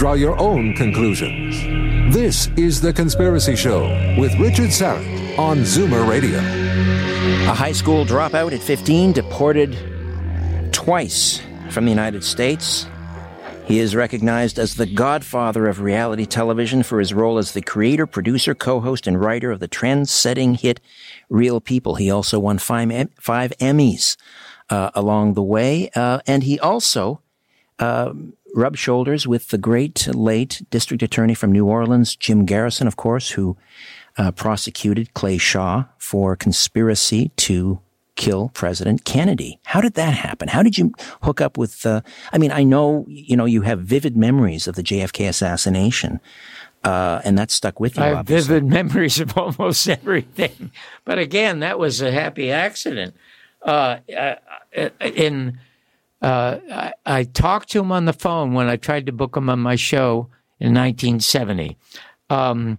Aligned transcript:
draw 0.00 0.14
your 0.14 0.40
own 0.40 0.72
conclusions. 0.72 1.62
This 2.14 2.48
is 2.56 2.80
The 2.80 2.90
Conspiracy 2.90 3.54
Show 3.54 3.82
with 4.18 4.34
Richard 4.38 4.70
Syrett 4.70 5.38
on 5.38 5.58
Zoomer 5.58 6.08
Radio. 6.08 6.38
A 6.38 7.54
high 7.54 7.72
school 7.72 8.06
dropout 8.06 8.52
at 8.52 8.62
15 8.62 9.12
deported 9.12 9.76
twice 10.72 11.42
from 11.68 11.84
the 11.84 11.90
United 11.90 12.24
States. 12.24 12.86
He 13.66 13.78
is 13.78 13.94
recognized 13.94 14.58
as 14.58 14.76
the 14.76 14.86
godfather 14.86 15.66
of 15.66 15.82
reality 15.82 16.24
television 16.24 16.82
for 16.82 16.98
his 16.98 17.12
role 17.12 17.36
as 17.36 17.52
the 17.52 17.60
creator, 17.60 18.06
producer, 18.06 18.54
co 18.54 18.80
host, 18.80 19.06
and 19.06 19.20
writer 19.20 19.50
of 19.50 19.60
the 19.60 19.68
trend 19.68 20.08
setting 20.08 20.54
hit 20.54 20.80
Real 21.28 21.60
People. 21.60 21.96
He 21.96 22.10
also 22.10 22.38
won 22.38 22.56
five, 22.56 23.10
five 23.20 23.52
Emmys 23.60 24.16
uh, 24.70 24.92
along 24.94 25.34
the 25.34 25.42
way. 25.42 25.90
Uh, 25.94 26.20
and 26.26 26.42
he 26.42 26.58
also 26.58 27.20
uh, 27.80 28.12
rubbed 28.54 28.78
shoulders 28.78 29.26
with 29.26 29.48
the 29.48 29.58
great 29.58 30.06
late 30.14 30.62
district 30.70 31.02
attorney 31.02 31.34
from 31.34 31.52
New 31.52 31.66
Orleans, 31.66 32.16
Jim 32.16 32.44
Garrison, 32.44 32.86
of 32.86 32.96
course, 32.96 33.30
who 33.30 33.56
uh, 34.16 34.32
prosecuted 34.32 35.14
Clay 35.14 35.38
Shaw 35.38 35.84
for 35.98 36.36
conspiracy 36.36 37.30
to 37.36 37.80
kill 38.16 38.50
President 38.50 39.04
Kennedy. 39.04 39.58
How 39.64 39.80
did 39.80 39.94
that 39.94 40.14
happen? 40.14 40.48
How 40.48 40.62
did 40.62 40.76
you 40.76 40.92
hook 41.22 41.40
up 41.40 41.56
with? 41.56 41.86
Uh, 41.86 42.02
I 42.32 42.38
mean, 42.38 42.52
I 42.52 42.64
know 42.64 43.06
you 43.08 43.36
know 43.36 43.46
you 43.46 43.62
have 43.62 43.80
vivid 43.80 44.16
memories 44.16 44.66
of 44.66 44.74
the 44.74 44.82
JFK 44.82 45.28
assassination. 45.28 46.20
Uh, 46.82 47.20
and 47.24 47.36
that 47.36 47.50
stuck 47.50 47.78
with 47.78 47.98
you. 47.98 48.02
I 48.02 48.06
have 48.06 48.16
obviously. 48.18 48.54
vivid 48.54 48.70
memories 48.70 49.20
of 49.20 49.36
almost 49.36 49.86
everything, 49.86 50.70
but 51.04 51.18
again, 51.18 51.60
that 51.60 51.78
was 51.78 52.00
a 52.00 52.10
happy 52.10 52.50
accident. 52.50 53.14
Uh, 53.62 53.98
uh 54.16 54.36
in 55.00 55.58
uh, 56.22 56.58
I, 56.70 56.92
I, 57.06 57.24
talked 57.24 57.70
to 57.70 57.80
him 57.80 57.92
on 57.92 58.04
the 58.04 58.12
phone 58.12 58.52
when 58.52 58.68
I 58.68 58.76
tried 58.76 59.06
to 59.06 59.12
book 59.12 59.36
him 59.36 59.48
on 59.48 59.58
my 59.58 59.76
show 59.76 60.28
in 60.58 60.74
1970. 60.74 61.78
Um, 62.28 62.78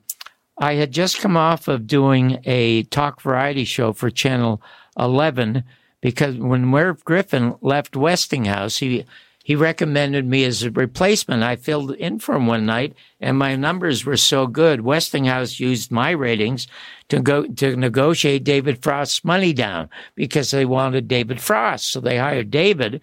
I 0.60 0.76
had 0.76 0.92
just 0.92 1.20
come 1.20 1.36
off 1.36 1.68
of 1.68 1.88
doing 1.88 2.40
a 2.46 2.84
talk 2.84 3.22
variety 3.22 3.64
show 3.64 3.94
for 3.94 4.12
Channel 4.12 4.62
11 4.98 5.64
because 6.02 6.38
when 6.38 6.66
Merv 6.66 7.04
Griffin 7.04 7.56
left 7.62 7.96
Westinghouse, 7.96 8.78
he 8.78 9.06
he 9.44 9.56
recommended 9.56 10.28
me 10.28 10.44
as 10.44 10.64
a 10.64 10.72
replacement. 10.72 11.44
I 11.44 11.56
filled 11.56 11.92
in 11.96 12.20
for 12.20 12.36
him 12.36 12.48
one 12.48 12.66
night, 12.66 12.96
and 13.20 13.38
my 13.38 13.56
numbers 13.56 14.04
were 14.06 14.18
so 14.18 14.48
good. 14.48 14.82
Westinghouse 14.82 15.60
used 15.60 15.92
my 15.92 16.10
ratings 16.12 16.68
to 17.10 17.20
go 17.20 17.46
to 17.46 17.76
negotiate 17.76 18.44
David 18.44 18.82
Frost's 18.84 19.26
money 19.26 19.54
down 19.54 19.90
because 20.16 20.52
they 20.52 20.66
wanted 20.66 21.08
David 21.08 21.42
Frost. 21.42 21.92
So 21.92 22.00
they 22.00 22.18
hired 22.18 22.52
David. 22.52 23.02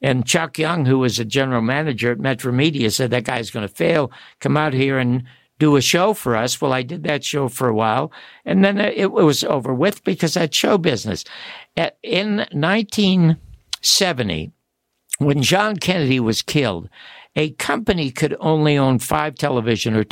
And 0.00 0.26
Chuck 0.26 0.58
Young, 0.58 0.84
who 0.84 1.00
was 1.00 1.18
a 1.18 1.24
general 1.24 1.62
manager 1.62 2.12
at 2.12 2.20
Metro 2.20 2.52
Media, 2.52 2.88
said 2.90 3.10
that 3.10 3.24
guy's 3.24 3.50
going 3.50 3.66
to 3.66 3.74
fail. 3.74 4.12
Come 4.38 4.56
out 4.56 4.72
here 4.72 4.98
and 4.98 5.24
do 5.58 5.74
a 5.74 5.80
show 5.80 6.14
for 6.14 6.36
us. 6.36 6.60
Well, 6.60 6.72
I 6.72 6.82
did 6.82 7.02
that 7.02 7.24
show 7.24 7.48
for 7.48 7.66
a 7.66 7.74
while, 7.74 8.12
and 8.44 8.64
then 8.64 8.78
it 8.78 9.10
was 9.10 9.42
over 9.42 9.74
with 9.74 10.04
because 10.04 10.36
I 10.36 10.42
had 10.42 10.54
show 10.54 10.78
business. 10.78 11.24
In 12.04 12.46
1970, 12.52 14.52
when 15.18 15.42
John 15.42 15.76
Kennedy 15.76 16.20
was 16.20 16.42
killed, 16.42 16.88
a 17.36 17.50
company 17.50 18.10
could 18.10 18.36
only 18.40 18.76
own 18.76 18.98
five 18.98 19.34
television 19.36 19.94
or 19.94 20.04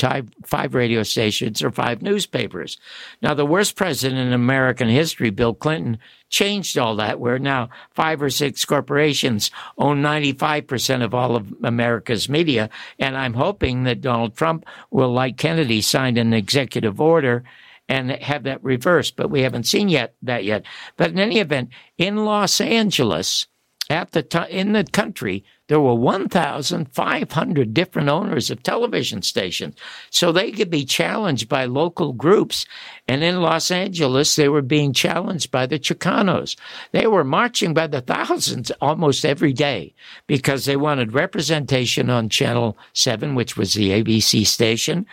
five 0.45 0.73
radio 0.73 1.03
stations 1.03 1.61
or 1.61 1.71
five 1.71 2.01
newspapers. 2.01 2.77
Now, 3.21 3.33
the 3.33 3.45
worst 3.45 3.75
president 3.75 4.19
in 4.19 4.33
American 4.33 4.87
history, 4.87 5.29
Bill 5.29 5.53
Clinton, 5.53 5.97
changed 6.29 6.77
all 6.77 6.95
that, 6.97 7.19
where 7.19 7.39
now 7.39 7.69
five 7.91 8.21
or 8.21 8.29
six 8.29 8.63
corporations 8.63 9.51
own 9.77 10.01
95% 10.01 11.03
of 11.03 11.13
all 11.13 11.35
of 11.35 11.53
America's 11.63 12.29
media. 12.29 12.69
And 12.99 13.17
I'm 13.17 13.33
hoping 13.33 13.83
that 13.83 14.01
Donald 14.01 14.35
Trump 14.35 14.65
will, 14.91 15.11
like 15.11 15.37
Kennedy, 15.37 15.81
sign 15.81 16.17
an 16.17 16.33
executive 16.33 17.01
order 17.01 17.43
and 17.89 18.11
have 18.11 18.43
that 18.43 18.63
reversed, 18.63 19.15
but 19.15 19.29
we 19.29 19.41
haven't 19.41 19.67
seen 19.67 19.89
yet 19.89 20.15
that 20.21 20.43
yet. 20.43 20.63
But 20.97 21.11
in 21.11 21.19
any 21.19 21.39
event, 21.39 21.69
in 21.97 22.25
Los 22.25 22.59
Angeles, 22.61 23.47
at 23.89 24.11
the 24.11 24.21
time 24.21 24.49
in 24.49 24.73
the 24.73 24.83
country, 24.83 25.45
there 25.67 25.79
were 25.79 25.95
1,500 25.95 27.73
different 27.73 28.09
owners 28.09 28.49
of 28.49 28.63
television 28.63 29.21
stations. 29.21 29.75
So 30.09 30.31
they 30.31 30.51
could 30.51 30.69
be 30.69 30.85
challenged 30.85 31.49
by 31.49 31.65
local 31.65 32.13
groups. 32.13 32.65
And 33.07 33.23
in 33.23 33.41
Los 33.41 33.69
Angeles, 33.69 34.35
they 34.35 34.49
were 34.49 34.61
being 34.61 34.93
challenged 34.93 35.51
by 35.51 35.65
the 35.65 35.79
Chicanos. 35.79 36.57
They 36.91 37.07
were 37.07 37.23
marching 37.23 37.73
by 37.73 37.87
the 37.87 38.01
thousands 38.01 38.71
almost 38.81 39.25
every 39.25 39.53
day 39.53 39.93
because 40.25 40.65
they 40.65 40.77
wanted 40.77 41.13
representation 41.13 42.09
on 42.09 42.29
Channel 42.29 42.77
7, 42.93 43.35
which 43.35 43.57
was 43.57 43.73
the 43.73 43.89
ABC 43.89 44.45
station. 44.45 45.05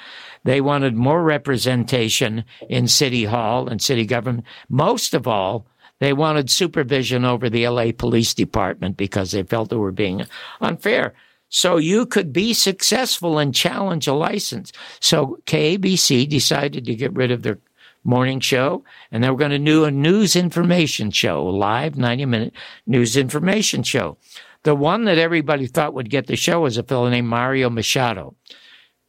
They 0.45 0.61
wanted 0.61 0.95
more 0.95 1.23
representation 1.23 2.45
in 2.69 2.87
City 2.87 3.25
Hall 3.25 3.67
and 3.67 3.81
city 3.81 4.05
government. 4.05 4.47
Most 4.69 5.15
of 5.15 5.27
all, 5.27 5.67
they 6.05 6.13
wanted 6.13 6.51
supervision 6.51 7.25
over 7.25 7.49
the 7.49 7.67
LA 7.67 7.93
Police 7.97 8.35
Department 8.35 8.97
because 8.97 9.31
they 9.31 9.43
felt 9.43 9.71
they 9.71 9.77
were 9.77 9.93
being 9.93 10.27
unfair. 10.61 11.15
So 11.49 11.77
you 11.77 12.05
could 12.05 12.33
be 12.33 12.53
successful 12.53 13.39
and 13.39 13.55
challenge 13.55 14.07
a 14.07 14.13
license. 14.13 14.73
So 15.01 15.39
KABC 15.47 16.29
decided 16.29 16.85
to 16.85 16.95
get 16.95 17.13
rid 17.13 17.31
of 17.31 17.43
their 17.43 17.59
morning 18.03 18.41
show 18.41 18.85
and 19.11 19.25
they 19.25 19.31
were 19.31 19.37
going 19.37 19.51
to 19.51 19.59
do 19.59 19.85
a 19.85 19.91
news 19.91 20.37
information 20.37 21.11
show, 21.11 21.49
a 21.49 21.51
live 21.51 21.97
90 21.97 22.27
minute 22.27 22.55
news 22.87 23.17
information 23.17 23.83
show. 23.83 24.19
The 24.65 24.75
one 24.75 25.05
that 25.05 25.19
everybody 25.19 25.67
thought 25.67 25.95
would 25.95 26.11
get 26.11 26.27
the 26.27 26.37
show 26.37 26.61
was 26.61 26.77
a 26.77 26.83
fellow 26.83 27.09
named 27.09 27.29
Mario 27.29 27.71
Machado. 27.71 28.35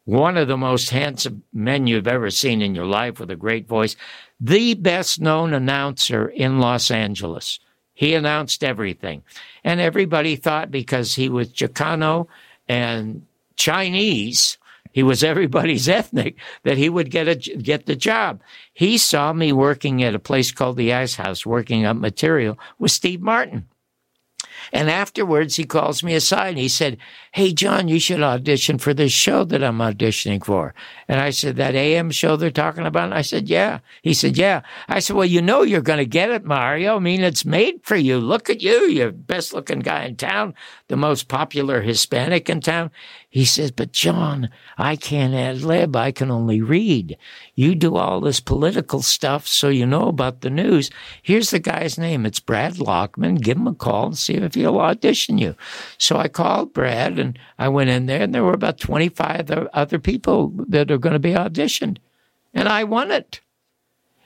One 0.06 0.38
of 0.38 0.48
the 0.48 0.58
most 0.58 0.92
handsome 0.92 1.44
men 1.52 1.88
you've 1.88 2.08
ever 2.08 2.30
seen 2.30 2.62
in 2.62 2.76
your 2.76 2.86
life 2.86 3.20
with 3.20 3.32
a 3.32 3.36
great 3.36 3.68
voice 3.68 3.96
the 4.40 4.74
best 4.74 5.22
known 5.22 5.54
announcer 5.54 6.28
in 6.28 6.60
Los 6.60 6.92
Angeles. 6.92 7.60
He 7.94 8.14
announced 8.14 8.64
everything. 8.64 9.24
And 9.64 9.80
everybody 9.80 10.36
thought 10.36 10.70
because 10.70 11.16
he 11.16 11.30
was 11.30 11.50
Chicano 11.50 12.28
and 12.68 13.26
Chinese, 13.56 14.58
he 14.92 15.02
was 15.04 15.24
everybody's 15.24 15.88
ethnic, 16.00 16.36
that 16.64 16.78
he 16.78 16.90
would 16.90 17.10
get 17.10 17.28
a, 17.28 17.36
get 17.36 17.86
the 17.86 17.96
job. 17.96 18.42
He 18.74 18.98
saw 18.98 19.32
me 19.34 19.54
working 19.54 20.04
at 20.04 20.16
a 20.16 20.20
place 20.20 20.52
called 20.52 20.78
the 20.78 20.94
Ice 20.94 21.16
House, 21.16 21.46
working 21.46 21.86
up 21.86 21.98
material 21.98 22.60
with 22.78 22.92
Steve 22.92 23.22
Martin. 23.22 23.68
And 24.72 24.90
afterwards, 24.90 25.56
he 25.56 25.64
calls 25.64 26.04
me 26.04 26.14
aside 26.14 26.50
and 26.50 26.58
he 26.58 26.68
said, 26.68 26.98
Hey, 27.32 27.54
John, 27.54 27.88
you 27.88 28.00
should 28.00 28.22
audition 28.22 28.78
for 28.78 28.94
this 28.94 29.12
show 29.12 29.44
that 29.46 29.64
I'm 29.64 29.80
auditioning 29.80 30.44
for. 30.44 30.74
And 31.08 31.20
I 31.20 31.30
said, 31.30 31.56
That 31.56 31.76
AM 31.76 32.12
show 32.12 32.36
they're 32.36 32.52
talking 32.52 32.86
about? 32.86 33.06
And 33.06 33.14
I 33.14 33.22
said, 33.22 33.50
Yeah. 33.50 33.80
He 34.02 34.14
said, 34.14 34.38
Yeah. 34.38 34.62
I 34.88 35.00
said, 35.00 35.16
Well, 35.16 35.26
you 35.26 35.42
know 35.42 35.62
you're 35.62 35.82
going 35.82 36.00
to 36.00 36.06
get 36.06 36.30
it, 36.30 36.46
Mario. 36.46 36.96
I 36.96 37.00
mean, 37.00 37.22
it's 37.22 37.46
made 37.46 37.82
for 37.84 37.96
you. 37.96 38.18
Look 38.18 38.50
at 38.50 38.62
you. 38.62 38.88
You're 38.88 39.12
the 39.12 39.18
best 39.18 39.54
looking 39.54 39.80
guy 39.80 40.06
in 40.06 40.16
town, 40.16 40.54
the 40.88 40.98
most 40.98 41.28
popular 41.28 41.82
Hispanic 41.82 42.50
in 42.50 42.62
town. 42.62 42.92
He 43.36 43.44
says, 43.44 43.70
But 43.70 43.92
John, 43.92 44.50
I 44.78 44.96
can't 44.96 45.34
ad 45.34 45.62
lib. 45.62 45.94
I 45.94 46.14
can 46.14 46.32
only 46.32 46.62
read. 46.62 47.18
You 47.54 47.76
do 47.76 47.98
all 47.98 48.22
this 48.22 48.40
political 48.40 49.02
stuff 49.02 49.46
so 49.46 49.68
you 49.68 49.86
know 49.86 50.08
about 50.08 50.40
the 50.40 50.50
news. 50.50 50.90
Here's 51.22 51.50
the 51.50 51.60
guy's 51.60 51.98
name. 51.98 52.26
It's 52.26 52.40
Brad 52.40 52.80
Lockman. 52.80 53.36
Give 53.36 53.58
him 53.58 53.68
a 53.68 53.76
call 53.76 54.06
and 54.06 54.18
see 54.18 54.36
if 54.36 54.56
he'll 54.56 54.80
audition 54.80 55.38
you. 55.38 55.54
So 55.98 56.16
I 56.16 56.30
called 56.30 56.72
Brad 56.72 57.20
and 57.20 57.38
I 57.60 57.68
went 57.68 57.90
in 57.90 58.06
there 58.06 58.22
and 58.22 58.34
there 58.34 58.46
were 58.46 58.54
about 58.54 58.80
25 58.80 59.52
other 59.52 60.00
people 60.00 60.54
that 60.70 60.90
are 60.90 60.98
going 60.98 61.12
to 61.12 61.20
be 61.20 61.34
auditioned. 61.34 61.98
And 62.54 62.70
I 62.70 62.86
won 62.86 63.12
it. 63.12 63.42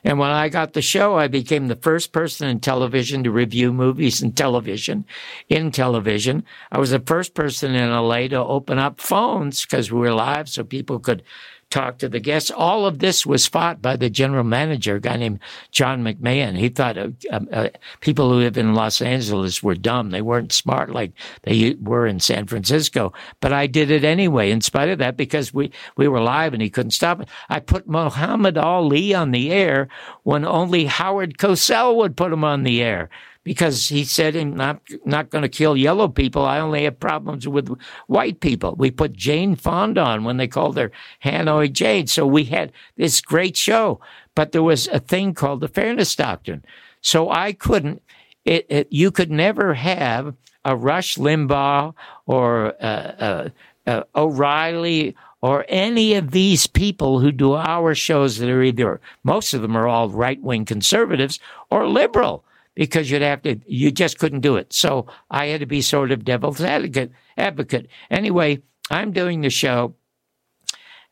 And 0.03 0.19
when 0.19 0.31
I 0.31 0.49
got 0.49 0.73
the 0.73 0.81
show, 0.81 1.17
I 1.17 1.27
became 1.27 1.67
the 1.67 1.75
first 1.75 2.11
person 2.11 2.47
in 2.47 2.59
television 2.59 3.23
to 3.23 3.31
review 3.31 3.73
movies 3.73 4.21
in 4.21 4.31
television, 4.31 5.05
in 5.49 5.71
television. 5.71 6.43
I 6.71 6.79
was 6.79 6.91
the 6.91 6.99
first 6.99 7.33
person 7.33 7.75
in 7.75 7.91
LA 7.91 8.27
to 8.29 8.37
open 8.43 8.79
up 8.79 9.01
phones 9.01 9.65
because 9.65 9.91
we 9.91 9.99
were 9.99 10.13
live 10.13 10.47
so 10.47 10.63
people 10.63 10.99
could 10.99 11.23
talk 11.69 11.99
to 11.99 12.09
the 12.09 12.19
guests. 12.19 12.51
All 12.51 12.85
of 12.85 12.99
this 12.99 13.25
was 13.25 13.45
fought 13.45 13.81
by 13.81 13.95
the 13.95 14.09
general 14.09 14.43
manager, 14.43 14.95
a 14.95 14.99
guy 15.01 15.17
named 15.17 15.39
John 15.71 16.03
McMahon. 16.03 16.57
He 16.57 16.69
thought 16.69 16.97
uh, 16.97 17.09
uh, 17.31 17.69
people 18.01 18.29
who 18.29 18.39
live 18.39 18.57
in 18.57 18.73
Los 18.73 19.01
Angeles 19.01 19.61
were 19.61 19.75
dumb. 19.75 20.09
They 20.09 20.21
weren't 20.21 20.51
smart 20.51 20.91
like 20.91 21.13
they 21.43 21.75
were 21.81 22.07
in 22.07 22.19
San 22.19 22.47
Francisco. 22.47 23.13
But 23.39 23.53
I 23.53 23.67
did 23.67 23.91
it 23.91 24.03
anyway, 24.03 24.51
in 24.51 24.61
spite 24.61 24.89
of 24.89 24.99
that, 24.99 25.17
because 25.17 25.53
we, 25.53 25.71
we 25.95 26.07
were 26.07 26.21
live 26.21 26.53
and 26.53 26.61
he 26.61 26.69
couldn't 26.69 26.91
stop 26.91 27.21
it. 27.21 27.29
I 27.49 27.59
put 27.59 27.87
Muhammad 27.87 28.57
Ali 28.57 29.13
on 29.13 29.31
the 29.31 29.51
air 29.51 29.87
when 30.23 30.45
only 30.45 30.85
Howard 30.85 31.37
Cosell 31.37 31.95
would 31.97 32.17
put 32.17 32.33
him 32.33 32.43
on 32.43 32.63
the 32.63 32.81
air 32.81 33.09
because 33.43 33.89
he 33.89 34.03
said 34.03 34.35
I'm 34.35 34.55
not 34.55 34.81
not 35.05 35.29
going 35.29 35.41
to 35.41 35.49
kill 35.49 35.77
yellow 35.77 36.07
people. 36.07 36.43
I 36.45 36.59
only 36.59 36.83
have 36.83 36.99
problems 36.99 37.47
with 37.47 37.69
white 38.07 38.39
people. 38.39 38.75
We 38.75 38.91
put 38.91 39.13
Jane 39.13 39.55
Fonda 39.55 40.01
on 40.01 40.23
when 40.23 40.37
they 40.37 40.47
called 40.47 40.77
her 40.77 40.91
Hanoi 41.23 41.71
Jane. 41.71 42.07
So 42.07 42.25
we 42.27 42.45
had 42.45 42.71
this 42.97 43.21
great 43.21 43.55
show, 43.55 43.99
but 44.35 44.51
there 44.51 44.63
was 44.63 44.87
a 44.89 44.99
thing 44.99 45.33
called 45.33 45.61
the 45.61 45.67
fairness 45.67 46.15
doctrine. 46.15 46.63
So 47.01 47.29
I 47.29 47.53
couldn't. 47.53 48.01
It, 48.45 48.65
it 48.69 48.87
you 48.89 49.11
could 49.11 49.31
never 49.31 49.73
have 49.73 50.33
a 50.65 50.75
Rush 50.75 51.15
Limbaugh 51.15 51.93
or 52.25 52.73
uh, 52.81 52.83
uh, 52.83 53.49
uh, 53.87 54.03
O'Reilly 54.15 55.15
or 55.41 55.65
any 55.69 56.15
of 56.15 56.31
these 56.31 56.67
people 56.67 57.19
who 57.19 57.31
do 57.31 57.55
our 57.55 57.95
shows 57.95 58.37
that 58.37 58.49
are 58.49 58.61
either 58.61 58.99
most 59.23 59.53
of 59.53 59.61
them 59.61 59.75
are 59.75 59.87
all 59.87 60.09
right 60.09 60.41
wing 60.41 60.65
conservatives 60.65 61.39
or 61.69 61.87
liberal 61.87 62.43
because 62.79 63.11
you'd 63.11 63.21
have 63.21 63.41
to, 63.41 63.59
you 63.65 63.91
just 63.91 64.19
couldn't 64.19 64.39
do 64.39 64.55
it. 64.55 64.71
So 64.71 65.05
I 65.29 65.47
had 65.47 65.59
to 65.59 65.65
be 65.65 65.81
sort 65.81 66.13
of 66.13 66.23
devil's 66.23 66.61
advocate. 66.61 67.11
Advocate. 67.37 67.89
Anyway, 68.09 68.61
I'm 68.89 69.11
doing 69.11 69.41
the 69.41 69.49
show, 69.49 69.95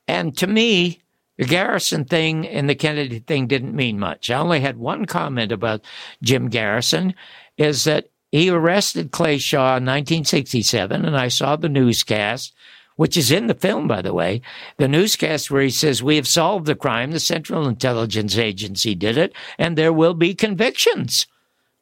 and 0.08 0.36
to 0.38 0.48
me, 0.48 1.02
the 1.38 1.44
Garrison 1.44 2.06
thing 2.06 2.48
and 2.48 2.70
the 2.70 2.76
Kennedy 2.76 3.20
thing 3.20 3.48
didn't 3.48 3.76
mean 3.76 4.00
much. 4.00 4.30
I 4.32 4.40
only 4.40 4.62
had 4.62 4.78
one 4.78 5.04
comment 5.04 5.52
about 5.52 5.84
Jim 6.24 6.48
Garrison, 6.48 7.14
is 7.58 7.84
that 7.84 8.12
he 8.32 8.50
arrested 8.50 9.12
Clay 9.12 9.38
Shaw 9.38 9.76
in 9.76 9.84
1967, 9.84 11.04
and 11.04 11.18
I 11.18 11.28
saw 11.28 11.58
the 11.58 11.68
newscast 11.68 12.54
which 12.96 13.16
is 13.16 13.30
in 13.30 13.46
the 13.46 13.54
film, 13.54 13.88
by 13.88 14.02
the 14.02 14.14
way, 14.14 14.42
the 14.78 14.88
newscast 14.88 15.52
where 15.52 15.62
he 15.62 15.70
says, 15.70 16.02
We 16.02 16.16
have 16.16 16.28
solved 16.28 16.66
the 16.66 16.74
crime. 16.74 17.12
The 17.12 17.20
Central 17.20 17.68
Intelligence 17.68 18.40
Agency 18.40 18.96
did 18.96 19.20
it, 19.20 19.34
and 19.60 19.78
there 19.78 19.94
will 19.94 20.16
be 20.16 20.34
convictions 20.34 21.28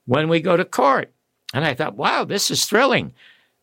when 0.05 0.29
we 0.29 0.39
go 0.39 0.57
to 0.57 0.65
court. 0.65 1.11
And 1.53 1.65
I 1.65 1.73
thought, 1.73 1.95
wow, 1.95 2.25
this 2.25 2.51
is 2.51 2.65
thrilling. 2.65 3.13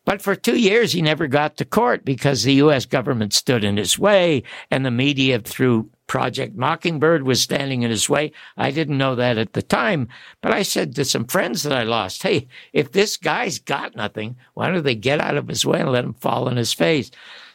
But 0.05 0.21
for 0.21 0.35
two 0.35 0.59
years, 0.59 0.93
he 0.93 1.03
never 1.03 1.29
got 1.29 1.57
to 1.57 1.65
court 1.65 2.05
because 2.05 2.43
the 2.43 2.55
U.S. 2.55 2.87
government 2.87 3.33
stood 3.33 3.63
in 3.63 3.77
his 3.77 3.99
way 3.99 4.43
and 4.71 4.85
the 4.85 4.91
media 4.91 5.39
through 5.39 5.91
Project 6.09 6.57
Mockingbird 6.57 7.23
was 7.23 7.41
standing 7.41 7.83
in 7.83 7.91
his 7.91 8.09
way. 8.09 8.33
I 8.57 8.71
didn't 8.71 8.99
know 8.99 9.15
that 9.15 9.39
at 9.39 9.53
the 9.53 9.63
time, 9.63 10.09
but 10.41 10.53
I 10.53 10.63
said 10.63 10.95
to 10.95 11.05
some 11.05 11.27
friends 11.27 11.63
that 11.63 11.73
I 11.73 11.85
lost, 11.85 12.23
hey, 12.23 12.49
if 12.73 12.93
this 12.93 13.17
guy's 13.17 13.59
got 13.59 13.97
nothing, 13.97 14.37
why 14.55 14.69
don't 14.69 14.83
they 14.83 14.97
get 14.97 15.21
out 15.21 15.37
of 15.37 15.49
his 15.49 15.65
way 15.65 15.81
and 15.81 15.91
let 15.91 16.05
him 16.05 16.15
fall 16.15 16.49
on 16.49 16.57
his 16.57 16.73
face? 16.73 17.11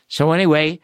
So 0.07 0.31
anyway, 0.31 0.79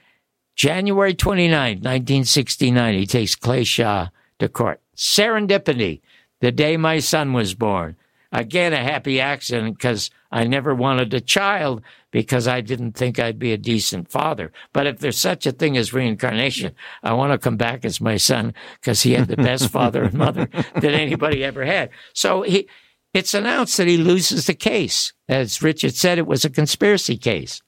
January 0.55 1.13
29, 1.13 1.77
1969, 1.77 2.93
he 2.93 3.07
takes 3.07 3.35
Clay 3.35 3.63
Shaw 3.63 4.09
to 4.39 4.49
court. 4.49 4.81
Serendipity 4.95 6.01
the 6.43 6.51
day 6.51 6.75
my 6.75 6.99
son 6.99 7.31
was 7.31 7.55
born. 7.55 7.95
Again, 8.33 8.73
a 8.73 8.83
happy 8.83 9.21
accident 9.21 9.77
because 9.77 10.09
I 10.29 10.43
never 10.43 10.75
wanted 10.75 11.13
a 11.13 11.21
child 11.21 11.81
because 12.11 12.49
I 12.49 12.59
didn't 12.59 12.97
think 12.97 13.17
I'd 13.17 13.39
be 13.39 13.53
a 13.53 13.57
decent 13.57 14.11
father. 14.11 14.51
But 14.73 14.85
if 14.85 14.99
there's 14.99 15.17
such 15.17 15.45
a 15.45 15.53
thing 15.53 15.77
as 15.77 15.93
reincarnation, 15.93 16.75
I 17.01 17.13
want 17.13 17.31
to 17.31 17.37
come 17.37 17.55
back 17.55 17.85
as 17.85 18.01
my 18.01 18.17
son 18.17 18.53
because 18.73 19.03
he 19.03 19.13
had 19.13 19.29
the 19.29 19.37
best 19.37 19.69
father 19.71 20.03
and 20.03 20.15
mother 20.15 20.49
that 20.51 20.83
anybody 20.83 21.45
ever 21.45 21.63
had. 21.63 21.91
So 22.11 22.41
he, 22.41 22.67
it's 23.13 23.33
announced 23.33 23.77
that 23.77 23.87
he 23.87 23.95
loses 23.95 24.45
the 24.45 24.53
case. 24.53 25.13
As 25.29 25.61
Richard 25.61 25.95
said, 25.95 26.17
it 26.17 26.27
was 26.27 26.43
a 26.43 26.49
conspiracy 26.49 27.15
case. 27.15 27.61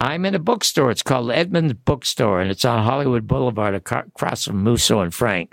I'm 0.00 0.24
in 0.24 0.34
a 0.34 0.38
bookstore. 0.38 0.90
It's 0.90 1.02
called 1.02 1.32
Edmunds 1.32 1.74
Bookstore, 1.74 2.40
and 2.40 2.50
it's 2.50 2.64
on 2.64 2.82
Hollywood 2.82 3.26
Boulevard 3.26 3.74
across 3.74 4.46
from 4.46 4.64
Musso 4.64 5.00
and 5.00 5.12
Frank. 5.12 5.52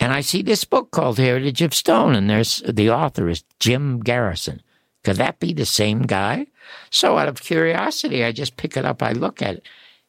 And 0.00 0.12
I 0.12 0.20
see 0.20 0.42
this 0.42 0.64
book 0.64 0.90
called 0.90 1.18
Heritage 1.18 1.62
of 1.62 1.74
Stone, 1.74 2.14
and 2.14 2.30
there's 2.30 2.62
the 2.68 2.90
author 2.90 3.28
is 3.28 3.44
Jim 3.58 4.00
Garrison. 4.00 4.62
Could 5.04 5.16
that 5.16 5.40
be 5.40 5.52
the 5.52 5.66
same 5.66 6.02
guy? 6.02 6.46
So 6.90 7.18
out 7.18 7.28
of 7.28 7.40
curiosity, 7.40 8.24
I 8.24 8.32
just 8.32 8.56
pick 8.56 8.76
it 8.76 8.84
up, 8.84 9.02
I 9.02 9.12
look 9.12 9.42
at 9.42 9.56
it, 9.56 9.66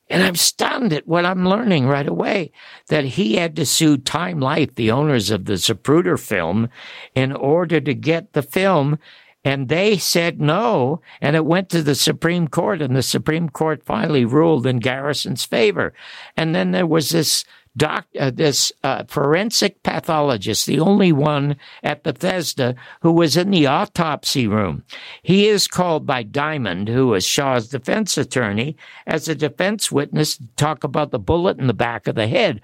and 0.09 0.23
I'm 0.23 0.35
stunned 0.35 0.93
at 0.93 1.07
what 1.07 1.25
I'm 1.25 1.47
learning 1.47 1.87
right 1.87 2.07
away. 2.07 2.51
That 2.87 3.05
he 3.05 3.35
had 3.35 3.55
to 3.55 3.65
sue 3.65 3.97
Time 3.97 4.39
Life, 4.39 4.75
the 4.75 4.91
owners 4.91 5.31
of 5.31 5.45
the 5.45 5.53
Zapruder 5.53 6.19
film, 6.19 6.69
in 7.15 7.31
order 7.31 7.79
to 7.79 7.93
get 7.93 8.33
the 8.33 8.41
film. 8.41 8.99
And 9.43 9.69
they 9.69 9.97
said 9.97 10.41
no, 10.41 11.01
and 11.21 11.35
it 11.35 11.45
went 11.45 11.69
to 11.69 11.81
the 11.81 11.95
Supreme 11.95 12.47
Court, 12.49 12.81
and 12.81 12.95
the 12.95 13.01
Supreme 13.01 13.47
Court 13.47 13.85
finally 13.85 14.25
ruled 14.25 14.67
in 14.67 14.79
Garrison's 14.79 15.45
favor. 15.45 15.93
And 16.35 16.53
then 16.53 16.71
there 16.71 16.87
was 16.87 17.09
this 17.09 17.45
doc, 17.79 18.05
uh, 18.19 18.29
this 18.29 18.71
uh, 18.83 19.05
forensic 19.05 19.81
pathologist, 19.81 20.67
the 20.67 20.79
only 20.79 21.11
one 21.11 21.55
at 21.81 22.03
Bethesda 22.03 22.75
who 23.01 23.11
was 23.11 23.35
in 23.35 23.49
the 23.49 23.65
autopsy 23.65 24.45
room. 24.45 24.83
He 25.23 25.47
is 25.47 25.67
called 25.67 26.05
by 26.05 26.23
Dymond, 26.23 26.89
who 26.89 27.07
was 27.07 27.25
Shaw's 27.25 27.69
defense 27.69 28.17
attorney, 28.17 28.77
as 29.07 29.27
a 29.27 29.33
defense 29.33 29.91
witness 29.91 30.37
to 30.37 30.47
talk 30.57 30.83
about 30.83 31.09
the 31.09 31.17
bullet 31.17 31.57
in 31.57 31.67
the 31.67 31.73
back 31.73 32.07
of 32.07 32.15
the 32.15 32.27
head. 32.27 32.61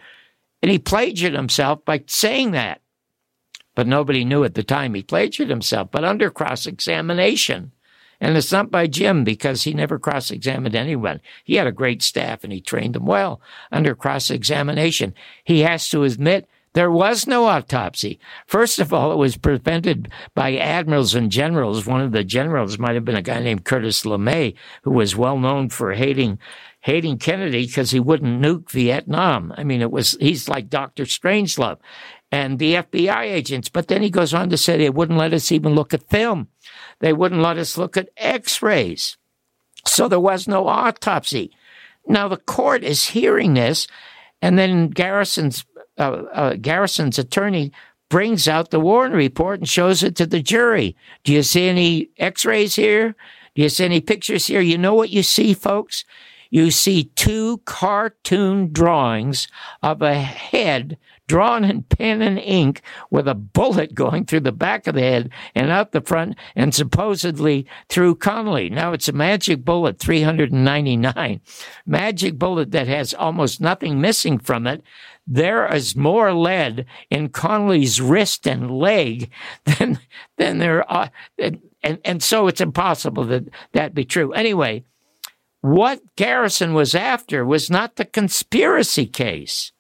And 0.62 0.70
he 0.70 0.78
plagiarized 0.78 1.36
himself 1.36 1.84
by 1.86 2.04
saying 2.08 2.52
that. 2.52 2.82
But 3.74 3.88
nobody 3.88 4.24
knew 4.24 4.44
at 4.44 4.54
the 4.54 4.64
time 4.64 4.94
he 4.94 5.04
plagiarized 5.04 5.50
himself. 5.50 5.90
But 5.92 6.04
under 6.04 6.30
cross 6.30 6.66
examination, 6.68 7.72
and 8.20 8.38
it's 8.38 8.52
not 8.52 8.72
by 8.72 8.88
Jim 8.88 9.24
because 9.24 9.64
he 9.64 9.74
never 9.74 10.00
cross 10.00 10.32
examined 10.32 10.76
anyone. 10.76 11.22
He 11.44 11.56
had 11.56 11.68
a 11.68 11.72
great 11.72 12.02
staff 12.02 12.44
and 12.44 12.52
he 12.54 12.62
trained 12.62 12.96
them 12.96 13.06
well 13.06 13.42
under 13.72 13.96
cross 13.96 14.30
examination. 14.30 15.14
He 15.44 15.62
has 15.62 15.90
to 15.90 16.04
admit 16.04 16.48
there 16.76 16.92
was 16.92 17.26
no 17.26 17.46
autopsy. 17.46 18.20
First 18.48 18.80
of 18.80 18.94
all, 18.94 19.14
it 19.14 19.18
was 19.18 19.38
prevented 19.38 20.12
by 20.34 20.58
admirals 20.58 21.16
and 21.16 21.32
generals. 21.32 21.86
One 21.86 22.02
of 22.02 22.12
the 22.12 22.24
generals 22.24 22.78
might 22.78 22.96
have 22.96 23.06
been 23.06 23.16
a 23.16 23.22
guy 23.22 23.42
named 23.42 23.64
Curtis 23.64 24.04
LeMay, 24.04 24.56
who 24.84 24.92
was 24.92 25.16
well 25.16 25.40
known 25.40 25.70
for 25.70 25.94
hating 25.94 26.38
hating 26.82 27.18
Kennedy 27.18 27.66
because 27.66 27.92
he 27.92 28.00
wouldn't 28.00 28.42
nuke 28.42 28.70
Vietnam. 28.70 29.54
I 29.58 29.64
mean, 29.64 29.82
it 29.82 29.90
was 29.90 30.18
he's 30.20 30.50
like 30.50 30.70
Doctor 30.70 31.06
Strangelove 31.06 31.80
and 32.32 32.60
the 32.60 32.76
FBI 32.76 33.24
agents. 33.24 33.70
But 33.70 33.88
then 33.88 34.02
he 34.02 34.10
goes 34.10 34.34
on 34.34 34.50
to 34.50 34.58
say 34.58 34.78
they 34.78 34.90
wouldn't 34.90 35.18
let 35.18 35.34
us 35.34 35.52
even 35.54 35.74
look 35.74 35.94
at 35.94 36.10
film. 36.10 36.50
They 37.00 37.14
wouldn't 37.14 37.42
let 37.42 37.58
us 37.58 37.78
look 37.78 37.98
at 37.98 38.10
x 38.18 38.62
rays. 38.62 39.18
So 39.86 40.08
there 40.08 40.20
was 40.20 40.48
no 40.48 40.68
autopsy. 40.68 41.52
Now 42.08 42.28
the 42.28 42.38
court 42.38 42.84
is 42.84 43.10
hearing 43.10 43.54
this, 43.54 43.88
and 44.42 44.58
then 44.58 44.90
Garrison's, 44.90 45.66
uh, 45.98 46.24
uh, 46.34 46.54
Garrison's 46.56 47.20
attorney 47.20 47.72
brings 48.10 48.48
out 48.48 48.70
the 48.70 48.80
Warren 48.80 49.14
report 49.14 49.60
and 49.60 49.70
shows 49.70 50.04
it 50.04 50.16
to 50.16 50.26
the 50.26 50.42
jury. 50.42 50.96
Do 51.24 51.34
you 51.34 51.44
see 51.44 51.68
any 51.68 52.10
x 52.18 52.46
rays 52.46 52.76
here? 52.76 53.16
Do 53.56 53.62
you 53.62 53.70
see 53.70 53.86
any 53.86 54.02
pictures 54.02 54.48
here? 54.48 54.62
You 54.62 54.78
know 54.78 54.94
what 54.94 55.10
you 55.10 55.24
see, 55.24 55.54
folks? 55.54 56.06
You 56.50 56.72
see 56.72 57.06
two 57.16 57.58
cartoon 57.66 58.72
drawings 58.72 59.48
of 59.82 60.02
a 60.02 60.14
head 60.14 60.98
drawn 61.28 61.64
in 61.64 61.84
pen 61.84 62.22
and 62.22 62.40
ink 62.40 62.82
with 63.10 63.28
a 63.28 63.36
bullet 63.36 63.96
going 63.96 64.26
through 64.26 64.42
the 64.42 64.52
back 64.52 64.88
of 64.88 64.96
the 64.96 65.02
head 65.02 65.30
and 65.54 65.72
out 65.72 65.92
the 65.92 66.02
front 66.02 66.36
and 66.56 66.74
supposedly 66.74 67.66
through 67.90 68.16
Connally. 68.16 68.72
Now 68.72 68.94
it's 68.94 69.08
a 69.08 69.14
magic 69.14 69.66
bullet 69.66 70.00
399. 70.00 71.42
Magic 71.86 72.38
bullet 72.38 72.72
that 72.72 72.88
has 72.88 73.14
almost 73.14 73.62
nothing 73.62 74.00
missing 74.00 74.38
from 74.40 74.68
it. 74.68 74.84
There 75.28 75.66
is 75.74 75.96
more 75.96 76.34
lead 76.34 76.86
in 77.10 77.30
Connally's 77.30 78.00
wrist 78.00 78.48
and 78.48 78.70
leg 78.70 79.32
than 79.66 80.00
than 80.38 80.60
there 80.60 80.90
are, 80.92 81.10
and, 81.40 81.62
and, 81.82 82.00
and 82.06 82.22
so 82.22 82.48
it's 82.48 82.62
impossible 82.62 83.24
that 83.26 83.46
that 83.74 83.96
be 83.96 84.06
true. 84.06 84.34
Anyway, 84.34 84.84
what 85.62 86.00
Garrison 86.16 86.76
was 86.76 86.94
after 86.94 87.44
was 87.44 87.72
not 87.72 87.96
the 87.96 88.06
conspiracy 88.06 89.08
case. 89.08 89.72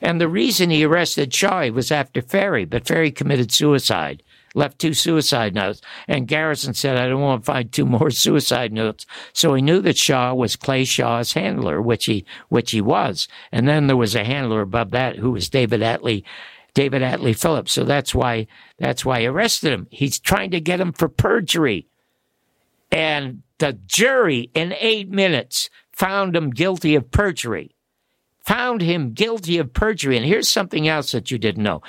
And 0.00 0.20
the 0.20 0.28
reason 0.28 0.70
he 0.70 0.84
arrested 0.84 1.32
Shaw 1.32 1.68
was 1.70 1.90
after 1.90 2.20
Ferrie, 2.20 2.64
but 2.64 2.86
Ferrie 2.86 3.10
committed 3.10 3.52
suicide, 3.52 4.22
left 4.54 4.78
two 4.78 4.94
suicide 4.94 5.54
notes. 5.54 5.80
And 6.06 6.28
Garrison 6.28 6.74
said, 6.74 6.96
I 6.96 7.08
don't 7.08 7.20
want 7.20 7.42
to 7.42 7.46
find 7.46 7.72
two 7.72 7.86
more 7.86 8.10
suicide 8.24 8.72
notes. 8.72 9.06
So 9.32 9.54
he 9.54 9.62
knew 9.62 9.80
that 9.80 9.96
Shaw 9.96 10.34
was 10.34 10.56
Clay 10.56 10.84
Shaw's 10.84 11.32
handler, 11.32 11.80
which 11.80 12.04
he, 12.04 12.24
which 12.48 12.72
he 12.72 12.80
was. 12.80 13.28
And 13.50 13.66
then 13.66 13.86
there 13.86 13.96
was 13.96 14.14
a 14.14 14.24
handler 14.24 14.60
above 14.60 14.90
that 14.90 15.16
who 15.16 15.30
was 15.30 15.48
David 15.48 15.80
Atlee, 15.80 16.24
David 16.74 17.02
Atlee 17.02 17.38
Phillips. 17.38 17.72
So 17.72 17.84
that's 17.84 18.14
why, 18.14 18.46
that's 18.78 19.04
why 19.04 19.20
he 19.20 19.26
arrested 19.26 19.72
him. 19.72 19.86
He's 19.90 20.18
trying 20.18 20.50
to 20.50 20.60
get 20.60 20.80
him 20.80 20.92
for 20.92 21.08
perjury. 21.08 21.86
And 22.90 23.42
the 23.58 23.72
jury 23.72 24.50
in 24.54 24.74
eight 24.78 25.08
minutes 25.08 25.70
found 25.92 26.36
him 26.36 26.50
guilty 26.50 26.94
of 26.94 27.10
perjury. 27.10 27.71
Found 28.46 28.82
him 28.82 29.12
guilty 29.12 29.58
of 29.58 29.72
perjury. 29.72 30.16
And 30.16 30.26
here's 30.26 30.48
something 30.48 30.88
else 30.88 31.12
that 31.12 31.30
you 31.30 31.38
didn't 31.38 31.62
know 31.62 31.82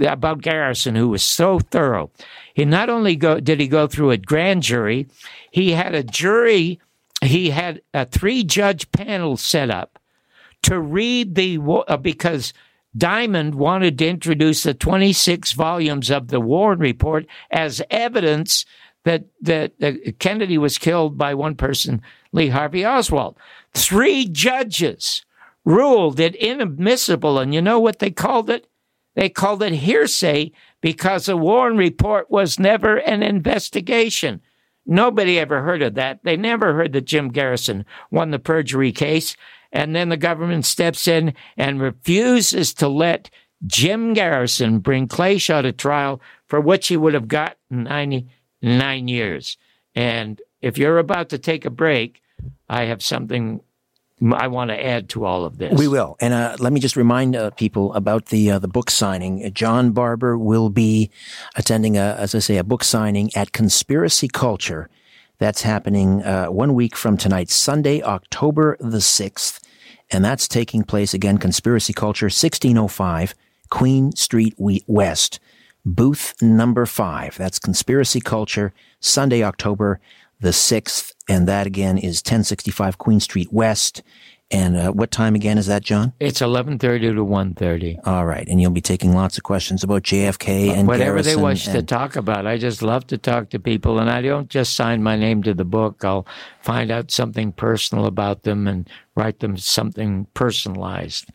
about 0.00 0.42
Garrison, 0.42 0.94
who 0.94 1.08
was 1.08 1.22
so 1.22 1.58
thorough. 1.58 2.10
He 2.54 2.64
not 2.64 2.90
only 2.90 3.16
go, 3.16 3.40
did 3.40 3.60
he 3.60 3.68
go 3.68 3.86
through 3.86 4.10
a 4.10 4.16
grand 4.16 4.62
jury, 4.62 5.06
he 5.50 5.72
had 5.72 5.94
a 5.94 6.02
jury, 6.02 6.80
he 7.22 7.50
had 7.50 7.82
a 7.94 8.06
three 8.06 8.44
judge 8.44 8.90
panel 8.92 9.36
set 9.36 9.70
up 9.70 9.98
to 10.62 10.78
read 10.78 11.34
the, 11.34 11.58
uh, 11.88 11.96
because 11.96 12.52
Dymond 12.96 13.54
wanted 13.54 13.98
to 13.98 14.08
introduce 14.08 14.62
the 14.62 14.74
26 14.74 15.52
volumes 15.52 16.10
of 16.10 16.28
the 16.28 16.40
Warren 16.40 16.78
Report 16.78 17.26
as 17.50 17.82
evidence 17.90 18.64
that, 19.04 19.24
that, 19.40 19.78
that 19.78 20.18
Kennedy 20.18 20.58
was 20.58 20.78
killed 20.78 21.16
by 21.16 21.34
one 21.34 21.54
person, 21.54 22.02
Lee 22.32 22.48
Harvey 22.48 22.84
Oswald. 22.84 23.36
Three 23.72 24.26
judges 24.26 25.24
ruled 25.64 26.20
it 26.20 26.34
inadmissible. 26.36 27.38
And 27.38 27.54
you 27.54 27.60
know 27.60 27.78
what 27.78 27.98
they 27.98 28.10
called 28.10 28.50
it? 28.50 28.66
They 29.14 29.28
called 29.28 29.62
it 29.62 29.72
hearsay 29.72 30.52
because 30.80 31.26
the 31.26 31.36
Warren 31.36 31.76
report 31.76 32.30
was 32.30 32.58
never 32.58 32.96
an 32.96 33.22
investigation. 33.22 34.40
Nobody 34.86 35.38
ever 35.38 35.62
heard 35.62 35.82
of 35.82 35.94
that. 35.94 36.20
They 36.24 36.36
never 36.36 36.74
heard 36.74 36.92
that 36.92 37.04
Jim 37.04 37.28
Garrison 37.28 37.84
won 38.10 38.30
the 38.30 38.38
perjury 38.38 38.92
case. 38.92 39.36
And 39.72 39.94
then 39.94 40.08
the 40.08 40.16
government 40.16 40.64
steps 40.64 41.06
in 41.06 41.34
and 41.56 41.80
refuses 41.80 42.74
to 42.74 42.88
let 42.88 43.30
Jim 43.66 44.14
Garrison 44.14 44.78
bring 44.78 45.06
Clay 45.06 45.38
Shaw 45.38 45.62
to 45.62 45.72
trial 45.72 46.20
for 46.46 46.60
which 46.60 46.88
he 46.88 46.96
would 46.96 47.14
have 47.14 47.28
gotten 47.28 47.84
99 47.84 49.08
years. 49.08 49.58
And 49.94 50.40
if 50.60 50.78
you're 50.78 50.98
about 50.98 51.28
to 51.30 51.38
take 51.38 51.64
a 51.64 51.70
break, 51.70 52.22
I 52.68 52.84
have 52.84 53.02
something 53.02 53.60
I 54.22 54.48
want 54.48 54.70
to 54.70 54.84
add 54.84 55.08
to 55.10 55.24
all 55.24 55.44
of 55.44 55.56
this. 55.56 55.78
We 55.78 55.88
will, 55.88 56.16
and 56.20 56.34
uh, 56.34 56.56
let 56.58 56.72
me 56.72 56.80
just 56.80 56.96
remind 56.96 57.34
uh, 57.34 57.50
people 57.50 57.94
about 57.94 58.26
the 58.26 58.50
uh, 58.50 58.58
the 58.58 58.68
book 58.68 58.90
signing. 58.90 59.50
John 59.54 59.92
Barbour 59.92 60.36
will 60.36 60.68
be 60.68 61.10
attending, 61.56 61.96
a, 61.96 62.16
as 62.18 62.34
I 62.34 62.40
say, 62.40 62.58
a 62.58 62.64
book 62.64 62.84
signing 62.84 63.30
at 63.34 63.52
Conspiracy 63.52 64.28
Culture. 64.28 64.90
That's 65.38 65.62
happening 65.62 66.22
uh, 66.22 66.46
one 66.48 66.74
week 66.74 66.96
from 66.96 67.16
tonight, 67.16 67.48
Sunday, 67.48 68.02
October 68.02 68.76
the 68.78 69.00
sixth, 69.00 69.60
and 70.10 70.22
that's 70.22 70.46
taking 70.46 70.84
place 70.84 71.14
again. 71.14 71.38
Conspiracy 71.38 71.94
Culture, 71.94 72.28
sixteen 72.28 72.76
oh 72.76 72.88
five 72.88 73.34
Queen 73.70 74.12
Street 74.12 74.54
West, 74.58 75.40
booth 75.86 76.34
number 76.42 76.84
five. 76.84 77.38
That's 77.38 77.58
Conspiracy 77.58 78.20
Culture, 78.20 78.74
Sunday, 79.00 79.42
October 79.42 79.98
the 80.40 80.50
6th, 80.50 81.12
and 81.30 81.46
that 81.46 81.66
again 81.66 81.96
is 81.96 82.18
1065 82.18 82.98
Queen 82.98 83.20
Street 83.20 83.52
West. 83.52 84.02
And 84.52 84.76
uh, 84.76 84.90
what 84.90 85.12
time 85.12 85.36
again 85.36 85.58
is 85.58 85.68
that, 85.68 85.84
John? 85.84 86.12
It's 86.18 86.40
11:30 86.40 87.14
to 87.14 87.24
1:30. 87.24 88.04
All 88.04 88.26
right, 88.26 88.48
and 88.48 88.60
you'll 88.60 88.72
be 88.72 88.80
taking 88.80 89.14
lots 89.14 89.38
of 89.38 89.44
questions 89.44 89.84
about 89.84 90.02
JFK 90.02 90.74
and 90.74 90.88
whatever 90.88 91.12
Garrison 91.12 91.36
they 91.36 91.42
wish 91.42 91.68
and... 91.68 91.76
to 91.76 91.82
talk 91.84 92.16
about. 92.16 92.48
I 92.48 92.58
just 92.58 92.82
love 92.82 93.06
to 93.08 93.18
talk 93.18 93.50
to 93.50 93.60
people, 93.60 94.00
and 94.00 94.10
I 94.10 94.22
don't 94.22 94.50
just 94.50 94.74
sign 94.74 95.04
my 95.04 95.14
name 95.14 95.44
to 95.44 95.54
the 95.54 95.64
book. 95.64 96.04
I'll 96.04 96.26
find 96.62 96.90
out 96.90 97.12
something 97.12 97.52
personal 97.52 98.06
about 98.06 98.42
them 98.42 98.66
and 98.66 98.90
write 99.14 99.38
them 99.38 99.56
something 99.56 100.26
personalized. 100.34 101.30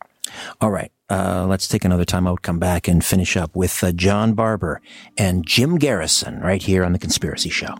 All 0.60 0.70
right, 0.70 0.92
uh, 1.08 1.46
let's 1.48 1.68
take 1.68 1.86
another 1.86 2.04
time 2.04 2.26
out. 2.26 2.42
Come 2.42 2.58
back 2.58 2.86
and 2.86 3.02
finish 3.02 3.34
up 3.34 3.56
with 3.56 3.82
uh, 3.82 3.92
John 3.92 4.34
Barbour 4.34 4.82
and 5.16 5.46
Jim 5.46 5.78
Garrison 5.78 6.40
right 6.40 6.62
here 6.62 6.84
on 6.84 6.92
the 6.92 6.98
Conspiracy 6.98 7.48
Show. 7.48 7.76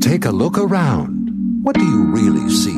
Take 0.00 0.24
a 0.24 0.30
look 0.30 0.58
around. 0.58 1.30
What 1.62 1.76
do 1.76 1.84
you 1.84 2.04
really 2.04 2.48
see? 2.50 2.76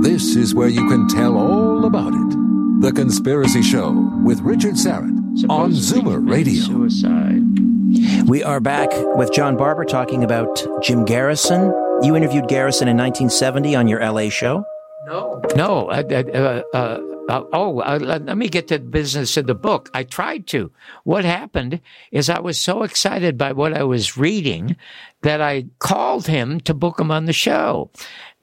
This 0.00 0.34
is 0.34 0.54
where 0.54 0.68
you 0.68 0.88
can 0.88 1.08
tell 1.08 1.36
all 1.36 1.84
about 1.84 2.12
it. 2.12 2.36
The 2.80 2.92
Conspiracy 2.92 3.62
Show 3.62 3.92
with 4.24 4.40
Richard 4.40 4.74
Syrett 4.74 5.48
on 5.48 5.70
Zoomer 5.70 6.28
Radio. 6.28 6.62
Suicide. 6.62 8.28
We 8.28 8.42
are 8.42 8.60
back 8.60 8.88
with 9.16 9.32
John 9.32 9.56
Barbour 9.56 9.84
talking 9.84 10.24
about 10.24 10.60
Jim 10.82 11.04
Garrison. 11.04 11.72
You 12.02 12.16
interviewed 12.16 12.48
Garrison 12.48 12.88
in 12.88 12.96
1970 12.96 13.76
on 13.76 13.86
your 13.86 14.00
LA 14.00 14.28
show. 14.28 14.64
No, 15.06 15.40
no. 15.54 15.88
Uh, 15.90 16.02
uh, 16.02 16.76
uh, 16.76 17.00
uh, 17.28 17.44
oh, 17.52 17.80
uh, 17.80 17.98
let 18.00 18.36
me 18.36 18.48
get 18.48 18.68
to 18.68 18.78
the 18.78 18.84
business 18.84 19.36
of 19.36 19.46
the 19.46 19.54
book. 19.54 19.90
I 19.94 20.02
tried 20.02 20.46
to. 20.48 20.70
What 21.04 21.24
happened 21.24 21.80
is 22.10 22.28
I 22.28 22.40
was 22.40 22.60
so 22.60 22.82
excited 22.82 23.38
by 23.38 23.52
what 23.52 23.72
I 23.72 23.84
was 23.84 24.16
reading 24.16 24.76
that 25.22 25.40
I 25.40 25.66
called 25.78 26.26
him 26.26 26.60
to 26.60 26.74
book 26.74 26.98
him 26.98 27.10
on 27.10 27.26
the 27.26 27.32
show. 27.32 27.90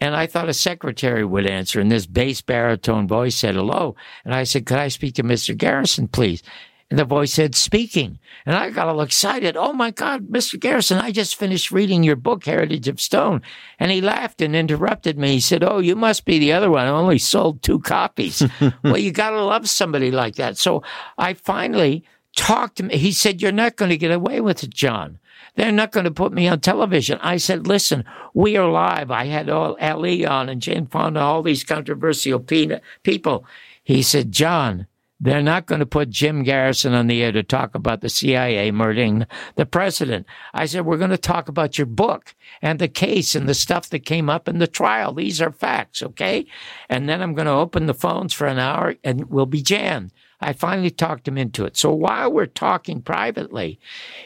And 0.01 0.15
I 0.15 0.27
thought 0.27 0.47
a 0.47 0.53
secretary 0.53 1.25
would 1.25 1.45
answer. 1.45 1.81
And 1.81 1.91
this 1.91 2.05
bass 2.05 2.41
baritone 2.41 3.07
voice 3.07 3.35
said 3.35 3.55
hello. 3.55 3.95
And 4.23 4.33
I 4.33 4.43
said, 4.45 4.65
Could 4.65 4.77
I 4.77 4.87
speak 4.87 5.15
to 5.15 5.23
Mr. 5.23 5.55
Garrison, 5.55 6.07
please? 6.07 6.41
And 6.89 6.97
the 6.97 7.05
voice 7.05 7.33
said, 7.33 7.53
speaking. 7.53 8.17
And 8.47 8.55
I 8.55 8.71
got 8.71 8.87
all 8.87 9.01
excited. 9.01 9.55
Oh 9.55 9.73
my 9.73 9.91
God, 9.91 10.27
Mr. 10.27 10.59
Garrison, 10.59 10.97
I 10.97 11.11
just 11.11 11.35
finished 11.35 11.71
reading 11.71 12.01
your 12.01 12.15
book, 12.15 12.45
Heritage 12.45 12.87
of 12.87 12.99
Stone. 12.99 13.43
And 13.77 13.91
he 13.91 14.01
laughed 14.01 14.41
and 14.41 14.55
interrupted 14.55 15.17
me. 15.17 15.33
He 15.33 15.39
said, 15.39 15.63
Oh, 15.63 15.77
you 15.79 15.95
must 15.95 16.25
be 16.25 16.39
the 16.39 16.53
other 16.53 16.71
one. 16.71 16.85
I 16.85 16.89
only 16.89 17.19
sold 17.19 17.61
two 17.61 17.79
copies. 17.79 18.41
well, 18.83 18.97
you 18.97 19.11
got 19.11 19.31
to 19.31 19.43
love 19.43 19.69
somebody 19.69 20.09
like 20.09 20.35
that. 20.35 20.57
So 20.57 20.81
I 21.17 21.35
finally 21.35 22.03
talked 22.35 22.77
to 22.77 22.83
him. 22.85 22.89
He 22.89 23.11
said, 23.11 23.39
You're 23.39 23.51
not 23.51 23.75
going 23.75 23.89
to 23.89 23.97
get 23.97 24.11
away 24.11 24.41
with 24.41 24.63
it, 24.63 24.71
John. 24.71 25.19
They're 25.55 25.71
not 25.71 25.91
going 25.91 26.05
to 26.05 26.11
put 26.11 26.31
me 26.31 26.47
on 26.47 26.61
television. 26.61 27.19
I 27.21 27.35
said, 27.35 27.67
listen, 27.67 28.05
we 28.33 28.55
are 28.55 28.69
live. 28.69 29.11
I 29.11 29.25
had 29.25 29.49
all 29.49 29.75
Ali 29.81 30.25
on 30.25 30.47
and 30.47 30.61
Jane 30.61 30.87
Fonda, 30.87 31.19
all 31.19 31.41
these 31.41 31.65
controversial 31.65 32.39
people. 32.39 33.45
He 33.83 34.01
said, 34.01 34.31
John, 34.31 34.87
they're 35.19 35.41
not 35.41 35.65
going 35.65 35.79
to 35.79 35.85
put 35.85 36.09
Jim 36.09 36.43
Garrison 36.43 36.93
on 36.93 37.07
the 37.07 37.21
air 37.21 37.31
to 37.31 37.43
talk 37.43 37.75
about 37.75 38.01
the 38.01 38.09
CIA 38.09 38.71
murdering 38.71 39.25
the 39.55 39.65
president. 39.65 40.25
I 40.53 40.65
said, 40.65 40.85
we're 40.85 40.97
going 40.97 41.09
to 41.09 41.17
talk 41.17 41.49
about 41.49 41.77
your 41.77 41.87
book 41.87 42.33
and 42.61 42.79
the 42.79 42.87
case 42.87 43.35
and 43.35 43.47
the 43.47 43.53
stuff 43.53 43.89
that 43.89 44.05
came 44.05 44.29
up 44.29 44.47
in 44.47 44.59
the 44.59 44.67
trial. 44.67 45.13
These 45.13 45.41
are 45.41 45.51
facts, 45.51 46.01
okay? 46.01 46.45
And 46.87 47.09
then 47.09 47.21
I'm 47.21 47.33
going 47.33 47.47
to 47.47 47.51
open 47.51 47.85
the 47.85 47.93
phones 47.93 48.33
for 48.33 48.47
an 48.47 48.59
hour 48.59 48.95
and 49.03 49.29
we'll 49.29 49.45
be 49.45 49.61
jammed. 49.61 50.13
I 50.39 50.53
finally 50.53 50.91
talked 50.91 51.27
him 51.27 51.37
into 51.37 51.65
it. 51.65 51.75
So 51.75 51.91
while 51.91 52.31
we're 52.31 52.45
talking 52.45 53.01
privately, 53.01 53.77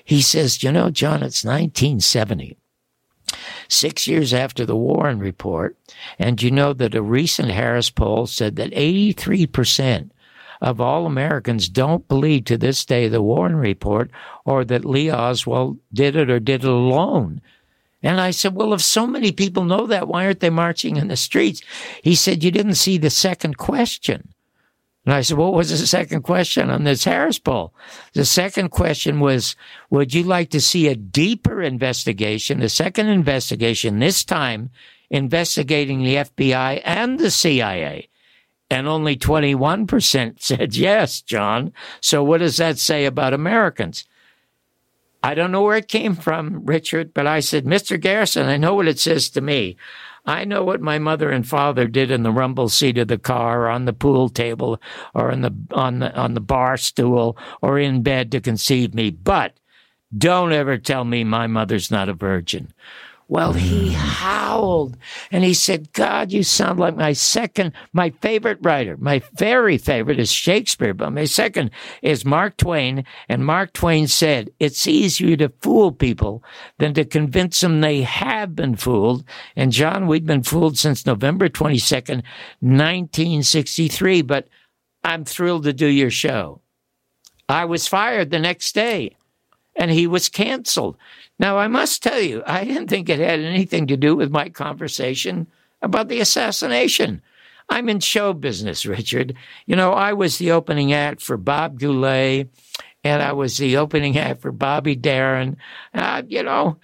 he 0.03 0.21
says, 0.21 0.61
you 0.61 0.71
know, 0.71 0.91
John, 0.91 1.23
it's 1.23 1.43
1970 1.43 2.57
six 3.67 4.05
years 4.07 4.33
after 4.33 4.65
the 4.65 4.75
Warren 4.75 5.17
report. 5.17 5.75
And 6.19 6.41
you 6.41 6.51
know 6.51 6.73
that 6.73 6.93
a 6.93 7.01
recent 7.01 7.49
Harris 7.49 7.89
poll 7.89 8.27
said 8.27 8.55
that 8.57 8.71
83% 8.71 10.11
of 10.63 10.79
all 10.79 11.05
Americans 11.05 11.67
don't 11.67 12.07
believe 12.07 12.45
to 12.45 12.57
this 12.57 12.85
day 12.85 13.09
the 13.09 13.21
Warren 13.21 13.57
report 13.57 14.09
or 14.45 14.63
that 14.63 14.85
Lee 14.85 15.11
Oswald 15.11 15.77
did 15.93 16.15
it 16.15 16.29
or 16.29 16.39
did 16.39 16.63
it 16.63 16.69
alone. 16.69 17.41
And 18.01 18.19
I 18.19 18.31
said, 18.31 18.55
well, 18.55 18.73
if 18.73 18.81
so 18.81 19.05
many 19.05 19.33
people 19.33 19.65
know 19.65 19.85
that, 19.87 20.07
why 20.07 20.25
aren't 20.25 20.39
they 20.39 20.49
marching 20.49 20.95
in 20.95 21.09
the 21.09 21.17
streets? 21.17 21.61
He 22.01 22.15
said, 22.15 22.43
you 22.43 22.49
didn't 22.49 22.75
see 22.75 22.97
the 22.97 23.09
second 23.09 23.57
question. 23.57 24.33
And 25.05 25.13
I 25.13 25.21
said, 25.21 25.37
what 25.37 25.53
was 25.53 25.69
the 25.69 25.85
second 25.85 26.21
question 26.21 26.69
on 26.69 26.85
this 26.85 27.03
Harris 27.03 27.39
poll? 27.39 27.73
The 28.13 28.23
second 28.23 28.69
question 28.69 29.19
was, 29.19 29.57
would 29.89 30.13
you 30.13 30.23
like 30.23 30.49
to 30.51 30.61
see 30.61 30.87
a 30.87 30.95
deeper 30.95 31.61
investigation, 31.61 32.61
a 32.61 32.69
second 32.69 33.07
investigation, 33.07 33.99
this 33.99 34.23
time 34.23 34.69
investigating 35.09 36.03
the 36.03 36.15
FBI 36.15 36.81
and 36.85 37.19
the 37.19 37.31
CIA? 37.31 38.07
And 38.73 38.87
only 38.87 39.15
21% 39.15 40.35
said 40.41 40.75
yes, 40.75 41.21
John. 41.21 41.73
So 42.01 42.23
what 42.23 42.39
does 42.39 42.57
that 42.57 42.79
say 42.79 43.05
about 43.05 43.33
Americans? 43.33 44.05
I 45.21 45.35
don't 45.35 45.51
know 45.51 45.61
where 45.61 45.77
it 45.77 45.87
came 45.87 46.15
from, 46.15 46.65
Richard, 46.65 47.13
but 47.13 47.27
I 47.27 47.39
said, 47.39 47.65
Mr. 47.65 47.99
Garrison, 47.99 48.47
I 48.47 48.57
know 48.57 48.73
what 48.73 48.87
it 48.87 48.99
says 48.99 49.29
to 49.29 49.41
me. 49.41 49.77
I 50.25 50.43
know 50.43 50.63
what 50.63 50.81
my 50.81 50.99
mother 50.99 51.29
and 51.29 51.47
father 51.47 51.87
did 51.87 52.09
in 52.09 52.23
the 52.23 52.31
rumble 52.31 52.67
seat 52.67 52.97
of 52.97 53.09
the 53.09 53.17
car, 53.17 53.63
or 53.63 53.69
on 53.69 53.85
the 53.85 53.93
pool 53.93 54.29
table, 54.29 54.81
or 55.13 55.31
on 55.31 55.41
the 55.41 55.53
on 55.71 55.99
the 55.99 56.15
on 56.15 56.33
the 56.33 56.41
bar 56.41 56.77
stool, 56.77 57.37
or 57.61 57.77
in 57.77 58.03
bed 58.03 58.31
to 58.31 58.39
conceive 58.39 58.93
me. 58.93 59.09
But 59.09 59.57
don't 60.17 60.53
ever 60.53 60.77
tell 60.77 61.03
me 61.03 61.25
my 61.25 61.47
mother's 61.47 61.91
not 61.91 62.07
a 62.07 62.13
virgin. 62.13 62.73
Well, 63.27 63.53
he 63.53 63.89
mm. 63.89 63.93
howled 63.93 64.97
and 65.31 65.43
he 65.43 65.53
said, 65.53 65.93
God, 65.93 66.31
you 66.31 66.43
sound 66.43 66.79
like 66.79 66.95
my 66.95 67.13
second, 67.13 67.73
my 67.93 68.09
favorite 68.09 68.59
writer. 68.61 68.97
My 68.97 69.21
very 69.33 69.77
favorite 69.77 70.19
is 70.19 70.31
Shakespeare, 70.31 70.93
but 70.93 71.11
my 71.11 71.25
second 71.25 71.71
is 72.01 72.25
Mark 72.25 72.57
Twain. 72.57 73.05
And 73.29 73.45
Mark 73.45 73.73
Twain 73.73 74.07
said, 74.07 74.51
it's 74.59 74.87
easier 74.87 75.37
to 75.37 75.53
fool 75.61 75.91
people 75.91 76.43
than 76.79 76.93
to 76.95 77.05
convince 77.05 77.61
them 77.61 77.81
they 77.81 78.01
have 78.01 78.55
been 78.55 78.75
fooled. 78.75 79.23
And 79.55 79.71
John, 79.71 80.07
we've 80.07 80.25
been 80.25 80.43
fooled 80.43 80.77
since 80.77 81.05
November 81.05 81.49
22nd, 81.49 82.23
1963, 82.59 84.21
but 84.21 84.47
I'm 85.03 85.25
thrilled 85.25 85.63
to 85.63 85.73
do 85.73 85.87
your 85.87 86.11
show. 86.11 86.61
I 87.49 87.65
was 87.65 87.87
fired 87.87 88.29
the 88.29 88.39
next 88.39 88.73
day 88.73 89.15
and 89.75 89.91
he 89.91 90.07
was 90.07 90.29
canceled. 90.29 90.97
Now, 91.39 91.57
I 91.57 91.67
must 91.67 92.03
tell 92.03 92.19
you, 92.19 92.43
I 92.45 92.63
didn't 92.63 92.87
think 92.87 93.09
it 93.09 93.19
had 93.19 93.39
anything 93.39 93.87
to 93.87 93.97
do 93.97 94.15
with 94.15 94.31
my 94.31 94.49
conversation 94.49 95.47
about 95.81 96.07
the 96.07 96.19
assassination. 96.19 97.21
I'm 97.69 97.89
in 97.89 97.99
show 97.99 98.33
business, 98.33 98.85
Richard. 98.85 99.35
You 99.65 99.75
know, 99.75 99.93
I 99.93 100.13
was 100.13 100.37
the 100.37 100.51
opening 100.51 100.93
act 100.93 101.21
for 101.21 101.37
Bob 101.37 101.79
Goulet, 101.79 102.49
and 103.03 103.21
I 103.21 103.33
was 103.33 103.57
the 103.57 103.77
opening 103.77 104.17
act 104.17 104.41
for 104.41 104.51
Bobby 104.51 104.95
Darin. 104.95 105.57
Uh, 105.93 106.23
you 106.27 106.43
know, 106.43 106.77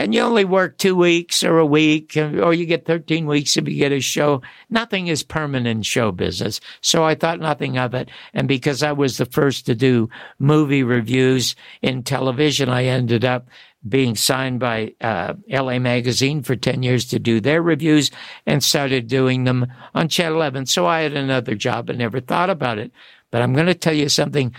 and 0.00 0.14
you 0.14 0.22
only 0.22 0.46
work 0.46 0.78
two 0.78 0.96
weeks 0.96 1.44
or 1.44 1.58
a 1.58 1.66
week, 1.66 2.16
or 2.16 2.54
you 2.54 2.64
get 2.64 2.86
13 2.86 3.26
weeks 3.26 3.58
if 3.58 3.68
you 3.68 3.76
get 3.76 3.92
a 3.92 4.00
show. 4.00 4.40
Nothing 4.70 5.08
is 5.08 5.22
permanent 5.22 5.84
show 5.84 6.10
business. 6.10 6.58
So 6.80 7.04
I 7.04 7.14
thought 7.14 7.38
nothing 7.38 7.76
of 7.76 7.92
it. 7.92 8.10
And 8.32 8.48
because 8.48 8.82
I 8.82 8.92
was 8.92 9.18
the 9.18 9.26
first 9.26 9.66
to 9.66 9.74
do 9.74 10.08
movie 10.38 10.82
reviews 10.82 11.54
in 11.82 12.02
television, 12.02 12.70
I 12.70 12.84
ended 12.84 13.26
up 13.26 13.48
being 13.86 14.16
signed 14.16 14.58
by 14.58 14.94
uh, 15.02 15.34
LA 15.50 15.78
Magazine 15.78 16.42
for 16.42 16.56
10 16.56 16.82
years 16.82 17.04
to 17.06 17.18
do 17.18 17.38
their 17.38 17.60
reviews 17.60 18.10
and 18.46 18.64
started 18.64 19.06
doing 19.06 19.44
them 19.44 19.66
on 19.94 20.08
Channel 20.08 20.38
11. 20.38 20.64
So 20.64 20.86
I 20.86 21.00
had 21.00 21.12
another 21.12 21.54
job 21.54 21.90
and 21.90 21.98
never 21.98 22.20
thought 22.20 22.48
about 22.48 22.78
it. 22.78 22.90
But 23.30 23.42
I'm 23.42 23.52
going 23.52 23.66
to 23.66 23.74
tell 23.74 23.94
you 23.94 24.08
something 24.08 24.54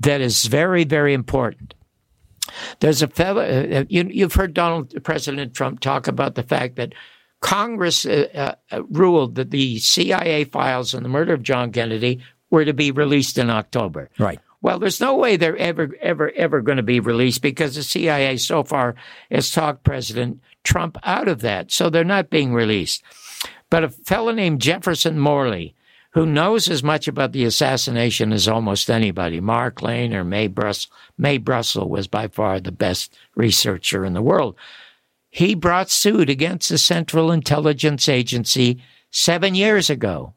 that 0.00 0.20
is 0.20 0.44
very, 0.44 0.84
very 0.84 1.14
important. 1.14 1.72
There's 2.80 3.02
a 3.02 3.08
fellow, 3.08 3.42
uh, 3.42 3.80
uh, 3.80 3.84
you, 3.88 4.24
have 4.24 4.34
heard 4.34 4.54
Donald 4.54 5.02
President 5.02 5.54
Trump 5.54 5.80
talk 5.80 6.08
about 6.08 6.34
the 6.34 6.42
fact 6.42 6.76
that 6.76 6.94
Congress 7.40 8.06
uh, 8.06 8.54
uh, 8.70 8.82
ruled 8.90 9.34
that 9.36 9.50
the 9.50 9.78
CIA 9.78 10.44
files 10.44 10.94
on 10.94 11.02
the 11.02 11.08
murder 11.08 11.34
of 11.34 11.42
John 11.42 11.72
Kennedy 11.72 12.20
were 12.50 12.64
to 12.64 12.72
be 12.72 12.90
released 12.90 13.38
in 13.38 13.50
October. 13.50 14.10
Right. 14.18 14.40
Well, 14.62 14.80
there's 14.80 15.00
no 15.00 15.14
way 15.14 15.36
they're 15.36 15.56
ever, 15.56 15.94
ever, 16.00 16.32
ever 16.32 16.60
going 16.60 16.78
to 16.78 16.82
be 16.82 16.98
released 16.98 17.40
because 17.40 17.76
the 17.76 17.84
CIA 17.84 18.36
so 18.36 18.64
far 18.64 18.96
has 19.30 19.52
talked 19.52 19.84
President 19.84 20.40
Trump 20.64 20.98
out 21.04 21.28
of 21.28 21.40
that. 21.42 21.70
So 21.70 21.88
they're 21.88 22.02
not 22.02 22.30
being 22.30 22.52
released. 22.52 23.04
But 23.70 23.84
a 23.84 23.90
fellow 23.90 24.32
named 24.32 24.60
Jefferson 24.60 25.20
Morley, 25.20 25.75
who 26.16 26.24
knows 26.24 26.66
as 26.70 26.82
much 26.82 27.06
about 27.06 27.32
the 27.32 27.44
assassination 27.44 28.32
as 28.32 28.48
almost 28.48 28.88
anybody. 28.88 29.38
Mark 29.38 29.82
Lane 29.82 30.14
or 30.14 30.24
Mae, 30.24 30.46
Brus- 30.46 30.88
Mae 31.18 31.36
Brussell 31.36 31.90
was 31.90 32.08
by 32.08 32.26
far 32.26 32.58
the 32.58 32.72
best 32.72 33.14
researcher 33.34 34.02
in 34.02 34.14
the 34.14 34.22
world. 34.22 34.56
He 35.28 35.54
brought 35.54 35.90
suit 35.90 36.30
against 36.30 36.70
the 36.70 36.78
Central 36.78 37.30
Intelligence 37.30 38.08
Agency 38.08 38.82
seven 39.10 39.54
years 39.54 39.90
ago 39.90 40.32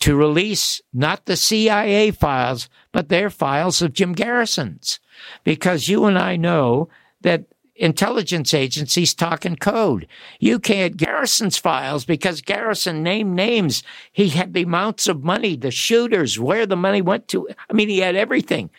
to 0.00 0.14
release 0.14 0.82
not 0.92 1.24
the 1.24 1.36
CIA 1.36 2.10
files, 2.10 2.68
but 2.92 3.08
their 3.08 3.30
files 3.30 3.80
of 3.80 3.94
Jim 3.94 4.12
Garrison's. 4.12 5.00
Because 5.42 5.88
you 5.88 6.04
and 6.04 6.18
I 6.18 6.36
know 6.36 6.90
that 7.22 7.46
intelligence 7.76 8.52
agencies 8.52 9.14
talking 9.14 9.56
code. 9.56 10.06
You 10.38 10.58
can't 10.58 10.96
Garrison's 10.96 11.58
files 11.58 12.04
because 12.04 12.40
Garrison 12.40 13.02
named 13.02 13.34
names. 13.34 13.82
He 14.12 14.28
had 14.28 14.54
the 14.54 14.62
amounts 14.62 15.08
of 15.08 15.24
money, 15.24 15.56
the 15.56 15.70
shooters, 15.70 16.38
where 16.38 16.66
the 16.66 16.76
money 16.76 17.02
went 17.02 17.28
to. 17.28 17.48
I 17.68 17.72
mean, 17.72 17.88
he 17.88 17.98
had 17.98 18.16
everything. 18.16 18.70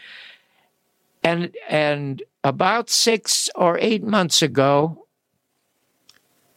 And 1.24 1.56
and 1.70 2.22
about 2.44 2.90
six 2.90 3.50
or 3.56 3.78
eight 3.80 4.04
months 4.04 4.42
ago, 4.42 5.06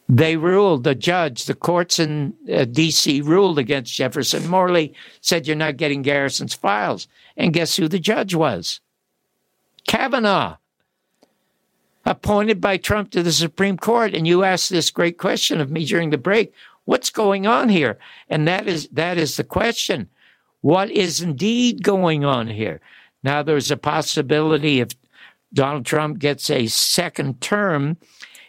they 0.09 0.35
ruled. 0.37 0.83
The 0.83 0.95
judge, 0.95 1.45
the 1.45 1.55
courts 1.55 1.99
in 1.99 2.33
uh, 2.53 2.65
D.C. 2.65 3.21
ruled 3.21 3.57
against 3.59 3.93
Jefferson. 3.93 4.47
Morley 4.47 4.93
said, 5.21 5.47
"You're 5.47 5.55
not 5.55 5.77
getting 5.77 6.01
Garrison's 6.01 6.53
files." 6.53 7.07
And 7.35 7.53
guess 7.53 7.75
who 7.77 7.87
the 7.87 7.99
judge 7.99 8.35
was? 8.35 8.81
Kavanaugh 9.87 10.57
appointed 12.07 12.61
by 12.61 12.77
Trump 12.77 13.11
to 13.11 13.21
the 13.21 13.31
Supreme 13.31 13.77
Court. 13.77 14.15
And 14.15 14.25
you 14.25 14.43
asked 14.43 14.69
this 14.69 14.89
great 14.89 15.17
question 15.17 15.59
of 15.59 15.69
me 15.69 15.85
during 15.85 16.09
the 16.09 16.17
break. 16.17 16.53
What's 16.85 17.09
going 17.09 17.45
on 17.45 17.67
here? 17.67 17.97
And 18.29 18.47
that 18.47 18.67
is, 18.67 18.87
that 18.93 19.17
is 19.17 19.35
the 19.35 19.43
question. 19.43 20.09
What 20.61 20.89
is 20.89 21.21
indeed 21.21 21.83
going 21.83 22.23
on 22.23 22.47
here? 22.47 22.79
Now, 23.23 23.43
there's 23.43 23.71
a 23.71 23.77
possibility 23.77 24.79
if 24.79 24.89
Donald 25.53 25.85
Trump 25.85 26.19
gets 26.19 26.49
a 26.49 26.67
second 26.67 27.41
term, 27.41 27.97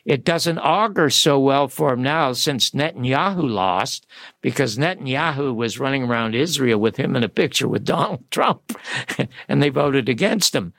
it 0.05 0.25
doesn't 0.25 0.59
augur 0.59 1.11
so 1.11 1.39
well 1.39 1.69
for 1.69 1.93
him 1.93 2.03
now 2.03 2.33
since 2.33 2.71
Netanyahu 2.71 3.43
lost, 3.43 4.07
because 4.41 4.79
Netanyahu 4.79 5.55
was 5.55 5.81
running 5.81 6.05
around 6.05 6.35
Israel 6.35 6.79
with 6.79 6.97
him 6.97 7.17
in 7.17 7.25
a 7.25 7.29
picture 7.29 7.69
with 7.69 7.85
Donald 7.85 8.25
Trump, 8.31 8.79
and 9.49 9.63
they 9.63 9.69
voted 9.69 10.09
against 10.09 10.55
him. 10.55 10.73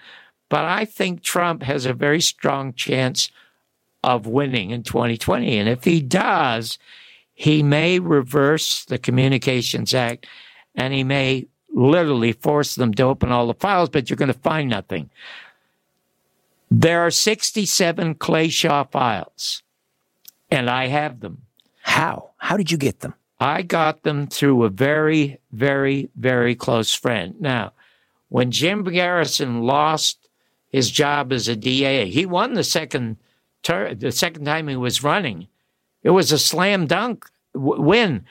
But 0.49 0.65
I 0.65 0.85
think 0.85 1.21
Trump 1.21 1.63
has 1.63 1.85
a 1.85 1.93
very 1.93 2.21
strong 2.21 2.73
chance 2.73 3.31
of 4.03 4.25
winning 4.25 4.71
in 4.71 4.83
2020. 4.83 5.57
And 5.57 5.69
if 5.69 5.83
he 5.83 6.01
does, 6.01 6.77
he 7.33 7.63
may 7.63 7.99
reverse 7.99 8.83
the 8.85 8.97
Communications 8.97 9.93
Act 9.93 10.27
and 10.75 10.93
he 10.93 11.03
may 11.03 11.47
literally 11.73 12.33
force 12.33 12.75
them 12.75 12.93
to 12.95 13.03
open 13.03 13.31
all 13.31 13.47
the 13.47 13.53
files, 13.53 13.89
but 13.89 14.09
you're 14.09 14.17
going 14.17 14.33
to 14.33 14.39
find 14.39 14.69
nothing. 14.69 15.09
There 16.71 17.01
are 17.01 17.11
67 17.11 18.15
Clay 18.15 18.49
Shaw 18.49 18.83
files, 18.83 19.63
and 20.51 20.69
I 20.69 20.87
have 20.87 21.19
them. 21.19 21.43
How? 21.81 22.31
How 22.37 22.57
did 22.57 22.71
you 22.71 22.77
get 22.77 22.99
them? 22.99 23.15
I 23.39 23.61
got 23.61 24.03
them 24.03 24.27
through 24.27 24.63
a 24.63 24.69
very, 24.69 25.39
very, 25.51 26.09
very 26.15 26.55
close 26.55 26.93
friend. 26.93 27.35
Now, 27.39 27.73
when 28.27 28.51
Jim 28.51 28.83
Garrison 28.83 29.63
lost 29.63 30.18
his 30.69 30.89
job 30.89 31.33
as 31.33 31.47
a 31.47 31.55
DA. 31.55 32.09
He 32.09 32.25
won 32.25 32.53
the 32.53 32.63
second 32.63 33.17
ter- 33.63 33.93
the 33.93 34.11
second 34.11 34.45
time 34.45 34.67
he 34.67 34.75
was 34.75 35.03
running. 35.03 35.47
It 36.03 36.11
was 36.11 36.31
a 36.31 36.39
slam 36.39 36.87
dunk 36.87 37.25
w- 37.53 37.81
win. 37.81 38.25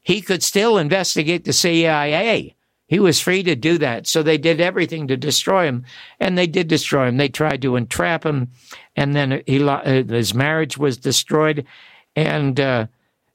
He 0.00 0.20
could 0.20 0.42
still 0.42 0.76
investigate 0.78 1.44
the 1.44 1.52
CIA. 1.52 2.54
He 2.86 2.98
was 2.98 3.20
free 3.20 3.42
to 3.44 3.56
do 3.56 3.78
that. 3.78 4.06
So 4.06 4.22
they 4.22 4.36
did 4.36 4.60
everything 4.60 5.06
to 5.08 5.16
destroy 5.16 5.66
him, 5.66 5.84
and 6.20 6.36
they 6.36 6.46
did 6.46 6.68
destroy 6.68 7.08
him. 7.08 7.16
They 7.16 7.28
tried 7.28 7.62
to 7.62 7.76
entrap 7.76 8.24
him, 8.24 8.50
and 8.94 9.14
then 9.14 9.42
he, 9.46 9.62
uh, 9.62 10.02
his 10.04 10.34
marriage 10.34 10.76
was 10.76 10.98
destroyed, 10.98 11.66
and 12.14 12.60
uh, 12.60 12.86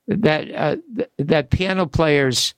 that 0.08 0.52
uh, 0.54 0.78
th- 0.96 1.10
that 1.18 1.50
piano 1.50 1.86
player's 1.88 2.54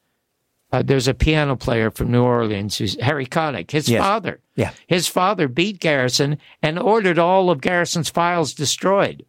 uh, 0.71 0.81
there's 0.81 1.07
a 1.07 1.13
piano 1.13 1.55
player 1.55 1.91
from 1.91 2.11
New 2.11 2.23
Orleans 2.23 2.77
who's 2.77 2.99
Harry 3.01 3.25
Connick. 3.25 3.71
His 3.71 3.89
yes. 3.89 4.01
father, 4.01 4.39
yeah, 4.55 4.71
his 4.87 5.07
father 5.07 5.47
beat 5.47 5.79
Garrison 5.79 6.37
and 6.61 6.79
ordered 6.79 7.19
all 7.19 7.49
of 7.49 7.61
Garrison's 7.61 8.09
files 8.09 8.53
destroyed. 8.53 9.25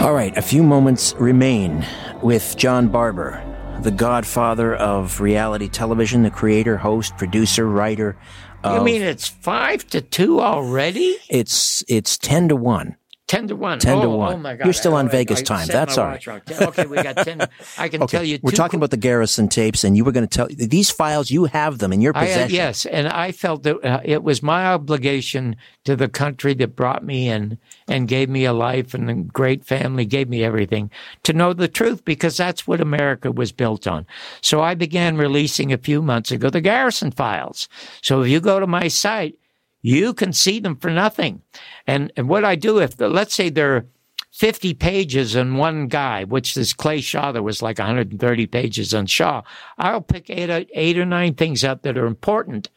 All 0.00 0.12
right, 0.12 0.36
a 0.36 0.42
few 0.42 0.62
moments 0.62 1.14
remain 1.18 1.86
with 2.22 2.56
John 2.56 2.88
Barbour, 2.88 3.42
the 3.82 3.90
godfather 3.90 4.74
of 4.76 5.20
reality 5.20 5.68
television, 5.68 6.22
the 6.22 6.30
creator, 6.30 6.76
host, 6.76 7.16
producer, 7.16 7.66
writer 7.66 8.18
You 8.64 8.82
mean 8.82 9.02
it's 9.02 9.26
five 9.28 9.86
to 9.88 10.00
two 10.00 10.40
already? 10.40 11.16
It's 11.30 11.82
it's 11.88 12.18
ten 12.18 12.48
to 12.48 12.56
one. 12.56 12.96
Ten 13.28 13.48
to 13.48 13.56
one. 13.56 13.80
10 13.80 14.02
to 14.02 14.06
Oh, 14.06 14.16
1. 14.18 14.34
Oh 14.34 14.36
my 14.36 14.54
God. 14.54 14.64
You're 14.66 14.72
still 14.72 14.94
on 14.94 15.08
I- 15.08 15.10
Vegas 15.10 15.40
I 15.40 15.42
time. 15.42 15.66
That's 15.66 15.98
all 15.98 16.06
right. 16.06 16.28
Okay, 16.28 16.86
we 16.86 17.02
got 17.02 17.16
ten. 17.16 17.40
I 17.78 17.88
can 17.88 18.02
Okay, 18.04 18.18
tell 18.18 18.24
you. 18.24 18.38
we're 18.40 18.52
talking 18.52 18.78
about 18.78 18.90
the 18.92 18.96
Garrison 18.96 19.48
tapes, 19.48 19.82
and 19.82 19.96
you 19.96 20.04
were 20.04 20.12
going 20.12 20.26
to 20.28 20.32
tell 20.32 20.46
these 20.48 20.92
files. 20.92 21.28
You 21.28 21.46
have 21.46 21.78
them 21.78 21.92
in 21.92 22.00
your 22.00 22.12
I, 22.16 22.20
uh, 22.20 22.26
possession. 22.26 22.54
yes, 22.54 22.86
and 22.86 23.08
I 23.08 23.32
felt 23.32 23.64
that 23.64 23.84
uh, 23.84 24.00
it 24.04 24.22
was 24.22 24.44
my 24.44 24.66
obligation 24.66 25.56
to 25.86 25.96
the 25.96 26.08
country 26.08 26.54
that 26.54 26.76
brought 26.76 27.02
me 27.04 27.28
in 27.28 27.58
and 27.88 28.06
gave 28.06 28.28
me 28.28 28.44
a 28.44 28.52
life 28.52 28.94
and 28.94 29.10
a 29.10 29.14
great 29.14 29.64
family, 29.64 30.04
gave 30.04 30.28
me 30.28 30.44
everything, 30.44 30.88
to 31.24 31.32
know 31.32 31.52
the 31.52 31.68
truth 31.68 32.04
because 32.04 32.36
that's 32.36 32.68
what 32.68 32.80
America 32.80 33.32
was 33.32 33.50
built 33.50 33.88
on. 33.88 34.06
So 34.40 34.60
I 34.62 34.76
began 34.76 35.16
releasing 35.16 35.72
a 35.72 35.78
few 35.78 36.00
months 36.00 36.30
ago 36.30 36.48
the 36.48 36.60
Garrison 36.60 37.10
files. 37.10 37.68
So 38.02 38.22
if 38.22 38.28
you 38.28 38.38
go 38.40 38.60
to 38.60 38.66
my 38.68 38.86
site, 38.86 39.34
you 39.86 40.12
can 40.12 40.32
see 40.32 40.58
them 40.58 40.74
for 40.74 40.90
nothing. 40.90 41.42
And, 41.86 42.12
and 42.16 42.28
what 42.28 42.44
I 42.44 42.56
do, 42.56 42.78
if 42.78 42.96
the, 42.96 43.08
let's 43.08 43.34
say 43.34 43.50
they're 43.50 43.86
50 44.32 44.74
pages 44.74 45.36
on 45.36 45.58
one 45.58 45.86
guy, 45.86 46.24
which 46.24 46.56
is 46.56 46.72
Clay 46.72 47.00
Shaw, 47.00 47.30
there 47.30 47.42
was 47.42 47.62
like 47.62 47.78
130 47.78 48.46
pages 48.48 48.92
on 48.92 49.06
Shaw. 49.06 49.42
I'll 49.78 50.00
pick 50.00 50.28
eight, 50.28 50.68
eight 50.74 50.98
or 50.98 51.06
nine 51.06 51.34
things 51.34 51.62
up 51.62 51.82
that 51.82 51.96
are 51.96 52.06
important, 52.06 52.68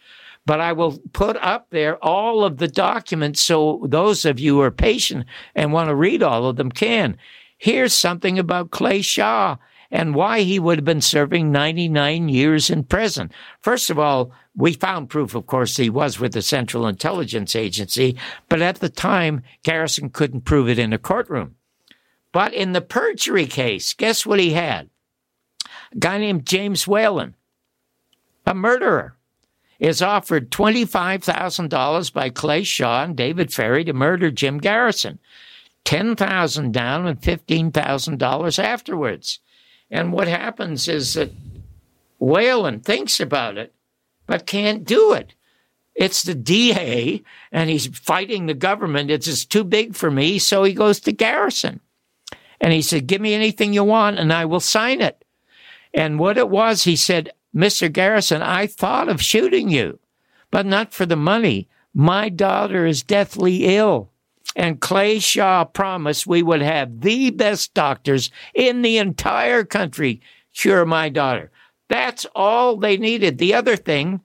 but 0.46 0.62
I 0.62 0.72
will 0.72 1.00
put 1.12 1.36
up 1.38 1.72
there 1.72 1.98
all 1.98 2.44
of 2.44 2.58
the 2.58 2.68
documents 2.68 3.42
so 3.42 3.84
those 3.88 4.24
of 4.24 4.40
you 4.40 4.58
who 4.58 4.62
are 4.62 4.70
patient 4.70 5.26
and 5.56 5.74
want 5.74 5.90
to 5.90 5.96
read 5.96 6.22
all 6.22 6.46
of 6.46 6.58
them 6.58 6.72
can. 6.72 7.18
Here's 7.58 7.94
something 7.94 8.38
about 8.38 8.70
Clay 8.70 9.02
Shaw 9.02 9.58
and 9.92 10.14
why 10.14 10.42
he 10.42 10.60
would 10.60 10.78
have 10.78 10.86
been 10.86 11.02
serving 11.02 11.52
99 11.52 12.30
years 12.30 12.70
in 12.70 12.84
prison. 12.84 13.32
First 13.60 13.90
of 13.90 13.98
all, 13.98 14.32
we 14.56 14.74
found 14.74 15.10
proof, 15.10 15.34
of 15.36 15.48
course, 15.48 15.78
he 15.78 15.90
was 15.90 16.20
with 16.20 16.34
the 16.34 16.42
Central 16.42 16.88
Intelligence 16.88 17.56
Agency, 17.56 18.16
but 18.48 18.62
at 18.62 18.80
the 18.80 18.90
time, 18.90 19.42
Garrison 19.64 20.10
couldn't 20.10 20.42
prove 20.42 20.70
it 20.70 20.80
in 20.80 20.94
a 20.94 20.98
courtroom. 20.98 21.56
But 22.32 22.54
in 22.54 22.74
the 22.74 22.82
perjury 22.82 23.48
case, 23.48 23.94
guess 23.94 24.26
what 24.26 24.40
he 24.40 24.52
had? 24.52 24.90
A 25.92 25.98
guy 25.98 26.20
named 26.20 26.46
James 26.46 26.88
Whalen, 26.88 27.36
a 28.46 28.54
murderer, 28.54 29.16
is 29.80 30.02
offered 30.02 30.52
$25,000 30.52 32.14
by 32.14 32.30
Clay 32.30 32.64
Shaw 32.64 33.04
and 33.04 33.16
David 33.16 33.52
Ferrie 33.52 33.86
to 33.86 33.94
murder 33.94 34.30
Jim 34.30 34.58
Garrison. 34.58 35.20
10000 35.86 36.72
down 36.74 37.08
and 37.08 37.20
$15,000 37.20 38.60
afterwards. 38.64 39.40
And 39.92 40.14
what 40.14 40.28
happens 40.28 40.88
is 40.88 41.16
that 41.16 41.32
Whalen 42.20 42.82
thinks 42.82 43.20
about 43.20 43.58
it, 43.58 43.74
but 44.28 44.46
can't 44.46 44.84
do 44.84 45.14
it. 45.14 45.34
It's 45.96 46.24
the 46.24 46.36
DA, 46.36 47.24
and 47.52 47.70
he's 47.70 47.88
fighting 47.88 48.46
the 48.46 48.54
government. 48.54 49.12
It's 49.12 49.26
just 49.26 49.52
too 49.52 49.64
big 49.64 49.96
for 49.96 50.10
me, 50.10 50.40
so 50.40 50.64
he 50.64 50.74
goes 50.74 51.00
to 51.02 51.12
Garrison. 51.12 51.82
And 52.62 52.72
he 52.72 52.82
said, 52.82 53.08
Give 53.08 53.20
me 53.20 53.34
anything 53.34 53.74
you 53.74 53.84
want, 53.84 54.20
and 54.20 54.32
I 54.32 54.46
will 54.46 54.60
sign 54.60 55.02
it. 55.02 55.26
And 55.94 56.20
what 56.20 56.38
it 56.38 56.50
was, 56.50 56.84
he 56.84 56.96
said, 56.96 57.32
Mr. 57.56 57.92
Garrison, 57.92 58.42
I 58.42 58.68
thought 58.68 59.10
of 59.10 59.22
shooting 59.22 59.70
you, 59.70 60.00
but 60.52 60.66
not 60.66 60.94
for 60.94 61.06
the 61.06 61.16
money. 61.16 61.68
My 61.94 62.30
daughter 62.30 62.86
is 62.86 63.02
deathly 63.02 63.76
ill. 63.76 64.09
And 64.56 64.82
Clay 64.82 65.20
Shaw 65.20 65.64
promised 65.64 66.28
we 66.28 66.44
would 66.44 66.62
have 66.62 67.02
the 67.02 67.30
best 67.30 67.74
doctors 67.74 68.32
in 68.54 68.82
the 68.82 68.98
entire 68.98 69.64
country 69.64 70.22
cure 70.54 70.86
my 70.86 71.10
daughter. 71.10 71.52
That's 71.88 72.26
all 72.36 72.78
they 72.78 72.98
needed. 72.98 73.38
The 73.38 73.54
other 73.54 73.76
thing 73.76 74.22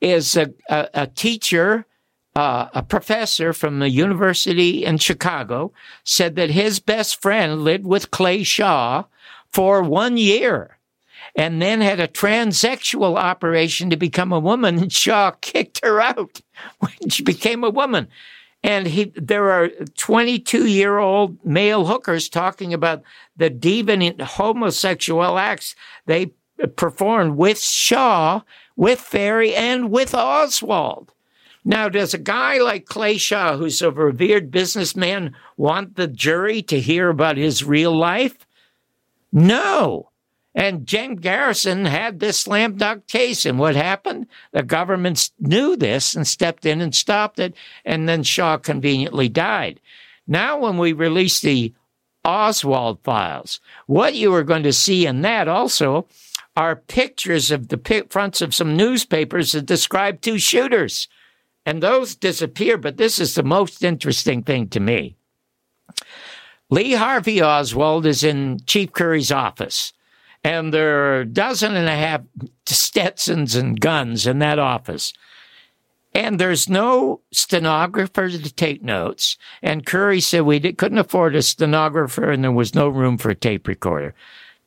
is 0.00 0.36
a, 0.36 0.52
a, 0.68 0.88
a 0.94 1.06
teacher, 1.06 1.86
uh, 2.36 2.68
a 2.72 2.82
professor 2.82 3.52
from 3.52 3.78
the 3.78 3.90
university 3.90 4.84
in 4.84 4.98
Chicago, 4.98 5.72
said 6.04 6.36
that 6.36 6.50
his 6.50 6.78
best 6.80 7.20
friend 7.20 7.64
lived 7.64 7.86
with 7.86 8.10
Clay 8.10 8.42
Shaw 8.42 9.04
for 9.52 9.82
one 9.82 10.16
year 10.16 10.78
and 11.34 11.60
then 11.60 11.80
had 11.80 12.00
a 12.00 12.08
transsexual 12.08 13.16
operation 13.16 13.90
to 13.90 13.96
become 13.96 14.32
a 14.32 14.40
woman, 14.40 14.78
and 14.78 14.92
Shaw 15.04 15.32
kicked 15.40 15.84
her 15.84 16.00
out 16.00 16.40
when 16.78 17.10
she 17.10 17.22
became 17.22 17.64
a 17.64 17.70
woman. 17.70 18.08
And 18.62 18.88
he, 18.88 19.12
there 19.14 19.50
are 19.50 19.68
22 19.96 20.66
year 20.66 20.98
old 20.98 21.44
male 21.44 21.86
hookers 21.86 22.28
talking 22.28 22.74
about 22.74 23.02
the 23.36 23.50
deviant 23.50 24.20
homosexual 24.20 25.38
acts 25.38 25.76
they 26.06 26.32
performed 26.76 27.36
with 27.36 27.60
Shaw, 27.60 28.42
with 28.76 29.00
Ferrie, 29.00 29.54
and 29.54 29.90
with 29.90 30.14
Oswald. 30.14 31.12
Now, 31.64 31.88
does 31.88 32.14
a 32.14 32.18
guy 32.18 32.58
like 32.58 32.86
Clay 32.86 33.16
Shaw, 33.16 33.56
who's 33.56 33.82
a 33.82 33.90
revered 33.90 34.50
businessman, 34.50 35.36
want 35.56 35.96
the 35.96 36.06
jury 36.06 36.62
to 36.62 36.80
hear 36.80 37.10
about 37.10 37.36
his 37.36 37.62
real 37.62 37.96
life? 37.96 38.46
No. 39.32 40.10
And 40.58 40.88
Jim 40.88 41.14
Garrison 41.14 41.84
had 41.84 42.18
this 42.18 42.40
slam 42.40 42.78
dunk 42.78 43.06
case. 43.06 43.46
And 43.46 43.60
what 43.60 43.76
happened? 43.76 44.26
The 44.50 44.64
government 44.64 45.30
knew 45.38 45.76
this 45.76 46.16
and 46.16 46.26
stepped 46.26 46.66
in 46.66 46.80
and 46.80 46.92
stopped 46.92 47.38
it. 47.38 47.54
And 47.84 48.08
then 48.08 48.24
Shaw 48.24 48.56
conveniently 48.56 49.28
died. 49.28 49.78
Now, 50.26 50.58
when 50.58 50.76
we 50.76 50.92
release 50.92 51.38
the 51.38 51.72
Oswald 52.24 52.98
files, 53.04 53.60
what 53.86 54.16
you 54.16 54.34
are 54.34 54.42
going 54.42 54.64
to 54.64 54.72
see 54.72 55.06
in 55.06 55.22
that 55.22 55.46
also 55.46 56.08
are 56.56 56.74
pictures 56.74 57.52
of 57.52 57.68
the 57.68 58.06
fronts 58.10 58.40
of 58.40 58.52
some 58.52 58.76
newspapers 58.76 59.52
that 59.52 59.64
describe 59.64 60.20
two 60.20 60.40
shooters. 60.40 61.06
And 61.64 61.80
those 61.80 62.16
disappear. 62.16 62.78
But 62.78 62.96
this 62.96 63.20
is 63.20 63.36
the 63.36 63.44
most 63.44 63.84
interesting 63.84 64.42
thing 64.42 64.70
to 64.70 64.80
me. 64.80 65.14
Lee 66.68 66.94
Harvey 66.94 67.40
Oswald 67.40 68.06
is 68.06 68.24
in 68.24 68.58
Chief 68.66 68.90
Curry's 68.90 69.30
office 69.30 69.92
and 70.44 70.72
there 70.72 71.04
are 71.04 71.20
a 71.20 71.26
dozen 71.26 71.74
and 71.74 71.88
a 71.88 71.96
half 71.96 72.22
Stetsons 72.66 73.54
and 73.54 73.80
guns 73.80 74.26
in 74.26 74.38
that 74.38 74.58
office. 74.58 75.12
And 76.14 76.38
there's 76.38 76.68
no 76.68 77.20
stenographer 77.32 78.28
to 78.28 78.54
take 78.54 78.82
notes. 78.82 79.36
And 79.62 79.86
Curry 79.86 80.20
said 80.20 80.42
we 80.42 80.60
couldn't 80.60 80.98
afford 80.98 81.36
a 81.36 81.42
stenographer 81.42 82.30
and 82.30 82.42
there 82.42 82.52
was 82.52 82.74
no 82.74 82.88
room 82.88 83.18
for 83.18 83.30
a 83.30 83.34
tape 83.34 83.68
recorder. 83.68 84.14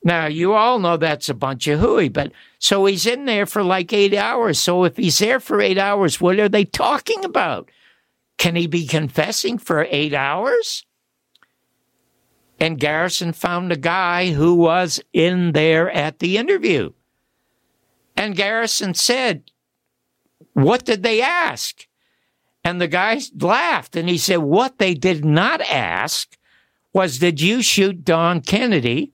Now, 0.03 0.25
you 0.25 0.53
all 0.53 0.79
know 0.79 0.97
that's 0.97 1.29
a 1.29 1.33
bunch 1.33 1.67
of 1.67 1.79
hooey, 1.79 2.09
but 2.09 2.31
so 2.57 2.85
he's 2.85 3.05
in 3.05 3.25
there 3.25 3.45
for 3.45 3.63
like 3.63 3.93
eight 3.93 4.15
hours. 4.15 4.59
So 4.59 4.83
if 4.83 4.97
he's 4.97 5.19
there 5.19 5.39
for 5.39 5.61
eight 5.61 5.77
hours, 5.77 6.19
what 6.19 6.39
are 6.39 6.49
they 6.49 6.65
talking 6.65 7.23
about? 7.23 7.69
Can 8.37 8.55
he 8.55 8.65
be 8.65 8.87
confessing 8.87 9.59
for 9.59 9.87
eight 9.91 10.13
hours? 10.13 10.85
And 12.61 12.79
Garrison 12.79 13.33
found 13.33 13.71
a 13.71 13.75
guy 13.75 14.33
who 14.33 14.53
was 14.53 15.01
in 15.13 15.53
there 15.53 15.89
at 15.89 16.19
the 16.19 16.37
interview. 16.37 16.91
And 18.15 18.35
Garrison 18.35 18.93
said, 18.93 19.49
What 20.53 20.85
did 20.85 21.01
they 21.01 21.23
ask? 21.23 21.87
And 22.63 22.79
the 22.79 22.87
guy 22.87 23.19
laughed 23.39 23.95
and 23.95 24.07
he 24.07 24.19
said, 24.19 24.37
What 24.37 24.77
they 24.77 24.93
did 24.93 25.25
not 25.25 25.61
ask 25.61 26.37
was, 26.93 27.17
Did 27.17 27.41
you 27.41 27.63
shoot 27.63 28.05
Don 28.05 28.41
Kennedy 28.41 29.11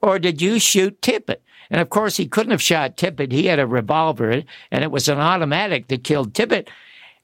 or 0.00 0.18
did 0.18 0.40
you 0.40 0.58
shoot 0.58 1.02
Tippit? 1.02 1.42
And 1.68 1.82
of 1.82 1.90
course, 1.90 2.16
he 2.16 2.26
couldn't 2.26 2.52
have 2.52 2.62
shot 2.62 2.96
Tippit. 2.96 3.30
He 3.30 3.44
had 3.44 3.58
a 3.58 3.66
revolver 3.66 4.42
and 4.70 4.84
it 4.84 4.90
was 4.90 5.06
an 5.06 5.18
automatic 5.18 5.88
that 5.88 6.02
killed 6.02 6.32
Tippit. 6.32 6.68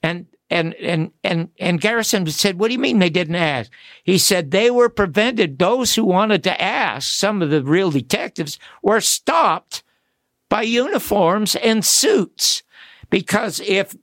And 0.03 0.27
and 0.53 0.75
and 0.75 1.11
and 1.25 1.49
and 1.59 1.81
Garrison 1.81 2.27
said, 2.27 2.59
"What 2.59 2.69
do 2.69 2.75
you 2.75 2.79
mean 2.79 2.99
they 2.99 3.11
didn't 3.11 3.37
ask?" 3.37 3.71
He 4.05 4.19
said 4.19 4.51
they 4.51 4.71
were 4.71 4.89
prevented. 4.89 5.59
Those 5.59 5.95
who 5.95 6.05
wanted 6.05 6.45
to 6.45 6.63
ask, 6.63 7.11
some 7.11 7.41
of 7.41 7.51
the 7.51 7.63
real 7.63 7.91
detectives, 7.91 8.59
were 8.83 9.01
stopped 9.01 9.83
by 10.49 10.63
uniforms 10.63 11.57
and 11.57 11.85
suits 11.85 12.63
because 13.09 13.61
if 13.61 13.97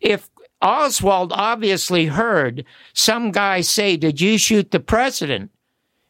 if 0.00 0.28
Oswald 0.60 1.32
obviously 1.34 2.06
heard 2.06 2.64
some 2.92 3.30
guy 3.30 3.60
say, 3.60 3.96
"Did 3.96 4.20
you 4.20 4.36
shoot 4.36 4.72
the 4.72 4.80
president?" 4.80 5.50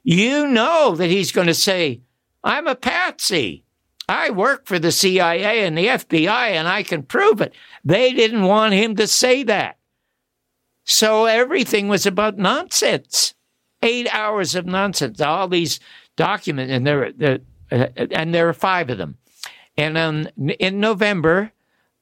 You 0.03 0.47
know 0.47 0.95
that 0.97 1.11
he's 1.11 1.33
going 1.33 1.47
to 1.47 1.55
say, 1.55 2.01
"I'm 2.43 2.67
a 2.67 2.75
patsy." 2.75 3.64
I 4.09 4.31
work 4.31 4.67
for 4.67 4.79
the 4.79 4.93
CIA 4.93 5.65
and 5.65 5.77
the 5.77 5.87
FBI 5.87 6.51
and 6.51 6.69
I 6.69 6.83
can 6.83 7.03
prove 7.03 7.41
it. 7.41 7.55
They 7.85 8.13
didn't 8.13 8.43
want 8.43 8.75
him 8.75 8.97
to 8.97 9.07
say 9.07 9.43
that. 9.45 9.79
So 10.85 11.25
everything 11.25 11.89
was 11.89 12.05
about 12.05 12.37
nonsense. 12.37 13.35
Eight 13.83 14.09
hours 14.13 14.55
of 14.55 14.67
nonsense. 14.67 15.21
All 15.21 15.49
these 15.49 15.81
documents, 16.17 16.73
and 16.73 16.87
there, 16.87 17.13
there 17.13 17.39
uh, 17.71 17.89
and 17.97 18.35
there 18.35 18.49
are 18.49 18.55
five 18.55 18.91
of 18.91 18.99
them. 18.99 19.17
And 19.77 19.99
um, 19.99 20.29
in 20.59 20.81
November, 20.81 21.53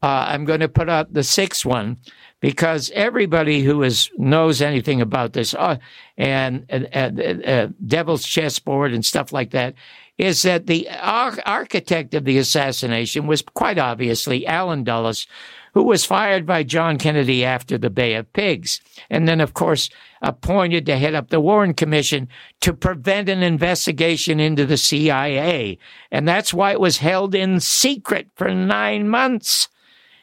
uh, 0.03 0.27
I'm 0.29 0.45
going 0.45 0.61
to 0.61 0.69
put 0.69 0.89
out 0.89 1.13
the 1.13 1.23
sixth 1.23 1.65
one 1.65 1.97
because 2.41 2.91
everybody 2.95 3.63
who 3.63 3.83
is 3.83 4.11
knows 4.19 4.61
anything 4.61 5.01
about 5.01 5.33
this 5.33 5.55
uh, 5.55 5.79
and 6.19 6.67
uh, 6.93 7.69
Devil's 7.87 8.27
Chessboard 8.27 8.93
and 8.93 9.07
stuff 9.07 9.33
like 9.33 9.51
that 9.53 9.75
is 10.19 10.43
that 10.43 10.67
the 10.67 10.89
architect 10.91 12.15
of 12.15 12.25
the 12.25 12.39
assassination 12.39 13.27
was 13.27 13.43
quite 13.43 13.79
obviously 13.79 14.47
Allen 14.47 14.85
Dulles, 14.85 15.27
who 15.75 15.83
was 15.83 16.05
fired 16.05 16.45
by 16.45 16.63
John 16.63 16.99
Kennedy 16.99 17.45
after 17.45 17.79
the 17.79 17.91
Bay 17.91 18.15
of 18.15 18.33
Pigs. 18.33 18.81
And 19.09 19.27
then, 19.27 19.41
of 19.41 19.55
course, 19.55 19.89
appointed 20.21 20.85
to 20.87 20.99
head 20.99 21.15
up 21.15 21.31
the 21.31 21.41
Warren 21.41 21.73
Commission 21.73 22.29
to 22.61 22.75
prevent 22.75 23.29
an 23.29 23.43
investigation 23.43 24.39
into 24.39 24.67
the 24.67 24.77
CIA. 24.77 25.79
And 26.11 26.29
that's 26.29 26.53
why 26.53 26.73
it 26.73 26.81
was 26.81 26.99
held 26.99 27.35
in 27.35 27.59
secret 27.59 28.29
for 28.37 28.55
nine 28.55 29.09
months. 29.09 29.69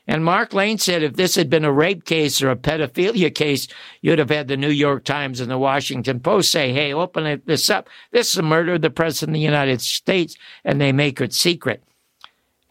And 0.10 0.26
Mark 0.26 0.56
Lane 0.56 0.80
said 0.80 1.04
if 1.04 1.13
this 1.13 1.36
had 1.36 1.52
been 1.52 1.63
a 1.63 1.72
rape 1.72 2.04
case 2.04 2.41
or 2.41 2.50
a 2.50 2.56
pedophilia 2.56 3.34
case, 3.34 3.67
you'd 4.02 4.17
have 4.17 4.32
had 4.32 4.48
the 4.48 4.58
New 4.58 4.72
York 4.72 5.04
Times 5.04 5.39
and 5.39 5.52
the 5.52 5.58
Washington 5.60 6.19
Post 6.19 6.52
say, 6.52 6.74
hey, 6.74 6.91
open 6.91 7.43
this 7.45 7.69
up. 7.69 7.88
This 8.10 8.32
is 8.32 8.38
a 8.38 8.41
murder 8.41 8.74
of 8.74 8.82
the 8.82 8.89
President 8.89 9.36
of 9.36 9.39
the 9.39 9.45
United 9.45 9.82
States, 9.82 10.36
and 10.65 10.82
they 10.82 10.91
make 10.91 11.22
it 11.22 11.32
secret. 11.32 11.84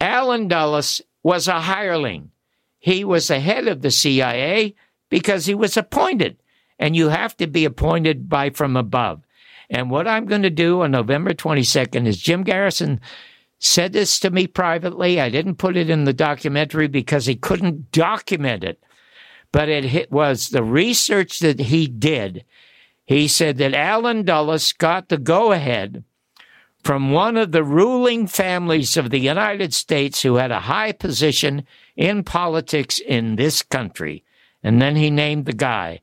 Allen 0.00 0.48
Dulles 0.48 1.00
was 1.22 1.46
a 1.46 1.60
hireling. 1.60 2.32
He 2.80 3.04
was 3.04 3.28
the 3.28 3.38
head 3.38 3.68
of 3.68 3.82
the 3.82 3.92
CIA 3.92 4.74
because 5.08 5.46
he 5.46 5.54
was 5.54 5.76
appointed. 5.76 6.38
And 6.76 6.96
you 6.96 7.08
have 7.10 7.36
to 7.36 7.46
be 7.46 7.64
appointed 7.64 8.28
by 8.28 8.50
from 8.50 8.76
above. 8.76 9.22
And 9.70 9.92
what 9.92 10.08
I'm 10.08 10.26
going 10.26 10.42
to 10.42 10.50
do 10.50 10.82
on 10.82 10.90
November 10.90 11.34
22nd 11.34 12.04
is 12.08 12.18
Jim 12.18 12.42
Garrison 12.42 13.00
said 13.58 13.92
this 13.92 14.18
to 14.20 14.30
me 14.30 14.46
privately. 14.46 15.20
I 15.20 15.30
didn't 15.30 15.56
put 15.56 15.76
it 15.76 15.90
in 15.90 16.04
the 16.04 16.12
documentary 16.12 16.88
because 16.88 17.26
he 17.26 17.34
couldn't 17.34 17.92
document 17.92 18.64
it, 18.64 18.82
but 19.52 19.68
it 19.68 20.12
was 20.12 20.48
the 20.48 20.62
research 20.62 21.40
that 21.40 21.60
he 21.60 21.86
did. 21.86 22.44
He 23.04 23.26
said 23.26 23.56
that 23.58 23.74
Allen 23.74 24.24
Dulles 24.24 24.72
got 24.72 25.08
the 25.08 25.18
go 25.18 25.52
ahead 25.52 26.04
from 26.84 27.10
one 27.10 27.36
of 27.36 27.52
the 27.52 27.64
ruling 27.64 28.26
families 28.26 28.96
of 28.96 29.10
the 29.10 29.18
United 29.18 29.74
States 29.74 30.22
who 30.22 30.36
had 30.36 30.50
a 30.50 30.60
high 30.60 30.92
position 30.92 31.64
in 31.96 32.22
politics 32.22 32.98
in 32.98 33.36
this 33.36 33.62
country. 33.62 34.24
And 34.62 34.80
then 34.80 34.96
he 34.96 35.10
named 35.10 35.46
the 35.46 35.52
guy. 35.52 36.00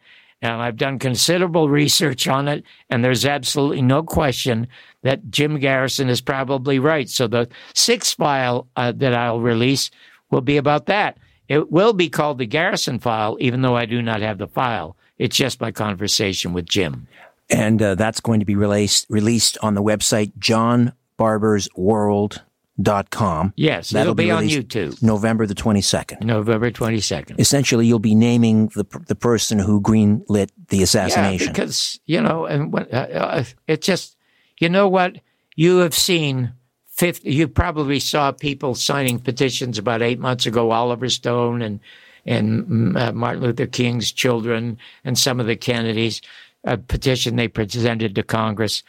And 0.53 0.61
I've 0.61 0.77
done 0.77 0.99
considerable 0.99 1.69
research 1.69 2.27
on 2.27 2.47
it, 2.47 2.63
and 2.89 3.03
there's 3.03 3.25
absolutely 3.25 3.81
no 3.81 4.03
question 4.03 4.67
that 5.03 5.29
Jim 5.29 5.59
Garrison 5.59 6.09
is 6.09 6.21
probably 6.21 6.79
right. 6.79 7.09
So 7.09 7.27
the 7.27 7.47
sixth 7.73 8.17
file 8.17 8.67
uh, 8.75 8.91
that 8.97 9.13
I'll 9.13 9.39
release 9.39 9.91
will 10.31 10.41
be 10.41 10.57
about 10.57 10.85
that. 10.87 11.17
It 11.47 11.71
will 11.71 11.93
be 11.93 12.09
called 12.09 12.39
the 12.39 12.45
Garrison 12.45 12.99
file, 12.99 13.37
even 13.39 13.61
though 13.61 13.75
I 13.75 13.85
do 13.85 14.01
not 14.01 14.21
have 14.21 14.37
the 14.37 14.47
file. 14.47 14.95
It's 15.17 15.35
just 15.35 15.61
my 15.61 15.71
conversation 15.71 16.53
with 16.53 16.67
Jim. 16.67 17.07
And 17.49 17.81
uh, 17.81 17.95
that's 17.95 18.19
going 18.19 18.39
to 18.39 18.45
be 18.45 18.55
released 18.55 19.05
released 19.09 19.57
on 19.61 19.75
the 19.75 19.83
website 19.83 20.31
John 20.39 20.93
Barbour's 21.17 21.69
World 21.75 22.41
dot 22.81 23.09
com. 23.09 23.53
Yes, 23.55 23.89
That'll 23.89 24.11
it'll 24.11 24.15
be, 24.15 24.25
be 24.25 24.31
on 24.31 24.47
YouTube. 24.47 25.01
November 25.01 25.45
the 25.45 25.55
22nd. 25.55 26.23
November 26.23 26.71
22nd. 26.71 27.39
Essentially, 27.39 27.87
you'll 27.87 27.99
be 27.99 28.15
naming 28.15 28.67
the 28.69 28.85
the 29.07 29.15
person 29.15 29.59
who 29.59 29.81
greenlit 29.81 30.49
the 30.69 30.83
assassination. 30.83 31.47
Yeah, 31.47 31.53
because, 31.53 31.99
you 32.05 32.21
know, 32.21 32.45
and 32.45 32.71
when, 32.73 32.87
uh, 32.91 33.07
uh, 33.13 33.43
it 33.67 33.81
just, 33.81 34.17
you 34.59 34.69
know 34.69 34.87
what? 34.87 35.17
You 35.55 35.77
have 35.77 35.95
seen 35.95 36.53
50, 36.89 37.31
you 37.31 37.47
probably 37.47 37.99
saw 37.99 38.31
people 38.31 38.75
signing 38.75 39.19
petitions 39.19 39.77
about 39.77 40.01
eight 40.01 40.19
months 40.19 40.45
ago, 40.45 40.71
Oliver 40.71 41.09
Stone 41.09 41.61
and, 41.61 41.79
and 42.25 42.65
mm, 42.65 42.97
uh, 42.97 43.13
Martin 43.13 43.43
Luther 43.43 43.67
King's 43.67 44.11
children 44.11 44.77
and 45.03 45.17
some 45.17 45.39
of 45.39 45.45
the 45.45 45.55
Kennedys, 45.55 46.21
a 46.63 46.77
petition 46.77 47.35
they 47.35 47.47
presented 47.47 48.15
to 48.15 48.23
Congress. 48.23 48.83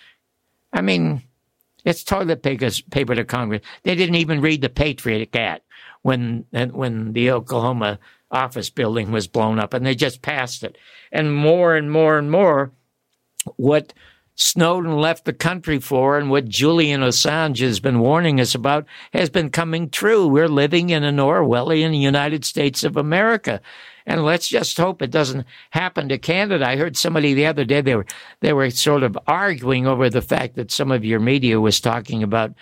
I 0.73 0.81
mean, 0.83 1.23
it's 1.87 2.03
toilet 2.05 2.43
paper 2.43 3.15
to 3.15 3.25
Congress. 3.25 3.63
They 3.85 3.95
didn't 3.95 4.17
even 4.17 4.41
read 4.41 4.61
the 4.61 4.69
Patriot 4.69 5.35
Act 5.35 5.63
when 6.03 6.45
when 6.51 7.13
the 7.13 7.31
Oklahoma 7.31 7.99
office 8.31 8.69
building 8.71 9.13
was 9.13 9.29
blown 9.29 9.61
up, 9.61 9.73
and 9.73 9.87
they 9.87 9.95
just 9.95 10.21
passed 10.21 10.65
it. 10.65 10.77
And 11.13 11.35
more 11.35 11.77
and 11.77 11.91
more 11.91 12.19
and 12.19 12.31
more, 12.31 12.73
what 13.57 13.95
Snowden 14.35 14.97
left 14.97 15.25
the 15.25 15.33
country 15.33 15.79
for 15.79 16.19
and 16.19 16.29
what 16.29 16.47
Julian 16.47 17.03
Assange 17.03 17.61
has 17.61 17.81
been 17.81 18.01
warning 18.01 18.41
us 18.41 18.55
about 18.55 18.85
has 19.13 19.31
been 19.31 19.49
coming 19.49 19.89
true. 19.89 20.27
We're 20.27 20.49
living 20.49 20.91
in 20.91 21.05
an 21.05 21.17
Orwellian 21.17 21.99
United 21.99 22.45
States 22.45 22.83
of 22.83 22.97
America. 22.97 23.61
And 24.07 24.25
let's 24.25 24.49
just 24.49 24.77
hope 24.77 25.03
it 25.03 25.11
doesn't 25.11 25.47
happen 25.71 26.09
to 26.09 26.19
Canada. 26.19 26.67
I 26.67 26.77
heard 26.77 26.97
somebody 26.97 27.35
the 27.35 27.47
other 27.47 27.65
day, 27.65 27.81
they 27.81 27.97
were, 27.97 28.07
they 28.41 28.53
were 28.53 28.71
sort 28.71 29.03
of 29.03 29.19
arguing 29.27 29.87
over 29.87 30.09
the 30.09 30.23
fact 30.23 30.55
that 30.57 30.71
some 30.71 30.93
of 30.93 31.05
your 31.05 31.21
media 31.21 31.61
was 31.61 31.81
talking 31.81 32.23
about 32.23 32.53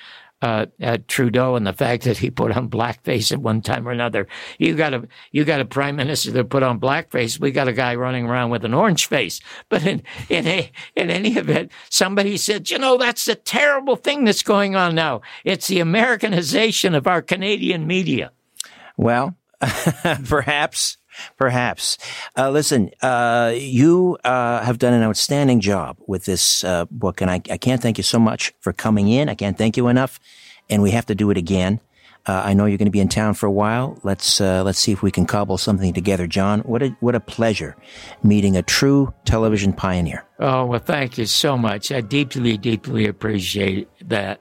uh, 0.44 0.98
Trudeau 1.08 1.56
and 1.56 1.66
the 1.66 1.72
fact 1.72 2.04
that 2.04 2.18
he 2.18 2.30
put 2.30 2.54
on 2.54 2.68
blackface 2.68 3.32
at 3.32 3.38
one 3.38 3.62
time 3.62 3.88
or 3.88 3.92
another. 3.92 4.26
You 4.58 4.74
got 4.74 4.92
a 4.92 5.08
you 5.32 5.44
got 5.44 5.60
a 5.60 5.64
prime 5.64 5.96
minister 5.96 6.30
that 6.32 6.50
put 6.50 6.62
on 6.62 6.78
blackface. 6.78 7.40
We 7.40 7.50
got 7.50 7.68
a 7.68 7.72
guy 7.72 7.94
running 7.94 8.26
around 8.26 8.50
with 8.50 8.64
an 8.64 8.74
orange 8.74 9.06
face. 9.06 9.40
But 9.70 9.86
in 9.86 10.02
in 10.28 10.46
a, 10.46 10.70
in 10.96 11.08
any 11.08 11.36
event, 11.36 11.72
somebody 11.88 12.36
said, 12.36 12.70
you 12.70 12.78
know, 12.78 12.98
that's 12.98 13.24
the 13.24 13.36
terrible 13.36 13.96
thing 13.96 14.24
that's 14.24 14.42
going 14.42 14.76
on 14.76 14.94
now. 14.94 15.22
It's 15.44 15.68
the 15.68 15.80
Americanization 15.80 16.94
of 16.94 17.06
our 17.06 17.22
Canadian 17.22 17.86
media. 17.86 18.32
Well, 18.98 19.36
perhaps 20.28 20.98
Perhaps. 21.36 21.98
Uh, 22.36 22.50
listen, 22.50 22.90
uh, 23.02 23.52
you 23.54 24.18
uh, 24.24 24.62
have 24.62 24.78
done 24.78 24.94
an 24.94 25.02
outstanding 25.02 25.60
job 25.60 25.96
with 26.06 26.24
this 26.24 26.64
uh, 26.64 26.84
book, 26.90 27.20
and 27.20 27.30
I, 27.30 27.40
I, 27.50 27.56
can't 27.56 27.80
thank 27.80 27.98
you 27.98 28.04
so 28.04 28.18
much 28.18 28.52
for 28.60 28.72
coming 28.72 29.08
in. 29.08 29.28
I 29.28 29.34
can't 29.34 29.56
thank 29.56 29.76
you 29.76 29.88
enough, 29.88 30.20
and 30.68 30.82
we 30.82 30.90
have 30.92 31.06
to 31.06 31.14
do 31.14 31.30
it 31.30 31.36
again. 31.36 31.80
Uh, 32.26 32.42
I 32.44 32.54
know 32.54 32.64
you're 32.64 32.78
going 32.78 32.86
to 32.86 32.92
be 32.92 33.00
in 33.00 33.08
town 33.08 33.34
for 33.34 33.46
a 33.46 33.52
while. 33.52 33.98
Let's 34.02 34.40
uh, 34.40 34.62
let's 34.64 34.78
see 34.78 34.92
if 34.92 35.02
we 35.02 35.10
can 35.10 35.26
cobble 35.26 35.58
something 35.58 35.92
together, 35.92 36.26
John. 36.26 36.60
What 36.60 36.82
a 36.82 36.88
what 37.00 37.14
a 37.14 37.20
pleasure 37.20 37.76
meeting 38.22 38.56
a 38.56 38.62
true 38.62 39.12
television 39.26 39.74
pioneer. 39.74 40.24
Oh 40.38 40.64
well, 40.64 40.80
thank 40.80 41.18
you 41.18 41.26
so 41.26 41.58
much. 41.58 41.92
I 41.92 42.00
deeply, 42.00 42.56
deeply 42.56 43.06
appreciate 43.06 43.88
that. 44.08 44.40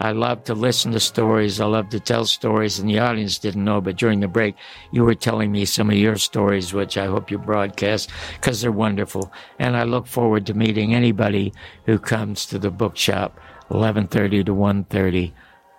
I 0.00 0.12
love 0.12 0.44
to 0.44 0.54
listen 0.54 0.92
to 0.92 1.00
stories. 1.00 1.60
I 1.60 1.66
love 1.66 1.90
to 1.90 2.00
tell 2.00 2.24
stories, 2.24 2.78
and 2.78 2.88
the 2.88 2.98
audience 2.98 3.38
didn't 3.38 3.64
know, 3.64 3.82
but 3.82 3.96
during 3.96 4.20
the 4.20 4.28
break, 4.28 4.56
you 4.92 5.04
were 5.04 5.14
telling 5.14 5.52
me 5.52 5.66
some 5.66 5.90
of 5.90 5.96
your 5.96 6.16
stories, 6.16 6.72
which 6.72 6.96
I 6.96 7.04
hope 7.04 7.30
you 7.30 7.36
broadcast 7.36 8.10
because 8.32 8.62
they're 8.62 8.72
wonderful. 8.72 9.30
And 9.58 9.76
I 9.76 9.84
look 9.84 10.06
forward 10.06 10.46
to 10.46 10.54
meeting 10.54 10.94
anybody 10.94 11.52
who 11.84 11.98
comes 11.98 12.46
to 12.46 12.58
the 12.58 12.70
bookshop, 12.70 13.38
11:30 13.70 14.46
to 14.46 14.54
1:30 14.54 15.32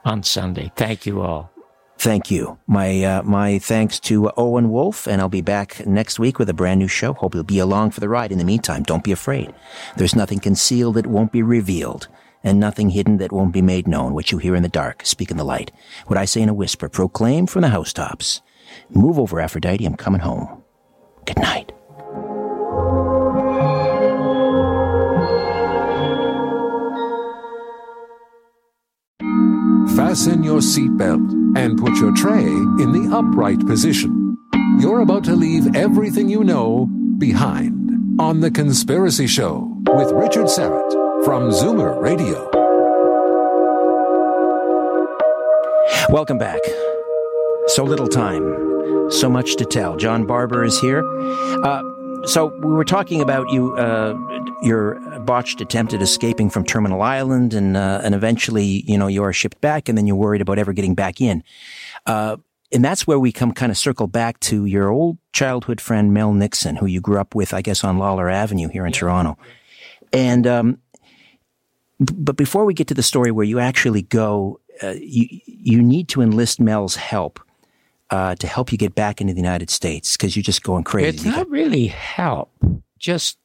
on 0.06 0.22
Sunday. 0.22 0.72
Thank 0.76 1.08
you 1.08 1.22
all. 1.22 1.52
Thank 1.98 2.30
you. 2.30 2.60
My 2.68 3.04
uh, 3.04 3.24
my 3.24 3.58
thanks 3.58 4.00
to 4.02 4.32
Owen 4.38 4.72
Wolf, 4.72 5.08
and 5.08 5.20
I'll 5.20 5.30
be 5.30 5.42
back 5.42 5.86
next 5.88 6.20
week 6.20 6.38
with 6.38 6.50
a 6.50 6.54
brand 6.54 6.80
new 6.80 6.88
show. 6.88 7.14
Hope 7.14 7.34
you'll 7.34 7.44
be 7.44 7.60
along 7.60 7.92
for 7.92 8.02
the 8.02 8.10
ride. 8.10 8.32
In 8.32 8.38
the 8.38 8.44
meantime, 8.44 8.84
don't 8.84 9.04
be 9.04 9.12
afraid. 9.12 9.52
There's 9.98 10.16
nothing 10.16 10.40
concealed 10.40 10.96
that 10.96 11.08
won't 11.08 11.32
be 11.32 11.42
revealed 11.42 12.08
and 12.44 12.60
nothing 12.60 12.90
hidden 12.90 13.18
that 13.18 13.32
won't 13.32 13.54
be 13.54 13.62
made 13.62 13.88
known. 13.88 14.14
What 14.14 14.32
you 14.32 14.38
hear 14.38 14.56
in 14.56 14.64
the 14.64 14.70
dark, 14.70 15.06
speak 15.06 15.32
in 15.32 15.38
the 15.38 15.44
light. 15.44 15.72
What 16.08 16.18
I 16.18 16.26
say 16.26 16.42
in 16.42 16.50
a 16.50 16.54
whisper, 16.54 16.90
proclaim 16.90 17.48
from 17.48 17.62
the 17.62 17.70
housetops. 17.70 18.42
Move 18.90 19.20
over, 19.20 19.40
Aphrodite. 19.40 19.86
I'm 19.86 19.96
coming 19.96 20.22
home. 20.22 20.64
Good 21.26 21.38
night. 21.38 21.72
Fasten 29.96 30.44
your 30.44 30.60
seatbelt 30.60 31.58
and 31.58 31.78
put 31.78 31.96
your 31.98 32.14
tray 32.16 32.46
in 32.46 32.92
the 32.92 33.16
upright 33.16 33.60
position. 33.68 34.38
You're 34.80 35.02
about 35.02 35.24
to 35.26 35.36
leave 35.36 35.76
everything 35.76 36.30
you 36.30 36.44
know 36.44 36.88
behind 37.18 38.20
on 38.20 38.40
The 38.40 38.52
Conspiracy 38.52 39.28
Show 39.28 39.78
with 39.88 40.12
Richard 40.12 40.46
Syrett 40.46 41.01
from 41.26 41.52
Zoomer 41.52 42.02
Radio. 42.02 42.50
Welcome 46.10 46.40
back. 46.40 46.60
So 47.68 47.84
little 47.84 48.08
time, 48.08 49.12
so 49.12 49.30
much 49.30 49.56
to 49.58 49.66
tell. 49.66 49.98
John 49.98 50.26
Barbour 50.26 50.64
is 50.64 50.80
here. 50.80 51.06
Uh, 51.64 51.84
so 52.26 52.48
we 52.64 52.74
were 52.74 52.84
talking 52.84 53.22
about 53.22 53.52
you, 53.52 53.76
uh, 53.76 54.18
your 54.64 55.00
botched 55.20 55.62
attempt 55.62 55.94
at 55.94 56.02
escaping 56.02 56.50
from 56.50 56.66
Terminal 56.66 57.04
Island, 57.04 57.54
and 57.54 57.78
uh, 57.78 58.02
and 58.04 58.16
eventually, 58.16 58.84
you 58.88 58.98
know, 58.98 59.08
you 59.08 59.24
are 59.24 59.32
shipped 59.32 59.62
back, 59.62 59.90
and 59.90 59.98
then 59.98 60.08
you're 60.08 60.16
worried 60.16 60.42
about 60.42 60.58
ever 60.58 60.74
getting 60.74 60.96
back 60.96 61.22
in. 61.22 61.44
Uh, 62.08 62.38
and 62.72 62.84
that's 62.84 63.06
where 63.06 63.20
we 63.20 63.32
come 63.32 63.52
kind 63.52 63.72
of 63.72 63.78
circle 63.78 64.08
back 64.08 64.40
to 64.40 64.66
your 64.66 64.90
old 64.90 65.20
childhood 65.34 65.80
friend 65.80 66.14
Mel 66.14 66.34
Nixon, 66.34 66.78
who 66.78 66.88
you 66.88 67.00
grew 67.00 67.20
up 67.20 67.36
with, 67.36 67.54
I 67.54 67.62
guess, 67.62 67.84
on 67.84 67.98
Lawlor 67.98 68.32
Avenue 68.32 68.70
here 68.70 68.86
in 68.86 68.94
yeah. 68.94 69.00
Toronto. 69.00 69.38
And 70.14 70.48
um, 70.48 70.78
but 72.02 72.36
before 72.36 72.66
we 72.66 72.74
get 72.74 72.88
to 72.88 72.94
the 72.94 73.04
story 73.04 73.32
where 73.32 73.46
you 73.46 73.60
actually 73.60 74.02
go, 74.02 74.60
uh, 74.82 74.96
you 75.00 75.28
you 75.46 75.82
need 75.82 76.08
to 76.10 76.22
enlist 76.22 76.60
Mel's 76.60 76.96
help 76.96 77.40
uh, 78.10 78.36
to 78.36 78.48
help 78.48 78.72
you 78.72 78.78
get 78.78 78.96
back 78.96 79.22
into 79.22 79.34
the 79.34 79.40
United 79.40 79.70
States 79.70 80.18
because 80.18 80.36
you're 80.36 80.44
just 80.44 80.64
going 80.64 80.84
crazy. 80.84 81.10
It's 81.10 81.26
not 81.26 81.48
really 81.50 81.88
help, 81.88 82.52
just 82.98 83.38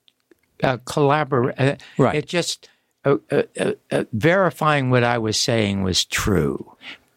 uh, 0.63 0.79
collaborate. 0.87 1.61
Uh, 1.61 1.77
right. 1.99 2.17
It 2.17 2.27
just 2.27 2.69
uh, 3.05 3.17
uh, 3.31 4.05
verifying 4.13 4.91
what 4.91 5.05
I 5.05 5.19
was 5.19 5.39
saying 5.39 5.83
was 5.83 6.05
true. 6.05 6.77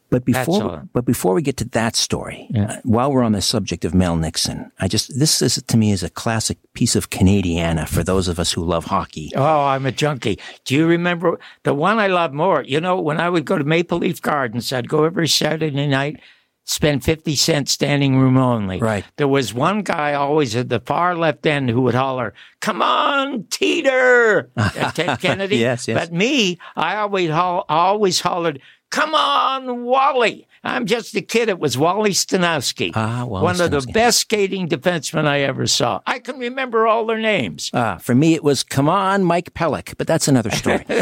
But 0.10 0.26
before, 0.26 0.88
but 0.92 1.06
before 1.06 1.34
we 1.36 1.42
get 1.42 1.58
to 1.58 1.66
that 1.70 1.96
story, 1.96 2.50
uh, 2.58 2.78
while 2.84 3.12
we're 3.12 3.24
on 3.24 3.34
the 3.34 3.42
subject 3.42 3.86
of 3.86 3.94
Mel 3.94 4.16
Nixon, 4.16 4.72
I 4.80 4.88
just 4.88 5.20
this 5.20 5.42
is 5.42 5.62
to 5.62 5.78
me 5.78 5.92
is 5.92 6.02
a 6.04 6.10
classic 6.10 6.58
piece 6.74 6.96
of 6.96 7.10
Canadiana 7.10 7.88
for 7.88 8.04
those 8.04 8.28
of 8.28 8.40
us 8.40 8.52
who 8.52 8.64
love 8.64 8.86
hockey. 8.86 9.32
Oh, 9.36 9.66
I'm 9.66 9.86
a 9.86 9.92
junkie. 9.92 10.40
Do 10.66 10.76
you 10.76 10.88
remember 10.88 11.40
the 11.64 11.74
one 11.74 12.00
I 12.00 12.08
love 12.08 12.34
more? 12.34 12.64
You 12.64 12.82
know, 12.82 13.00
when 13.00 13.20
I 13.20 13.30
would 13.30 13.46
go 13.46 13.58
to 13.58 13.64
Maple 13.64 14.00
Leaf 14.00 14.22
Gardens, 14.22 14.74
I'd 14.74 14.90
go 14.90 15.04
every 15.04 15.28
Saturday 15.28 15.86
night, 15.88 16.20
spend 16.66 17.04
50 17.04 17.36
cents 17.36 17.72
standing 17.72 18.18
room 18.18 18.38
only. 18.38 18.80
Right. 18.80 19.06
There 19.18 19.28
was 19.28 19.54
one 19.54 19.82
guy 19.84 20.14
always 20.14 20.56
at 20.56 20.70
the 20.70 20.80
far 20.80 21.16
left 21.16 21.46
end 21.46 21.70
who 21.70 21.82
would 21.82 21.96
holler, 21.96 22.34
Come 22.62 22.82
on, 22.82 23.44
Teeder! 23.44 24.50
Ted 24.96 25.20
Kennedy. 25.20 25.58
Yes, 25.58 25.88
yes. 25.88 25.98
But 25.98 26.14
me, 26.16 26.60
I 26.76 26.98
always, 26.98 27.30
hol- 27.30 27.66
always 27.70 28.20
hollered, 28.20 28.62
Come 28.90 29.14
on, 29.14 29.84
Wally. 29.84 30.48
I'm 30.64 30.86
just 30.86 31.16
a 31.16 31.22
kid. 31.22 31.48
It 31.48 31.60
was 31.60 31.78
Wally 31.78 32.10
Stanowski. 32.12 32.92
Ah, 32.96 33.24
Wally 33.26 33.44
One 33.44 33.62
of 33.62 33.72
the 33.72 33.82
best 33.94 34.20
skating 34.20 34.68
defensemen 34.68 35.26
I 35.26 35.42
ever 35.42 35.68
saw. 35.68 36.02
I 36.06 36.20
can 36.20 36.38
remember 36.40 36.86
all 36.88 37.06
their 37.06 37.20
names. 37.20 37.70
Ah, 37.74 37.98
for 37.98 38.14
me, 38.16 38.34
it 38.34 38.44
was 38.44 38.64
come 38.64 38.90
on, 38.90 39.24
Mike 39.24 39.54
Pellick, 39.54 39.96
but 39.98 40.08
that's 40.08 40.28
another 40.28 40.50
story. 40.52 40.84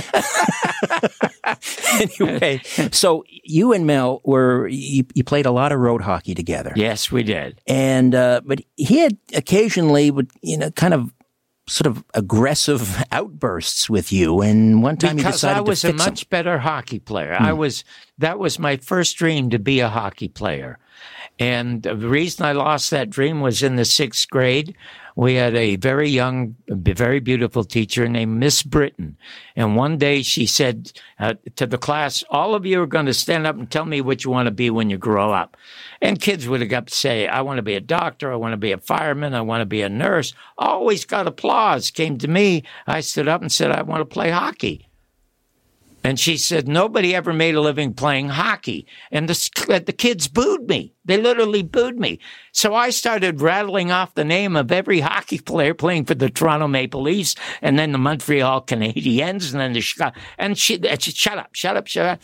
anyway, 2.00 2.62
so 2.92 3.24
you 3.28 3.74
and 3.74 3.86
Mel 3.88 4.22
were 4.26 4.68
you, 4.68 5.06
you 5.14 5.24
played 5.24 5.46
a 5.46 5.52
lot 5.52 5.72
of 5.72 5.80
road 5.80 6.02
hockey 6.02 6.36
together, 6.36 6.74
Yes, 6.76 7.12
we 7.12 7.24
did. 7.24 7.62
and 7.68 8.14
uh, 8.14 8.42
but 8.46 8.62
he 8.76 9.00
had 9.00 9.18
occasionally 9.34 10.12
would 10.12 10.30
you 10.42 10.58
know 10.58 10.72
kind 10.72 10.94
of 10.94 11.12
sort 11.68 11.88
of 11.88 12.04
aggressive 12.14 13.04
outbursts 13.12 13.90
with 13.90 14.12
you, 14.12 14.42
and 14.42 14.82
one 14.82 14.98
time 14.98 15.18
he 15.18 15.24
because 15.24 15.36
decided 15.36 15.58
I 15.58 15.62
was 15.62 15.82
to 15.82 15.90
a 15.90 15.92
fix 15.92 16.04
him. 16.04 16.10
much 16.12 16.30
better 16.30 16.58
hockey 16.58 17.00
player. 17.00 17.36
I 17.40 17.52
hmm. 17.52 17.58
was 17.58 17.84
that 18.18 18.40
was 18.40 18.58
my 18.60 18.78
first 18.78 19.18
dream 19.18 19.50
to 19.52 19.60
be 19.60 19.80
a 19.80 19.90
hockey 19.90 20.28
player. 20.28 20.80
And 21.40 21.84
the 21.84 21.96
reason 21.96 22.46
I 22.46 22.54
lost 22.54 22.90
that 22.92 23.10
dream 23.10 23.42
was 23.42 23.62
in 23.62 23.76
the 23.76 23.86
sixth 23.86 24.30
grade. 24.30 24.76
We 25.18 25.34
had 25.34 25.56
a 25.56 25.78
very 25.78 26.08
young, 26.08 26.56
very 26.68 27.20
beautiful 27.20 27.64
teacher 27.64 28.08
named 28.08 28.38
Miss 28.38 28.62
Britton. 28.62 29.18
And 29.56 29.76
one 29.76 29.98
day 29.98 30.22
she 30.22 30.46
said 30.46 30.92
uh, 31.18 31.34
to 31.56 31.66
the 31.66 31.80
class, 31.80 32.24
all 32.30 32.54
of 32.54 32.68
you 32.68 32.84
are 32.84 32.86
going 32.86 33.08
to 33.08 33.16
stand 33.16 33.48
up 33.48 33.56
and 33.56 33.70
tell 33.70 33.86
me 33.86 34.00
what 34.00 34.24
you 34.24 34.30
want 34.30 34.46
to 34.46 34.52
be 34.52 34.70
when 34.70 34.92
you 34.92 35.00
grow 35.00 35.34
up. 35.34 35.58
And 36.04 36.22
kids 36.22 36.48
would 36.48 36.62
have 36.62 36.70
got 36.70 36.86
to 36.86 36.94
say, 36.94 37.26
I 37.26 37.42
want 37.42 37.58
to 37.58 37.64
be 37.64 37.74
a 37.74 37.82
doctor. 37.82 38.32
I 38.32 38.36
want 38.36 38.54
to 38.54 38.58
be 38.58 38.72
a 38.72 38.78
fireman. 38.78 39.34
I 39.34 39.42
want 39.42 39.62
to 39.62 39.66
be 39.66 39.82
a 39.82 39.90
nurse. 39.90 40.36
Always 40.56 41.04
got 41.04 41.26
applause 41.26 41.90
came 41.90 42.20
to 42.20 42.28
me. 42.28 42.62
I 42.86 43.00
stood 43.00 43.28
up 43.28 43.42
and 43.42 43.52
said, 43.52 43.72
I 43.72 43.82
want 43.82 44.02
to 44.02 44.06
play 44.06 44.30
hockey. 44.30 44.87
And 46.04 46.20
she 46.20 46.38
said, 46.38 46.68
nobody 46.68 47.14
ever 47.14 47.34
made 47.34 47.56
a 47.56 47.62
living 47.62 47.94
playing 47.94 48.30
hockey. 48.30 48.88
And 49.12 49.28
the, 49.28 49.66
uh, 49.70 49.80
the 49.80 49.92
kids 49.92 50.28
booed 50.28 50.70
me. 50.70 50.94
They 51.04 51.22
literally 51.22 51.64
booed 51.64 52.00
me. 52.00 52.20
So 52.52 52.76
I 52.76 52.92
started 52.92 53.42
rattling 53.42 53.92
off 53.92 54.14
the 54.14 54.24
name 54.24 54.56
of 54.56 54.72
every 54.72 55.00
hockey 55.00 55.40
player 55.40 55.74
playing 55.74 56.06
for 56.06 56.16
the 56.16 56.30
Toronto 56.30 56.68
Maple 56.68 57.02
Leafs 57.02 57.36
and 57.62 57.78
then 57.78 57.92
the 57.92 57.98
Montreal 57.98 58.62
Canadiens 58.62 59.52
and 59.52 59.60
then 59.60 59.74
the 59.74 59.82
Chicago. 59.82 60.18
And 60.38 60.58
she, 60.58 60.80
and 60.88 61.02
she 61.02 61.12
shut 61.12 61.38
up, 61.38 61.56
shut 61.56 61.76
up, 61.76 61.88
shut 61.88 62.06
up. 62.06 62.20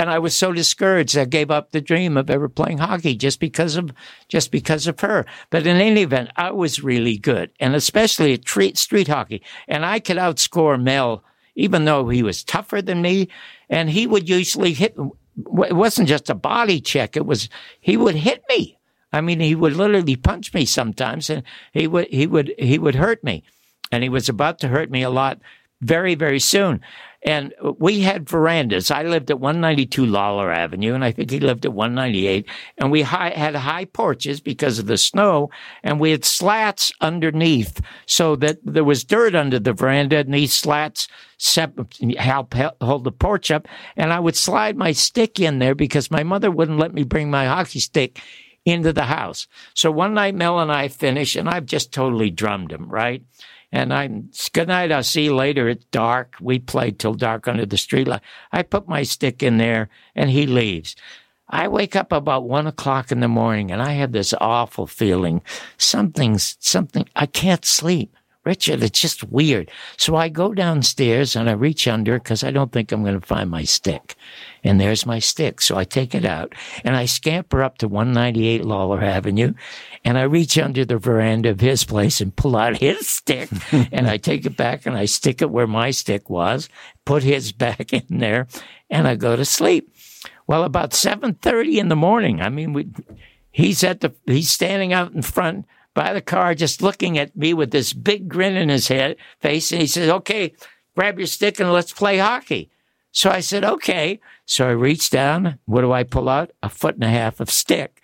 And 0.00 0.08
I 0.08 0.18
was 0.18 0.34
so 0.34 0.50
discouraged, 0.50 1.18
I 1.18 1.26
gave 1.26 1.50
up 1.50 1.72
the 1.72 1.80
dream 1.82 2.16
of 2.16 2.30
ever 2.30 2.48
playing 2.48 2.78
hockey 2.78 3.14
just 3.14 3.38
because 3.38 3.76
of 3.76 3.92
just 4.28 4.50
because 4.50 4.86
of 4.86 4.98
her. 5.00 5.26
But 5.50 5.66
in 5.66 5.76
any 5.76 6.00
event, 6.00 6.30
I 6.36 6.52
was 6.52 6.82
really 6.82 7.18
good, 7.18 7.50
and 7.60 7.74
especially 7.74 8.32
at 8.32 8.48
street 8.78 9.08
hockey. 9.08 9.42
And 9.68 9.84
I 9.84 10.00
could 10.00 10.16
outscore 10.16 10.82
Mel, 10.82 11.22
even 11.54 11.84
though 11.84 12.08
he 12.08 12.22
was 12.22 12.44
tougher 12.44 12.82
than 12.82 13.02
me. 13.02 13.28
And 13.68 13.90
he 13.90 14.06
would 14.06 14.28
usually 14.28 14.72
hit. 14.72 14.94
It 14.96 15.76
wasn't 15.76 16.08
just 16.08 16.30
a 16.30 16.34
body 16.34 16.80
check; 16.80 17.16
it 17.16 17.26
was 17.26 17.48
he 17.80 17.96
would 17.96 18.16
hit 18.16 18.42
me. 18.48 18.78
I 19.12 19.20
mean, 19.20 19.40
he 19.40 19.54
would 19.54 19.74
literally 19.74 20.16
punch 20.16 20.54
me 20.54 20.64
sometimes, 20.64 21.30
and 21.30 21.42
he 21.72 21.86
would 21.86 22.08
he 22.08 22.26
would 22.26 22.54
he 22.58 22.78
would 22.78 22.94
hurt 22.94 23.22
me, 23.24 23.42
and 23.90 24.02
he 24.02 24.08
was 24.08 24.28
about 24.28 24.58
to 24.60 24.68
hurt 24.68 24.90
me 24.90 25.02
a 25.02 25.10
lot 25.10 25.40
very 25.80 26.14
very 26.14 26.40
soon. 26.40 26.80
And 27.22 27.52
we 27.78 28.00
had 28.00 28.24
verandas. 28.26 28.90
I 28.90 29.02
lived 29.02 29.30
at 29.30 29.40
192 29.40 30.06
Lawlor 30.06 30.50
Avenue, 30.50 30.94
and 30.94 31.04
I 31.04 31.12
think 31.12 31.30
he 31.30 31.38
lived 31.38 31.66
at 31.66 31.74
198. 31.74 32.46
And 32.78 32.90
we 32.90 33.02
hi- 33.02 33.34
had 33.36 33.54
high 33.54 33.84
porches 33.84 34.40
because 34.40 34.78
of 34.78 34.86
the 34.86 34.96
snow, 34.96 35.50
and 35.82 36.00
we 36.00 36.12
had 36.12 36.24
slats 36.24 36.92
underneath 37.02 37.82
so 38.06 38.36
that 38.36 38.58
there 38.64 38.84
was 38.84 39.04
dirt 39.04 39.34
under 39.34 39.58
the 39.58 39.74
veranda, 39.74 40.18
and 40.18 40.32
these 40.32 40.54
slats 40.54 41.08
sep- 41.36 41.78
help 42.18 42.54
help 42.54 42.82
hold 42.82 43.04
the 43.04 43.12
porch 43.12 43.50
up. 43.50 43.68
And 43.96 44.12
I 44.14 44.20
would 44.20 44.36
slide 44.36 44.78
my 44.78 44.92
stick 44.92 45.38
in 45.38 45.58
there 45.58 45.74
because 45.74 46.10
my 46.10 46.22
mother 46.22 46.50
wouldn't 46.50 46.78
let 46.78 46.94
me 46.94 47.04
bring 47.04 47.30
my 47.30 47.44
hockey 47.46 47.80
stick 47.80 48.18
into 48.64 48.92
the 48.92 49.04
house. 49.04 49.46
So 49.74 49.90
one 49.90 50.14
night, 50.14 50.34
Mel 50.34 50.60
and 50.60 50.72
I 50.72 50.88
finished, 50.88 51.36
and 51.36 51.48
I've 51.48 51.66
just 51.66 51.92
totally 51.92 52.30
drummed 52.30 52.72
him, 52.72 52.88
right? 52.88 53.22
And 53.72 53.94
I'm, 53.94 54.30
good 54.52 54.68
night, 54.68 54.90
I'll 54.90 55.02
see 55.02 55.24
you 55.24 55.34
later. 55.34 55.68
It's 55.68 55.84
dark. 55.86 56.36
We 56.40 56.58
played 56.58 56.98
till 56.98 57.14
dark 57.14 57.46
under 57.46 57.64
the 57.64 57.76
streetlight. 57.76 58.20
I 58.50 58.62
put 58.62 58.88
my 58.88 59.04
stick 59.04 59.42
in 59.42 59.58
there, 59.58 59.88
and 60.14 60.30
he 60.30 60.46
leaves. 60.46 60.96
I 61.48 61.68
wake 61.68 61.96
up 61.96 62.12
about 62.12 62.48
one 62.48 62.66
o'clock 62.66 63.12
in 63.12 63.20
the 63.20 63.28
morning, 63.28 63.70
and 63.70 63.82
I 63.82 63.92
have 63.92 64.12
this 64.12 64.34
awful 64.40 64.86
feeling. 64.86 65.42
Something's, 65.78 66.56
something, 66.60 67.08
I 67.14 67.26
can't 67.26 67.64
sleep. 67.64 68.16
Richard, 68.42 68.82
it's 68.82 68.98
just 68.98 69.24
weird. 69.24 69.70
So 69.98 70.16
I 70.16 70.30
go 70.30 70.54
downstairs 70.54 71.36
and 71.36 71.50
I 71.50 71.52
reach 71.52 71.86
under 71.86 72.18
because 72.18 72.42
I 72.42 72.50
don't 72.50 72.72
think 72.72 72.90
I'm 72.90 73.02
going 73.02 73.20
to 73.20 73.26
find 73.26 73.50
my 73.50 73.64
stick. 73.64 74.14
And 74.64 74.80
there's 74.80 75.04
my 75.04 75.18
stick. 75.18 75.60
So 75.60 75.76
I 75.76 75.84
take 75.84 76.14
it 76.14 76.24
out 76.24 76.54
and 76.82 76.96
I 76.96 77.04
scamper 77.04 77.62
up 77.62 77.76
to 77.78 77.88
198 77.88 78.64
Lawlor 78.64 79.02
Avenue 79.02 79.52
and 80.06 80.16
I 80.16 80.22
reach 80.22 80.56
under 80.56 80.86
the 80.86 80.96
veranda 80.96 81.50
of 81.50 81.60
his 81.60 81.84
place 81.84 82.22
and 82.22 82.34
pull 82.34 82.56
out 82.56 82.78
his 82.78 83.08
stick 83.10 83.50
and 83.72 84.08
I 84.08 84.16
take 84.16 84.46
it 84.46 84.56
back 84.56 84.86
and 84.86 84.96
I 84.96 85.04
stick 85.04 85.42
it 85.42 85.50
where 85.50 85.66
my 85.66 85.90
stick 85.90 86.30
was, 86.30 86.70
put 87.04 87.22
his 87.22 87.52
back 87.60 87.92
in 87.92 88.06
there 88.08 88.46
and 88.88 89.06
I 89.06 89.16
go 89.16 89.36
to 89.36 89.44
sleep. 89.44 89.94
Well, 90.46 90.64
about 90.64 90.92
7:30 90.92 91.78
in 91.78 91.88
the 91.88 91.96
morning, 91.96 92.40
I 92.40 92.48
mean, 92.48 92.72
we, 92.72 92.88
he's 93.52 93.84
at 93.84 94.00
the, 94.00 94.14
he's 94.26 94.50
standing 94.50 94.92
out 94.92 95.12
in 95.12 95.22
front 95.22 95.66
by 96.00 96.14
the 96.14 96.22
car, 96.22 96.54
just 96.54 96.80
looking 96.80 97.18
at 97.18 97.36
me 97.36 97.52
with 97.52 97.72
this 97.72 97.92
big 97.92 98.26
grin 98.26 98.56
in 98.56 98.70
his 98.70 98.88
head 98.88 99.16
face. 99.38 99.70
And 99.70 99.82
he 99.82 99.86
says, 99.86 100.08
okay, 100.08 100.54
grab 100.96 101.18
your 101.18 101.26
stick 101.26 101.60
and 101.60 101.70
let's 101.70 101.92
play 101.92 102.16
hockey. 102.16 102.70
So 103.12 103.28
I 103.28 103.40
said, 103.40 103.64
okay. 103.64 104.18
So 104.46 104.66
I 104.66 104.70
reached 104.70 105.12
down. 105.12 105.58
What 105.66 105.82
do 105.82 105.92
I 105.92 106.04
pull 106.04 106.30
out? 106.30 106.52
A 106.62 106.70
foot 106.70 106.94
and 106.94 107.04
a 107.04 107.10
half 107.10 107.38
of 107.38 107.50
stick. 107.50 108.00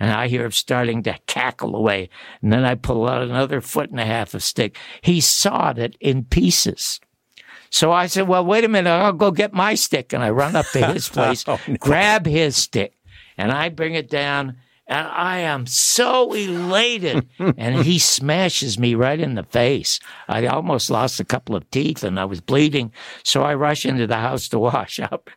And 0.00 0.10
I 0.10 0.26
hear 0.26 0.44
him 0.44 0.50
starting 0.50 1.04
to 1.04 1.20
cackle 1.28 1.76
away. 1.76 2.10
And 2.42 2.52
then 2.52 2.64
I 2.64 2.74
pull 2.74 3.08
out 3.08 3.22
another 3.22 3.60
foot 3.60 3.90
and 3.90 4.00
a 4.00 4.06
half 4.06 4.34
of 4.34 4.42
stick. 4.42 4.76
He 5.00 5.20
sawed 5.20 5.78
it 5.78 5.96
in 6.00 6.24
pieces. 6.24 6.98
So 7.70 7.92
I 7.92 8.08
said, 8.08 8.26
well, 8.26 8.44
wait 8.44 8.64
a 8.64 8.68
minute. 8.68 8.90
I'll 8.90 9.12
go 9.12 9.30
get 9.30 9.52
my 9.52 9.76
stick. 9.76 10.12
And 10.12 10.24
I 10.24 10.30
run 10.30 10.56
up 10.56 10.66
to 10.72 10.84
his 10.88 11.08
oh, 11.10 11.12
place, 11.12 11.44
grab 11.78 12.26
his 12.26 12.56
stick, 12.56 12.94
and 13.38 13.52
I 13.52 13.68
bring 13.68 13.94
it 13.94 14.10
down 14.10 14.56
and 14.88 15.08
I 15.08 15.38
am 15.38 15.66
so 15.66 16.32
elated. 16.32 17.28
and 17.38 17.84
he 17.84 17.98
smashes 17.98 18.78
me 18.78 18.94
right 18.94 19.18
in 19.18 19.34
the 19.34 19.42
face. 19.44 19.98
I 20.28 20.46
almost 20.46 20.90
lost 20.90 21.20
a 21.20 21.24
couple 21.24 21.56
of 21.56 21.68
teeth 21.70 22.04
and 22.04 22.20
I 22.20 22.24
was 22.24 22.40
bleeding. 22.40 22.92
So 23.24 23.42
I 23.42 23.54
rush 23.54 23.84
into 23.84 24.06
the 24.06 24.16
house 24.16 24.48
to 24.50 24.58
wash 24.58 25.00
up. 25.00 25.30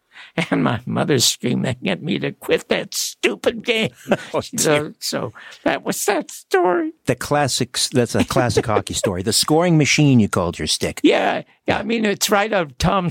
And 0.51 0.63
my 0.63 0.81
mother's 0.85 1.25
screaming 1.25 1.77
at 1.87 2.01
me 2.01 2.19
to 2.19 2.31
quit 2.31 2.67
that 2.69 2.93
stupid 2.93 3.63
game. 3.63 3.91
so, 4.57 4.93
so 4.99 5.33
that 5.63 5.83
was 5.83 6.03
that 6.05 6.31
story. 6.31 6.93
The 7.05 7.15
classics. 7.15 7.89
That's 7.89 8.15
a 8.15 8.23
classic 8.23 8.65
hockey 8.67 8.93
story. 8.93 9.23
The 9.23 9.33
scoring 9.33 9.77
machine. 9.77 10.19
You 10.19 10.29
called 10.29 10.59
your 10.59 10.67
stick. 10.67 10.99
Yeah, 11.03 11.43
yeah. 11.67 11.79
I 11.79 11.83
mean, 11.83 12.05
it's 12.05 12.29
right 12.29 12.51
out 12.51 12.67
of 12.67 12.77
Tom 12.77 13.09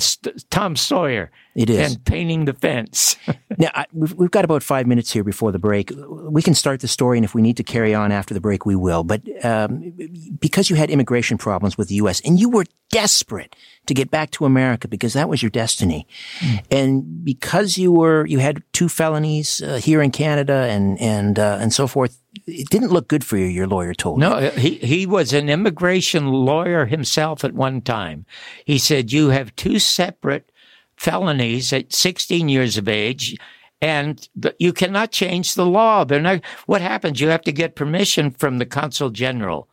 Tom 0.50 0.76
Sawyer. 0.76 1.30
It 1.58 1.70
is. 1.70 1.94
And 1.94 2.04
painting 2.04 2.44
the 2.44 2.52
fence. 2.52 3.16
now, 3.58 3.70
I, 3.74 3.86
we've, 3.92 4.14
we've 4.14 4.30
got 4.30 4.44
about 4.44 4.62
five 4.62 4.86
minutes 4.86 5.10
here 5.10 5.24
before 5.24 5.50
the 5.50 5.58
break. 5.58 5.92
We 5.96 6.40
can 6.40 6.54
start 6.54 6.80
the 6.80 6.86
story, 6.86 7.18
and 7.18 7.24
if 7.24 7.34
we 7.34 7.42
need 7.42 7.56
to 7.56 7.64
carry 7.64 7.94
on 7.94 8.12
after 8.12 8.32
the 8.32 8.40
break, 8.40 8.64
we 8.64 8.76
will. 8.76 9.02
But 9.02 9.22
um, 9.44 9.92
because 10.38 10.70
you 10.70 10.76
had 10.76 10.88
immigration 10.88 11.36
problems 11.36 11.76
with 11.76 11.88
the 11.88 11.96
U.S., 11.96 12.20
and 12.24 12.38
you 12.38 12.48
were 12.48 12.64
desperate 12.90 13.56
to 13.88 13.94
get 13.94 14.10
back 14.10 14.30
to 14.32 14.44
America 14.44 14.88
because 14.88 15.12
that 15.14 15.28
was 15.28 15.42
your 15.42 15.50
destiny, 15.50 16.06
mm. 16.38 16.64
and 16.70 17.24
because 17.24 17.76
you 17.76 17.92
were 17.92 18.26
you 18.26 18.38
had 18.38 18.62
two 18.72 18.88
felonies 18.88 19.60
uh, 19.60 19.76
here 19.76 20.00
in 20.00 20.10
Canada 20.10 20.68
and 20.70 21.00
and 21.00 21.38
uh, 21.38 21.58
and 21.60 21.72
so 21.72 21.86
forth, 21.86 22.20
it 22.46 22.70
didn't 22.70 22.90
look 22.90 23.08
good 23.08 23.24
for 23.24 23.36
you. 23.36 23.46
Your 23.46 23.66
lawyer 23.66 23.94
told 23.94 24.20
no, 24.20 24.38
you. 24.38 24.46
No, 24.46 24.50
he 24.50 24.74
he 24.76 25.06
was 25.06 25.32
an 25.32 25.48
immigration 25.48 26.28
lawyer 26.28 26.86
himself 26.86 27.44
at 27.44 27.52
one 27.52 27.80
time. 27.80 28.24
He 28.64 28.78
said 28.78 29.12
you 29.12 29.30
have 29.30 29.56
two 29.56 29.78
separate 29.78 30.50
felonies 30.96 31.72
at 31.72 31.92
16 31.92 32.48
years 32.48 32.76
of 32.76 32.88
age 32.88 33.36
and 33.80 34.28
you 34.58 34.72
cannot 34.72 35.12
change 35.12 35.54
the 35.54 35.66
law. 35.66 36.04
They're 36.04 36.20
not, 36.20 36.44
what 36.66 36.80
happens? 36.80 37.20
You 37.20 37.28
have 37.28 37.42
to 37.42 37.52
get 37.52 37.76
permission 37.76 38.30
from 38.30 38.58
the 38.58 38.66
consul 38.66 39.10
general 39.10 39.68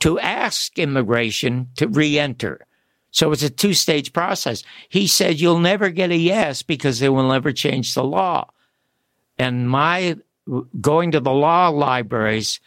to 0.00 0.18
ask 0.18 0.78
immigration 0.78 1.68
to 1.76 1.88
re-enter. 1.88 2.66
So 3.16 3.32
it's 3.32 3.42
a 3.42 3.48
two-stage 3.48 4.12
process. 4.12 4.62
He 4.90 5.06
said 5.06 5.40
you'll 5.40 5.58
never 5.58 5.88
get 5.88 6.10
a 6.10 6.16
yes 6.16 6.60
because 6.60 6.98
they 6.98 7.08
will 7.08 7.26
never 7.26 7.50
change 7.50 7.94
the 7.94 8.04
law. 8.04 8.50
and 9.38 9.70
my 9.70 10.18
going 10.82 11.12
to 11.12 11.20
the 11.20 11.32
law 11.32 11.68
libraries, 11.68 12.60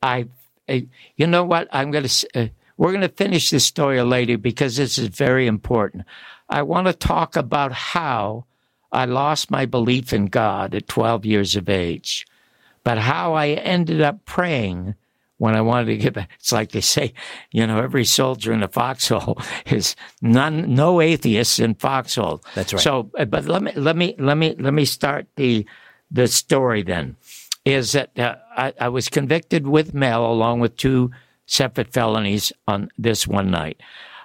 I, 0.00 0.28
I 0.68 0.86
you 1.16 1.26
know 1.26 1.42
what? 1.42 1.66
I'm 1.72 1.90
going 1.90 2.06
to, 2.06 2.28
uh, 2.36 2.46
we're 2.76 2.92
going 2.92 3.00
to 3.00 3.08
finish 3.08 3.50
this 3.50 3.64
story 3.64 4.00
later 4.02 4.38
because 4.38 4.76
this 4.76 4.96
is 4.96 5.08
very 5.08 5.48
important. 5.48 6.04
I 6.48 6.62
want 6.62 6.86
to 6.86 6.92
talk 6.92 7.34
about 7.34 7.72
how 7.72 8.44
I 8.92 9.06
lost 9.06 9.50
my 9.50 9.66
belief 9.66 10.12
in 10.12 10.26
God 10.26 10.72
at 10.72 10.86
12 10.86 11.26
years 11.26 11.56
of 11.56 11.68
age, 11.68 12.28
but 12.84 12.98
how 12.98 13.34
I 13.34 13.48
ended 13.48 14.00
up 14.02 14.24
praying 14.24 14.94
when 15.38 15.54
I 15.54 15.60
wanted 15.60 15.86
to 15.86 15.96
get 15.96 16.14
back. 16.14 16.30
It's 16.38 16.52
like 16.52 16.72
they 16.72 16.80
say, 16.80 17.12
you 17.50 17.66
know, 17.66 17.82
every 17.82 18.04
soldier 18.04 18.52
in 18.52 18.62
a 18.62 18.68
foxhole 18.68 19.40
is 19.66 19.96
none, 20.22 20.74
no 20.74 21.00
atheists 21.00 21.58
in 21.58 21.74
foxhole. 21.74 22.42
That's 22.54 22.72
right. 22.72 22.82
So, 22.82 23.10
but 23.14 23.44
let 23.46 23.62
me, 23.62 23.72
let 23.74 23.96
me, 23.96 24.14
let 24.18 24.36
me, 24.36 24.54
let 24.58 24.72
me 24.72 24.84
start 24.84 25.26
the, 25.36 25.66
the 26.10 26.28
story 26.28 26.82
then 26.82 27.16
is 27.64 27.92
that 27.92 28.16
uh, 28.18 28.36
I, 28.56 28.72
I, 28.80 28.88
was 28.88 29.08
convicted 29.08 29.66
with 29.66 29.92
Mel 29.92 30.24
along 30.24 30.60
with 30.60 30.76
two 30.76 31.10
separate 31.46 31.92
felonies 31.92 32.52
on 32.68 32.90
this 32.96 33.26
one 33.26 33.50
night. 33.50 33.80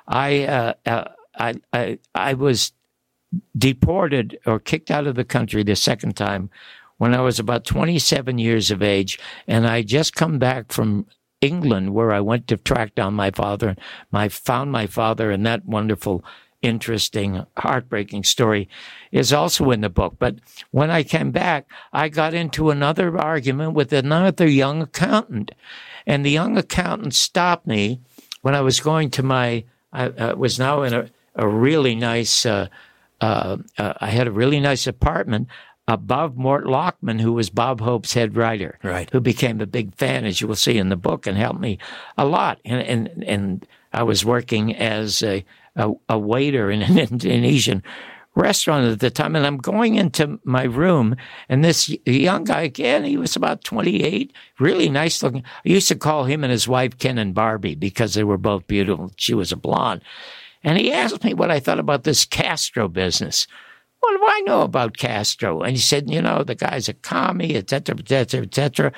I, 0.07 0.43
uh, 0.43 0.73
uh, 0.85 1.05
I, 1.35 1.55
I, 1.73 1.99
I 2.13 2.35
was 2.35 2.71
deported 3.57 4.37
or 4.45 4.59
kicked 4.59 4.91
out 4.91 5.07
of 5.07 5.15
the 5.15 5.23
country 5.23 5.63
the 5.63 5.75
second 5.75 6.15
time 6.15 6.49
when 7.01 7.15
I 7.15 7.21
was 7.21 7.39
about 7.39 7.65
27 7.65 8.37
years 8.37 8.69
of 8.69 8.83
age, 8.83 9.17
and 9.47 9.65
I 9.65 9.81
just 9.81 10.13
come 10.13 10.37
back 10.37 10.71
from 10.71 11.07
England 11.41 11.95
where 11.95 12.11
I 12.11 12.19
went 12.19 12.47
to 12.49 12.57
track 12.57 12.93
down 12.93 13.15
my 13.15 13.31
father. 13.31 13.69
And 13.69 13.79
my 14.11 14.29
found 14.29 14.71
my 14.71 14.85
father, 14.85 15.31
and 15.31 15.43
that 15.43 15.65
wonderful 15.65 16.23
interesting, 16.61 17.43
heartbreaking 17.57 18.25
story 18.25 18.69
is 19.11 19.33
also 19.33 19.71
in 19.71 19.81
the 19.81 19.89
book. 19.89 20.17
But 20.19 20.35
when 20.69 20.91
I 20.91 21.01
came 21.01 21.31
back, 21.31 21.65
I 21.91 22.07
got 22.07 22.35
into 22.35 22.69
another 22.69 23.17
argument 23.17 23.73
with 23.73 23.91
another 23.91 24.47
young 24.47 24.83
accountant. 24.83 25.53
And 26.05 26.23
the 26.23 26.29
young 26.29 26.55
accountant 26.55 27.15
stopped 27.15 27.65
me 27.65 27.99
when 28.43 28.53
I 28.53 28.61
was 28.61 28.79
going 28.79 29.09
to 29.09 29.23
my, 29.23 29.63
I 29.91 30.05
uh, 30.05 30.35
was 30.35 30.59
now 30.59 30.83
in 30.83 30.93
a, 30.93 31.09
a 31.33 31.47
really 31.47 31.95
nice, 31.95 32.45
uh, 32.45 32.67
uh, 33.21 33.57
uh, 33.79 33.93
I 33.99 34.11
had 34.11 34.27
a 34.27 34.31
really 34.31 34.59
nice 34.59 34.85
apartment 34.85 35.47
above 35.91 36.37
Mort 36.37 36.65
Lachman, 36.65 37.19
who 37.19 37.33
was 37.33 37.49
Bob 37.49 37.81
Hope's 37.81 38.13
head 38.13 38.37
writer, 38.37 38.79
right. 38.81 39.09
who 39.11 39.19
became 39.19 39.59
a 39.59 39.65
big 39.65 39.93
fan, 39.95 40.23
as 40.23 40.39
you 40.39 40.47
will 40.47 40.55
see 40.55 40.77
in 40.77 40.87
the 40.87 40.95
book, 40.95 41.27
and 41.27 41.37
helped 41.37 41.59
me 41.59 41.79
a 42.17 42.25
lot. 42.25 42.59
And, 42.63 42.81
and, 42.81 43.23
and 43.25 43.67
I 43.91 44.03
was 44.03 44.23
working 44.23 44.73
as 44.73 45.21
a, 45.21 45.43
a, 45.75 45.91
a 46.07 46.17
waiter 46.17 46.71
in 46.71 46.81
an 46.81 46.97
Indonesian 47.11 47.83
restaurant 48.35 48.85
at 48.85 49.01
the 49.01 49.09
time. 49.09 49.35
And 49.35 49.45
I'm 49.45 49.57
going 49.57 49.95
into 49.95 50.39
my 50.45 50.63
room, 50.63 51.17
and 51.49 51.61
this 51.61 51.93
young 52.05 52.45
guy, 52.45 52.61
again, 52.61 53.03
he 53.03 53.17
was 53.17 53.35
about 53.35 53.65
28, 53.65 54.31
really 54.59 54.87
nice 54.87 55.21
looking. 55.21 55.43
I 55.43 55.69
used 55.69 55.89
to 55.89 55.95
call 55.95 56.23
him 56.23 56.45
and 56.45 56.51
his 56.51 56.69
wife 56.69 56.97
Ken 56.99 57.17
and 57.17 57.33
Barbie 57.33 57.75
because 57.75 58.13
they 58.13 58.23
were 58.23 58.37
both 58.37 58.65
beautiful. 58.65 59.11
She 59.17 59.33
was 59.33 59.51
a 59.51 59.57
blonde. 59.57 60.03
And 60.63 60.77
he 60.77 60.93
asked 60.93 61.23
me 61.25 61.33
what 61.33 61.51
I 61.51 61.59
thought 61.59 61.79
about 61.79 62.05
this 62.05 62.23
Castro 62.23 62.87
business. 62.87 63.45
What 64.01 64.17
do 64.17 64.23
I 64.27 64.41
know 64.41 64.61
about 64.61 64.97
Castro? 64.97 65.61
And 65.61 65.75
he 65.75 65.81
said, 65.81 66.09
you 66.09 66.21
know, 66.21 66.43
the 66.43 66.55
guy's 66.55 66.89
a 66.89 66.93
commie, 66.93 67.55
et 67.55 67.69
cetera, 67.69 67.95
et 67.97 68.09
cetera, 68.09 68.41
et 68.41 68.53
cetera. 68.53 68.91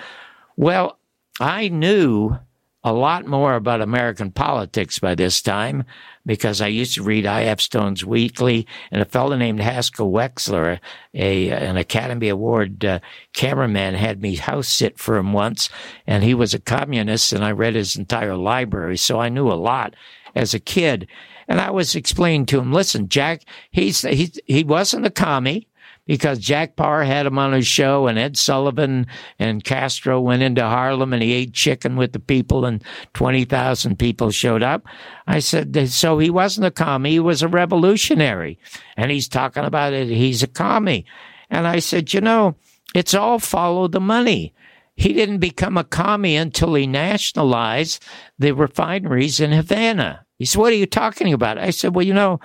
Well, 0.57 0.97
I 1.39 1.67
knew 1.67 2.37
a 2.85 2.93
lot 2.93 3.25
more 3.25 3.55
about 3.55 3.81
American 3.81 4.31
politics 4.31 4.99
by 4.99 5.15
this 5.15 5.41
time 5.41 5.85
because 6.25 6.61
I 6.61 6.67
used 6.67 6.95
to 6.95 7.03
read 7.03 7.25
I.F. 7.25 7.61
Stone's 7.61 8.05
Weekly, 8.05 8.67
and 8.91 9.01
a 9.01 9.05
fellow 9.05 9.35
named 9.35 9.61
Haskell 9.61 10.11
Wexler, 10.11 10.79
a 11.13 11.49
an 11.49 11.77
Academy 11.77 12.29
Award 12.29 12.83
uh, 12.83 12.99
cameraman, 13.33 13.95
had 13.95 14.21
me 14.21 14.35
house 14.35 14.67
sit 14.67 14.97
for 14.99 15.17
him 15.17 15.33
once, 15.33 15.69
and 16.07 16.23
he 16.23 16.33
was 16.33 16.53
a 16.53 16.59
communist, 16.59 17.33
and 17.33 17.43
I 17.43 17.51
read 17.51 17.75
his 17.75 17.95
entire 17.95 18.35
library, 18.35 18.97
so 18.97 19.19
I 19.19 19.29
knew 19.29 19.51
a 19.51 19.53
lot 19.53 19.95
as 20.35 20.53
a 20.53 20.59
kid. 20.59 21.07
And 21.47 21.59
I 21.59 21.71
was 21.71 21.95
explaining 21.95 22.45
to 22.47 22.59
him, 22.59 22.71
listen, 22.71 23.09
Jack, 23.09 23.43
he's 23.71 24.01
he 24.01 24.31
he 24.45 24.63
wasn't 24.63 25.05
a 25.05 25.11
commie 25.11 25.67
because 26.05 26.39
Jack 26.39 26.75
Paar 26.75 27.03
had 27.03 27.25
him 27.25 27.39
on 27.39 27.53
his 27.53 27.67
show 27.67 28.07
and 28.07 28.19
Ed 28.19 28.37
Sullivan 28.37 29.07
and 29.39 29.63
Castro 29.63 30.19
went 30.19 30.43
into 30.43 30.63
Harlem 30.63 31.13
and 31.13 31.23
he 31.23 31.31
ate 31.31 31.53
chicken 31.53 31.95
with 31.95 32.11
the 32.11 32.19
people 32.19 32.65
and 32.65 32.83
20,000 33.13 33.97
people 33.97 34.31
showed 34.31 34.63
up. 34.63 34.85
I 35.27 35.39
said, 35.39 35.89
so 35.89 36.19
he 36.19 36.29
wasn't 36.29 36.67
a 36.67 36.71
commie, 36.71 37.11
he 37.11 37.19
was 37.19 37.41
a 37.41 37.47
revolutionary. 37.47 38.59
And 38.97 39.11
he's 39.11 39.27
talking 39.27 39.63
about 39.63 39.93
it, 39.93 40.07
he's 40.09 40.43
a 40.43 40.47
commie. 40.47 41.05
And 41.49 41.67
I 41.67 41.79
said, 41.79 42.13
you 42.13 42.21
know, 42.21 42.55
it's 42.93 43.13
all 43.13 43.39
follow 43.39 43.87
the 43.87 44.01
money. 44.01 44.53
He 44.95 45.13
didn't 45.13 45.39
become 45.39 45.77
a 45.77 45.83
commie 45.83 46.35
until 46.35 46.75
he 46.75 46.85
nationalized 46.85 48.03
the 48.37 48.51
refineries 48.51 49.39
in 49.39 49.51
Havana. 49.51 50.22
He 50.39 50.45
said, 50.45 50.59
What 50.59 50.73
are 50.73 50.77
you 50.77 50.86
talking 50.86 51.34
about? 51.34 51.57
I 51.57 51.69
said, 51.69 51.95
Well, 51.95 52.05
you 52.05 52.13
know, 52.13 52.39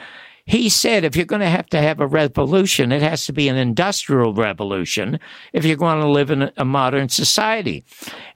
he 0.48 0.70
said 0.70 1.04
if 1.04 1.14
you're 1.14 1.26
going 1.26 1.42
to 1.42 1.48
have 1.48 1.66
to 1.66 1.80
have 1.80 2.00
a 2.00 2.06
revolution, 2.06 2.90
it 2.90 3.02
has 3.02 3.26
to 3.26 3.34
be 3.34 3.48
an 3.48 3.56
industrial 3.56 4.32
revolution 4.32 5.20
if 5.52 5.64
you're 5.64 5.76
going 5.76 6.00
to 6.00 6.08
live 6.08 6.30
in 6.30 6.50
a 6.56 6.64
modern 6.64 7.10
society. 7.10 7.84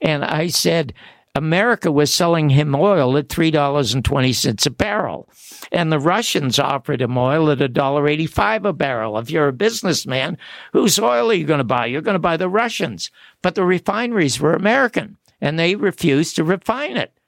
And 0.02 0.22
I 0.22 0.48
said, 0.48 0.92
America 1.34 1.90
was 1.90 2.12
selling 2.12 2.50
him 2.50 2.74
oil 2.74 3.16
at 3.16 3.28
$3.20 3.28 4.66
a 4.66 4.70
barrel. 4.70 5.30
And 5.70 5.90
the 5.90 5.98
Russians 5.98 6.58
offered 6.58 7.00
him 7.00 7.16
oil 7.16 7.50
at 7.50 7.58
$1.85 7.58 8.68
a 8.68 8.72
barrel. 8.74 9.16
If 9.16 9.30
you're 9.30 9.48
a 9.48 9.52
businessman, 9.52 10.36
whose 10.74 10.98
oil 10.98 11.30
are 11.30 11.34
you 11.34 11.46
going 11.46 11.58
to 11.58 11.64
buy? 11.64 11.86
You're 11.86 12.02
going 12.02 12.14
to 12.14 12.18
buy 12.18 12.36
the 12.36 12.50
Russians. 12.50 13.10
But 13.40 13.54
the 13.54 13.64
refineries 13.64 14.38
were 14.38 14.52
American 14.52 15.16
and 15.40 15.58
they 15.58 15.76
refused 15.76 16.36
to 16.36 16.44
refine 16.44 16.98
it. 16.98 17.18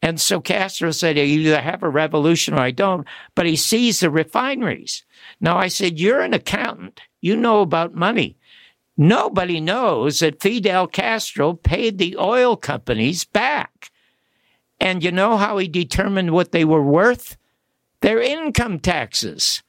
And 0.00 0.20
so 0.20 0.40
Castro 0.40 0.92
said, 0.92 1.16
you 1.16 1.24
either 1.24 1.60
have 1.60 1.82
a 1.82 1.88
revolution 1.88 2.54
or 2.54 2.60
I 2.60 2.70
don't, 2.70 3.06
but 3.34 3.46
he 3.46 3.56
sees 3.56 4.00
the 4.00 4.10
refineries. 4.10 5.04
Now 5.40 5.56
I 5.56 5.68
said, 5.68 5.98
you're 5.98 6.20
an 6.20 6.34
accountant. 6.34 7.00
You 7.20 7.36
know 7.36 7.62
about 7.62 7.94
money. 7.94 8.36
Nobody 8.96 9.60
knows 9.60 10.20
that 10.20 10.40
Fidel 10.40 10.86
Castro 10.86 11.52
paid 11.52 11.98
the 11.98 12.16
oil 12.16 12.56
companies 12.56 13.24
back. 13.24 13.90
And 14.80 15.02
you 15.02 15.10
know 15.10 15.36
how 15.36 15.58
he 15.58 15.68
determined 15.68 16.32
what 16.32 16.52
they 16.52 16.64
were 16.64 16.82
worth? 16.82 17.36
Their 18.00 18.20
income 18.20 18.78
taxes. 18.78 19.62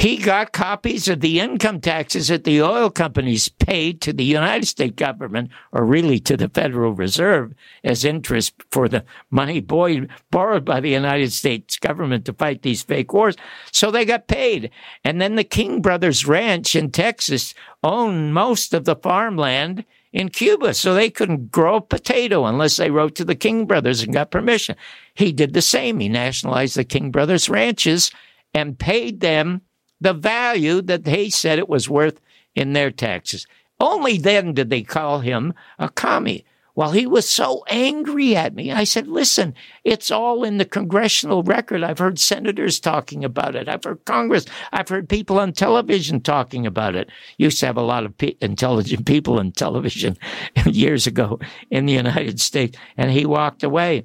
He 0.00 0.16
got 0.16 0.52
copies 0.52 1.08
of 1.08 1.20
the 1.20 1.40
income 1.40 1.78
taxes 1.78 2.28
that 2.28 2.44
the 2.44 2.62
oil 2.62 2.88
companies 2.88 3.50
paid 3.50 4.00
to 4.00 4.14
the 4.14 4.24
United 4.24 4.64
States 4.64 4.94
government, 4.96 5.50
or 5.72 5.84
really 5.84 6.18
to 6.20 6.38
the 6.38 6.48
Federal 6.48 6.94
Reserve, 6.94 7.52
as 7.84 8.02
interest 8.02 8.54
for 8.70 8.88
the 8.88 9.04
money 9.30 9.60
borrowed 9.60 10.64
by 10.64 10.80
the 10.80 10.88
United 10.88 11.34
States 11.34 11.76
government 11.76 12.24
to 12.24 12.32
fight 12.32 12.62
these 12.62 12.82
fake 12.82 13.12
wars. 13.12 13.36
So 13.72 13.90
they 13.90 14.06
got 14.06 14.26
paid. 14.26 14.70
And 15.04 15.20
then 15.20 15.34
the 15.34 15.44
King 15.44 15.82
Brothers 15.82 16.26
Ranch 16.26 16.74
in 16.74 16.92
Texas 16.92 17.52
owned 17.84 18.32
most 18.32 18.72
of 18.72 18.86
the 18.86 18.96
farmland 18.96 19.84
in 20.14 20.30
Cuba, 20.30 20.72
so 20.72 20.94
they 20.94 21.10
couldn't 21.10 21.52
grow 21.52 21.76
a 21.76 21.82
potato 21.82 22.46
unless 22.46 22.78
they 22.78 22.90
wrote 22.90 23.16
to 23.16 23.24
the 23.26 23.34
King 23.34 23.66
Brothers 23.66 24.02
and 24.02 24.14
got 24.14 24.30
permission. 24.30 24.76
He 25.12 25.30
did 25.30 25.52
the 25.52 25.60
same. 25.60 26.00
He 26.00 26.08
nationalized 26.08 26.74
the 26.74 26.84
King 26.84 27.10
Brothers 27.10 27.50
ranches 27.50 28.10
and 28.54 28.78
paid 28.78 29.20
them 29.20 29.60
the 30.00 30.14
value 30.14 30.80
that 30.82 31.04
they 31.04 31.28
said 31.30 31.58
it 31.58 31.68
was 31.68 31.88
worth 31.88 32.20
in 32.54 32.72
their 32.72 32.90
taxes. 32.90 33.46
Only 33.78 34.18
then 34.18 34.52
did 34.52 34.70
they 34.70 34.82
call 34.82 35.20
him 35.20 35.54
a 35.78 35.88
commie. 35.88 36.44
Well, 36.76 36.92
he 36.92 37.06
was 37.06 37.28
so 37.28 37.64
angry 37.68 38.36
at 38.36 38.54
me. 38.54 38.70
I 38.70 38.84
said, 38.84 39.08
listen, 39.08 39.54
it's 39.84 40.10
all 40.10 40.44
in 40.44 40.58
the 40.58 40.64
congressional 40.64 41.42
record. 41.42 41.82
I've 41.82 41.98
heard 41.98 42.18
senators 42.18 42.78
talking 42.78 43.24
about 43.24 43.56
it. 43.56 43.68
I've 43.68 43.84
heard 43.84 44.04
Congress. 44.04 44.46
I've 44.72 44.88
heard 44.88 45.08
people 45.08 45.38
on 45.38 45.52
television 45.52 46.20
talking 46.20 46.66
about 46.66 46.94
it. 46.94 47.10
Used 47.38 47.60
to 47.60 47.66
have 47.66 47.76
a 47.76 47.82
lot 47.82 48.04
of 48.04 48.16
pe- 48.16 48.36
intelligent 48.40 49.04
people 49.04 49.38
on 49.38 49.52
television 49.52 50.16
years 50.64 51.06
ago 51.06 51.40
in 51.70 51.86
the 51.86 51.92
United 51.92 52.40
States. 52.40 52.78
And 52.96 53.10
he 53.10 53.26
walked 53.26 53.62
away. 53.62 54.04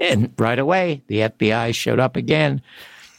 And 0.00 0.32
right 0.38 0.58
away, 0.58 1.02
the 1.08 1.20
FBI 1.20 1.74
showed 1.74 2.00
up 2.00 2.16
again 2.16 2.62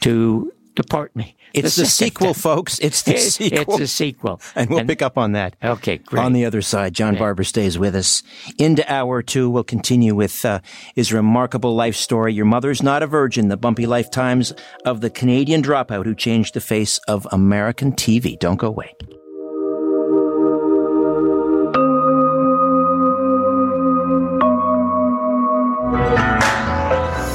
to 0.00 0.52
deport 0.74 1.14
me. 1.14 1.36
It's 1.52 1.76
the, 1.76 1.82
the 1.82 1.88
sequel, 1.88 2.34
folks. 2.34 2.78
It's 2.78 3.02
the 3.02 3.16
sequel. 3.18 3.74
It's 3.74 3.80
a 3.82 3.86
sequel. 3.86 4.40
And 4.54 4.70
we'll 4.70 4.80
and, 4.80 4.88
pick 4.88 5.02
up 5.02 5.18
on 5.18 5.32
that. 5.32 5.56
Okay, 5.62 5.98
great. 5.98 6.22
On 6.22 6.32
the 6.32 6.44
other 6.44 6.62
side, 6.62 6.94
John 6.94 7.16
Barbour 7.16 7.44
stays 7.44 7.78
with 7.78 7.94
us. 7.94 8.22
Into 8.58 8.90
hour 8.92 9.22
two, 9.22 9.50
we'll 9.50 9.64
continue 9.64 10.14
with 10.14 10.44
uh, 10.44 10.60
his 10.94 11.12
remarkable 11.12 11.74
life 11.74 11.96
story. 11.96 12.34
Your 12.34 12.46
mother's 12.46 12.82
not 12.82 13.02
a 13.02 13.06
virgin, 13.06 13.48
the 13.48 13.56
bumpy 13.56 13.86
lifetimes 13.86 14.52
of 14.84 15.00
the 15.00 15.10
Canadian 15.10 15.62
dropout 15.62 16.04
who 16.04 16.14
changed 16.14 16.54
the 16.54 16.60
face 16.60 16.98
of 17.08 17.26
American 17.32 17.92
TV. 17.92 18.38
Don't 18.38 18.56
go 18.56 18.68
away. 18.68 18.94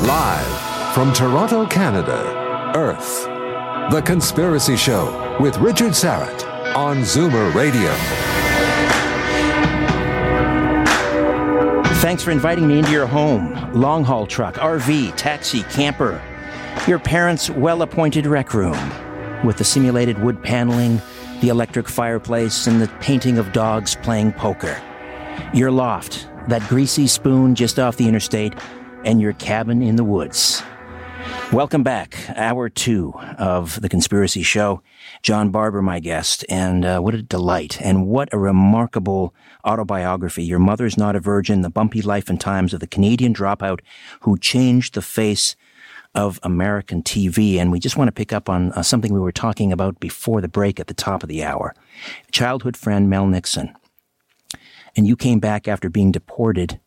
Live 0.07 0.93
from 0.93 1.11
Toronto, 1.13 1.65
Canada, 1.65 2.71
Earth. 2.75 3.34
The 3.91 4.01
Conspiracy 4.01 4.75
Show 4.75 5.37
with 5.39 5.57
Richard 5.59 5.91
Syrett 5.91 6.75
on 6.75 7.01
Zoomer 7.01 7.53
Radio. 7.53 7.93
Thanks 11.99 12.23
for 12.23 12.31
inviting 12.31 12.67
me 12.67 12.79
into 12.79 12.89
your 12.89 13.05
home. 13.05 13.53
Long 13.73 14.03
haul 14.03 14.25
truck, 14.25 14.55
RV, 14.55 15.15
taxi, 15.17 15.61
camper. 15.63 16.19
Your 16.87 16.97
parents' 16.97 17.51
well 17.51 17.83
appointed 17.83 18.25
rec 18.25 18.55
room 18.55 18.75
with 19.45 19.57
the 19.57 19.63
simulated 19.63 20.17
wood 20.17 20.41
paneling, 20.41 20.99
the 21.41 21.49
electric 21.49 21.87
fireplace, 21.87 22.65
and 22.65 22.81
the 22.81 22.87
painting 23.01 23.37
of 23.37 23.53
dogs 23.53 23.95
playing 23.97 24.33
poker. 24.33 24.81
Your 25.53 25.69
loft, 25.69 26.27
that 26.47 26.67
greasy 26.69 27.05
spoon 27.05 27.53
just 27.53 27.77
off 27.77 27.97
the 27.97 28.07
interstate, 28.07 28.55
and 29.03 29.21
your 29.21 29.33
cabin 29.33 29.83
in 29.83 29.95
the 29.95 30.03
woods. 30.03 30.63
Welcome 31.51 31.83
back, 31.83 32.17
hour 32.35 32.69
two 32.69 33.13
of 33.37 33.79
The 33.79 33.87
Conspiracy 33.87 34.43
Show. 34.43 34.81
John 35.21 35.51
Barbour, 35.51 35.81
my 35.81 35.99
guest, 35.99 36.43
and 36.49 36.83
uh, 36.83 36.99
what 36.99 37.13
a 37.13 37.21
delight, 37.21 37.79
and 37.81 38.07
what 38.07 38.27
a 38.33 38.37
remarkable 38.37 39.33
autobiography. 39.63 40.43
Your 40.43 40.59
Mother's 40.59 40.97
Not 40.97 41.15
a 41.15 41.19
Virgin, 41.19 41.61
The 41.61 41.69
Bumpy 41.69 42.01
Life 42.01 42.29
and 42.29 42.41
Times 42.41 42.73
of 42.73 42.79
the 42.79 42.87
Canadian 42.87 43.33
Dropout 43.33 43.79
Who 44.21 44.37
Changed 44.37 44.95
the 44.95 45.01
Face 45.01 45.55
of 46.15 46.39
American 46.43 47.03
TV. 47.03 47.57
And 47.57 47.71
we 47.71 47.79
just 47.79 47.97
want 47.97 48.07
to 48.07 48.13
pick 48.13 48.33
up 48.33 48.49
on 48.49 48.71
uh, 48.71 48.81
something 48.81 49.13
we 49.13 49.19
were 49.19 49.31
talking 49.31 49.71
about 49.71 49.99
before 49.99 50.41
the 50.41 50.47
break 50.47 50.79
at 50.79 50.87
the 50.87 50.93
top 50.93 51.23
of 51.23 51.29
the 51.29 51.43
hour. 51.43 51.75
Childhood 52.31 52.75
friend 52.75 53.09
Mel 53.09 53.27
Nixon. 53.27 53.73
And 54.97 55.05
you 55.05 55.15
came 55.15 55.39
back 55.39 55.67
after 55.67 55.89
being 55.89 56.11
deported 56.11 56.79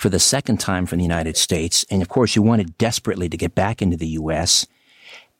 for 0.00 0.08
the 0.08 0.18
second 0.18 0.58
time 0.58 0.86
from 0.86 0.96
the 0.96 1.04
United 1.04 1.36
States. 1.36 1.84
And 1.90 2.00
of 2.00 2.08
course, 2.08 2.34
you 2.34 2.40
wanted 2.40 2.78
desperately 2.78 3.28
to 3.28 3.36
get 3.36 3.54
back 3.54 3.82
into 3.82 3.98
the 3.98 4.08
U.S. 4.08 4.66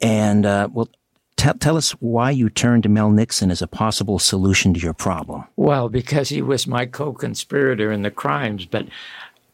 And, 0.02 0.44
uh, 0.44 0.68
well, 0.70 0.90
tell, 1.36 1.54
tell 1.54 1.78
us 1.78 1.92
why 1.92 2.30
you 2.30 2.50
turned 2.50 2.82
to 2.82 2.90
Mel 2.90 3.10
Nixon 3.10 3.50
as 3.50 3.62
a 3.62 3.66
possible 3.66 4.18
solution 4.18 4.74
to 4.74 4.80
your 4.80 4.92
problem. 4.92 5.44
Well, 5.56 5.88
because 5.88 6.28
he 6.28 6.42
was 6.42 6.66
my 6.66 6.84
co 6.84 7.14
conspirator 7.14 7.90
in 7.90 8.02
the 8.02 8.10
crimes. 8.10 8.66
But 8.66 8.88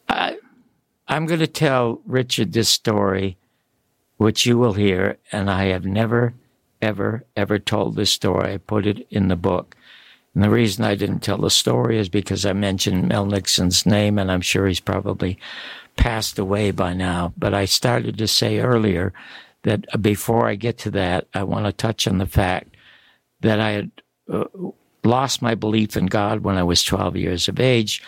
I, 0.08 0.38
I'm 1.06 1.26
going 1.26 1.40
to 1.40 1.46
tell 1.46 2.00
Richard 2.04 2.52
this 2.52 2.68
story, 2.68 3.36
which 4.16 4.44
you 4.44 4.58
will 4.58 4.72
hear. 4.72 5.18
And 5.30 5.48
I 5.48 5.66
have 5.66 5.84
never, 5.84 6.34
ever, 6.82 7.24
ever 7.36 7.60
told 7.60 7.94
this 7.94 8.10
story. 8.10 8.54
I 8.54 8.56
put 8.56 8.88
it 8.88 9.06
in 9.08 9.28
the 9.28 9.36
book. 9.36 9.75
And 10.36 10.44
the 10.44 10.50
reason 10.50 10.84
I 10.84 10.96
didn't 10.96 11.20
tell 11.20 11.38
the 11.38 11.48
story 11.48 11.98
is 11.98 12.10
because 12.10 12.44
I 12.44 12.52
mentioned 12.52 13.08
Mel 13.08 13.24
Nixon's 13.24 13.86
name, 13.86 14.18
and 14.18 14.30
I'm 14.30 14.42
sure 14.42 14.66
he's 14.66 14.80
probably 14.80 15.38
passed 15.96 16.38
away 16.38 16.72
by 16.72 16.92
now. 16.92 17.32
But 17.38 17.54
I 17.54 17.64
started 17.64 18.18
to 18.18 18.28
say 18.28 18.58
earlier 18.58 19.14
that 19.62 19.86
before 20.02 20.46
I 20.46 20.54
get 20.54 20.76
to 20.80 20.90
that, 20.90 21.26
I 21.32 21.42
want 21.42 21.64
to 21.64 21.72
touch 21.72 22.06
on 22.06 22.18
the 22.18 22.26
fact 22.26 22.76
that 23.40 23.60
I 23.60 23.70
had 23.70 23.90
uh, 24.30 24.44
lost 25.04 25.40
my 25.40 25.54
belief 25.54 25.96
in 25.96 26.04
God 26.04 26.40
when 26.40 26.58
I 26.58 26.64
was 26.64 26.82
12 26.82 27.16
years 27.16 27.48
of 27.48 27.58
age. 27.58 28.02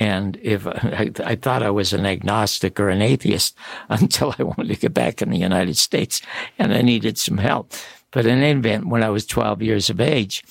And 0.00 0.38
if 0.40 0.66
I, 0.66 1.10
I, 1.22 1.34
thought 1.36 1.62
I 1.62 1.68
was 1.68 1.92
an 1.92 2.06
agnostic 2.06 2.80
or 2.80 2.88
an 2.88 3.02
atheist 3.02 3.58
until 3.90 4.34
I 4.38 4.42
wanted 4.42 4.68
to 4.68 4.80
get 4.80 4.94
back 4.94 5.20
in 5.20 5.28
the 5.28 5.36
United 5.36 5.76
States 5.76 6.22
and 6.58 6.72
I 6.72 6.80
needed 6.80 7.18
some 7.18 7.36
help. 7.36 7.74
But 8.10 8.24
in 8.24 8.38
any 8.42 8.58
event, 8.58 8.86
when 8.86 9.02
I 9.02 9.10
was 9.10 9.26
12 9.26 9.60
years 9.60 9.90
of 9.90 10.00
age, 10.00 10.42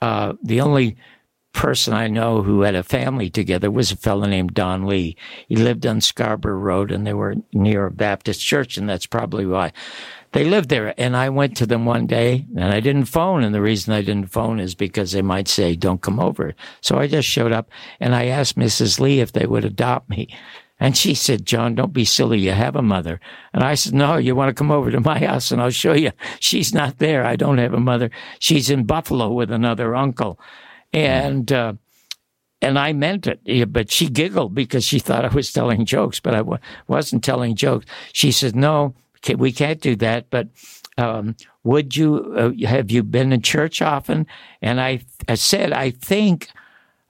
uh, 0.00 0.34
the 0.42 0.60
only 0.60 0.96
person 1.52 1.92
I 1.92 2.08
know 2.08 2.42
who 2.42 2.60
had 2.60 2.74
a 2.74 2.82
family 2.82 3.30
together 3.30 3.70
was 3.70 3.90
a 3.90 3.96
fellow 3.96 4.26
named 4.26 4.54
Don 4.54 4.86
Lee. 4.86 5.16
He 5.48 5.56
lived 5.56 5.86
on 5.86 6.00
Scarborough 6.00 6.58
Road 6.58 6.92
and 6.92 7.06
they 7.06 7.14
were 7.14 7.36
near 7.52 7.86
a 7.86 7.90
Baptist 7.90 8.40
church, 8.40 8.76
and 8.76 8.88
that's 8.88 9.06
probably 9.06 9.46
why 9.46 9.72
they 10.32 10.44
lived 10.44 10.68
there. 10.68 10.94
And 10.98 11.16
I 11.16 11.30
went 11.30 11.56
to 11.56 11.66
them 11.66 11.84
one 11.84 12.06
day 12.06 12.46
and 12.56 12.72
I 12.72 12.80
didn't 12.80 13.06
phone. 13.06 13.42
And 13.42 13.54
the 13.54 13.62
reason 13.62 13.94
I 13.94 14.02
didn't 14.02 14.30
phone 14.30 14.60
is 14.60 14.74
because 14.74 15.12
they 15.12 15.22
might 15.22 15.48
say, 15.48 15.74
don't 15.74 16.02
come 16.02 16.20
over. 16.20 16.54
So 16.80 16.98
I 16.98 17.06
just 17.06 17.28
showed 17.28 17.52
up 17.52 17.70
and 17.98 18.14
I 18.14 18.26
asked 18.26 18.56
Mrs. 18.56 19.00
Lee 19.00 19.20
if 19.20 19.32
they 19.32 19.46
would 19.46 19.64
adopt 19.64 20.10
me. 20.10 20.28
And 20.80 20.96
she 20.96 21.14
said, 21.14 21.44
John, 21.44 21.74
don't 21.74 21.92
be 21.92 22.04
silly. 22.04 22.38
You 22.38 22.52
have 22.52 22.76
a 22.76 22.82
mother. 22.82 23.20
And 23.52 23.64
I 23.64 23.74
said, 23.74 23.94
no, 23.94 24.16
you 24.16 24.36
want 24.36 24.50
to 24.50 24.54
come 24.54 24.70
over 24.70 24.90
to 24.90 25.00
my 25.00 25.18
house 25.18 25.50
and 25.50 25.60
I'll 25.60 25.70
show 25.70 25.92
you. 25.92 26.12
She's 26.38 26.72
not 26.72 26.98
there. 26.98 27.24
I 27.24 27.36
don't 27.36 27.58
have 27.58 27.74
a 27.74 27.80
mother. 27.80 28.10
She's 28.38 28.70
in 28.70 28.84
Buffalo 28.84 29.32
with 29.32 29.50
another 29.50 29.96
uncle. 29.96 30.38
And, 30.92 31.50
uh, 31.50 31.74
and 32.62 32.78
I 32.78 32.92
meant 32.92 33.26
it, 33.26 33.72
but 33.72 33.90
she 33.90 34.08
giggled 34.08 34.54
because 34.54 34.84
she 34.84 34.98
thought 34.98 35.24
I 35.24 35.34
was 35.34 35.52
telling 35.52 35.84
jokes, 35.84 36.20
but 36.20 36.34
I 36.34 36.38
w- 36.38 36.58
wasn't 36.86 37.24
telling 37.24 37.56
jokes. 37.56 37.86
She 38.12 38.32
said, 38.32 38.56
no, 38.56 38.94
we 39.36 39.52
can't 39.52 39.80
do 39.80 39.96
that. 39.96 40.30
But, 40.30 40.48
um, 40.96 41.36
would 41.62 41.96
you, 41.96 42.34
uh, 42.36 42.66
have 42.66 42.90
you 42.90 43.02
been 43.02 43.32
in 43.32 43.42
church 43.42 43.82
often? 43.82 44.26
And 44.62 44.80
I, 44.80 45.00
I 45.28 45.34
said, 45.34 45.72
I 45.72 45.90
think 45.90 46.48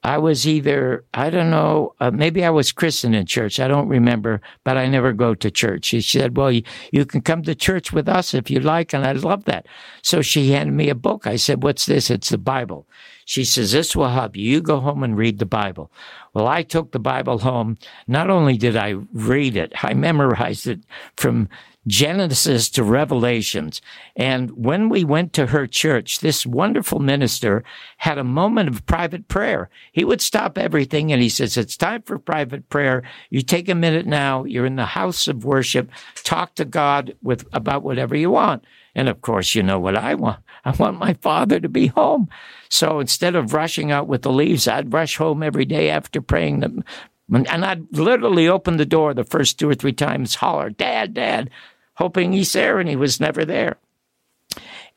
I 0.05 0.19
was 0.19 0.47
either, 0.47 1.05
I 1.13 1.29
don't 1.29 1.51
know, 1.51 1.95
uh, 1.99 2.13
maybe 2.13 2.45
I 2.45 2.51
was 2.51 2.71
christened 2.71 3.17
in 3.17 3.27
church. 3.27 3.59
I 3.59 3.67
don't 3.67 3.89
remember, 3.89 4.41
but 4.63 4.77
I 4.77 4.87
never 4.87 5.13
go 5.13 5.35
to 5.35 5.51
church. 5.51 5.87
She 5.87 6.01
said, 6.01 6.37
well, 6.37 6.53
you, 6.53 6.63
you 6.93 7.05
can 7.05 7.21
come 7.21 7.43
to 7.43 7.55
church 7.55 7.93
with 7.93 8.09
us 8.09 8.33
if 8.33 8.49
you 8.49 8.61
like. 8.61 8.93
And 8.93 9.05
I 9.05 9.13
love 9.13 9.45
that. 9.47 9.67
So 10.03 10.23
she 10.23 10.53
handed 10.53 10.75
me 10.75 10.89
a 10.89 10.95
book. 10.95 11.27
I 11.27 11.35
said, 11.35 11.65
what's 11.65 11.87
this? 11.87 12.11
It's 12.11 12.29
the 12.29 12.39
Bible. 12.39 12.87
She 13.25 13.45
says, 13.45 13.73
this 13.73 13.97
will 13.97 14.09
help 14.09 14.37
you. 14.37 14.49
You 14.49 14.61
go 14.63 14.81
home 14.81 15.03
and 15.03 15.17
read 15.17 15.41
the 15.41 15.47
Bible. 15.47 15.91
Well, 16.33 16.47
I 16.47 16.63
took 16.63 16.93
the 16.93 17.01
Bible 17.01 17.39
home. 17.39 17.77
Not 18.07 18.31
only 18.31 18.57
did 18.57 18.77
I 18.77 18.95
read 19.13 19.57
it, 19.57 19.73
I 19.83 19.95
memorized 19.95 20.69
it 20.69 20.81
from 21.17 21.49
Genesis 21.89 22.69
to 22.71 22.85
Revelations. 22.85 23.81
And 24.15 24.51
when 24.51 24.89
we 24.89 25.05
went 25.05 25.33
to 25.33 25.47
her 25.47 25.67
church, 25.67 26.21
this 26.21 26.47
wonderful 26.47 27.01
minister 27.01 27.65
had 27.97 28.19
a 28.19 28.25
moment 28.25 28.69
of 28.69 28.87
private 28.87 29.27
prayer. 29.27 29.71
He 29.93 30.05
would 30.05 30.21
stop 30.21 30.59
everything 30.59 31.11
and 31.11 31.23
he 31.23 31.29
says, 31.29 31.57
It's 31.57 31.77
time 31.77 32.03
for 32.03 32.19
private 32.19 32.69
prayer. 32.69 33.03
You 33.31 33.41
take 33.41 33.69
a 33.69 33.75
minute 33.75 34.07
now. 34.07 34.45
You're 34.45 34.67
in 34.67 34.77
the 34.77 34.87
house 34.87 35.27
of 35.27 35.45
worship. 35.45 35.91
Talk 36.23 36.55
to 36.57 36.65
God 36.65 37.17
with 37.23 37.47
about 37.53 37.83
whatever 37.83 38.15
you 38.15 38.31
want. 38.31 38.65
And 38.95 39.09
of 39.09 39.23
course, 39.23 39.55
you 39.55 39.63
know 39.63 39.81
what 39.81 39.97
I 39.97 40.15
want. 40.15 40.41
I 40.65 40.73
want 40.73 40.99
my 40.99 41.15
father 41.15 41.59
to 41.59 41.69
be 41.69 41.87
home. 41.87 42.29
So 42.69 43.01
instead 43.01 43.35
of 43.35 43.55
rushing 43.55 43.91
out 43.91 44.09
with 44.09 44.23
the 44.23 44.33
Lees, 44.33 44.69
I'd 44.69 44.93
rush 44.93 45.17
home 45.17 45.43
every 45.43 45.65
day 45.65 45.89
after 45.91 46.21
praying 46.21 46.61
the 46.61 46.85
and 47.31 47.63
I'd 47.63 47.95
literally 47.95 48.49
open 48.49 48.79
the 48.79 48.87
door 48.87 49.13
the 49.13 49.23
first 49.23 49.59
two 49.59 49.69
or 49.69 49.75
three 49.75 49.93
times, 49.93 50.37
holler, 50.37 50.71
Dad, 50.71 51.13
Dad 51.13 51.51
hoping 51.99 52.33
he's 52.33 52.53
there, 52.53 52.79
and 52.79 52.89
he 52.89 52.97
was 52.97 53.21
never 53.21 53.45
there. 53.45 53.77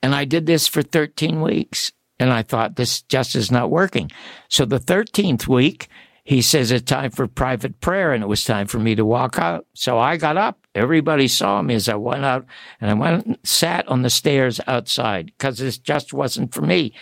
And 0.03 0.15
I 0.15 0.25
did 0.25 0.45
this 0.45 0.67
for 0.67 0.81
13 0.83 1.41
weeks, 1.41 1.91
and 2.19 2.31
I 2.31 2.43
thought 2.43 2.75
this 2.75 3.01
just 3.01 3.35
is 3.35 3.51
not 3.51 3.71
working. 3.71 4.11
So 4.49 4.65
the 4.65 4.79
13th 4.79 5.47
week, 5.47 5.89
he 6.23 6.43
says 6.43 6.71
it's 6.71 6.85
time 6.85 7.09
for 7.09 7.27
private 7.27 7.81
prayer, 7.81 8.13
and 8.13 8.23
it 8.23 8.27
was 8.27 8.43
time 8.43 8.67
for 8.67 8.77
me 8.77 8.93
to 8.93 9.03
walk 9.03 9.39
out. 9.39 9.65
So 9.73 9.97
I 9.97 10.17
got 10.17 10.37
up. 10.37 10.59
Everybody 10.75 11.27
saw 11.27 11.61
me 11.63 11.73
as 11.73 11.89
I 11.89 11.95
went 11.95 12.23
out, 12.23 12.45
and 12.79 12.91
I 12.91 12.93
went 12.93 13.25
and 13.25 13.37
sat 13.43 13.87
on 13.87 14.03
the 14.03 14.09
stairs 14.11 14.61
outside 14.67 15.25
because 15.37 15.57
this 15.57 15.79
just 15.79 16.13
wasn't 16.13 16.53
for 16.53 16.61
me. 16.61 16.93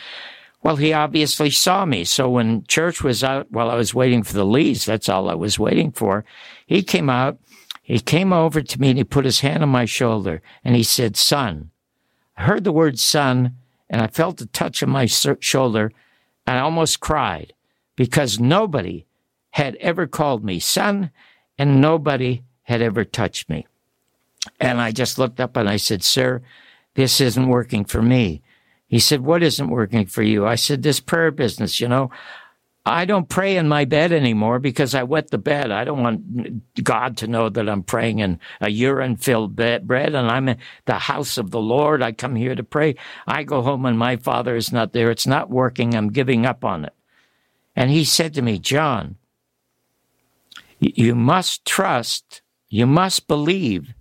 Well, 0.63 0.77
he 0.77 0.93
obviously 0.93 1.49
saw 1.49 1.85
me. 1.85 2.05
So 2.05 2.29
when 2.29 2.65
church 2.67 3.03
was 3.03 3.23
out, 3.23 3.51
while 3.51 3.69
I 3.69 3.75
was 3.75 3.93
waiting 3.93 4.23
for 4.23 4.33
the 4.33 4.45
leads, 4.45 4.85
that's 4.85 5.09
all 5.09 5.29
I 5.29 5.35
was 5.35 5.59
waiting 5.59 5.91
for. 5.91 6.25
He 6.65 6.83
came 6.83 7.09
out 7.09 7.37
he 7.89 7.99
came 7.99 8.31
over 8.31 8.61
to 8.61 8.79
me 8.79 8.89
and 8.89 8.99
he 8.99 9.03
put 9.03 9.25
his 9.25 9.39
hand 9.39 9.63
on 9.63 9.69
my 9.69 9.85
shoulder 9.85 10.43
and 10.63 10.75
he 10.75 10.83
said, 10.83 11.17
Son. 11.17 11.71
I 12.37 12.43
heard 12.43 12.63
the 12.63 12.71
word 12.71 12.99
son 12.99 13.55
and 13.89 13.99
I 13.99 14.05
felt 14.05 14.37
the 14.37 14.45
touch 14.45 14.83
of 14.83 14.89
my 14.89 15.07
shoulder 15.07 15.91
and 16.45 16.57
I 16.57 16.61
almost 16.61 16.99
cried 16.99 17.53
because 17.95 18.39
nobody 18.39 19.07
had 19.49 19.75
ever 19.77 20.05
called 20.05 20.45
me 20.45 20.59
son 20.59 21.09
and 21.57 21.81
nobody 21.81 22.43
had 22.61 22.83
ever 22.83 23.03
touched 23.03 23.49
me. 23.49 23.65
And 24.59 24.79
I 24.79 24.91
just 24.91 25.17
looked 25.17 25.39
up 25.39 25.57
and 25.57 25.67
I 25.67 25.77
said, 25.77 26.03
Sir, 26.03 26.43
this 26.93 27.19
isn't 27.19 27.47
working 27.47 27.85
for 27.85 28.03
me. 28.03 28.43
He 28.85 28.99
said, 28.99 29.21
What 29.21 29.41
isn't 29.41 29.67
working 29.67 30.05
for 30.05 30.21
you? 30.21 30.45
I 30.45 30.53
said, 30.53 30.83
This 30.83 30.99
prayer 30.99 31.31
business, 31.31 31.79
you 31.79 31.87
know. 31.87 32.11
I 32.85 33.05
don't 33.05 33.29
pray 33.29 33.57
in 33.57 33.67
my 33.67 33.85
bed 33.85 34.11
anymore 34.11 34.57
because 34.57 34.95
I 34.95 35.03
wet 35.03 35.29
the 35.29 35.37
bed. 35.37 35.69
I 35.69 35.83
don't 35.83 36.01
want 36.01 36.83
God 36.83 37.17
to 37.17 37.27
know 37.27 37.49
that 37.49 37.69
I'm 37.69 37.83
praying 37.83 38.19
in 38.19 38.39
a 38.61 38.69
urine 38.69 39.17
filled 39.17 39.55
bed, 39.55 39.85
and 39.89 40.15
I'm 40.15 40.49
in 40.49 40.57
the 40.85 40.95
house 40.95 41.37
of 41.37 41.51
the 41.51 41.59
Lord. 41.59 42.01
I 42.01 42.13
come 42.13 42.35
here 42.35 42.55
to 42.55 42.63
pray. 42.63 42.95
I 43.27 43.43
go 43.43 43.61
home 43.61 43.85
and 43.85 43.99
my 43.99 44.15
father 44.15 44.55
is 44.55 44.71
not 44.71 44.93
there. 44.93 45.11
It's 45.11 45.27
not 45.27 45.49
working. 45.49 45.93
I'm 45.93 46.11
giving 46.11 46.45
up 46.45 46.65
on 46.65 46.85
it. 46.85 46.93
And 47.75 47.91
he 47.91 48.03
said 48.03 48.33
to 48.33 48.41
me, 48.41 48.57
John, 48.57 49.17
you 50.79 51.13
must 51.13 51.65
trust, 51.65 52.41
you 52.69 52.87
must 52.87 53.27
believe 53.27 53.93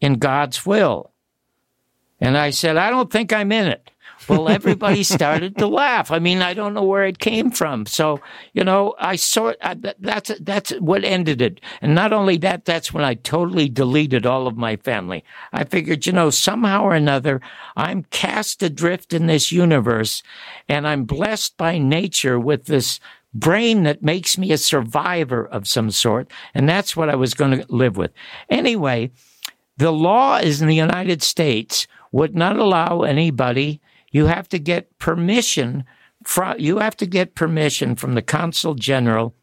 in 0.00 0.14
God's 0.14 0.66
will. 0.66 1.12
And 2.20 2.36
I 2.36 2.50
said, 2.50 2.76
I 2.76 2.90
don't 2.90 3.10
think 3.10 3.32
I'm 3.32 3.52
in 3.52 3.66
it. 3.66 3.90
Well, 4.28 4.48
everybody 4.48 5.02
started 5.02 5.56
to 5.58 5.66
laugh. 5.66 6.10
I 6.10 6.18
mean, 6.18 6.42
I 6.42 6.52
don't 6.52 6.74
know 6.74 6.82
where 6.82 7.04
it 7.04 7.18
came 7.18 7.50
from. 7.50 7.86
So, 7.86 8.20
you 8.52 8.64
know, 8.64 8.94
I 8.98 9.16
saw 9.16 9.52
that's 10.00 10.32
that's 10.40 10.70
what 10.72 11.04
ended 11.04 11.40
it. 11.40 11.60
And 11.80 11.94
not 11.94 12.12
only 12.12 12.36
that, 12.38 12.64
that's 12.64 12.92
when 12.92 13.04
I 13.04 13.14
totally 13.14 13.68
deleted 13.68 14.26
all 14.26 14.46
of 14.46 14.56
my 14.56 14.76
family. 14.76 15.22
I 15.52 15.64
figured, 15.64 16.06
you 16.06 16.12
know, 16.12 16.30
somehow 16.30 16.82
or 16.82 16.94
another, 16.94 17.40
I'm 17.76 18.04
cast 18.10 18.62
adrift 18.62 19.12
in 19.12 19.26
this 19.26 19.52
universe, 19.52 20.22
and 20.68 20.88
I'm 20.88 21.04
blessed 21.04 21.56
by 21.56 21.78
nature 21.78 22.40
with 22.40 22.64
this 22.64 22.98
brain 23.32 23.82
that 23.84 24.02
makes 24.02 24.38
me 24.38 24.50
a 24.50 24.58
survivor 24.58 25.46
of 25.46 25.68
some 25.68 25.90
sort. 25.90 26.30
And 26.54 26.68
that's 26.68 26.96
what 26.96 27.10
I 27.10 27.16
was 27.16 27.34
going 27.34 27.60
to 27.60 27.66
live 27.68 27.96
with. 27.96 28.10
Anyway, 28.48 29.10
the 29.76 29.92
law 29.92 30.38
is 30.38 30.62
in 30.62 30.68
the 30.68 30.74
United 30.74 31.22
States 31.22 31.86
would 32.12 32.34
not 32.34 32.56
allow 32.56 33.02
anybody, 33.02 33.80
you 34.10 34.26
have 34.26 34.48
to 34.50 34.58
get 34.58 34.98
permission 34.98 35.84
from, 36.24 36.58
you 36.58 36.78
have 36.78 36.96
to 36.96 37.06
get 37.06 37.34
permission 37.34 37.96
from 37.96 38.14
the 38.14 38.22
consul 38.22 38.74
general. 38.74 39.34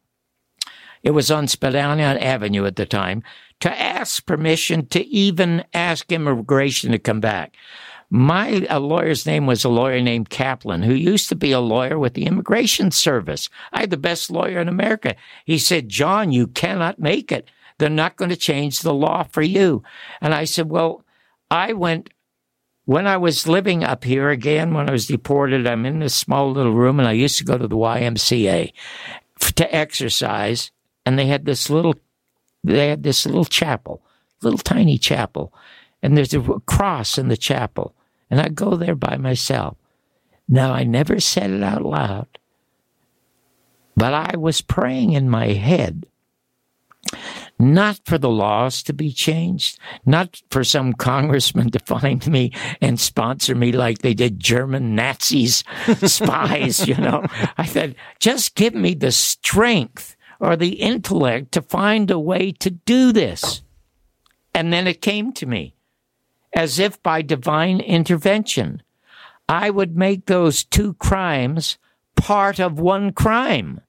It 1.02 1.12
was 1.12 1.30
on 1.30 1.48
Spadina 1.48 2.18
Avenue 2.20 2.66
at 2.66 2.78
the 2.78 2.86
time 2.86 3.24
to 3.60 3.82
ask 3.82 4.26
permission 4.26 4.86
to 4.88 5.06
even 5.06 5.64
ask 5.74 6.12
immigration 6.12 6.92
to 6.92 7.00
come 7.00 7.20
back. 7.20 7.56
My 8.10 8.66
a 8.70 8.80
lawyer's 8.80 9.26
name 9.26 9.48
was 9.48 9.64
a 9.64 9.70
lawyer 9.70 10.00
named 10.00 10.30
Kaplan, 10.30 10.84
who 10.84 10.94
used 10.94 11.30
to 11.30 11.36
be 11.36 11.52
a 11.52 11.60
lawyer 11.60 11.98
with 11.98 12.14
the 12.14 12.26
Immigration 12.26 12.92
Service. 12.92 13.50
I 13.72 13.82
had 13.82 13.90
the 13.90 13.98
best 13.98 14.30
lawyer 14.30 14.60
in 14.60 14.68
America. 14.68 15.16
He 15.46 15.58
said, 15.58 15.90
John, 15.90 16.32
you 16.32 16.48
cannot 16.48 17.00
make 17.00 17.32
it. 17.32 17.50
They're 17.80 17.90
not 17.90 18.18
going 18.18 18.30
to 18.30 18.36
change 18.36 18.82
the 18.82 18.94
law 18.94 19.24
for 19.24 19.42
you. 19.42 19.82
And 20.22 20.34
I 20.34 20.44
said, 20.44 20.70
Well, 20.70 21.04
I 21.50 21.74
went 21.74 22.12
when 22.86 23.08
I 23.08 23.18
was 23.18 23.48
living 23.48 23.84
up 23.84 24.04
here 24.04 24.30
again, 24.30 24.74
when 24.74 24.90
I 24.90 24.92
was 24.92 25.08
deported, 25.08 25.66
I'm 25.66 25.86
in 25.86 26.00
this 26.00 26.16
small 26.16 26.52
little 26.52 26.74
room 26.74 27.00
and 27.00 27.08
I 27.08 27.14
used 27.14 27.38
to 27.38 27.46
go 27.46 27.58
to 27.58 27.68
the 27.68 27.78
YMCA 27.78 28.74
to 29.56 29.76
exercise. 29.76 30.72
And 31.06 31.18
they 31.18 31.28
had 31.28 31.46
this 31.46 31.70
little, 31.70 31.96
they 32.64 32.90
had 32.90 33.04
this 33.04 33.26
little 33.26 33.46
chapel, 33.46 34.02
little 34.42 34.60
tiny 34.60 34.98
chapel. 34.98 35.54
And 36.02 36.18
there's 36.18 36.34
a 36.34 36.42
cross 36.66 37.18
in 37.18 37.30
the 37.30 37.38
chapel 37.38 37.96
and 38.30 38.42
I 38.42 38.50
go 38.50 38.76
there 38.76 38.96
by 38.96 39.18
myself. 39.18 39.78
Now, 40.48 40.74
I 40.74 40.84
never 40.84 41.20
said 41.20 41.52
it 41.52 41.64
out 41.64 41.84
loud, 41.84 42.28
but 43.96 44.14
I 44.14 44.36
was 44.36 44.62
praying 44.62 45.14
in 45.14 45.30
my 45.30 45.50
head, 45.50 46.06
not 47.60 48.00
for 48.06 48.18
the 48.18 48.30
laws 48.30 48.84
to 48.84 48.94
be 48.94 49.12
changed, 49.12 49.80
not 50.06 50.42
for 50.50 50.64
some 50.64 50.94
congressman 50.94 51.72
to 51.72 51.80
find 51.80 52.26
me 52.28 52.52
and 52.82 53.00
sponsor 53.00 53.56
me 53.56 53.72
like 53.72 54.00
they 54.00 54.14
did 54.14 54.40
German 54.40 54.96
Nazis, 54.96 55.64
spies, 56.04 56.88
you 56.88 56.96
know. 56.96 57.26
I 57.58 57.66
said, 57.66 57.96
just 58.20 58.56
give 58.56 58.74
me 58.74 58.94
the 58.94 59.12
strength 59.12 60.16
or 60.40 60.56
the 60.56 60.74
intellect 60.82 61.52
to 61.54 61.62
find 61.62 62.12
a 62.12 62.20
way 62.20 62.52
to 62.52 62.70
do 62.70 63.12
this. 63.12 63.62
And 64.54 64.72
then 64.72 64.88
it 64.88 65.02
came 65.02 65.32
to 65.34 65.46
me 65.46 65.76
as 66.54 66.80
if 66.80 67.02
by 67.02 67.22
divine 67.22 67.80
intervention. 67.80 68.84
I 69.50 69.70
would 69.70 69.98
make 69.98 70.26
those 70.26 70.64
two 70.64 70.94
crimes 70.96 71.78
part 72.16 72.60
of 72.60 72.80
one 72.80 73.12
crime. 73.12 73.82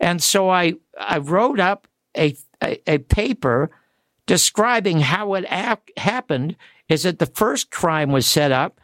And 0.00 0.22
so 0.22 0.50
I, 0.50 0.74
I 0.98 1.18
wrote 1.18 1.58
up 1.58 1.88
a, 2.16 2.36
a, 2.64 2.80
a 2.86 2.98
paper 2.98 3.70
describing 4.26 5.00
how 5.00 5.34
it 5.34 5.44
ap- 5.48 5.90
happened 5.96 6.56
is 6.88 7.02
that 7.02 7.18
the 7.18 7.26
first 7.26 7.70
crime 7.70 8.10
was 8.10 8.26
set 8.26 8.52
up 8.52 8.80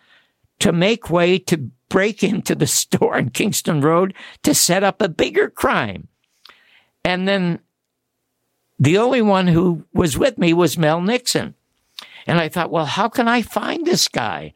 to 0.58 0.72
make 0.72 1.10
way 1.10 1.38
to 1.38 1.70
break 1.88 2.22
into 2.24 2.54
the 2.54 2.66
store 2.66 3.16
on 3.16 3.30
Kingston 3.30 3.80
Road 3.80 4.14
to 4.42 4.54
set 4.54 4.84
up 4.84 5.00
a 5.00 5.08
bigger 5.08 5.48
crime. 5.48 6.08
And 7.04 7.26
then 7.26 7.60
the 8.78 8.98
only 8.98 9.22
one 9.22 9.46
who 9.46 9.84
was 9.92 10.16
with 10.16 10.38
me 10.38 10.52
was 10.52 10.78
Mel 10.78 11.00
Nixon. 11.00 11.54
And 12.26 12.38
I 12.38 12.48
thought, 12.48 12.70
well, 12.70 12.86
how 12.86 13.08
can 13.08 13.28
I 13.28 13.42
find 13.42 13.86
this 13.86 14.08
guy? 14.08 14.52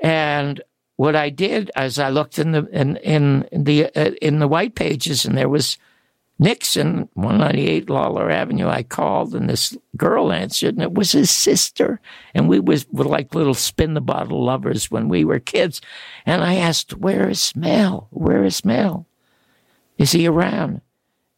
And 0.00 0.62
what 0.96 1.16
I 1.16 1.30
did 1.30 1.70
as 1.74 1.98
I 1.98 2.08
looked 2.08 2.38
in 2.38 2.52
the 2.52 2.66
in 2.72 2.96
in 2.98 3.46
the 3.52 3.86
uh, 3.96 4.12
in 4.22 4.38
the 4.38 4.48
white 4.48 4.74
pages, 4.74 5.24
and 5.24 5.36
there 5.36 5.48
was 5.48 5.78
Nixon, 6.38 7.08
198 7.14 7.88
Lawlor 7.88 8.30
Avenue. 8.30 8.68
I 8.68 8.82
called, 8.82 9.34
and 9.34 9.48
this 9.48 9.76
girl 9.96 10.32
answered, 10.32 10.74
and 10.74 10.82
it 10.82 10.92
was 10.92 11.12
his 11.12 11.30
sister. 11.30 12.00
And 12.34 12.48
we 12.48 12.58
was 12.58 12.86
were 12.90 13.04
like 13.04 13.34
little 13.34 13.54
spin 13.54 13.94
the 13.94 14.00
bottle 14.00 14.44
lovers 14.44 14.90
when 14.90 15.08
we 15.08 15.24
were 15.24 15.38
kids. 15.38 15.80
And 16.26 16.42
I 16.42 16.56
asked, 16.56 16.96
"Where 16.96 17.28
is 17.30 17.54
Mel? 17.54 18.08
Where 18.10 18.44
is 18.44 18.64
Mel? 18.64 19.06
Is 19.96 20.12
he 20.12 20.26
around?" 20.26 20.80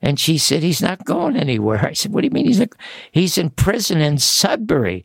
And 0.00 0.18
she 0.18 0.38
said, 0.38 0.62
"He's 0.62 0.82
not 0.82 1.04
going 1.04 1.36
anywhere." 1.36 1.86
I 1.86 1.92
said, 1.92 2.12
"What 2.12 2.22
do 2.22 2.28
you 2.28 2.32
mean 2.32 2.46
he's? 2.46 2.62
He's 3.12 3.36
in 3.36 3.50
prison 3.50 4.00
in 4.00 4.16
Sudbury." 4.16 5.04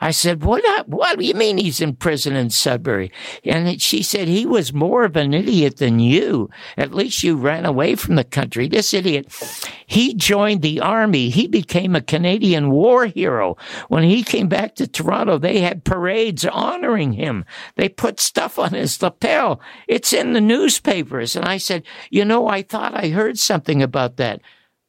I 0.00 0.12
said, 0.12 0.42
what, 0.42 0.64
uh, 0.64 0.84
what 0.86 1.18
do 1.18 1.24
you 1.24 1.34
mean 1.34 1.58
he's 1.58 1.80
in 1.80 1.94
prison 1.94 2.34
in 2.34 2.48
Sudbury? 2.48 3.12
And 3.44 3.80
she 3.82 4.02
said, 4.02 4.28
he 4.28 4.46
was 4.46 4.72
more 4.72 5.04
of 5.04 5.14
an 5.16 5.34
idiot 5.34 5.76
than 5.76 6.00
you. 6.00 6.48
At 6.78 6.94
least 6.94 7.22
you 7.22 7.36
ran 7.36 7.66
away 7.66 7.96
from 7.96 8.14
the 8.14 8.24
country. 8.24 8.66
This 8.66 8.94
idiot, 8.94 9.30
he 9.86 10.14
joined 10.14 10.62
the 10.62 10.80
army. 10.80 11.28
He 11.28 11.46
became 11.46 11.94
a 11.94 12.00
Canadian 12.00 12.70
war 12.70 13.06
hero. 13.06 13.58
When 13.88 14.02
he 14.02 14.22
came 14.22 14.48
back 14.48 14.74
to 14.76 14.86
Toronto, 14.86 15.36
they 15.36 15.60
had 15.60 15.84
parades 15.84 16.46
honoring 16.46 17.12
him. 17.12 17.44
They 17.76 17.90
put 17.90 18.20
stuff 18.20 18.58
on 18.58 18.72
his 18.72 19.02
lapel. 19.02 19.60
It's 19.86 20.14
in 20.14 20.32
the 20.32 20.40
newspapers. 20.40 21.36
And 21.36 21.44
I 21.44 21.58
said, 21.58 21.82
you 22.08 22.24
know, 22.24 22.46
I 22.46 22.62
thought 22.62 22.94
I 22.94 23.08
heard 23.08 23.38
something 23.38 23.82
about 23.82 24.16
that. 24.16 24.40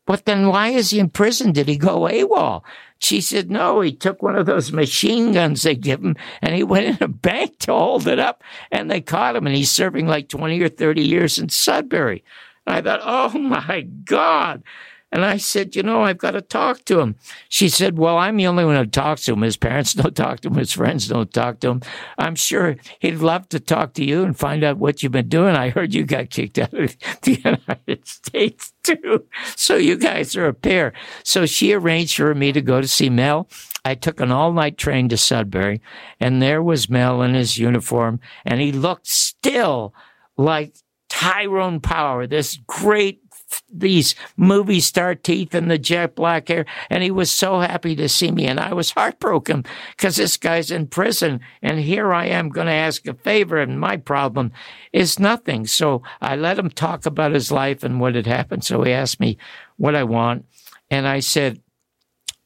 But 0.07 0.25
then 0.25 0.47
why 0.47 0.69
is 0.69 0.89
he 0.89 0.99
in 0.99 1.09
prison? 1.09 1.51
Did 1.51 1.67
he 1.67 1.77
go 1.77 2.01
AWOL? 2.01 2.63
She 3.01 3.19
said, 3.19 3.49
no, 3.49 3.81
he 3.81 3.91
took 3.91 4.21
one 4.21 4.35
of 4.35 4.45
those 4.45 4.71
machine 4.71 5.33
guns 5.33 5.63
they 5.63 5.75
give 5.75 6.03
him 6.03 6.15
and 6.41 6.53
he 6.53 6.61
went 6.63 6.85
in 6.85 7.03
a 7.03 7.07
bank 7.07 7.57
to 7.59 7.73
hold 7.73 8.07
it 8.07 8.19
up 8.19 8.43
and 8.71 8.91
they 8.91 9.01
caught 9.01 9.35
him 9.35 9.47
and 9.47 9.55
he's 9.55 9.71
serving 9.71 10.07
like 10.07 10.29
20 10.29 10.61
or 10.61 10.69
30 10.69 11.01
years 11.01 11.39
in 11.39 11.49
Sudbury. 11.49 12.23
And 12.67 12.75
I 12.75 12.81
thought, 12.81 13.01
oh 13.03 13.37
my 13.39 13.81
God. 13.81 14.63
And 15.11 15.25
I 15.25 15.37
said, 15.37 15.75
you 15.75 15.83
know, 15.83 16.03
I've 16.03 16.17
got 16.17 16.31
to 16.31 16.41
talk 16.41 16.85
to 16.85 17.01
him. 17.01 17.15
She 17.49 17.67
said, 17.67 17.97
well, 17.97 18.17
I'm 18.17 18.37
the 18.37 18.47
only 18.47 18.63
one 18.63 18.77
who 18.77 18.85
talks 18.85 19.25
to 19.25 19.33
him. 19.33 19.41
His 19.41 19.57
parents 19.57 19.93
don't 19.95 20.15
talk 20.15 20.39
to 20.41 20.47
him. 20.47 20.55
His 20.55 20.71
friends 20.71 21.07
don't 21.07 21.33
talk 21.33 21.59
to 21.59 21.69
him. 21.69 21.81
I'm 22.17 22.35
sure 22.35 22.77
he'd 22.99 23.17
love 23.17 23.49
to 23.49 23.59
talk 23.59 23.93
to 23.95 24.05
you 24.05 24.23
and 24.23 24.37
find 24.37 24.63
out 24.63 24.77
what 24.77 25.03
you've 25.03 25.11
been 25.11 25.27
doing. 25.27 25.55
I 25.55 25.69
heard 25.69 25.93
you 25.93 26.05
got 26.05 26.29
kicked 26.29 26.59
out 26.59 26.73
of 26.73 26.97
the 27.21 27.41
United 27.43 28.07
States 28.07 28.73
too. 28.83 29.25
So 29.55 29.75
you 29.75 29.97
guys 29.97 30.35
are 30.35 30.47
a 30.47 30.53
pair. 30.53 30.93
So 31.23 31.45
she 31.45 31.73
arranged 31.73 32.15
for 32.15 32.33
me 32.33 32.51
to 32.53 32.61
go 32.61 32.79
to 32.79 32.87
see 32.87 33.09
Mel. 33.09 33.49
I 33.83 33.95
took 33.95 34.19
an 34.21 34.31
all 34.31 34.53
night 34.53 34.77
train 34.77 35.09
to 35.09 35.17
Sudbury 35.17 35.81
and 36.19 36.41
there 36.41 36.61
was 36.61 36.89
Mel 36.89 37.21
in 37.21 37.33
his 37.33 37.57
uniform 37.57 38.19
and 38.45 38.61
he 38.61 38.71
looked 38.71 39.07
still 39.07 39.93
like 40.37 40.75
Tyrone 41.09 41.81
Power, 41.81 42.25
this 42.25 42.57
great 42.67 43.20
these 43.71 44.15
movie 44.37 44.79
star 44.79 45.15
teeth 45.15 45.53
and 45.53 45.69
the 45.69 45.77
jet 45.77 46.15
black 46.15 46.47
hair. 46.47 46.65
And 46.89 47.03
he 47.03 47.11
was 47.11 47.31
so 47.31 47.59
happy 47.59 47.95
to 47.95 48.09
see 48.09 48.31
me. 48.31 48.45
And 48.47 48.59
I 48.59 48.73
was 48.73 48.91
heartbroken 49.01 49.65
because 49.91 50.15
this 50.15 50.37
guy's 50.37 50.71
in 50.71 50.87
prison. 50.87 51.41
And 51.61 51.79
here 51.79 52.13
I 52.13 52.25
am 52.25 52.49
going 52.49 52.67
to 52.67 52.73
ask 52.73 53.07
a 53.07 53.13
favor. 53.13 53.57
And 53.57 53.79
my 53.79 53.97
problem 53.97 54.51
is 54.93 55.19
nothing. 55.19 55.65
So 55.67 56.03
I 56.21 56.35
let 56.35 56.59
him 56.59 56.69
talk 56.69 57.05
about 57.05 57.33
his 57.33 57.51
life 57.51 57.83
and 57.83 57.99
what 57.99 58.15
had 58.15 58.27
happened. 58.27 58.63
So 58.63 58.83
he 58.83 58.91
asked 58.91 59.19
me 59.19 59.37
what 59.77 59.95
I 59.95 60.03
want. 60.03 60.45
And 60.89 61.07
I 61.07 61.19
said, 61.19 61.61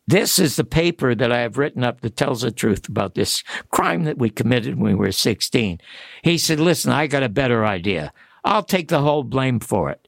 this 0.08 0.38
is 0.38 0.56
the 0.56 0.64
paper 0.64 1.16
that 1.16 1.32
I 1.32 1.40
have 1.40 1.58
written 1.58 1.84
up 1.84 2.02
that 2.02 2.16
tells 2.16 2.42
the 2.42 2.52
truth 2.52 2.88
about 2.88 3.16
this 3.16 3.44
crime 3.72 4.04
that 4.04 4.20
we 4.20 4.30
committed 4.30 4.76
when 4.76 4.92
we 4.92 4.96
were 4.96 5.12
16. 5.12 5.80
He 6.22 6.38
said, 6.38 6.60
listen, 6.60 6.92
I 6.92 7.08
got 7.08 7.24
a 7.24 7.30
better 7.30 7.66
idea. 7.66 8.14
I'll 8.44 8.64
take 8.64 8.90
the 8.90 9.02
whole 9.02 9.24
blame 9.24 9.60
for 9.60 9.90
it. 9.90 10.05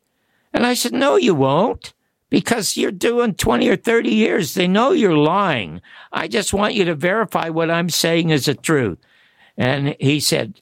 And 0.57 0.65
I 0.65 0.73
said, 0.73 0.91
No, 0.93 1.17
you 1.17 1.35
won't, 1.35 1.93
because 2.31 2.75
you're 2.75 2.91
doing 2.91 3.35
20 3.35 3.69
or 3.69 3.75
30 3.75 4.09
years. 4.09 4.55
They 4.55 4.67
know 4.67 4.91
you're 4.91 5.15
lying. 5.15 5.83
I 6.11 6.27
just 6.27 6.51
want 6.51 6.73
you 6.73 6.83
to 6.85 6.95
verify 6.95 7.49
what 7.49 7.69
I'm 7.69 7.91
saying 7.91 8.31
is 8.31 8.45
the 8.45 8.55
truth. 8.55 8.97
And 9.55 9.95
he 9.99 10.19
said, 10.19 10.61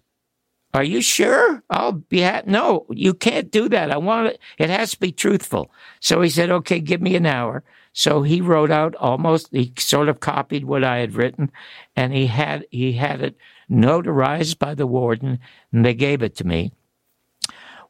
Are 0.74 0.84
you 0.84 1.00
sure? 1.00 1.64
I'll 1.70 1.93
be 1.93 2.26
at, 2.26 2.46
no, 2.46 2.86
you 2.89 3.14
can't 3.14 3.50
do 3.50 3.70
that. 3.70 3.89
I 3.89 3.96
want 3.96 4.28
it, 4.28 4.41
it 4.58 4.70
has 4.70 4.91
to 4.91 5.00
be 5.00 5.14
truthful. 5.14 5.72
So 6.02 6.20
he 6.20 6.30
said, 6.30 6.52
Okay, 6.52 6.82
give 6.82 7.02
me 7.02 7.16
an 7.16 7.26
hour. 7.26 7.64
So 7.93 8.24
he 8.24 8.41
wrote 8.41 8.72
out 8.72 8.96
almost, 8.96 9.48
he 9.54 9.72
sort 9.78 10.10
of 10.10 10.20
copied 10.20 10.66
what 10.66 10.84
I 10.84 10.98
had 10.98 11.16
written 11.16 11.54
and 11.96 12.12
he 12.12 12.28
had, 12.28 12.66
he 12.70 12.91
had 12.91 13.22
it 13.22 13.38
notarized 13.72 14.60
by 14.60 14.76
the 14.76 14.88
warden 14.88 15.39
and 15.72 15.86
they 15.86 15.93
gave 15.93 16.22
it 16.22 16.36
to 16.36 16.43
me. 16.46 16.74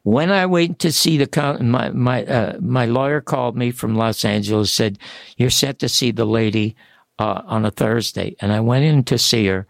When 0.06 0.30
I 0.30 0.46
went 0.46 0.78
to 0.80 0.92
see 0.92 1.18
the 1.18 1.58
my 1.60 1.90
my 1.90 2.24
uh, 2.24 2.58
my 2.60 2.86
lawyer 2.86 3.20
called 3.20 3.56
me 3.56 3.72
from 3.72 3.96
Los 3.96 4.24
Angeles 4.24 4.72
said 4.72 5.00
you're 5.36 5.50
set 5.50 5.80
to 5.80 5.88
see 5.88 6.12
the 6.12 6.24
lady 6.24 6.76
uh, 7.18 7.42
on 7.44 7.64
a 7.64 7.72
Thursday, 7.72 8.36
and 8.40 8.52
I 8.52 8.60
went 8.60 8.84
in 8.84 9.02
to 9.02 9.18
see 9.18 9.46
her, 9.46 9.66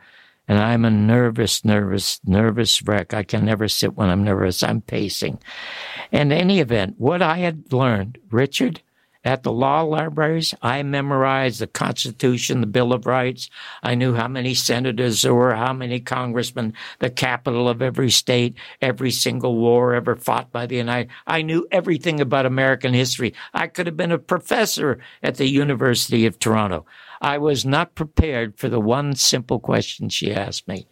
And 0.46 0.58
I'm 0.58 0.84
a 0.84 0.90
nervous, 0.90 1.64
nervous, 1.64 2.20
nervous 2.26 2.82
wreck. 2.82 3.14
I 3.14 3.22
can 3.22 3.46
never 3.46 3.66
sit 3.66 3.96
when 3.96 4.10
I'm 4.10 4.24
nervous. 4.24 4.62
I'm 4.62 4.82
pacing. 4.82 5.38
In 6.12 6.30
any 6.30 6.60
event, 6.60 6.96
what 6.98 7.22
I 7.22 7.38
had 7.38 7.72
learned, 7.72 8.18
Richard, 8.30 8.82
at 9.26 9.42
the 9.42 9.50
law 9.50 9.82
libraries, 9.82 10.54
I 10.62 10.84
memorized 10.84 11.60
the 11.60 11.66
Constitution, 11.66 12.60
the 12.60 12.66
Bill 12.68 12.92
of 12.92 13.06
Rights. 13.06 13.50
I 13.82 13.96
knew 13.96 14.14
how 14.14 14.28
many 14.28 14.54
senators 14.54 15.22
there 15.22 15.34
were, 15.34 15.56
how 15.56 15.72
many 15.72 15.98
congressmen, 15.98 16.74
the 17.00 17.10
capital 17.10 17.68
of 17.68 17.82
every 17.82 18.08
state, 18.10 18.54
every 18.80 19.10
single 19.10 19.56
war 19.56 19.94
ever 19.94 20.14
fought 20.14 20.52
by 20.52 20.66
the 20.66 20.76
United. 20.76 21.10
I 21.26 21.42
knew 21.42 21.66
everything 21.72 22.20
about 22.20 22.46
American 22.46 22.94
history. 22.94 23.34
I 23.52 23.66
could 23.66 23.86
have 23.86 23.96
been 23.96 24.12
a 24.12 24.18
professor 24.18 25.00
at 25.24 25.34
the 25.34 25.48
University 25.48 26.24
of 26.24 26.38
Toronto. 26.38 26.86
I 27.20 27.38
was 27.38 27.66
not 27.66 27.96
prepared 27.96 28.56
for 28.56 28.68
the 28.68 28.80
one 28.80 29.16
simple 29.16 29.58
question 29.58 30.08
she 30.08 30.32
asked 30.32 30.68
me 30.68 30.86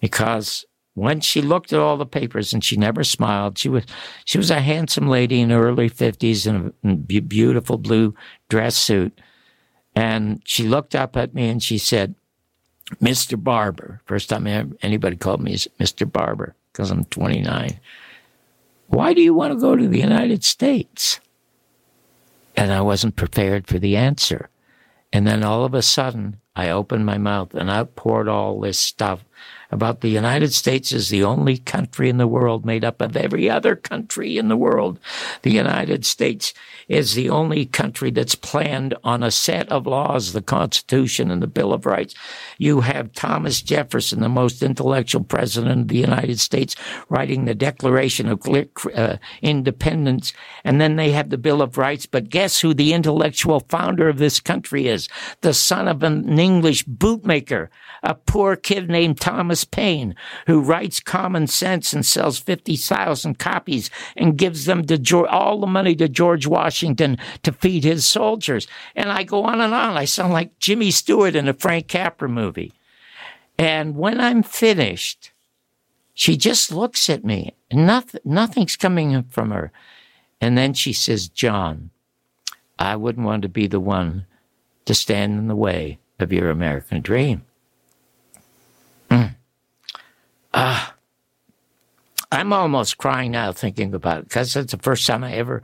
because 0.00 0.66
when 0.98 1.20
she 1.20 1.40
looked 1.40 1.72
at 1.72 1.80
all 1.80 1.96
the 1.96 2.06
papers 2.06 2.52
and 2.52 2.62
she 2.62 2.76
never 2.76 3.04
smiled. 3.04 3.58
She 3.58 3.68
was 3.68 3.84
she 4.24 4.38
was 4.38 4.50
a 4.50 4.60
handsome 4.60 5.08
lady 5.08 5.40
in 5.40 5.50
her 5.50 5.68
early 5.68 5.88
fifties 5.88 6.46
in 6.46 6.72
a 6.84 6.94
beautiful 6.94 7.78
blue 7.78 8.14
dress 8.48 8.76
suit, 8.76 9.20
and 9.94 10.42
she 10.44 10.66
looked 10.66 10.94
up 10.94 11.16
at 11.16 11.34
me 11.34 11.48
and 11.48 11.62
she 11.62 11.78
said, 11.78 12.14
"Mr. 13.00 13.42
Barbour." 13.42 14.00
First 14.04 14.28
time 14.28 14.46
anybody 14.82 15.16
called 15.16 15.42
me 15.42 15.54
Mr. 15.54 16.10
Barbour 16.10 16.54
because 16.72 16.90
I'm 16.90 17.04
29. 17.06 17.80
Why 18.88 19.12
do 19.12 19.20
you 19.20 19.34
want 19.34 19.52
to 19.52 19.60
go 19.60 19.76
to 19.76 19.88
the 19.88 19.98
United 19.98 20.44
States? 20.44 21.20
And 22.56 22.72
I 22.72 22.80
wasn't 22.80 23.16
prepared 23.16 23.66
for 23.66 23.78
the 23.78 23.96
answer. 23.96 24.48
And 25.12 25.26
then 25.26 25.44
all 25.44 25.64
of 25.64 25.74
a 25.74 25.82
sudden, 25.82 26.40
I 26.56 26.70
opened 26.70 27.06
my 27.06 27.18
mouth 27.18 27.54
and 27.54 27.70
I 27.70 27.84
poured 27.84 28.28
all 28.28 28.60
this 28.60 28.78
stuff 28.78 29.24
about 29.70 30.00
the 30.00 30.08
United 30.08 30.52
States 30.52 30.92
is 30.92 31.08
the 31.08 31.24
only 31.24 31.58
country 31.58 32.08
in 32.08 32.16
the 32.16 32.26
world 32.26 32.64
made 32.64 32.84
up 32.84 33.00
of 33.00 33.16
every 33.16 33.50
other 33.50 33.76
country 33.76 34.38
in 34.38 34.48
the 34.48 34.56
world. 34.56 34.98
The 35.42 35.50
United 35.50 36.06
States 36.06 36.54
is 36.88 37.14
the 37.14 37.28
only 37.28 37.66
country 37.66 38.10
that's 38.10 38.34
planned 38.34 38.94
on 39.04 39.22
a 39.22 39.30
set 39.30 39.68
of 39.68 39.86
laws, 39.86 40.32
the 40.32 40.42
Constitution 40.42 41.30
and 41.30 41.42
the 41.42 41.46
Bill 41.46 41.72
of 41.72 41.84
Rights. 41.84 42.14
You 42.56 42.80
have 42.80 43.12
Thomas 43.12 43.60
Jefferson, 43.60 44.20
the 44.20 44.28
most 44.28 44.62
intellectual 44.62 45.22
president 45.22 45.82
of 45.82 45.88
the 45.88 45.98
United 45.98 46.40
States, 46.40 46.74
writing 47.10 47.44
the 47.44 47.54
Declaration 47.54 48.28
of 48.28 48.40
uh, 48.94 49.18
Independence. 49.42 50.32
And 50.64 50.80
then 50.80 50.96
they 50.96 51.12
have 51.12 51.28
the 51.28 51.38
Bill 51.38 51.60
of 51.60 51.76
Rights. 51.76 52.06
But 52.06 52.30
guess 52.30 52.60
who 52.60 52.72
the 52.72 52.94
intellectual 52.94 53.60
founder 53.68 54.08
of 54.08 54.18
this 54.18 54.40
country 54.40 54.88
is? 54.88 55.08
The 55.42 55.54
son 55.54 55.88
of 55.88 56.02
an 56.02 56.38
English 56.38 56.86
bootmaker 56.86 57.68
a 58.00 58.14
poor 58.14 58.54
kid 58.54 58.88
named 58.88 59.20
Thomas 59.20 59.64
Paine 59.64 60.14
who 60.46 60.60
writes 60.60 61.00
Common 61.00 61.48
Sense 61.48 61.92
and 61.92 62.06
sells 62.06 62.38
50,000 62.38 63.40
copies 63.40 63.90
and 64.16 64.38
gives 64.38 64.66
them 64.66 64.84
to 64.86 64.98
George, 64.98 65.28
all 65.28 65.60
the 65.60 65.66
money 65.66 65.96
to 65.96 66.08
George 66.08 66.46
Washington 66.46 66.77
to 66.78 67.52
feed 67.52 67.84
his 67.84 68.06
soldiers. 68.06 68.66
And 68.94 69.10
I 69.10 69.22
go 69.22 69.44
on 69.44 69.60
and 69.60 69.74
on. 69.74 69.96
I 69.96 70.04
sound 70.04 70.32
like 70.32 70.58
Jimmy 70.58 70.90
Stewart 70.90 71.36
in 71.36 71.48
a 71.48 71.54
Frank 71.54 71.88
Capra 71.88 72.28
movie. 72.28 72.72
And 73.58 73.96
when 73.96 74.20
I'm 74.20 74.42
finished, 74.42 75.32
she 76.14 76.36
just 76.36 76.72
looks 76.72 77.10
at 77.10 77.24
me 77.24 77.54
nothing, 77.72 78.20
nothing's 78.24 78.76
coming 78.76 79.22
from 79.24 79.50
her. 79.50 79.72
And 80.40 80.56
then 80.56 80.74
she 80.74 80.92
says, 80.92 81.28
John, 81.28 81.90
I 82.78 82.96
wouldn't 82.96 83.26
want 83.26 83.42
to 83.42 83.48
be 83.48 83.66
the 83.66 83.80
one 83.80 84.26
to 84.84 84.94
stand 84.94 85.38
in 85.38 85.48
the 85.48 85.56
way 85.56 85.98
of 86.18 86.32
your 86.32 86.50
American 86.50 87.00
dream. 87.02 87.44
Ah, 90.54 90.90
uh, 90.90 90.92
I'm 92.32 92.52
almost 92.52 92.98
crying 92.98 93.32
now 93.32 93.52
thinking 93.52 93.94
about 93.94 94.18
it 94.18 94.24
because 94.24 94.56
it's 94.56 94.72
the 94.72 94.78
first 94.78 95.06
time 95.06 95.24
I 95.24 95.34
ever 95.34 95.62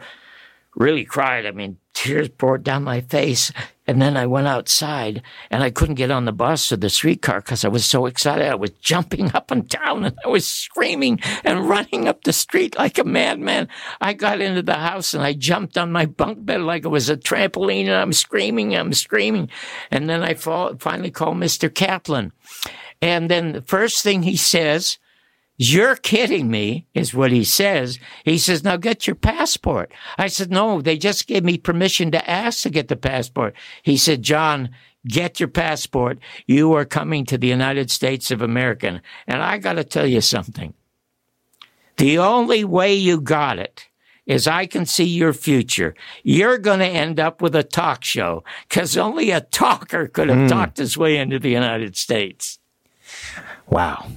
really 0.76 1.04
cried. 1.04 1.46
I 1.46 1.50
mean, 1.50 1.78
tears 1.92 2.28
poured 2.28 2.64
down 2.64 2.84
my 2.84 3.00
face. 3.00 3.52
And 3.86 4.00
then 4.00 4.16
I 4.16 4.26
went 4.26 4.46
outside 4.46 5.22
and 5.50 5.62
I 5.62 5.70
couldn't 5.70 5.96
get 5.96 6.10
on 6.10 6.24
the 6.24 6.32
bus 6.32 6.72
or 6.72 6.78
the 6.78 6.88
streetcar 6.88 7.40
because 7.40 7.66
I 7.66 7.68
was 7.68 7.84
so 7.84 8.06
excited. 8.06 8.46
I 8.46 8.54
was 8.54 8.70
jumping 8.80 9.34
up 9.34 9.50
and 9.50 9.68
down 9.68 10.04
and 10.06 10.18
I 10.24 10.28
was 10.28 10.46
screaming 10.46 11.20
and 11.44 11.68
running 11.68 12.08
up 12.08 12.24
the 12.24 12.32
street 12.32 12.78
like 12.78 12.96
a 12.98 13.04
madman. 13.04 13.68
I 14.00 14.14
got 14.14 14.40
into 14.40 14.62
the 14.62 14.74
house 14.74 15.12
and 15.12 15.22
I 15.22 15.34
jumped 15.34 15.76
on 15.76 15.92
my 15.92 16.06
bunk 16.06 16.46
bed 16.46 16.62
like 16.62 16.86
it 16.86 16.88
was 16.88 17.10
a 17.10 17.16
trampoline 17.16 17.84
and 17.84 17.94
I'm 17.94 18.14
screaming, 18.14 18.74
I'm 18.74 18.94
screaming. 18.94 19.50
And 19.90 20.08
then 20.08 20.22
I 20.22 20.32
finally 20.32 21.10
called 21.10 21.36
Mr. 21.36 21.72
Kaplan 21.72 22.32
and 23.04 23.30
then 23.30 23.52
the 23.52 23.60
first 23.60 24.02
thing 24.02 24.22
he 24.22 24.36
says, 24.36 24.98
you're 25.56 25.96
kidding 25.96 26.50
me, 26.50 26.86
is 26.94 27.14
what 27.14 27.30
he 27.30 27.44
says. 27.44 27.98
He 28.24 28.38
says, 28.38 28.64
now 28.64 28.76
get 28.76 29.06
your 29.06 29.14
passport. 29.14 29.92
I 30.18 30.26
said, 30.26 30.50
no, 30.50 30.80
they 30.80 30.98
just 30.98 31.28
gave 31.28 31.44
me 31.44 31.58
permission 31.58 32.10
to 32.10 32.30
ask 32.30 32.62
to 32.62 32.70
get 32.70 32.88
the 32.88 32.96
passport. 32.96 33.54
He 33.82 33.96
said, 33.96 34.22
John, 34.22 34.70
get 35.06 35.38
your 35.38 35.48
passport. 35.48 36.18
You 36.46 36.72
are 36.72 36.84
coming 36.84 37.24
to 37.26 37.38
the 37.38 37.46
United 37.46 37.90
States 37.90 38.32
of 38.32 38.42
America. 38.42 39.00
And 39.28 39.42
I 39.42 39.58
got 39.58 39.74
to 39.74 39.84
tell 39.84 40.06
you 40.06 40.20
something. 40.20 40.74
The 41.98 42.18
only 42.18 42.64
way 42.64 42.94
you 42.94 43.20
got 43.20 43.60
it 43.60 43.86
is 44.26 44.48
I 44.48 44.66
can 44.66 44.86
see 44.86 45.04
your 45.04 45.32
future. 45.32 45.94
You're 46.24 46.58
going 46.58 46.80
to 46.80 46.86
end 46.86 47.20
up 47.20 47.40
with 47.40 47.54
a 47.54 47.62
talk 47.62 48.02
show 48.02 48.42
because 48.68 48.96
only 48.96 49.30
a 49.30 49.42
talker 49.42 50.08
could 50.08 50.30
have 50.30 50.38
mm. 50.38 50.48
talked 50.48 50.78
his 50.78 50.98
way 50.98 51.16
into 51.16 51.38
the 51.38 51.50
United 51.50 51.96
States. 51.96 52.58
Wow. 53.68 54.08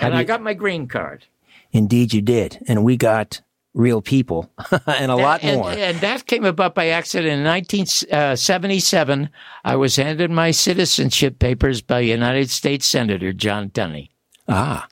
And 0.00 0.14
I 0.14 0.24
got 0.24 0.42
my 0.42 0.54
green 0.54 0.86
card. 0.86 1.26
Indeed, 1.72 2.12
you 2.12 2.22
did. 2.22 2.64
And 2.66 2.84
we 2.84 2.96
got 2.96 3.40
real 3.74 4.02
people 4.02 4.50
and 4.86 5.10
a 5.10 5.16
lot 5.16 5.42
and, 5.42 5.60
more. 5.60 5.70
And 5.70 5.98
that 6.00 6.26
came 6.26 6.44
about 6.44 6.74
by 6.74 6.88
accident. 6.88 7.32
In 7.32 7.44
1977, 7.44 9.24
uh, 9.24 9.28
I 9.64 9.76
was 9.76 9.96
handed 9.96 10.30
my 10.30 10.50
citizenship 10.50 11.38
papers 11.38 11.80
by 11.80 12.00
United 12.00 12.50
States 12.50 12.86
Senator 12.86 13.32
John 13.32 13.70
Tunney. 13.70 14.10
Ah, 14.48 14.88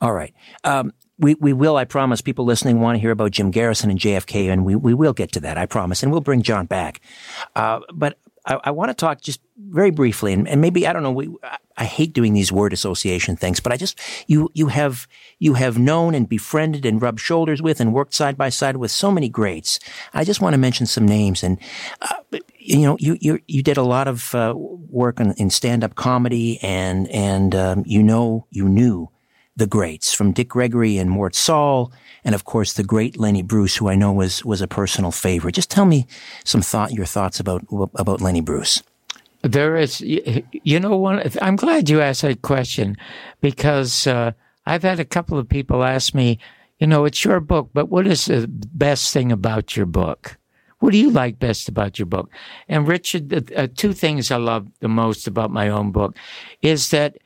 all 0.00 0.12
right. 0.12 0.32
Um, 0.64 0.92
we, 1.18 1.34
we 1.34 1.52
will, 1.52 1.76
I 1.76 1.84
promise, 1.84 2.20
people 2.20 2.44
listening 2.44 2.80
want 2.80 2.96
to 2.96 3.00
hear 3.00 3.10
about 3.10 3.30
Jim 3.30 3.50
Garrison 3.50 3.90
and 3.90 3.98
JFK, 3.98 4.50
and 4.50 4.64
we, 4.64 4.74
we 4.74 4.94
will 4.94 5.12
get 5.12 5.32
to 5.32 5.40
that, 5.40 5.56
I 5.56 5.66
promise, 5.66 6.02
and 6.02 6.10
we'll 6.10 6.20
bring 6.20 6.42
John 6.42 6.66
back. 6.66 7.00
Uh, 7.54 7.80
but 7.92 8.18
I, 8.44 8.58
I 8.64 8.70
want 8.72 8.90
to 8.90 8.94
talk 8.94 9.20
just 9.20 9.40
very 9.56 9.90
briefly, 9.90 10.32
and, 10.32 10.48
and 10.48 10.60
maybe 10.60 10.86
I 10.86 10.92
don't 10.92 11.02
know. 11.02 11.12
We, 11.12 11.34
I, 11.44 11.58
I 11.76 11.84
hate 11.84 12.12
doing 12.12 12.34
these 12.34 12.50
word 12.50 12.72
association 12.72 13.36
things, 13.36 13.60
but 13.60 13.72
I 13.72 13.76
just 13.76 14.00
you 14.26 14.50
you 14.54 14.68
have 14.68 15.06
you 15.38 15.54
have 15.54 15.78
known 15.78 16.14
and 16.14 16.28
befriended 16.28 16.84
and 16.84 17.00
rubbed 17.00 17.20
shoulders 17.20 17.62
with 17.62 17.80
and 17.80 17.94
worked 17.94 18.14
side 18.14 18.36
by 18.36 18.48
side 18.48 18.76
with 18.76 18.90
so 18.90 19.10
many 19.10 19.28
greats. 19.28 19.78
I 20.12 20.24
just 20.24 20.40
want 20.40 20.54
to 20.54 20.58
mention 20.58 20.86
some 20.86 21.06
names, 21.06 21.42
and 21.44 21.58
uh, 22.00 22.38
you 22.58 22.82
know 22.82 22.96
you 22.98 23.16
you 23.20 23.38
you 23.46 23.62
did 23.62 23.76
a 23.76 23.82
lot 23.82 24.08
of 24.08 24.34
uh, 24.34 24.54
work 24.56 25.20
on, 25.20 25.32
in 25.32 25.50
stand 25.50 25.84
up 25.84 25.94
comedy, 25.94 26.58
and 26.62 27.08
and 27.08 27.54
um, 27.54 27.84
you 27.86 28.02
know 28.02 28.46
you 28.50 28.68
knew 28.68 29.08
the 29.56 29.66
greats 29.66 30.14
from 30.14 30.32
Dick 30.32 30.48
Gregory 30.48 30.96
and 30.98 31.10
Mort 31.10 31.34
Sahl, 31.34 31.92
and 32.24 32.34
of 32.34 32.44
course 32.44 32.72
the 32.72 32.84
great 32.84 33.18
Lenny 33.18 33.42
Bruce, 33.42 33.76
who 33.76 33.88
I 33.88 33.94
know 33.94 34.12
was 34.12 34.44
was 34.44 34.62
a 34.62 34.68
personal 34.68 35.10
favorite. 35.10 35.54
Just 35.54 35.70
tell 35.70 35.84
me 35.84 36.06
some 36.44 36.62
thought, 36.62 36.92
your 36.92 37.06
thoughts 37.06 37.40
about 37.40 37.64
about 37.70 38.20
Lenny 38.20 38.40
Bruce. 38.40 38.82
There 39.42 39.76
is, 39.76 40.00
you 40.00 40.80
know, 40.80 40.96
one. 40.96 41.20
I'm 41.40 41.56
glad 41.56 41.90
you 41.90 42.00
asked 42.00 42.22
that 42.22 42.42
question 42.42 42.96
because 43.40 44.06
uh, 44.06 44.32
I've 44.66 44.84
had 44.84 45.00
a 45.00 45.04
couple 45.04 45.36
of 45.36 45.48
people 45.48 45.82
ask 45.82 46.14
me, 46.14 46.38
you 46.78 46.86
know, 46.86 47.04
it's 47.04 47.24
your 47.24 47.40
book, 47.40 47.70
but 47.74 47.88
what 47.88 48.06
is 48.06 48.26
the 48.26 48.48
best 48.48 49.12
thing 49.12 49.32
about 49.32 49.76
your 49.76 49.86
book? 49.86 50.38
What 50.78 50.92
do 50.92 50.98
you 50.98 51.10
like 51.10 51.38
best 51.38 51.68
about 51.68 51.98
your 51.98 52.06
book? 52.06 52.30
And 52.68 52.88
Richard, 52.88 53.52
uh, 53.56 53.68
two 53.76 53.92
things 53.92 54.30
I 54.30 54.36
love 54.36 54.66
the 54.80 54.88
most 54.88 55.26
about 55.26 55.50
my 55.50 55.68
own 55.68 55.92
book 55.92 56.16
is 56.60 56.90
that 56.90 57.18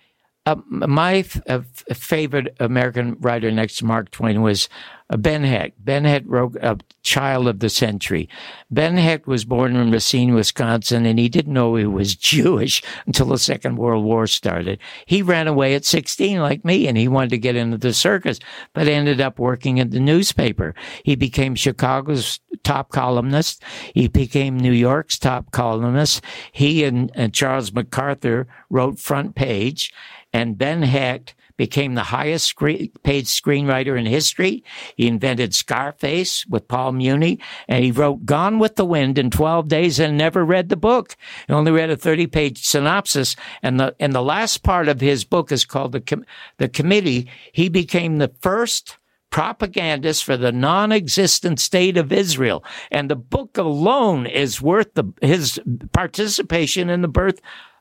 uh, 0.47 0.57
my 0.69 1.17
f- 1.17 1.41
uh, 1.49 1.61
favorite 1.93 2.57
American 2.61 3.17
writer 3.21 3.51
next 3.51 3.79
to 3.79 3.85
Mark 3.85 4.13
Twain 4.13 4.43
was 4.43 4.69
uh, 5.11 5.17
Ben 5.17 5.43
Hecht. 5.43 5.73
Ben 5.85 6.05
Hecht 6.05 6.25
wrote 6.27 6.55
a 6.63 6.79
child 7.03 7.49
of 7.49 7.59
the 7.59 7.69
century. 7.69 8.29
Ben 8.71 8.97
Hecht 8.97 9.27
was 9.27 9.45
born 9.45 9.75
in 9.75 9.91
Racine, 9.91 10.35
Wisconsin, 10.35 11.05
and 11.05 11.19
he 11.19 11.29
didn't 11.29 11.53
know 11.53 11.75
he 11.75 11.85
was 11.85 12.15
Jewish 12.33 12.81
until 13.07 13.27
the 13.27 13.39
Second 13.39 13.77
World 13.77 14.05
War 14.05 14.29
started. 14.29 14.79
He 15.07 15.21
ran 15.21 15.49
away 15.49 15.75
at 15.75 15.85
16 15.85 16.39
like 16.39 16.65
me, 16.65 16.87
and 16.87 16.97
he 16.97 17.09
wanted 17.09 17.31
to 17.31 17.39
get 17.39 17.57
into 17.57 17.79
the 17.79 17.93
circus, 17.93 18.39
but 18.73 18.87
ended 18.87 19.21
up 19.21 19.41
working 19.41 19.81
at 19.81 19.91
the 19.91 20.01
newspaper. 20.01 20.77
He 21.03 21.17
became 21.17 21.57
Chicago's 21.57 22.39
top 22.63 22.91
columnist. 22.91 23.65
He 23.95 24.07
became 24.07 24.59
New 24.59 24.73
York's 24.73 25.19
top 25.19 25.51
columnist. 25.51 26.23
He 26.53 26.85
and, 26.85 27.11
and 27.15 27.35
Charles 27.35 27.73
MacArthur 27.73 28.47
wrote 28.71 29.01
Front 29.01 29.35
Page 29.35 29.93
and 30.37 30.59
Ben 30.59 30.83
Hecht 30.83 31.35
became 31.57 31.95
the 31.95 32.03
highest 32.03 32.45
screen, 32.45 32.93
paid 33.03 33.25
screenwriter 33.25 33.99
in 33.99 34.05
history. 34.05 34.63
He 34.95 35.07
invented 35.07 35.55
Scarface 35.55 36.45
with 36.47 36.69
Paul 36.69 36.93
Muni, 36.93 37.39
and 37.67 37.83
he 37.83 37.91
wrote 37.91 38.27
Gone 38.27 38.59
with 38.59 38.77
the 38.77 38.85
Wind 38.85 39.17
in 39.17 39.31
12 39.31 39.67
days 39.67 39.99
and 39.99 40.19
never 40.19 40.45
read 40.45 40.69
the 40.69 40.77
book. 40.77 41.17
He 41.47 41.55
only 41.55 41.73
read 41.73 41.89
a 41.89 41.97
30 41.97 42.27
page 42.27 42.67
synopsis, 42.67 43.35
and 43.63 43.81
the 43.81 43.97
and 43.99 44.13
the 44.13 44.21
last 44.21 44.63
part 44.63 44.89
of 44.89 45.01
his 45.01 45.25
book 45.25 45.51
is 45.51 45.65
called 45.65 45.93
the 45.93 46.03
Com- 46.03 46.27
the 46.59 46.69
Committee. 46.69 47.31
He 47.53 47.71
became 47.71 48.19
the 48.19 48.35
first 48.43 48.99
propagandist 49.31 50.23
for 50.23 50.37
the 50.37 50.53
non-existent 50.53 51.61
state 51.61 51.97
of 51.97 52.13
Israel. 52.13 52.63
And 52.91 53.11
the 53.11 53.17
book 53.17 53.57
alone 53.57 54.27
is 54.27 54.61
worth 54.61 54.93
the, 54.93 55.13
his 55.23 55.59
participation 55.93 56.91
in 56.91 57.01
the 57.01 57.09
birth 57.09 57.41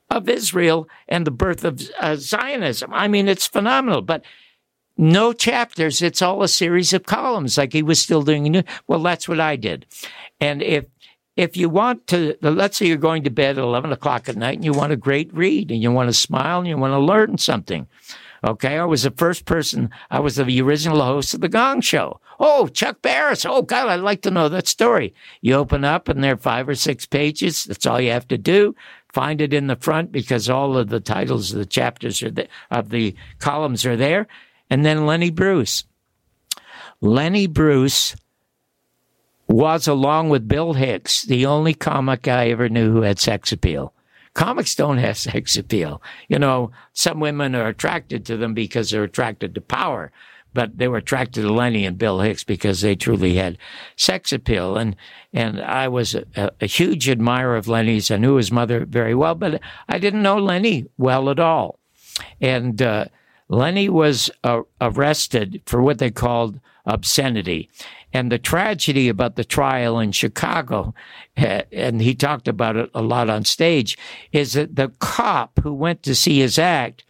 of 0.10 0.30
Israel 0.30 0.88
and 1.08 1.26
the 1.26 1.32
birth 1.32 1.64
of 1.64 1.82
uh, 2.00 2.16
Zionism. 2.16 2.94
I 2.94 3.08
mean, 3.08 3.28
it's 3.28 3.48
phenomenal, 3.48 4.02
but 4.02 4.24
no 4.98 5.34
chapters. 5.34 6.02
It's 6.02 6.22
all 6.22 6.44
a 6.44 6.48
series 6.48 6.94
of 6.94 7.04
columns 7.04 7.58
like 7.58 7.74
he 7.74 7.84
was 7.84 8.00
still 8.00 8.22
doing. 8.22 8.64
Well, 8.88 9.04
that's 9.04 9.28
what 9.28 9.40
I 9.40 9.56
did. 9.56 9.86
And 10.40 10.62
if, 10.62 10.86
if 11.36 11.58
you 11.58 11.70
want 11.70 12.08
to, 12.08 12.38
let's 12.42 12.78
say 12.78 12.88
you're 12.88 12.98
going 12.98 13.24
to 13.24 13.30
bed 13.30 13.58
at 13.58 13.64
11 13.64 13.92
o'clock 13.92 14.30
at 14.30 14.38
night 14.38 14.56
and 14.56 14.66
you 14.66 14.72
want 14.72 14.94
a 14.94 14.98
great 14.98 15.34
read 15.34 15.72
and 15.72 15.82
you 15.82 15.92
want 15.92 16.10
to 16.10 16.14
smile 16.14 16.60
and 16.60 16.68
you 16.68 16.78
want 16.78 16.94
to 16.94 17.00
learn 17.00 17.38
something. 17.38 17.88
Okay. 18.44 18.78
I 18.78 18.86
was 18.86 19.04
the 19.04 19.12
first 19.12 19.46
person. 19.46 19.90
I 20.12 20.20
was 20.20 20.36
the 20.36 20.62
original 20.62 21.02
host 21.02 21.34
of 21.34 21.42
the 21.42 21.50
Gong 21.50 21.82
Show. 21.82 22.22
Oh, 22.40 22.68
Chuck 22.68 23.02
Barris. 23.02 23.46
Oh, 23.46 23.62
God, 23.64 23.88
I'd 23.88 24.02
like 24.02 24.22
to 24.24 24.32
know 24.32 24.50
that 24.50 24.68
story. 24.68 25.14
You 25.42 25.56
open 25.56 25.84
up 25.84 26.08
and 26.08 26.24
there 26.24 26.34
are 26.34 26.38
five 26.38 26.70
or 26.70 26.76
six 26.76 27.06
pages. 27.06 27.64
That's 27.64 27.86
all 27.86 28.00
you 28.00 28.12
have 28.12 28.28
to 28.28 28.38
do. 28.38 28.76
Find 29.16 29.40
it 29.40 29.54
in 29.54 29.68
the 29.68 29.78
front 29.78 30.12
because 30.12 30.50
all 30.50 30.78
of 30.78 30.90
the 30.90 31.00
titles 31.00 31.54
of 31.54 31.60
the 31.60 31.66
chapters 31.66 32.22
are 32.22 32.32
the, 32.32 32.50
of 32.70 32.90
the 32.90 33.16
columns 33.40 33.86
are 33.86 33.96
there. 33.96 34.28
And 34.70 34.84
then 34.86 35.06
Lenny 35.06 35.30
Bruce. 35.30 35.86
Lenny 37.00 37.48
Bruce 37.48 38.18
was, 39.48 39.88
along 39.88 40.32
with 40.32 40.50
Bill 40.50 40.74
Hicks, 40.74 41.22
the 41.22 41.46
only 41.46 41.74
comic 41.74 42.28
I 42.28 42.50
ever 42.50 42.68
knew 42.68 42.92
who 42.92 43.04
had 43.04 43.18
sex 43.18 43.54
appeal. 43.54 43.94
Comics 44.34 44.76
don't 44.76 44.98
have 44.98 45.18
sex 45.32 45.56
appeal. 45.56 46.02
You 46.28 46.38
know, 46.38 46.72
some 46.92 47.22
women 47.22 47.56
are 47.56 47.70
attracted 47.70 48.26
to 48.26 48.36
them 48.36 48.54
because 48.54 48.90
they're 48.90 49.04
attracted 49.04 49.56
to 49.56 49.62
power, 49.62 50.12
but 50.56 50.80
they 50.80 50.88
were 50.88 50.98
attracted 50.98 51.42
to 51.42 51.54
Lenny 51.54 51.86
and 51.86 52.00
Bill 52.00 52.22
Hicks 52.22 52.44
because 52.44 52.82
they 52.82 52.96
truly 52.96 53.36
had 53.36 53.60
sex 53.96 54.34
appeal. 54.34 54.78
And, 54.78 54.96
and 55.32 55.62
I 55.62 55.88
was 55.88 56.16
a, 56.16 56.52
a 56.60 56.66
huge 56.66 57.08
admirer 57.08 57.56
of 57.56 57.68
Lenny's. 57.68 58.10
I 58.10 58.18
knew 58.18 58.36
his 58.38 58.52
mother 58.52 58.86
very 58.86 59.14
well, 59.14 59.36
but 59.36 59.62
I 59.88 60.00
didn't 60.00 60.24
know 60.24 60.40
Lenny 60.40 60.88
well 60.98 61.30
at 61.30 61.40
all. 61.40 61.78
And, 62.42 62.82
uh, 62.82 63.06
Lenny 63.48 63.90
was 63.90 64.32
uh, 64.44 64.62
arrested 64.82 65.62
for 65.66 65.82
what 65.82 66.00
they 66.00 66.10
called 66.10 66.60
obscenity. 66.86 67.70
And 68.14 68.32
the 68.32 68.40
tragedy 68.40 69.10
about 69.10 69.36
the 69.36 69.44
trial 69.44 70.00
in 70.00 70.14
Chicago, 70.14 70.94
eh, 71.38 71.64
and 71.72 72.02
he 72.02 72.16
talked 72.16 72.48
about 72.48 72.76
it 72.76 72.90
a 72.94 73.02
lot 73.02 73.30
on 73.30 73.44
stage, 73.44 73.98
is 74.32 74.54
that 74.54 74.76
the 74.76 74.90
cop 75.00 75.60
who 75.62 75.74
went 75.74 76.02
to 76.04 76.16
see 76.16 76.40
his 76.40 76.58
act 76.58 77.04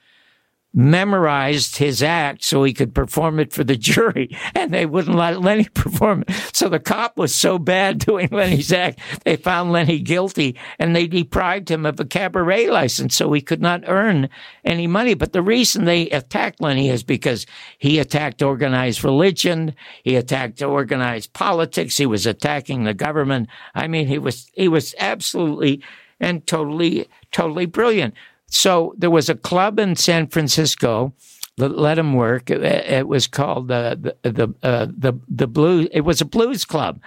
memorized 0.76 1.78
his 1.78 2.04
act 2.04 2.44
so 2.44 2.62
he 2.64 2.74
could 2.74 2.94
perform 2.94 3.40
it 3.40 3.54
for 3.54 3.64
the 3.64 3.78
jury, 3.86 4.38
and 4.54 4.74
they 4.74 4.86
wouldn't 4.86 5.16
let 5.16 5.42
Lenny 5.42 5.68
perform 5.74 6.26
it. 6.28 6.36
So 6.54 6.68
the 6.68 6.80
cop 6.80 7.18
was 7.18 7.34
so 7.34 7.58
bad 7.58 7.98
doing 8.06 8.28
Lenny's 8.32 8.74
act, 8.74 9.00
they 9.24 9.38
found 9.38 9.72
Lenny 9.72 10.00
guilty, 10.00 10.58
and 10.78 10.96
they 10.96 11.08
deprived 11.08 11.72
him 11.72 11.86
of 11.86 12.00
a 12.00 12.06
cabaret 12.06 12.70
license, 12.70 13.16
so 13.16 13.32
he 13.32 13.42
could 13.42 13.62
not 13.62 13.84
earn 13.88 14.30
any 14.66 14.86
money. 14.86 15.14
But 15.14 15.32
the 15.32 15.42
reason 15.42 15.86
they 15.86 16.10
attacked 16.10 16.62
Lenny 16.62 16.90
is 16.90 17.04
because 17.04 17.46
he 17.78 17.98
attacked 17.98 18.42
organized 18.42 19.04
religion, 19.04 19.74
he 20.04 20.16
attacked 20.16 20.62
organized 20.62 21.34
politics, 21.34 21.98
he 21.98 22.06
was 22.06 22.26
attacking 22.26 22.84
the 22.84 22.94
government. 22.94 23.48
I 23.74 23.88
mean, 23.88 24.08
he 24.08 24.20
was 24.20 24.52
he 24.54 24.68
was 24.68 24.94
absolutely 25.00 25.82
and 26.20 26.46
totally 26.46 27.08
totally 27.32 27.66
brilliant. 27.66 28.14
So 28.48 28.94
there 28.98 29.10
was 29.10 29.30
a 29.30 29.36
club 29.36 29.80
in 29.80 29.96
San 29.96 30.28
Francisco 30.28 31.14
that 31.58 31.78
let 31.78 31.98
him 31.98 32.14
work. 32.14 32.50
It, 32.50 32.64
it 32.64 33.08
was 33.08 33.28
called 33.28 33.72
uh, 33.72 33.96
the 33.96 34.16
the 34.24 34.54
uh, 34.62 34.88
the 34.96 35.14
the 35.28 35.48
blues. 35.48 35.88
It 35.92 36.02
was 36.02 36.22
a 36.22 36.26
blues 36.26 36.66
club, 36.66 37.00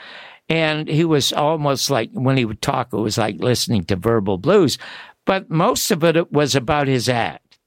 and 0.48 0.88
he 0.88 1.04
was 1.04 1.32
almost 1.32 1.90
like 1.90 2.10
when 2.12 2.36
he 2.36 2.44
would 2.44 2.62
talk, 2.62 2.92
it 2.92 2.96
was 2.96 3.18
like 3.18 3.38
listening 3.38 3.84
to 3.84 3.96
verbal 3.96 4.38
blues. 4.38 4.78
But 5.26 5.50
most 5.50 5.90
of 5.90 6.02
it 6.04 6.32
was 6.32 6.54
about 6.54 6.88
his 6.88 7.08
act. 7.08 7.58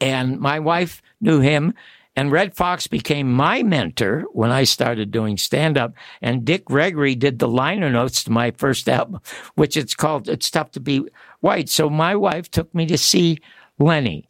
And 0.00 0.38
my 0.38 0.60
wife 0.60 1.00
knew 1.20 1.40
him. 1.40 1.72
And 2.16 2.30
Redd 2.30 2.54
Foxx 2.54 2.86
became 2.86 3.32
my 3.32 3.62
mentor 3.62 4.24
when 4.32 4.50
I 4.50 4.64
started 4.64 5.10
doing 5.10 5.36
stand 5.36 5.76
up. 5.76 5.94
And 6.22 6.44
Dick 6.44 6.64
Gregory 6.64 7.14
did 7.14 7.38
the 7.38 7.48
liner 7.48 7.90
notes 7.90 8.22
to 8.24 8.30
my 8.30 8.52
first 8.52 8.88
album, 8.88 9.20
which 9.56 9.76
it's 9.76 9.94
called 9.94 10.28
It's 10.28 10.50
Tough 10.50 10.70
to 10.72 10.80
Be 10.80 11.04
white. 11.40 11.68
So 11.68 11.90
my 11.90 12.14
wife 12.14 12.50
took 12.50 12.72
me 12.74 12.86
to 12.86 12.98
see 12.98 13.38
Lenny. 13.78 14.28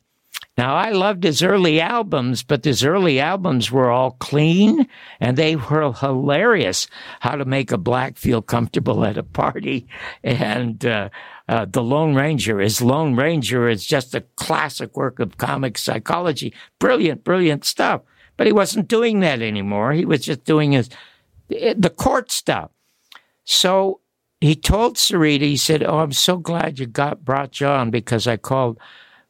Now, 0.56 0.76
I 0.76 0.90
loved 0.90 1.24
his 1.24 1.42
early 1.42 1.80
albums, 1.80 2.44
but 2.44 2.64
his 2.64 2.84
early 2.84 3.18
albums 3.18 3.72
were 3.72 3.90
all 3.90 4.12
clean 4.12 4.86
and 5.18 5.36
they 5.36 5.56
were 5.56 5.92
hilarious. 5.92 6.86
How 7.20 7.34
to 7.34 7.44
make 7.44 7.72
a 7.72 7.78
black 7.78 8.16
feel 8.16 8.40
comfortable 8.40 9.04
at 9.04 9.18
a 9.18 9.24
party. 9.24 9.86
And, 10.22 10.84
uh, 10.86 11.10
uh, 11.48 11.66
The 11.68 11.82
Lone 11.82 12.14
Ranger. 12.14 12.60
His 12.60 12.80
Lone 12.80 13.16
Ranger 13.16 13.68
is 13.68 13.84
just 13.84 14.14
a 14.14 14.22
classic 14.36 14.96
work 14.96 15.18
of 15.18 15.38
comic 15.38 15.78
psychology. 15.78 16.54
Brilliant, 16.78 17.24
brilliant 17.24 17.64
stuff. 17.64 18.02
But 18.36 18.46
he 18.46 18.52
wasn't 18.52 18.88
doing 18.88 19.20
that 19.20 19.42
anymore. 19.42 19.92
He 19.92 20.04
was 20.04 20.24
just 20.24 20.44
doing 20.44 20.72
his, 20.72 20.90
the 21.48 21.92
court 21.96 22.30
stuff. 22.30 22.70
So 23.44 24.00
he 24.40 24.54
told 24.54 24.96
Sarita, 24.96 25.42
he 25.42 25.56
said, 25.56 25.82
Oh, 25.82 25.98
I'm 25.98 26.12
so 26.12 26.36
glad 26.36 26.78
you 26.78 26.86
got 26.86 27.24
brought 27.24 27.52
John 27.52 27.90
because 27.90 28.26
I 28.26 28.36
called 28.36 28.78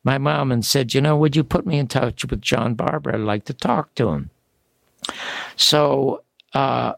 my 0.03 0.19
mom 0.19 0.51
and 0.51 0.65
said, 0.65 0.95
You 0.95 1.01
know, 1.01 1.17
would 1.17 1.37
you 1.37 1.45
put 1.45 1.67
me 1.67 1.79
in 1.79 1.89
touch 1.89 2.25
with 2.25 2.41
John 2.41 2.75
Barbour? 2.75 3.15
I'd 3.15 3.21
like 3.21 3.45
to 3.47 3.55
talk 3.55 3.95
to 3.97 4.09
him. 4.09 4.31
So, 5.57 6.23
uh, 6.53 6.95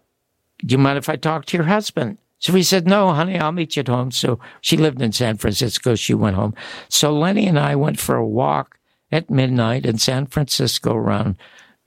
do 0.60 0.72
you 0.72 0.78
mind 0.78 0.98
if 0.98 1.08
I 1.08 1.16
talk 1.16 1.46
to 1.46 1.56
your 1.56 1.66
husband? 1.66 2.18
So 2.46 2.52
he 2.52 2.62
said, 2.62 2.86
No, 2.86 3.12
honey, 3.12 3.40
I'll 3.40 3.50
meet 3.50 3.74
you 3.74 3.80
at 3.80 3.88
home. 3.88 4.12
So 4.12 4.38
she 4.60 4.76
lived 4.76 5.02
in 5.02 5.10
San 5.10 5.36
Francisco. 5.36 5.96
She 5.96 6.14
went 6.14 6.36
home. 6.36 6.54
So 6.88 7.12
Lenny 7.12 7.48
and 7.48 7.58
I 7.58 7.74
went 7.74 7.98
for 7.98 8.14
a 8.14 8.24
walk 8.24 8.78
at 9.10 9.28
midnight 9.28 9.84
in 9.84 9.98
San 9.98 10.26
Francisco 10.26 10.94
around 10.94 11.38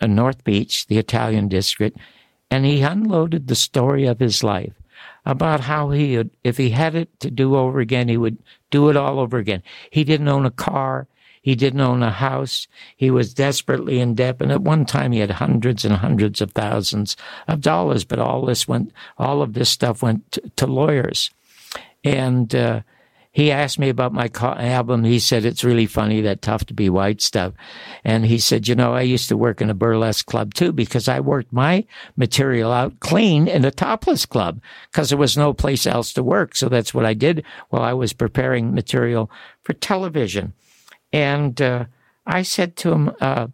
uh, 0.02 0.08
North 0.08 0.44
Beach, 0.44 0.86
the 0.88 0.98
Italian 0.98 1.48
district, 1.48 1.98
and 2.52 2.66
he 2.66 2.82
unloaded 2.82 3.48
the 3.48 3.56
story 3.56 4.06
of 4.06 4.20
his 4.20 4.44
life 4.44 4.74
about 5.26 5.62
how 5.62 5.92
he 5.92 6.18
would, 6.18 6.32
if 6.44 6.58
he 6.58 6.72
had 6.72 6.94
it 6.94 7.18
to 7.22 7.32
do 7.32 7.56
over 7.56 7.80
again, 7.80 8.10
he 8.10 8.18
would 8.18 8.38
do 8.70 8.90
it 8.90 8.98
all 8.98 9.18
over 9.18 9.38
again. 9.38 9.64
He 9.92 10.04
didn't 10.04 10.28
own 10.28 10.46
a 10.46 10.52
car. 10.52 11.08
He 11.50 11.56
didn't 11.56 11.82
own 11.82 12.04
a 12.04 12.12
house. 12.12 12.68
He 12.96 13.10
was 13.10 13.34
desperately 13.34 14.00
in 14.00 14.14
debt. 14.14 14.40
And 14.40 14.52
at 14.52 14.62
one 14.62 14.86
time 14.86 15.12
he 15.12 15.18
had 15.18 15.32
hundreds 15.32 15.84
and 15.84 15.96
hundreds 15.96 16.42
of 16.42 16.52
thousands 16.52 17.18
of 17.48 17.62
dollars, 17.62 18.06
but 18.06 18.20
all 18.20 18.46
this 18.46 18.68
went, 18.68 18.92
all 19.18 19.42
of 19.42 19.54
this 19.54 19.72
stuff 19.72 20.04
went 20.04 20.32
to, 20.34 20.48
to 20.58 20.68
lawyers. 20.68 21.32
And, 22.04 22.54
uh, 22.54 22.82
he 23.32 23.50
asked 23.50 23.80
me 23.80 23.90
about 23.90 24.14
my 24.14 24.30
album. 24.36 25.04
He 25.04 25.18
said, 25.18 25.44
it's 25.44 25.64
really 25.64 25.88
funny, 25.88 26.22
that 26.22 26.44
tough 26.44 26.66
to 26.66 26.76
be 26.76 26.88
white 26.88 27.20
stuff. 27.20 27.54
And 28.04 28.28
he 28.28 28.38
said, 28.38 28.68
you 28.68 28.76
know, 28.76 28.94
I 28.94 29.02
used 29.02 29.28
to 29.30 29.38
work 29.38 29.60
in 29.60 29.72
a 29.72 29.74
burlesque 29.74 30.28
club 30.28 30.54
too 30.54 30.72
because 30.72 31.08
I 31.08 31.20
worked 31.20 31.52
my 31.52 31.84
material 32.16 32.72
out 32.72 33.00
clean 33.00 33.48
in 33.48 33.66
a 33.66 33.72
topless 33.72 34.28
club 34.28 34.62
because 34.92 35.10
there 35.10 35.18
was 35.18 35.36
no 35.36 35.54
place 35.54 35.88
else 35.88 36.14
to 36.14 36.22
work. 36.22 36.56
So 36.56 36.70
that's 36.70 36.94
what 36.94 37.06
I 37.06 37.16
did 37.16 37.44
while 37.70 37.82
I 37.82 37.94
was 37.94 38.14
preparing 38.14 38.76
material 38.76 39.32
for 39.64 39.74
television. 39.74 40.54
And, 41.12 41.62
uh, 41.62 41.86
I 42.26 42.44
said 42.44 42.76
to 42.78 42.92
him, 42.92 43.12
uh, 43.20 43.48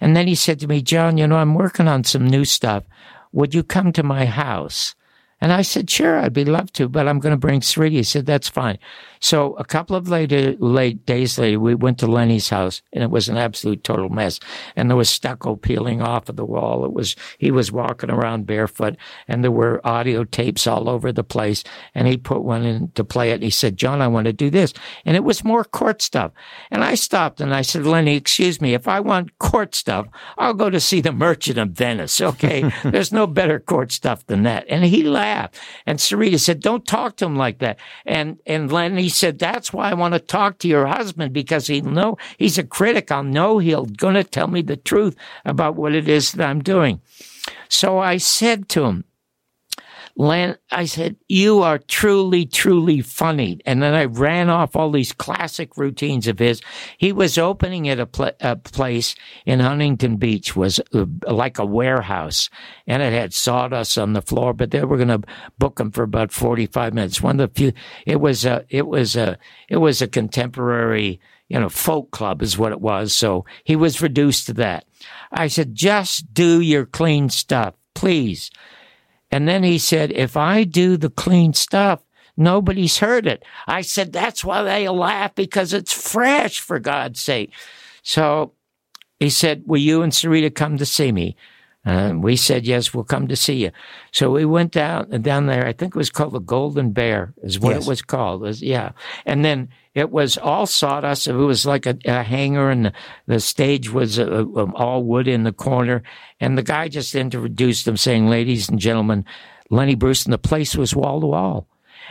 and 0.00 0.16
then 0.16 0.26
he 0.26 0.34
said 0.34 0.58
to 0.60 0.66
me, 0.66 0.80
John, 0.80 1.18
you 1.18 1.26
know, 1.26 1.36
I'm 1.36 1.54
working 1.54 1.88
on 1.88 2.04
some 2.04 2.26
new 2.26 2.44
stuff. 2.44 2.84
Would 3.32 3.54
you 3.54 3.62
come 3.62 3.92
to 3.92 4.02
my 4.02 4.24
house? 4.26 4.94
And 5.42 5.52
I 5.52 5.62
said, 5.62 5.90
sure, 5.90 6.20
I'd 6.20 6.32
be 6.32 6.44
love 6.44 6.72
to, 6.74 6.88
but 6.88 7.08
I'm 7.08 7.18
going 7.18 7.32
to 7.32 7.36
bring 7.36 7.62
Sarita. 7.62 7.90
He 7.90 8.02
said, 8.04 8.26
that's 8.26 8.48
fine. 8.48 8.78
So 9.18 9.54
a 9.54 9.64
couple 9.64 9.96
of 9.96 10.08
later, 10.08 10.54
late 10.58 11.04
days 11.04 11.36
later, 11.36 11.58
we 11.58 11.74
went 11.74 11.98
to 11.98 12.06
Lenny's 12.06 12.48
house 12.48 12.80
and 12.92 13.02
it 13.02 13.10
was 13.10 13.28
an 13.28 13.36
absolute 13.36 13.82
total 13.82 14.08
mess. 14.08 14.38
And 14.76 14.88
there 14.88 14.96
was 14.96 15.10
stucco 15.10 15.56
peeling 15.56 16.00
off 16.00 16.28
of 16.28 16.36
the 16.36 16.44
wall. 16.44 16.84
It 16.84 16.92
was, 16.92 17.16
he 17.38 17.50
was 17.50 17.72
walking 17.72 18.10
around 18.10 18.46
barefoot 18.46 18.96
and 19.26 19.42
there 19.42 19.50
were 19.50 19.84
audio 19.84 20.22
tapes 20.22 20.68
all 20.68 20.88
over 20.88 21.10
the 21.10 21.24
place. 21.24 21.64
And 21.92 22.06
he 22.06 22.16
put 22.16 22.44
one 22.44 22.64
in 22.64 22.92
to 22.92 23.02
play 23.02 23.30
it. 23.30 23.34
And 23.34 23.44
he 23.44 23.50
said, 23.50 23.76
John, 23.76 24.00
I 24.00 24.08
want 24.08 24.26
to 24.26 24.32
do 24.32 24.48
this. 24.48 24.72
And 25.04 25.16
it 25.16 25.24
was 25.24 25.42
more 25.42 25.64
court 25.64 26.02
stuff. 26.02 26.30
And 26.70 26.84
I 26.84 26.94
stopped 26.94 27.40
and 27.40 27.52
I 27.52 27.62
said, 27.62 27.84
Lenny, 27.84 28.14
excuse 28.14 28.60
me, 28.60 28.74
if 28.74 28.86
I 28.86 29.00
want 29.00 29.38
court 29.38 29.74
stuff, 29.74 30.06
I'll 30.38 30.54
go 30.54 30.70
to 30.70 30.80
see 30.80 31.00
the 31.00 31.12
Merchant 31.12 31.58
of 31.58 31.70
Venice. 31.70 32.20
Okay. 32.32 32.72
There's 32.82 33.12
no 33.12 33.26
better 33.26 33.60
court 33.60 33.92
stuff 33.92 34.24
than 34.26 34.44
that. 34.44 34.64
And 34.68 34.84
he 34.84 35.02
laughed 35.02 35.31
laugh. 35.32 35.50
And 35.86 35.98
Sarita 35.98 36.38
said, 36.38 36.60
don't 36.60 36.86
talk 36.86 37.16
to 37.16 37.26
him 37.26 37.36
like 37.36 37.58
that. 37.58 37.78
And, 38.04 38.38
and 38.46 38.70
Lenny 38.70 39.08
said, 39.08 39.38
that's 39.38 39.72
why 39.72 39.90
I 39.90 39.94
want 39.94 40.14
to 40.14 40.20
talk 40.20 40.58
to 40.58 40.68
your 40.68 40.86
husband 40.86 41.32
because 41.32 41.66
he'll 41.66 41.84
know 41.84 42.18
he's 42.38 42.58
a 42.58 42.64
critic. 42.64 43.10
I'll 43.10 43.24
know 43.24 43.58
he'll 43.58 43.86
to 44.14 44.24
tell 44.24 44.48
me 44.48 44.62
the 44.62 44.76
truth 44.76 45.16
about 45.44 45.76
what 45.76 45.94
it 45.94 46.08
is 46.08 46.32
that 46.32 46.48
I'm 46.48 46.62
doing. 46.62 47.00
So 47.68 47.98
I 47.98 48.18
said 48.18 48.68
to 48.70 48.84
him, 48.84 49.04
Len, 50.14 50.58
I 50.70 50.84
said, 50.84 51.16
you 51.26 51.62
are 51.62 51.78
truly, 51.78 52.44
truly 52.44 53.00
funny. 53.00 53.60
And 53.64 53.82
then 53.82 53.94
I 53.94 54.04
ran 54.04 54.50
off 54.50 54.76
all 54.76 54.90
these 54.90 55.12
classic 55.12 55.76
routines 55.76 56.26
of 56.26 56.38
his. 56.38 56.60
He 56.98 57.12
was 57.12 57.38
opening 57.38 57.88
at 57.88 57.98
a, 57.98 58.06
pl- 58.06 58.32
a 58.40 58.56
place 58.56 59.14
in 59.46 59.60
Huntington 59.60 60.16
Beach, 60.16 60.54
was 60.54 60.80
uh, 60.92 61.06
like 61.26 61.58
a 61.58 61.64
warehouse, 61.64 62.50
and 62.86 63.02
it 63.02 63.12
had 63.12 63.32
sawdust 63.32 63.96
on 63.96 64.12
the 64.12 64.20
floor, 64.22 64.52
but 64.52 64.70
they 64.70 64.84
were 64.84 64.98
going 64.98 65.08
to 65.08 65.22
book 65.58 65.80
him 65.80 65.90
for 65.90 66.02
about 66.02 66.30
45 66.30 66.92
minutes. 66.92 67.22
One 67.22 67.40
of 67.40 67.54
the 67.54 67.58
few, 67.58 67.72
it 68.06 68.20
was 68.20 68.44
a, 68.44 68.66
it 68.68 68.86
was 68.86 69.16
a, 69.16 69.38
it 69.68 69.78
was 69.78 70.02
a 70.02 70.08
contemporary, 70.08 71.20
you 71.48 71.58
know, 71.58 71.70
folk 71.70 72.10
club 72.10 72.42
is 72.42 72.58
what 72.58 72.72
it 72.72 72.80
was. 72.82 73.14
So 73.14 73.46
he 73.64 73.76
was 73.76 74.02
reduced 74.02 74.46
to 74.46 74.52
that. 74.54 74.84
I 75.32 75.48
said, 75.48 75.74
just 75.74 76.34
do 76.34 76.60
your 76.60 76.84
clean 76.84 77.30
stuff, 77.30 77.74
please. 77.94 78.50
And 79.32 79.48
then 79.48 79.64
he 79.64 79.78
said, 79.78 80.12
if 80.12 80.36
I 80.36 80.64
do 80.64 80.98
the 80.98 81.08
clean 81.10 81.54
stuff, 81.54 82.04
nobody's 82.36 82.98
heard 82.98 83.26
it. 83.26 83.42
I 83.66 83.80
said, 83.80 84.12
that's 84.12 84.44
why 84.44 84.62
they 84.62 84.86
laugh 84.88 85.34
because 85.34 85.72
it's 85.72 85.92
fresh, 85.92 86.60
for 86.60 86.78
God's 86.78 87.20
sake. 87.20 87.50
So 88.02 88.52
he 89.18 89.30
said, 89.30 89.62
will 89.66 89.80
you 89.80 90.02
and 90.02 90.12
Sarita 90.12 90.54
come 90.54 90.76
to 90.76 90.84
see 90.84 91.12
me? 91.12 91.36
And 91.84 92.22
we 92.22 92.36
said, 92.36 92.64
yes, 92.64 92.94
we'll 92.94 93.02
come 93.02 93.26
to 93.26 93.34
see 93.34 93.64
you. 93.64 93.72
So 94.12 94.30
we 94.30 94.44
went 94.44 94.70
down, 94.70 95.10
down 95.22 95.46
there. 95.46 95.66
I 95.66 95.72
think 95.72 95.96
it 95.96 95.98
was 95.98 96.10
called 96.10 96.32
the 96.32 96.38
Golden 96.38 96.92
Bear 96.92 97.34
is 97.42 97.58
what 97.58 97.74
yes. 97.74 97.84
it 97.84 97.88
was 97.88 98.02
called. 98.02 98.42
It 98.42 98.46
was, 98.46 98.62
yeah. 98.62 98.92
And 99.26 99.44
then 99.44 99.68
it 99.94 100.10
was 100.12 100.38
all 100.38 100.66
sawdust. 100.66 101.26
It 101.26 101.32
was 101.32 101.66
like 101.66 101.86
a, 101.86 101.98
a 102.04 102.22
hangar 102.22 102.70
and 102.70 102.86
the, 102.86 102.92
the 103.26 103.40
stage 103.40 103.90
was 103.90 104.18
a, 104.18 104.32
uh, 104.32 104.44
a, 104.44 104.62
um, 104.62 104.74
all 104.76 105.02
wood 105.02 105.26
in 105.26 105.42
the 105.42 105.52
corner. 105.52 106.04
And 106.38 106.56
the 106.56 106.62
guy 106.62 106.86
just 106.86 107.16
introduced 107.16 107.84
them 107.84 107.96
saying, 107.96 108.28
ladies 108.28 108.68
and 108.68 108.78
gentlemen, 108.78 109.24
Lenny 109.68 109.96
Bruce, 109.96 110.24
and 110.24 110.32
the 110.32 110.38
place 110.38 110.76
was 110.76 110.94
wall 110.94 111.20
to 111.20 111.26
wall. 111.26 111.66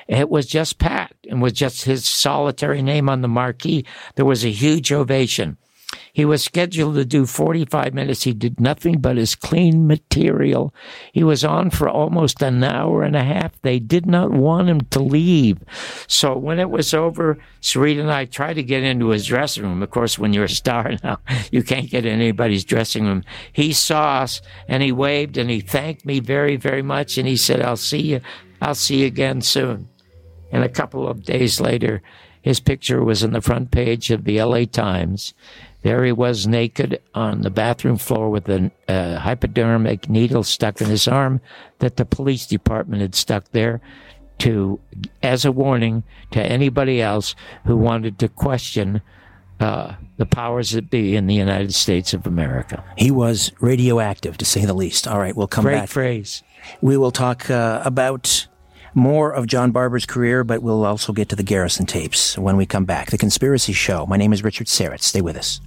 It 0.07 0.29
was 0.29 0.47
just 0.47 0.79
Pat 0.79 1.13
and 1.29 1.41
was 1.41 1.53
just 1.53 1.85
his 1.85 2.05
solitary 2.05 2.81
name 2.81 3.07
on 3.07 3.21
the 3.21 3.27
marquee. 3.29 3.85
There 4.15 4.25
was 4.25 4.43
a 4.43 4.51
huge 4.51 4.91
ovation. 4.91 5.57
He 6.13 6.25
was 6.25 6.43
scheduled 6.43 6.95
to 6.95 7.05
do 7.05 7.25
45 7.25 7.93
minutes. 7.93 8.23
He 8.23 8.33
did 8.33 8.59
nothing 8.59 8.99
but 8.99 9.17
his 9.17 9.35
clean 9.35 9.87
material. 9.87 10.73
He 11.11 11.23
was 11.23 11.43
on 11.43 11.69
for 11.69 11.89
almost 11.89 12.41
an 12.41 12.63
hour 12.63 13.03
and 13.03 13.15
a 13.15 13.23
half. 13.23 13.59
They 13.61 13.79
did 13.79 14.05
not 14.05 14.31
want 14.31 14.69
him 14.69 14.81
to 14.81 14.99
leave. 14.99 15.59
So 16.07 16.37
when 16.37 16.59
it 16.59 16.69
was 16.69 16.93
over, 16.93 17.37
Sarita 17.61 18.01
and 18.01 18.11
I 18.11 18.25
tried 18.25 18.55
to 18.55 18.63
get 18.63 18.83
into 18.83 19.09
his 19.09 19.25
dressing 19.25 19.63
room. 19.63 19.81
Of 19.81 19.89
course, 19.91 20.19
when 20.19 20.33
you're 20.33 20.45
a 20.45 20.49
star 20.49 20.93
now, 21.03 21.19
you 21.51 21.63
can't 21.63 21.89
get 21.89 22.05
in 22.05 22.19
anybody's 22.19 22.65
dressing 22.65 23.05
room. 23.05 23.23
He 23.53 23.73
saw 23.73 24.21
us 24.21 24.41
and 24.67 24.83
he 24.83 24.91
waved 24.91 25.37
and 25.37 25.49
he 25.49 25.61
thanked 25.61 26.05
me 26.05 26.19
very, 26.19 26.55
very 26.55 26.81
much. 26.81 27.17
And 27.17 27.27
he 27.27 27.37
said, 27.37 27.61
I'll 27.61 27.77
see 27.77 28.01
you. 28.01 28.21
I'll 28.61 28.75
see 28.75 29.01
you 29.01 29.07
again 29.07 29.41
soon. 29.41 29.87
And 30.51 30.63
a 30.63 30.69
couple 30.69 31.07
of 31.07 31.23
days 31.23 31.61
later, 31.61 32.01
his 32.41 32.59
picture 32.59 33.03
was 33.03 33.23
on 33.23 33.31
the 33.31 33.41
front 33.41 33.71
page 33.71 34.11
of 34.11 34.23
the 34.23 34.41
LA 34.41 34.65
Times. 34.65 35.33
There 35.83 36.03
he 36.03 36.11
was 36.11 36.45
naked 36.45 37.01
on 37.15 37.41
the 37.41 37.49
bathroom 37.49 37.97
floor 37.97 38.29
with 38.29 38.47
a 38.49 38.71
uh, 38.87 39.17
hypodermic 39.17 40.09
needle 40.09 40.43
stuck 40.43 40.79
in 40.79 40.87
his 40.87 41.07
arm 41.07 41.41
that 41.79 41.97
the 41.97 42.05
police 42.05 42.45
department 42.45 43.01
had 43.01 43.15
stuck 43.15 43.49
there 43.51 43.81
to, 44.39 44.79
as 45.23 45.45
a 45.45 45.51
warning 45.51 46.03
to 46.31 46.41
anybody 46.41 47.01
else 47.01 47.35
who 47.65 47.75
wanted 47.75 48.19
to 48.19 48.27
question 48.27 49.01
uh, 49.59 49.93
the 50.17 50.25
powers 50.25 50.71
that 50.71 50.89
be 50.89 51.15
in 51.15 51.27
the 51.27 51.35
United 51.35 51.73
States 51.73 52.13
of 52.13 52.25
America. 52.25 52.83
He 52.97 53.11
was 53.11 53.51
radioactive, 53.59 54.37
to 54.37 54.45
say 54.45 54.65
the 54.65 54.73
least. 54.73 55.07
All 55.07 55.19
right, 55.19 55.35
we'll 55.35 55.47
come 55.47 55.65
back. 55.65 55.71
Great 55.71 55.79
back. 55.81 55.89
phrase. 55.89 56.43
We 56.81 56.97
will 56.97 57.11
talk 57.11 57.49
uh, 57.49 57.81
about 57.85 58.47
more 58.93 59.31
of 59.31 59.47
John 59.47 59.71
Barbour's 59.71 60.05
career, 60.05 60.43
but 60.43 60.61
we'll 60.61 60.85
also 60.85 61.13
get 61.13 61.29
to 61.29 61.35
the 61.35 61.43
Garrison 61.43 61.85
tapes 61.85 62.37
when 62.37 62.57
we 62.57 62.65
come 62.65 62.85
back. 62.85 63.11
The 63.11 63.17
Conspiracy 63.17 63.73
Show. 63.73 64.05
My 64.05 64.17
name 64.17 64.33
is 64.33 64.43
Richard 64.43 64.67
Syrett. 64.67 65.01
Stay 65.01 65.21
with 65.21 65.37
us. 65.37 65.61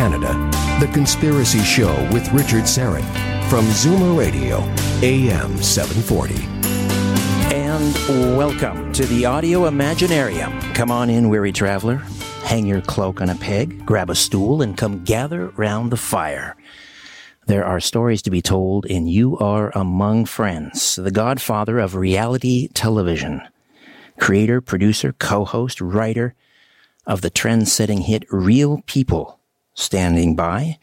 Canada, 0.00 0.32
The 0.80 0.90
Conspiracy 0.94 1.58
Show 1.58 1.92
with 2.10 2.26
Richard 2.32 2.62
Syrett 2.62 3.04
from 3.50 3.66
Zoomer 3.66 4.18
Radio, 4.18 4.60
AM 5.02 5.58
740. 5.58 6.42
And 7.54 7.94
welcome 8.34 8.94
to 8.94 9.04
the 9.04 9.26
Audio 9.26 9.68
Imaginarium. 9.68 10.74
Come 10.74 10.90
on 10.90 11.10
in, 11.10 11.28
weary 11.28 11.52
traveler. 11.52 11.96
Hang 12.44 12.64
your 12.64 12.80
cloak 12.80 13.20
on 13.20 13.28
a 13.28 13.34
peg, 13.34 13.84
grab 13.84 14.08
a 14.08 14.14
stool, 14.14 14.62
and 14.62 14.74
come 14.74 15.04
gather 15.04 15.48
round 15.48 15.92
the 15.92 15.98
fire. 15.98 16.56
There 17.46 17.66
are 17.66 17.78
stories 17.78 18.22
to 18.22 18.30
be 18.30 18.40
told, 18.40 18.86
and 18.86 19.06
you 19.06 19.36
are 19.36 19.70
among 19.76 20.24
friends. 20.24 20.96
The 20.96 21.10
godfather 21.10 21.78
of 21.78 21.94
reality 21.94 22.68
television. 22.68 23.42
Creator, 24.18 24.62
producer, 24.62 25.12
co-host, 25.12 25.78
writer 25.78 26.34
of 27.06 27.20
the 27.20 27.28
trend-setting 27.28 28.00
hit 28.00 28.24
Real 28.30 28.82
People 28.86 29.39
standing 29.80 30.36
by. 30.36 30.78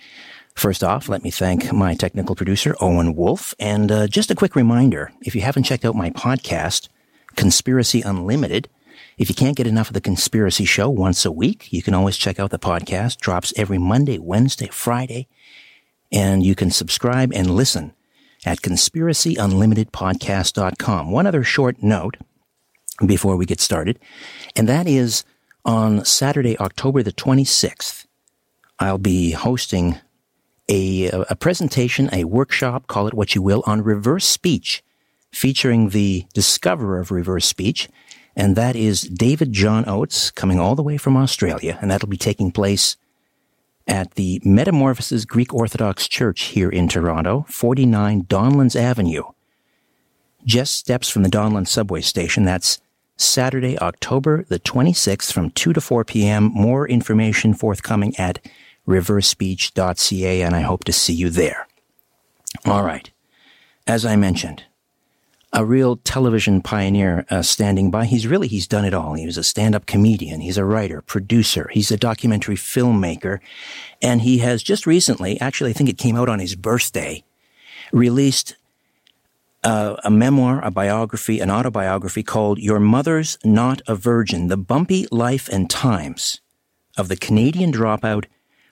First 0.56 0.84
off, 0.84 1.08
let 1.08 1.24
me 1.24 1.30
thank 1.30 1.72
my 1.72 1.94
technical 1.94 2.36
producer, 2.36 2.76
Owen 2.82 3.16
Wolf. 3.16 3.54
And 3.60 3.92
uh, 3.92 4.08
just 4.08 4.32
a 4.32 4.36
quick 4.36 4.56
reminder 4.56 5.12
if 5.22 5.36
you 5.36 5.42
haven't 5.42 5.64
checked 5.64 5.86
out 5.86 5.96
my 5.96 6.10
podcast, 6.10 6.90
Conspiracy 7.36 8.02
Unlimited, 8.02 8.68
if 9.18 9.30
you 9.30 9.36
can't 9.36 9.56
get 9.56 9.68
enough 9.68 9.90
of 9.90 9.94
the 9.94 10.02
Conspiracy 10.02 10.66
Show 10.66 10.90
once 10.90 11.24
a 11.26 11.32
week, 11.32 11.72
you 11.72 11.84
can 11.84 11.94
always 11.94 12.18
check 12.18 12.40
out 12.40 12.50
the 12.50 12.58
podcast. 12.58 13.20
Drops 13.20 13.54
every 13.56 13.78
Monday, 13.78 14.18
Wednesday, 14.18 14.68
Friday. 14.68 15.28
And 16.12 16.44
you 16.44 16.56
can 16.56 16.72
subscribe 16.72 17.32
and 17.34 17.52
listen 17.52 17.94
at 18.46 18.62
conspiracyunlimitedpodcast.com. 18.62 21.12
One 21.12 21.28
other 21.28 21.44
short 21.44 21.84
note 21.84 22.18
before 23.06 23.36
we 23.36 23.46
get 23.46 23.62
started, 23.62 24.00
and 24.56 24.68
that 24.68 24.88
is 24.88 25.24
on 25.66 26.04
Saturday, 26.06 26.58
October 26.58 27.04
the 27.04 27.12
26th, 27.12 28.07
I'll 28.80 28.98
be 28.98 29.32
hosting 29.32 29.98
a, 30.70 31.08
a 31.08 31.36
presentation, 31.36 32.10
a 32.12 32.26
workshop, 32.26 32.88
call 32.88 33.08
it 33.08 33.14
what 33.14 33.36
you 33.36 33.42
will, 33.42 33.64
on 33.66 33.82
reverse 33.82 34.26
speech, 34.26 34.84
featuring 35.32 35.90
the 35.90 36.26
discoverer 36.34 37.00
of 37.00 37.12
reverse 37.12 37.46
speech, 37.46 37.90
and 38.36 38.56
that 38.56 38.76
is 38.76 39.02
David 39.02 39.52
John 39.52 39.88
Oates, 39.90 40.30
coming 40.30 40.60
all 40.60 40.76
the 40.76 40.84
way 40.84 40.98
from 40.98 41.18
Australia, 41.18 41.80
and 41.82 41.90
that'll 41.90 42.08
be 42.08 42.18
taking 42.18 42.52
place 42.52 42.98
at 43.88 44.16
the 44.16 44.42
Metamorphosis 44.44 45.26
Greek 45.26 45.54
Orthodox 45.54 46.08
Church 46.08 46.44
here 46.44 46.70
in 46.70 46.88
Toronto, 46.88 47.46
49 47.50 48.26
Donlands 48.26 48.76
Avenue. 48.76 49.24
Just 50.46 50.76
steps 50.76 51.10
from 51.10 51.24
the 51.24 51.30
Donlands 51.30 51.70
subway 51.70 52.02
station. 52.02 52.44
That's 52.44 52.80
Saturday, 53.16 53.78
October 53.80 54.44
the 54.44 54.60
26th 54.60 55.32
from 55.32 55.50
2 55.52 55.74
to 55.74 55.82
4 55.82 56.06
p.m. 56.06 56.52
More 56.54 56.88
information 56.88 57.54
forthcoming 57.54 58.16
at 58.18 58.40
reversespeech.ca, 58.88 60.42
and 60.42 60.56
I 60.56 60.62
hope 60.62 60.84
to 60.86 60.94
see 60.94 61.14
you 61.14 61.30
there. 61.30 61.68
All 62.66 62.84
right. 62.84 63.10
As 63.86 64.06
I 64.06 64.16
mentioned, 64.16 64.64
a 65.54 65.66
real 65.66 65.98
television 65.98 66.62
pioneer 66.62 67.26
uh, 67.30 67.42
standing 67.42 67.90
by. 67.90 68.06
He's 68.06 68.28
really, 68.28 68.48
he's 68.48 68.68
done 68.68 68.86
it 68.86 68.94
all. 68.94 69.14
He 69.14 69.26
was 69.26 69.38
a 69.38 69.44
stand-up 69.44 69.86
comedian. 69.86 70.42
He's 70.42 70.58
a 70.58 70.66
writer, 70.66 71.02
producer. 71.02 71.70
He's 71.72 71.92
a 71.92 71.98
documentary 71.98 72.56
filmmaker. 72.56 73.40
And 74.02 74.22
he 74.22 74.40
has 74.40 74.62
just 74.62 74.86
recently, 74.86 75.40
actually, 75.40 75.70
I 75.70 75.74
think 75.74 75.90
it 75.90 75.98
came 75.98 76.16
out 76.16 76.30
on 76.30 76.40
his 76.40 76.56
birthday, 76.56 77.24
released 77.92 78.56
uh, 79.64 79.96
a 80.04 80.12
memoir, 80.12 80.62
a 80.64 80.72
biography, 80.72 81.40
an 81.40 81.50
autobiography 81.50 82.24
called 82.24 82.60
Your 82.60 82.80
Mother's 82.80 83.38
Not 83.44 83.82
a 83.88 83.96
Virgin 83.96 84.48
The 84.48 84.58
Bumpy 84.58 85.08
Life 85.12 85.50
and 85.50 85.70
Times 85.70 86.42
of 86.98 87.08
the 87.08 87.18
Canadian 87.18 87.72
Dropout 87.72 88.26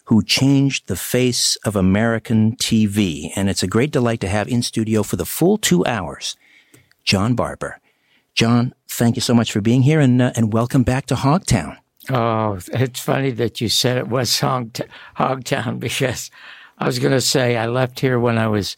Who 0.06 0.24
Changed 0.24 0.88
the 0.88 0.96
Face 0.96 1.56
of 1.58 1.76
American 1.76 2.56
TV. 2.56 3.32
And 3.36 3.50
it's 3.50 3.64
a 3.64 3.68
great 3.68 3.92
delight 3.92 4.20
to 4.22 4.28
have 4.28 4.48
in 4.48 4.62
studio 4.62 5.04
for 5.04 5.16
the 5.16 5.26
full 5.26 5.58
two 5.58 5.86
hours, 5.86 6.36
John 7.04 7.36
Barbour. 7.36 7.80
John, 8.34 8.74
thank 8.88 9.16
you 9.16 9.22
so 9.22 9.34
much 9.34 9.52
for 9.52 9.62
being 9.62 9.82
here 9.82 10.00
and, 10.00 10.22
uh, 10.22 10.34
and 10.36 10.54
welcome 10.54 10.84
back 10.84 11.06
to 11.08 11.16
Hogtown. 11.16 11.78
Oh, 12.10 12.60
it's 12.68 13.00
funny 13.00 13.32
that 13.32 13.62
you 13.62 13.70
said 13.70 13.98
it 13.98 14.08
was 14.08 14.30
Hogtown 14.40 15.80
because 15.80 16.30
I 16.78 16.86
was 16.86 17.00
going 17.00 17.14
to 17.14 17.22
say 17.22 17.58
I 17.58 17.68
left 17.68 18.00
here 18.00 18.20
when 18.20 18.38
I 18.38 18.48
was 18.48 18.76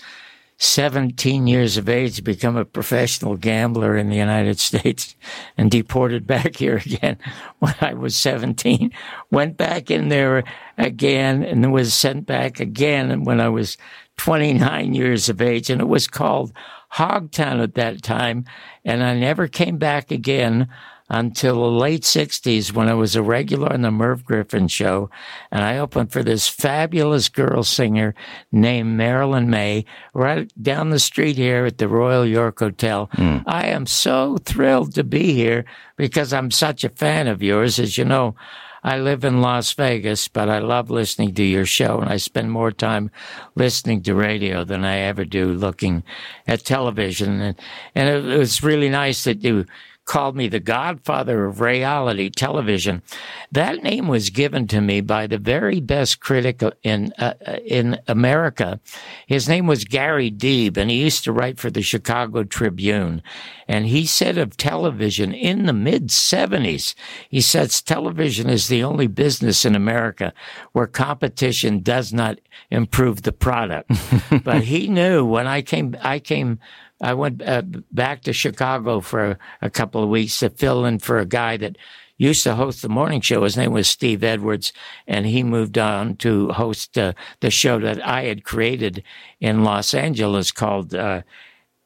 17 0.60 1.46
years 1.46 1.78
of 1.78 1.88
age 1.88 2.24
become 2.24 2.58
a 2.58 2.66
professional 2.66 3.38
gambler 3.38 3.96
in 3.96 4.10
the 4.10 4.16
United 4.16 4.60
States 4.60 5.16
and 5.58 5.70
deported 5.70 6.26
back 6.26 6.56
here 6.56 6.78
again 6.78 7.18
when 7.60 7.76
I 7.80 7.94
was 7.94 8.16
17. 8.18 8.92
Went 9.30 9.58
back 9.58 9.92
in 9.92 10.10
there 10.10 10.44
again 10.78 11.44
and 11.44 11.72
was 11.72 11.94
sent 11.94 12.26
back 12.26 12.60
again 12.60 13.24
when 13.24 13.40
I 13.40 13.50
was 13.50 13.78
29 14.18 14.96
years 14.96 15.30
of 15.30 15.42
age. 15.42 15.70
And 15.70 15.80
it 15.80 15.88
was 15.88 16.08
called 16.08 16.52
Hogtown 16.94 17.62
at 17.62 17.76
that 17.76 18.02
time. 18.02 18.46
And 18.84 19.04
I 19.04 19.16
never 19.16 19.48
came 19.48 19.78
back 19.78 20.10
again 20.10 20.68
until 21.10 21.56
the 21.56 21.80
late 21.80 22.04
60s 22.04 22.74
when 22.74 22.90
I 22.90 22.94
was 22.94 23.16
a 23.16 23.24
regular 23.24 23.72
on 23.72 23.82
the 23.82 23.92
Merv 23.92 24.26
Griffin 24.26 24.68
show. 24.68 25.10
And 25.52 25.64
I 25.64 25.78
opened 25.78 26.12
for 26.12 26.24
this 26.24 26.48
fabulous 26.48 27.30
girl 27.30 27.64
singer 27.64 28.14
named 28.52 28.98
Marilyn 28.98 29.50
Maye 29.50 29.86
right 30.14 30.52
down 30.62 30.90
the 30.90 31.00
street 31.00 31.38
here 31.38 31.66
at 31.66 31.78
the 31.78 31.88
Royal 31.88 32.26
York 32.26 32.60
Hotel. 32.60 33.08
Mm. 33.14 33.44
I 33.46 33.68
am 33.68 33.86
so 33.86 34.38
thrilled 34.38 34.96
to 34.96 35.04
be 35.04 35.34
here 35.34 35.66
because 35.96 36.34
I'm 36.34 36.52
such 36.52 36.84
a 36.84 36.90
fan 36.90 37.28
of 37.28 37.42
yours. 37.42 37.80
As 37.80 37.98
you 37.98 38.04
know, 38.04 38.36
I 38.84 39.00
live 39.00 39.24
in 39.24 39.42
Las 39.42 39.74
Vegas, 39.74 40.28
but 40.28 40.50
I 40.50 40.60
love 40.60 40.90
listening 40.90 41.34
to 41.36 41.44
your 41.44 41.66
show 41.66 42.00
and 42.00 42.10
I 42.10 42.18
spend 42.18 42.52
more 42.52 42.72
time 42.72 43.12
listening 43.56 44.02
to 44.04 44.14
radio 44.14 44.64
than 44.64 44.86
I 44.86 45.00
ever 45.00 45.26
do 45.26 45.52
looking 45.54 46.04
at 46.48 46.64
television. 46.64 47.42
And, 47.42 47.60
and 47.96 48.10
it, 48.10 48.26
it 48.26 48.38
was 48.38 48.64
really 48.64 48.90
nice 48.90 49.24
that 49.24 49.44
you 49.44 49.66
called 50.08 50.36
me 50.36 50.48
the 50.48 50.60
godfather 50.60 51.46
of 51.46 51.62
reality 51.62 52.30
television. 52.30 53.04
That 53.52 53.84
name 53.84 54.08
was 54.08 54.32
given 54.32 54.66
to 54.68 54.82
me 54.82 55.02
by 55.02 55.28
the 55.28 55.38
very 55.38 55.80
best 55.80 56.20
critic 56.20 56.64
in 56.82 57.14
uh, 57.20 57.34
uh, 57.46 57.58
in 57.66 58.00
America. 58.08 58.80
His 59.28 59.48
name 59.48 59.68
was 59.68 59.84
Gary 59.84 60.32
Deeb, 60.32 60.78
and 60.78 60.90
he 60.90 61.04
used 61.04 61.24
to 61.26 61.32
write 61.32 61.60
for 61.60 61.70
the 61.70 61.82
Chicago 61.82 62.44
Tribune. 62.44 63.22
And 63.68 63.86
he 63.86 64.06
said 64.06 64.38
of 64.38 64.56
television 64.56 65.34
in 65.34 65.66
the 65.66 65.74
mid 65.74 66.08
70s, 66.08 66.96
he 67.30 67.42
says 67.42 67.82
television 67.82 68.50
is 68.50 68.70
the 68.70 68.84
only 68.84 69.08
business 69.08 69.66
in 69.66 69.76
America 69.76 70.34
where 70.72 70.88
competition 70.88 71.82
does 71.82 72.14
not 72.14 72.40
improve 72.72 73.24
the 73.24 73.34
product. 73.34 73.92
but 74.44 74.64
he 74.64 74.88
knew 74.88 75.26
when 75.26 75.48
I 75.48 75.62
came, 75.62 75.98
I 76.02 76.20
came 76.20 76.60
I 77.02 77.14
went 77.14 77.42
uh, 77.42 77.62
back 77.92 78.22
to 78.24 78.34
Chicago 78.34 79.02
for 79.02 79.38
a, 79.62 79.70
couple 79.70 80.04
of 80.04 80.10
weeks 80.10 80.40
to 80.40 80.50
fill 80.50 80.86
in 80.86 81.00
for 81.00 81.20
a 81.20 81.26
guy 81.26 81.58
that 81.58 81.78
used 82.18 82.44
to 82.44 82.56
host 82.56 82.82
the 82.82 82.90
morning 82.90 83.22
show. 83.22 83.44
His 83.44 83.58
name 83.58 83.72
was 83.72 83.88
Steve 83.88 84.24
Edwards, 84.24 84.74
and 85.06 85.26
he 85.26 85.44
moved 85.44 85.78
on 85.78 86.16
to 86.18 86.50
host 86.50 86.98
uh, 86.98 87.14
the 87.42 87.52
show 87.52 87.80
that 87.80 88.06
I 88.06 88.24
had 88.24 88.44
created 88.44 89.04
in 89.40 89.64
Los 89.64 89.94
Angeles 89.94 90.52
called 90.52 90.96
uh, 90.96 91.22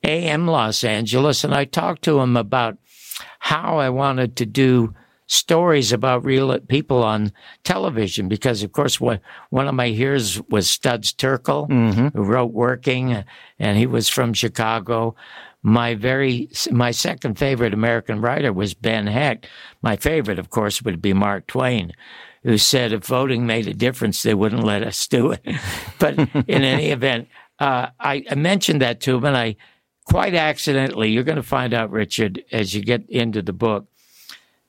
AM 0.03 0.47
Los 0.47 0.83
Angeles. 0.83 1.43
And 1.43 1.53
I 1.53 1.65
talked 1.65 2.03
to 2.03 2.19
him 2.21 2.37
about 2.37 2.77
how 3.39 3.77
I 3.77 3.89
wanted 3.89 4.37
to 4.37 4.45
do 4.45 4.93
stories 5.31 5.93
about 5.93 6.25
real 6.25 6.59
people 6.59 7.01
on 7.03 7.31
television 7.63 8.27
because, 8.27 8.63
of 8.63 8.73
course, 8.73 8.99
one 8.99 9.19
of 9.53 9.73
my 9.73 9.87
heroes 9.87 10.41
was 10.49 10.69
Studs 10.69 11.13
Terkel, 11.13 11.69
mm-hmm. 11.69 12.07
who 12.09 12.23
wrote 12.23 12.51
Working, 12.51 13.23
and 13.57 13.77
he 13.77 13.87
was 13.87 14.09
from 14.09 14.33
Chicago. 14.33 15.15
My 15.63 15.95
very, 15.95 16.49
my 16.69 16.91
second 16.91 17.39
favorite 17.39 17.73
American 17.73 18.19
writer 18.19 18.51
was 18.51 18.73
Ben 18.73 19.07
Hecht. 19.07 19.47
My 19.81 19.95
favorite, 19.95 20.37
of 20.37 20.49
course, 20.49 20.81
would 20.81 21.01
be 21.01 21.13
Mark 21.13 21.47
Twain, 21.47 21.93
who 22.43 22.57
said 22.57 22.91
if 22.91 23.05
voting 23.05 23.45
made 23.45 23.67
a 23.67 23.73
difference, 23.73 24.23
they 24.23 24.33
wouldn't 24.33 24.65
let 24.65 24.83
us 24.83 25.07
do 25.07 25.31
it. 25.31 25.45
but 25.99 26.19
in 26.19 26.63
any 26.63 26.87
event, 26.91 27.29
uh, 27.59 27.87
I, 28.01 28.25
I 28.29 28.35
mentioned 28.35 28.81
that 28.81 28.99
to 29.01 29.15
him, 29.15 29.23
and 29.23 29.37
I 29.37 29.55
quite 30.05 30.35
accidentally, 30.35 31.09
you're 31.09 31.23
going 31.23 31.37
to 31.37 31.43
find 31.43 31.73
out, 31.73 31.89
Richard, 31.89 32.43
as 32.51 32.75
you 32.75 32.81
get 32.81 33.09
into 33.09 33.41
the 33.41 33.53
book, 33.53 33.85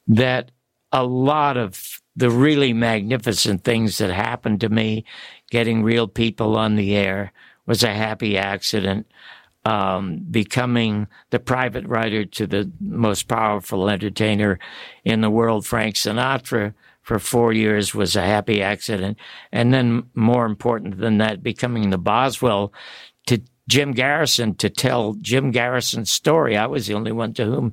that 0.07 0.51
a 0.91 1.05
lot 1.05 1.57
of 1.57 2.01
the 2.15 2.31
really 2.31 2.73
magnificent 2.73 3.65
things 3.65 3.99
that 3.99 4.11
happened 4.11 4.61
to 4.61 4.69
me, 4.69 5.05
getting 5.51 5.83
real 5.83 6.07
people 6.07 6.57
on 6.57 6.77
the 6.77 6.95
air, 6.95 7.33
was 7.67 7.83
a 7.83 7.95
happy 7.95 8.37
accident. 8.37 9.07
Um, 9.65 10.27
becoming 10.29 11.07
the 11.31 11.39
private 11.39 11.87
writer 11.87 12.25
to 12.25 12.49
the 12.49 12.69
most 12.81 13.29
powerful 13.29 13.89
entertainer 13.89 14.59
in 15.05 15.21
the 15.21 15.31
world, 15.31 15.65
Frank 15.65 15.95
Sinatra, 15.95 16.75
for 17.03 17.21
four 17.21 17.53
years 17.53 17.95
was 17.95 18.17
a 18.17 18.23
happy 18.23 18.61
accident. 18.61 19.19
And 19.53 19.73
then, 19.73 20.05
more 20.15 20.47
important 20.47 20.99
than 20.99 21.19
that, 21.19 21.45
becoming 21.45 21.91
the 21.91 21.99
Boswell 21.99 22.73
to 23.27 23.41
Jim 23.69 23.93
Garrison 23.93 24.55
to 24.57 24.69
tell 24.69 25.15
Jim 25.15 25.51
Garrison's 25.51 26.11
story. 26.11 26.57
I 26.57 26.67
was 26.67 26.87
the 26.87 26.95
only 26.95 27.13
one 27.13 27.33
to 27.35 27.45
whom 27.45 27.73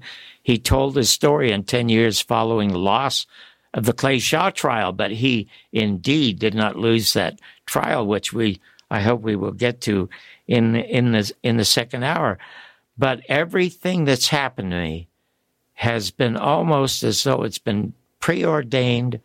he 0.50 0.58
told 0.58 0.96
his 0.96 1.12
story 1.12 1.52
in 1.52 1.64
10 1.64 1.90
years 1.90 2.20
following 2.20 2.70
the 2.70 2.80
loss 2.80 3.28
of 3.76 3.86
the 3.86 3.94
Clay 3.94 4.18
Shaw 4.18 4.50
trial, 4.50 4.92
but 4.92 5.12
he 5.12 5.48
indeed 5.72 6.40
did 6.40 6.56
not 6.56 6.76
lose 6.76 7.14
that 7.14 7.40
trial, 7.68 8.08
which 8.08 8.34
we, 8.34 8.60
I 8.90 9.02
hope 9.02 9.22
we 9.22 9.36
will 9.36 9.52
get 9.52 9.80
to 9.82 10.10
in, 10.48 10.76
in 10.76 11.12
the, 11.12 11.32
in 11.44 11.58
the 11.58 11.66
second 11.66 12.02
hour. 12.04 12.40
But 12.98 13.22
everything 13.30 14.06
that's 14.06 14.30
happened 14.30 14.72
to 14.72 14.80
me 14.80 15.08
has 15.74 16.10
been 16.10 16.36
almost 16.36 17.04
as 17.04 17.22
though 17.24 17.44
it's 17.44 17.60
been 17.60 17.94
preordained 18.20 19.20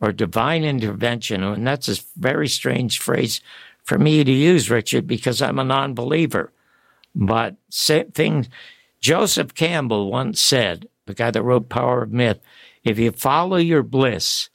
or 0.00 0.12
divine 0.12 0.62
intervention. 0.62 1.42
And 1.42 1.66
that's 1.66 1.88
a 1.88 2.00
very 2.16 2.46
strange 2.46 3.00
phrase 3.00 3.40
for 3.82 3.98
me 3.98 4.22
to 4.22 4.30
use, 4.30 4.70
Richard, 4.70 5.08
because 5.08 5.42
I'm 5.42 5.58
a 5.58 5.64
non 5.64 5.94
believer. 5.94 6.52
But 7.16 7.56
things, 7.72 8.48
Joseph 9.00 9.54
Campbell 9.54 10.10
once 10.10 10.40
said, 10.40 10.88
the 11.06 11.14
guy 11.14 11.30
that 11.30 11.42
wrote 11.42 11.68
Power 11.68 12.02
of 12.02 12.12
Myth, 12.12 12.40
if 12.84 12.98
you 12.98 13.12
follow 13.12 13.56
your 13.56 13.82
bliss, 13.82 14.50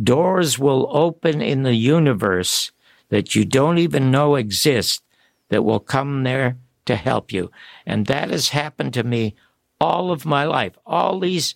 doors 0.00 0.58
will 0.58 0.88
open 0.90 1.40
in 1.40 1.62
the 1.62 1.74
universe 1.74 2.72
that 3.08 3.34
you 3.34 3.44
don't 3.44 3.78
even 3.78 4.10
know 4.10 4.34
exist 4.36 5.02
that 5.48 5.64
will 5.64 5.80
come 5.80 6.24
there 6.24 6.56
to 6.86 6.96
help 6.96 7.32
you. 7.32 7.50
And 7.84 8.06
that 8.06 8.30
has 8.30 8.50
happened 8.50 8.94
to 8.94 9.04
me 9.04 9.34
all 9.80 10.10
of 10.10 10.24
my 10.24 10.44
life. 10.44 10.72
All 10.86 11.20
these 11.20 11.54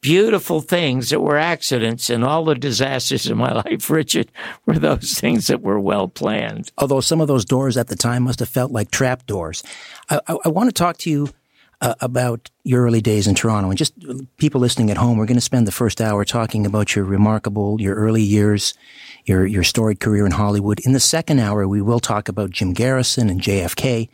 beautiful 0.00 0.60
things 0.60 1.10
that 1.10 1.20
were 1.20 1.38
accidents 1.38 2.10
and 2.10 2.24
all 2.24 2.44
the 2.44 2.54
disasters 2.54 3.26
in 3.26 3.36
my 3.38 3.52
life, 3.64 3.90
Richard, 3.90 4.30
were 4.64 4.78
those 4.78 5.18
things 5.18 5.46
that 5.48 5.62
were 5.62 5.80
well 5.80 6.08
planned. 6.08 6.70
Although 6.78 7.00
some 7.00 7.20
of 7.20 7.28
those 7.28 7.44
doors 7.44 7.76
at 7.76 7.88
the 7.88 7.96
time 7.96 8.24
must 8.24 8.40
have 8.40 8.48
felt 8.48 8.70
like 8.70 8.90
trap 8.90 9.26
doors. 9.26 9.62
I, 10.10 10.20
I, 10.28 10.36
I 10.44 10.48
want 10.48 10.68
to 10.68 10.74
talk 10.74 10.98
to 10.98 11.10
you 11.10 11.30
uh, 11.80 11.94
about 12.00 12.50
your 12.64 12.84
early 12.84 13.00
days 13.00 13.26
in 13.26 13.34
Toronto. 13.34 13.68
And 13.68 13.78
just 13.78 13.94
people 14.38 14.60
listening 14.60 14.90
at 14.90 14.96
home, 14.96 15.18
we're 15.18 15.26
going 15.26 15.36
to 15.36 15.40
spend 15.42 15.66
the 15.66 15.72
first 15.72 16.00
hour 16.00 16.24
talking 16.24 16.66
about 16.66 16.96
your 16.96 17.04
remarkable, 17.04 17.80
your 17.80 17.94
early 17.94 18.22
years, 18.22 18.74
your, 19.24 19.46
your 19.46 19.62
storied 19.62 20.00
career 20.00 20.24
in 20.24 20.32
Hollywood. 20.32 20.80
In 20.80 20.92
the 20.92 21.00
second 21.00 21.38
hour, 21.38 21.66
we 21.68 21.82
will 21.82 22.00
talk 22.00 22.28
about 22.28 22.50
Jim 22.50 22.72
Garrison 22.72 23.28
and 23.28 23.40
JFK. 23.40 24.08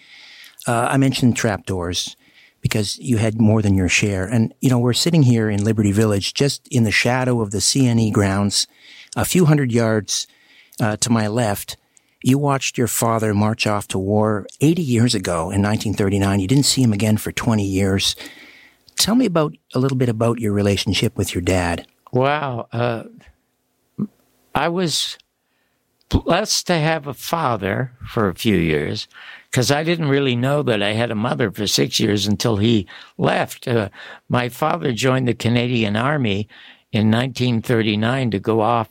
Uh, 0.66 0.88
I 0.90 0.96
mentioned 0.96 1.36
trapdoors 1.36 2.16
because 2.60 2.98
you 2.98 3.16
had 3.16 3.40
more 3.40 3.60
than 3.60 3.74
your 3.74 3.88
share. 3.88 4.24
And, 4.24 4.54
you 4.60 4.70
know, 4.70 4.78
we're 4.78 4.92
sitting 4.92 5.24
here 5.24 5.50
in 5.50 5.64
Liberty 5.64 5.92
Village, 5.92 6.34
just 6.34 6.66
in 6.68 6.84
the 6.84 6.92
shadow 6.92 7.40
of 7.40 7.50
the 7.50 7.58
CNE 7.58 8.12
grounds, 8.12 8.66
a 9.16 9.24
few 9.24 9.46
hundred 9.46 9.72
yards 9.72 10.26
uh, 10.80 10.96
to 10.98 11.10
my 11.10 11.26
left 11.26 11.76
you 12.22 12.38
watched 12.38 12.78
your 12.78 12.88
father 12.88 13.34
march 13.34 13.66
off 13.66 13.88
to 13.88 13.98
war 13.98 14.46
80 14.60 14.82
years 14.82 15.14
ago 15.14 15.50
in 15.50 15.62
1939. 15.62 16.40
You 16.40 16.48
didn't 16.48 16.64
see 16.64 16.82
him 16.82 16.92
again 16.92 17.16
for 17.16 17.32
20 17.32 17.64
years. 17.64 18.16
Tell 18.96 19.14
me 19.14 19.26
about 19.26 19.54
a 19.74 19.78
little 19.78 19.96
bit 19.96 20.08
about 20.08 20.38
your 20.38 20.52
relationship 20.52 21.16
with 21.16 21.34
your 21.34 21.42
dad. 21.42 21.86
Wow. 22.12 22.68
Uh, 22.72 23.04
I 24.54 24.68
was 24.68 25.18
blessed 26.08 26.66
to 26.66 26.78
have 26.78 27.06
a 27.06 27.14
father 27.14 27.92
for 28.06 28.28
a 28.28 28.34
few 28.34 28.56
years 28.56 29.08
because 29.50 29.70
I 29.70 29.82
didn't 29.82 30.08
really 30.08 30.36
know 30.36 30.62
that 30.62 30.82
I 30.82 30.92
had 30.92 31.10
a 31.10 31.16
mother 31.16 31.50
for 31.50 31.66
six 31.66 31.98
years 31.98 32.26
until 32.26 32.58
he 32.58 32.86
left. 33.16 33.66
Uh, 33.66 33.88
my 34.28 34.48
father 34.48 34.92
joined 34.92 35.26
the 35.26 35.34
Canadian 35.34 35.96
Army 35.96 36.48
in 36.92 37.10
1939 37.10 38.30
to 38.30 38.38
go 38.38 38.60
off 38.60 38.90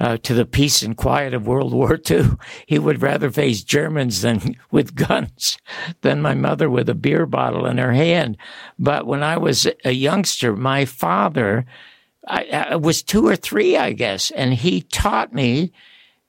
uh, 0.00 0.16
to 0.18 0.34
the 0.34 0.44
peace 0.44 0.82
and 0.82 0.96
quiet 0.96 1.34
of 1.34 1.46
World 1.46 1.72
War 1.74 1.98
II. 2.10 2.30
He 2.66 2.78
would 2.78 3.02
rather 3.02 3.30
face 3.30 3.62
Germans 3.62 4.22
than 4.22 4.56
with 4.70 4.94
guns 4.94 5.58
than 6.02 6.22
my 6.22 6.34
mother 6.34 6.68
with 6.68 6.88
a 6.88 6.94
beer 6.94 7.26
bottle 7.26 7.66
in 7.66 7.78
her 7.78 7.92
hand. 7.92 8.36
But 8.78 9.06
when 9.06 9.22
I 9.22 9.36
was 9.36 9.66
a 9.84 9.92
youngster, 9.92 10.56
my 10.56 10.84
father, 10.84 11.66
I, 12.26 12.66
I 12.70 12.76
was 12.76 13.02
two 13.02 13.26
or 13.26 13.36
three, 13.36 13.76
I 13.76 13.92
guess, 13.92 14.30
and 14.30 14.54
he 14.54 14.82
taught 14.82 15.32
me 15.32 15.72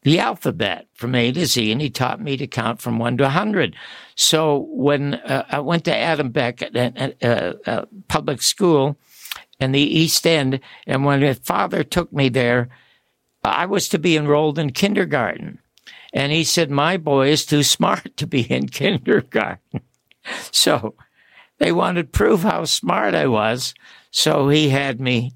the 0.04 0.20
alphabet 0.20 0.88
from 0.94 1.16
A 1.16 1.32
to 1.32 1.48
Z, 1.48 1.72
and 1.72 1.82
he 1.82 1.90
taught 1.90 2.22
me 2.22 2.38
to 2.38 2.46
count 2.46 2.80
from 2.80 3.00
one 3.00 3.18
to 3.18 3.24
a 3.24 3.26
100. 3.26 3.76
So 4.14 4.68
when 4.70 5.16
uh, 5.16 5.46
I 5.50 5.60
went 5.60 5.86
to 5.86 5.96
Adam 5.96 6.30
Beck 6.30 6.62
at, 6.62 6.76
at, 6.76 7.24
at 7.24 7.68
uh, 7.68 7.86
public 8.08 8.44
school 8.44 8.98
in 9.60 9.72
the 9.72 9.82
East 9.82 10.28
End, 10.28 10.60
and 10.86 11.06
when 11.06 11.22
my 11.22 11.34
father 11.34 11.84
took 11.84 12.14
me 12.14 12.30
there, 12.30 12.70
I 13.50 13.66
was 13.66 13.90
to 13.90 14.00
be 14.00 14.18
enrolled 14.18 14.60
in 14.60 14.72
kindergarten. 14.72 15.60
And 16.14 16.32
he 16.32 16.44
said, 16.44 16.72
My 16.72 16.98
boy 16.98 17.30
is 17.30 17.46
too 17.46 17.64
smart 17.64 18.16
to 18.18 18.28
be 18.28 18.42
in 18.42 18.70
kindergarten. 18.70 19.82
so 20.52 20.96
they 21.58 21.72
wanted 21.72 22.04
to 22.04 22.18
prove 22.18 22.44
how 22.44 22.66
smart 22.66 23.16
I 23.16 23.28
was. 23.28 23.74
So 24.12 24.50
he 24.50 24.70
had 24.70 25.00
me 25.00 25.34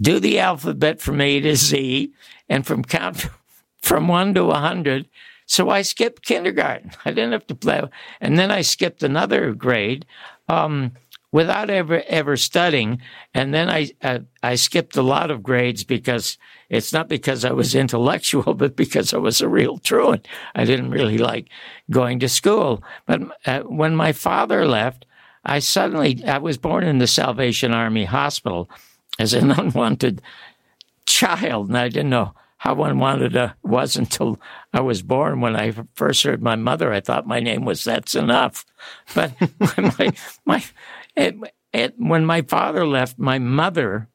do 0.00 0.18
the 0.18 0.38
alphabet 0.38 1.00
from 1.00 1.20
A 1.20 1.40
to 1.40 1.56
Z 1.56 2.12
and 2.48 2.66
from 2.66 2.82
count 2.82 3.28
from 3.82 4.08
one 4.08 4.34
to 4.34 4.44
a 4.50 4.58
hundred. 4.58 5.08
So 5.46 5.68
I 5.68 5.82
skipped 5.82 6.24
kindergarten. 6.24 6.92
I 7.04 7.10
didn't 7.10 7.32
have 7.32 7.46
to 7.48 7.54
play. 7.54 7.82
And 8.20 8.38
then 8.38 8.50
I 8.50 8.62
skipped 8.62 9.02
another 9.02 9.52
grade. 9.52 10.06
Um, 10.48 10.92
without 11.34 11.68
ever 11.68 12.00
ever 12.06 12.36
studying. 12.36 13.00
And 13.34 13.52
then 13.52 13.68
I, 13.68 13.90
I, 14.00 14.20
I 14.44 14.54
skipped 14.54 14.96
a 14.96 15.02
lot 15.02 15.32
of 15.32 15.42
grades 15.42 15.82
because 15.82 16.38
it's 16.68 16.92
not 16.92 17.08
because 17.08 17.44
I 17.44 17.50
was 17.50 17.74
intellectual, 17.84 18.54
but 18.54 18.76
because 18.76 19.12
I 19.12 19.16
was 19.16 19.40
a 19.40 19.48
real 19.48 19.78
truant. 19.78 20.28
I 20.54 20.64
didn't 20.64 20.92
really 20.92 21.18
like 21.18 21.48
going 21.90 22.20
to 22.20 22.28
school. 22.28 22.84
But 23.06 23.22
uh, 23.46 23.62
when 23.62 23.96
my 23.96 24.12
father 24.12 24.64
left, 24.64 25.06
I 25.44 25.58
suddenly 25.58 26.22
I 26.24 26.38
was 26.38 26.56
born 26.56 26.84
in 26.84 26.98
the 26.98 27.08
Salvation 27.08 27.74
Army 27.74 28.04
Hospital 28.04 28.70
as 29.18 29.34
an 29.34 29.50
unwanted 29.58 30.22
child, 31.04 31.66
and 31.66 31.76
I 31.76 31.88
didn't 31.88 32.10
know 32.10 32.32
how 32.58 32.80
unwanted 32.84 33.36
I 33.36 33.54
was 33.64 33.96
until 33.96 34.40
I 34.72 34.82
was 34.82 35.02
born. 35.02 35.40
When 35.40 35.56
I 35.56 35.74
first 35.94 36.22
heard 36.22 36.42
my 36.42 36.54
mother, 36.54 36.92
I 36.92 37.00
thought 37.00 37.26
my 37.26 37.40
name 37.40 37.64
was 37.64 37.82
That's 37.82 38.14
Enough. 38.14 38.64
But 39.16 39.32
my, 39.98 40.12
my 40.46 40.64
it, 41.16 41.36
it, 41.72 41.94
when 41.98 42.24
my 42.24 42.42
father 42.42 42.86
left, 42.86 43.18
my 43.18 43.38
mother 43.38 44.08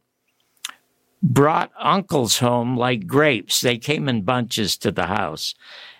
brought 1.21 1.71
uncles 1.77 2.39
home 2.39 2.77
like 2.77 3.07
grapes. 3.07 3.61
They 3.61 3.77
came 3.77 4.07
in 4.07 4.21
bunches 4.21 4.77
to 4.77 4.91
the 4.91 5.07
house. 5.07 5.55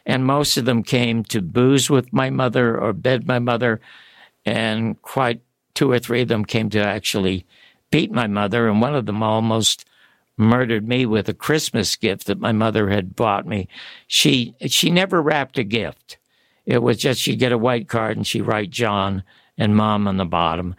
And 0.06 0.26
most 0.26 0.58
of 0.58 0.66
them 0.66 0.82
came 0.84 1.24
to 1.26 1.42
booze 1.42 1.90
with 1.90 2.14
my 2.14 2.30
mother 2.30 2.80
or 2.80 2.94
bed 2.94 3.28
my 3.28 3.40
mother. 3.40 3.80
And 4.46 5.00
quite 5.02 5.42
two 5.74 5.92
or 5.92 6.00
three 6.00 6.22
of 6.22 6.30
them 6.30 6.46
came 6.46 6.70
to 6.72 6.80
actually 6.80 7.46
beat 7.92 8.12
my 8.12 8.28
mother. 8.28 8.68
And 8.68 8.82
one 8.82 8.96
of 8.96 9.06
them 9.06 9.22
almost 9.22 9.86
murdered 10.38 10.88
me 10.88 11.06
with 11.06 11.28
a 11.28 11.34
Christmas 11.34 11.96
gift 11.98 12.26
that 12.28 12.40
my 12.40 12.54
mother 12.54 12.90
had 12.90 13.16
bought 13.16 13.46
me. 13.46 13.68
She, 14.08 14.56
she 14.68 14.90
never 14.90 15.22
wrapped 15.22 15.58
a 15.58 15.64
gift. 15.64 16.18
It 16.66 16.82
was 16.82 16.98
just 16.98 17.20
she'd 17.20 17.40
get 17.40 17.52
a 17.52 17.58
white 17.58 17.90
card 17.90 18.16
and 18.16 18.26
she'd 18.26 18.44
write 18.44 18.70
John 18.70 19.24
and 19.60 19.76
mom 19.76 20.08
on 20.08 20.18
the 20.18 20.26
bottom. 20.26 20.76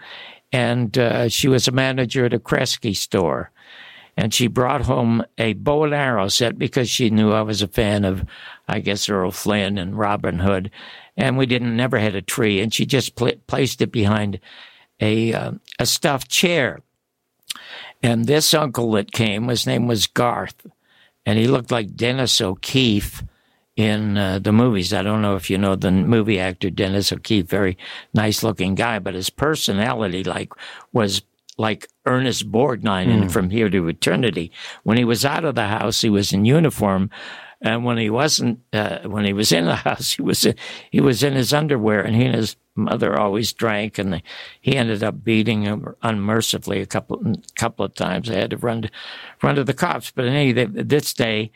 And 0.51 0.97
uh, 0.98 1.28
she 1.28 1.47
was 1.47 1.69
a 1.69 1.73
manager 1.73 2.24
at 2.24 2.35
a 2.35 2.40
Kresge 2.40 2.97
store. 2.97 3.52
And 4.16 4.35
she 4.35 4.48
brought 4.48 4.82
home 4.82 5.24
a 5.39 5.52
bow 5.52 5.85
and 5.85 5.94
arrow 5.94 6.28
set 6.28 6.59
because 6.59 6.90
she 6.90 7.11
knew 7.11 7.32
I 7.32 7.43
was 7.43 7.62
a 7.62 7.69
fan 7.69 8.05
of, 8.05 8.24
I 8.66 8.81
guess, 8.81 9.09
Errol 9.09 9.31
Flynn 9.31 9.78
and 9.78 9.97
Robin 9.97 10.40
Hood. 10.40 10.70
And 11.16 11.39
we 11.39 11.47
didn't 11.47 11.77
never 11.77 11.98
had 11.98 12.16
a 12.16 12.23
tree. 12.23 12.61
And 12.61 12.74
she 12.74 12.85
just 12.85 13.15
pl- 13.15 13.36
placed 13.47 13.81
it 13.81 13.93
behind 13.93 14.40
a, 14.98 15.32
uh, 15.32 15.52
a 15.78 15.86
stuffed 15.86 16.28
chair. 16.28 16.81
And 18.02 18.27
this 18.27 18.52
uncle 18.52 18.90
that 18.93 19.12
came, 19.12 19.48
his 19.48 19.66
name 19.66 19.86
was 19.86 20.07
Garth. 20.07 20.66
And 21.24 21.39
he 21.39 21.47
looked 21.47 21.70
like 21.70 21.94
Dennis 21.94 22.40
O'Keefe 22.40 23.23
in 23.81 24.19
uh, 24.19 24.39
the 24.39 24.52
movies. 24.52 24.93
I 24.93 25.02
don't 25.02 25.23
know 25.23 25.36
if 25.36 25.48
you 25.48 25.57
know 25.57 25.74
the 25.74 25.90
movie 25.90 26.39
actor 26.39 26.70
Dennis 26.70 27.12
O'Keefe, 27.12 27.47
very 27.47 27.78
nice 28.12 28.43
looking 28.43 28.74
guy, 28.74 28.98
but 28.98 29.15
his 29.15 29.31
personality 29.31 30.23
like 30.23 30.52
was 30.93 31.23
like 31.57 31.89
Ernest 32.07 32.51
Borgnine 32.51 33.07
mm. 33.07 33.23
in. 33.23 33.28
From 33.28 33.51
Here 33.51 33.70
to 33.70 33.89
Eternity. 33.89 34.52
When 34.82 34.98
he 34.98 35.05
was 35.05 35.24
out 35.24 35.44
of 35.44 35.55
the 35.55 35.66
house, 35.66 36.01
he 36.01 36.11
was 36.11 36.32
in 36.32 36.44
uniform. 36.44 37.11
And 37.62 37.85
when 37.85 37.98
he 37.98 38.09
wasn't, 38.09 38.61
uh, 38.73 39.01
when 39.01 39.27
he 39.27 39.35
was 39.35 39.52
in 39.52 39.66
the 39.66 39.77
house, 39.89 40.12
he 40.12 40.23
was 40.23 40.44
in, 40.44 40.55
he 40.90 41.01
was 41.01 41.23
in 41.23 41.35
his 41.35 41.52
underwear, 41.52 42.01
and 42.01 42.16
he 42.16 42.24
and 42.24 42.35
his 42.35 42.57
mother 42.74 43.19
always 43.19 43.52
drank, 43.52 43.98
and 43.98 44.23
he 44.61 44.77
ended 44.77 45.02
up 45.02 45.23
beating 45.23 45.62
him 45.62 45.94
unmercifully 46.02 46.81
a 46.81 46.86
couple 46.86 47.35
couple 47.57 47.85
of 47.85 47.94
times. 47.94 48.28
They 48.28 48.40
had 48.40 48.51
to 48.51 48.57
run 48.57 48.82
to 48.82 48.90
run 49.43 49.57
to 49.57 49.65
the 49.65 49.74
cops. 49.74 50.11
But 50.11 50.27
anyway, 50.27 50.66
this 50.66 51.12
day, 51.12 51.51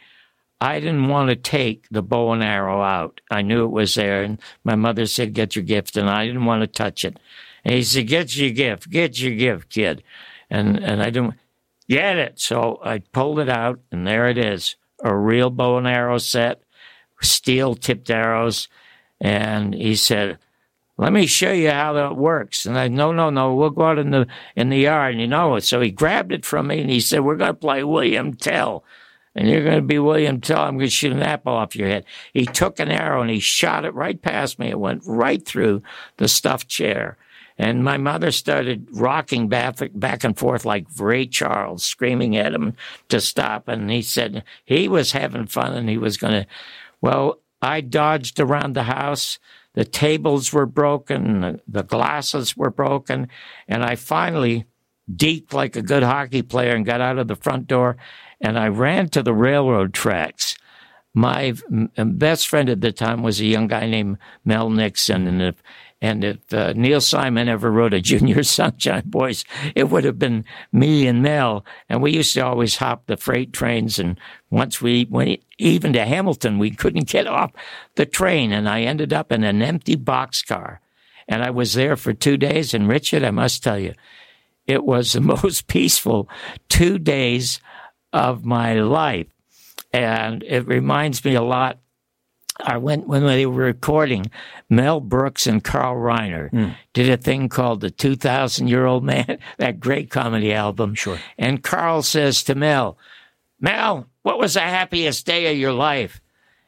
I 0.60 0.80
didn't 0.80 1.08
want 1.08 1.30
to 1.30 1.36
take 1.36 1.88
the 1.90 2.02
bow 2.02 2.32
and 2.32 2.42
arrow 2.42 2.80
out. 2.80 3.20
I 3.30 3.42
knew 3.42 3.64
it 3.64 3.70
was 3.70 3.94
there, 3.94 4.22
and 4.22 4.40
my 4.62 4.74
mother 4.74 5.06
said, 5.06 5.34
"Get 5.34 5.56
your 5.56 5.64
gift," 5.64 5.96
and 5.96 6.08
I 6.08 6.26
didn't 6.26 6.46
want 6.46 6.62
to 6.62 6.66
touch 6.66 7.04
it. 7.04 7.18
And 7.64 7.74
he 7.74 7.82
said, 7.82 8.06
"Get 8.06 8.36
your 8.36 8.50
gift, 8.50 8.90
get 8.90 9.20
your 9.20 9.34
gift, 9.34 9.70
kid," 9.70 10.02
and 10.50 10.78
and 10.78 11.02
I 11.02 11.10
didn't 11.10 11.34
get 11.88 12.16
it. 12.16 12.40
So 12.40 12.80
I 12.84 13.00
pulled 13.00 13.40
it 13.40 13.48
out, 13.48 13.80
and 13.92 14.06
there 14.06 14.28
it 14.28 14.38
is, 14.38 14.76
a 15.02 15.14
real 15.14 15.50
bow 15.50 15.78
and 15.78 15.88
arrow 15.88 16.18
set, 16.18 16.62
steel 17.20 17.74
tipped 17.74 18.10
arrows, 18.10 18.68
and 19.20 19.74
he 19.74 19.96
said. 19.96 20.38
Let 20.96 21.12
me 21.12 21.26
show 21.26 21.50
you 21.50 21.72
how 21.72 21.94
that 21.94 22.16
works. 22.16 22.66
And 22.66 22.78
I, 22.78 22.86
no, 22.86 23.10
no, 23.10 23.28
no, 23.28 23.52
we'll 23.52 23.70
go 23.70 23.86
out 23.86 23.98
in 23.98 24.10
the 24.10 24.28
in 24.54 24.68
the 24.68 24.78
yard. 24.78 25.14
And 25.14 25.20
you 25.20 25.26
know 25.26 25.56
it. 25.56 25.64
So 25.64 25.80
he 25.80 25.90
grabbed 25.90 26.30
it 26.30 26.44
from 26.44 26.68
me 26.68 26.80
and 26.80 26.88
he 26.88 27.00
said, 27.00 27.24
"We're 27.24 27.34
going 27.34 27.50
to 27.50 27.54
play 27.54 27.82
William 27.82 28.34
Tell." 28.34 28.84
And 29.34 29.48
you're 29.48 29.64
going 29.64 29.76
to 29.76 29.82
be 29.82 29.98
William 29.98 30.40
Tell. 30.40 30.60
I'm 30.60 30.76
going 30.76 30.86
to 30.86 30.90
shoot 30.90 31.12
an 31.12 31.22
apple 31.22 31.54
off 31.54 31.74
your 31.74 31.88
head. 31.88 32.04
He 32.32 32.46
took 32.46 32.78
an 32.78 32.90
arrow 32.90 33.20
and 33.20 33.30
he 33.30 33.40
shot 33.40 33.84
it 33.84 33.94
right 33.94 34.20
past 34.20 34.58
me. 34.58 34.70
It 34.70 34.78
went 34.78 35.02
right 35.04 35.44
through 35.44 35.82
the 36.18 36.28
stuffed 36.28 36.68
chair. 36.68 37.16
And 37.56 37.84
my 37.84 37.98
mother 37.98 38.32
started 38.32 38.88
rocking 38.92 39.48
back, 39.48 39.78
back 39.94 40.24
and 40.24 40.36
forth 40.36 40.64
like 40.64 40.86
Ray 40.98 41.26
Charles, 41.26 41.84
screaming 41.84 42.36
at 42.36 42.52
him 42.52 42.74
to 43.08 43.20
stop. 43.20 43.68
And 43.68 43.90
he 43.90 44.02
said 44.02 44.44
he 44.64 44.88
was 44.88 45.12
having 45.12 45.46
fun 45.46 45.72
and 45.72 45.88
he 45.88 45.98
was 45.98 46.16
going 46.16 46.32
to. 46.32 46.46
Well, 47.00 47.40
I 47.62 47.80
dodged 47.80 48.40
around 48.40 48.74
the 48.74 48.84
house. 48.84 49.38
The 49.74 49.84
tables 49.84 50.52
were 50.52 50.66
broken, 50.66 51.60
the 51.66 51.82
glasses 51.82 52.56
were 52.56 52.70
broken, 52.70 53.28
and 53.66 53.84
I 53.84 53.96
finally 53.96 54.66
deked 55.12 55.52
like 55.52 55.74
a 55.74 55.82
good 55.82 56.04
hockey 56.04 56.42
player 56.42 56.74
and 56.74 56.86
got 56.86 57.00
out 57.00 57.18
of 57.18 57.26
the 57.26 57.34
front 57.34 57.66
door 57.66 57.96
and 58.44 58.58
I 58.58 58.68
ran 58.68 59.08
to 59.08 59.22
the 59.22 59.32
railroad 59.32 59.94
tracks. 59.94 60.56
My 61.14 61.54
best 61.96 62.46
friend 62.46 62.68
at 62.68 62.82
the 62.82 62.92
time 62.92 63.22
was 63.22 63.40
a 63.40 63.46
young 63.46 63.68
guy 63.68 63.86
named 63.86 64.18
Mel 64.44 64.68
Nixon, 64.68 65.26
and 65.26 65.40
if 65.40 65.62
and 66.02 66.22
if 66.22 66.52
uh, 66.52 66.74
Neil 66.76 67.00
Simon 67.00 67.48
ever 67.48 67.70
wrote 67.70 67.94
a 67.94 68.00
Junior 68.02 68.42
Sunshine 68.42 69.04
Boys, 69.06 69.46
it 69.74 69.88
would 69.88 70.04
have 70.04 70.18
been 70.18 70.44
me 70.70 71.06
and 71.06 71.22
Mel. 71.22 71.64
And 71.88 72.02
we 72.02 72.12
used 72.12 72.34
to 72.34 72.40
always 72.40 72.76
hop 72.76 73.06
the 73.06 73.16
freight 73.16 73.54
trains. 73.54 73.98
And 73.98 74.20
once 74.50 74.82
we 74.82 75.06
went 75.08 75.40
even 75.56 75.94
to 75.94 76.04
Hamilton, 76.04 76.58
we 76.58 76.72
couldn't 76.72 77.08
get 77.08 77.26
off 77.26 77.52
the 77.94 78.04
train. 78.04 78.52
And 78.52 78.68
I 78.68 78.82
ended 78.82 79.14
up 79.14 79.32
in 79.32 79.44
an 79.44 79.62
empty 79.62 79.96
boxcar. 79.96 80.80
And 81.26 81.42
I 81.42 81.48
was 81.48 81.72
there 81.72 81.96
for 81.96 82.12
two 82.12 82.36
days. 82.36 82.74
And 82.74 82.86
Richard, 82.86 83.22
I 83.22 83.30
must 83.30 83.64
tell 83.64 83.78
you, 83.78 83.94
it 84.66 84.84
was 84.84 85.14
the 85.14 85.20
most 85.42 85.68
peaceful 85.68 86.28
two 86.68 86.98
days 86.98 87.60
of 88.14 88.44
my 88.44 88.74
life. 88.74 89.26
And 89.92 90.42
it 90.44 90.66
reminds 90.66 91.24
me 91.24 91.34
a 91.34 91.42
lot. 91.42 91.78
I 92.60 92.78
went 92.78 93.08
when 93.08 93.26
they 93.26 93.44
were 93.46 93.64
recording. 93.64 94.30
Mel 94.70 95.00
Brooks 95.00 95.48
and 95.48 95.62
Carl 95.62 95.96
Reiner 95.96 96.50
mm. 96.52 96.76
did 96.92 97.10
a 97.10 97.16
thing 97.16 97.48
called 97.48 97.80
"The 97.80 97.90
Two 97.90 98.14
Thousand 98.14 98.68
Year 98.68 98.86
Old 98.86 99.02
Man," 99.02 99.38
that 99.58 99.80
great 99.80 100.10
comedy 100.10 100.52
album. 100.52 100.94
Sure. 100.94 101.18
And 101.36 101.64
Carl 101.64 102.02
says 102.02 102.44
to 102.44 102.54
Mel, 102.54 102.96
"Mel, 103.60 104.06
what 104.22 104.38
was 104.38 104.54
the 104.54 104.60
happiest 104.60 105.26
day 105.26 105.50
of 105.50 105.58
your 105.58 105.72
life?" 105.72 106.20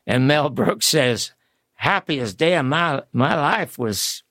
And 0.06 0.26
Mel 0.26 0.50
Brooks 0.50 0.88
says, 0.88 1.30
"Happiest 1.74 2.36
day 2.36 2.56
of 2.56 2.66
my 2.66 3.02
my 3.12 3.36
life 3.36 3.78
was 3.78 4.24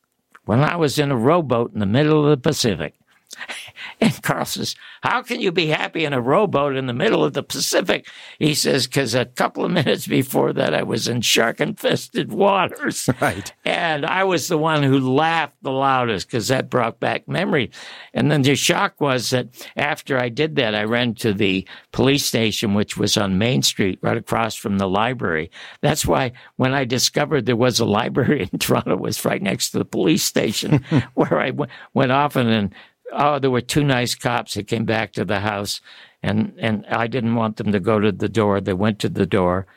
when 0.44 0.60
I 0.60 0.76
was 0.76 1.00
in 1.00 1.12
a 1.12 1.18
rowboat 1.18 1.74
in 1.74 1.80
the 1.80 1.86
middle 1.86 2.26
of 2.26 2.30
the 2.30 2.50
Pacific." 2.50 2.96
And 4.02 4.22
Carl 4.24 4.46
says, 4.46 4.76
How 5.04 5.22
can 5.22 5.40
you 5.40 5.52
be 5.52 5.68
happy 5.68 6.06
in 6.06 6.14
a 6.14 6.22
rowboat 6.22 6.76
in 6.76 6.86
the 6.86 6.94
middle 6.94 7.24
of 7.24 7.34
the 7.34 7.44
Pacific? 7.44 8.08
He 8.40 8.54
says, 8.54 8.88
Because 8.88 9.16
a 9.16 9.26
couple 9.26 9.64
of 9.64 9.72
minutes 9.72 10.08
before 10.08 10.54
that, 10.54 10.74
I 10.74 10.84
was 10.84 11.08
in 11.08 11.22
shark 11.22 11.62
infested 11.62 12.32
waters. 12.32 13.10
Right. 13.22 13.54
And 13.64 14.06
I 14.06 14.24
was 14.24 14.50
the 14.50 14.58
one 14.58 14.84
who 14.84 15.00
laughed 15.00 15.56
the 15.62 15.72
loudest 15.72 16.28
because 16.28 16.50
that 16.50 16.70
brought 16.70 17.00
back 17.00 17.28
memory. 17.28 17.72
And 18.14 18.30
then 18.30 18.42
the 18.42 18.56
shock 18.56 19.00
was 19.00 19.30
that 19.30 19.48
after 19.76 20.20
I 20.20 20.30
did 20.30 20.58
that, 20.58 20.76
I 20.76 20.84
ran 20.84 21.16
to 21.16 21.34
the 21.34 21.66
police 21.92 22.26
station, 22.26 22.74
which 22.74 22.98
was 22.98 23.16
on 23.18 23.38
Main 23.38 23.64
Street, 23.64 24.00
right 24.02 24.18
across 24.18 24.54
from 24.54 24.78
the 24.78 24.88
library. 24.88 25.50
That's 25.82 26.06
why 26.06 26.34
when 26.58 26.74
I 26.74 26.84
discovered 26.84 27.46
there 27.46 27.56
was 27.56 27.80
a 27.80 27.86
library 27.86 28.50
in 28.52 28.60
Toronto, 28.60 28.94
it 28.94 29.00
was 29.00 29.24
right 29.26 29.42
next 29.42 29.72
to 29.72 29.80
the 29.80 29.86
police 29.86 30.24
station 30.24 30.84
where 31.14 31.40
I 31.40 31.52
w- 31.52 31.72
went 31.94 32.12
often 32.12 32.48
and 32.48 32.76
oh, 33.12 33.40
there 33.40 33.52
were 33.52 33.62
two 33.62 33.84
nice 33.84 34.16
cops 34.16 34.54
that 34.54 34.68
came 34.68 34.86
back 34.86 35.14
to 35.14 35.26
the 35.26 35.40
house, 35.40 35.82
and 36.24 36.54
and 36.58 36.86
I 36.88 37.08
didn't 37.08 37.36
want 37.36 37.58
them 37.58 37.72
to 37.72 37.80
go 37.80 38.00
to 38.00 38.12
the 38.12 38.30
door. 38.30 38.62
They 38.62 38.74
went 38.74 39.00
to 39.00 39.10
the 39.10 39.26
door, 39.26 39.68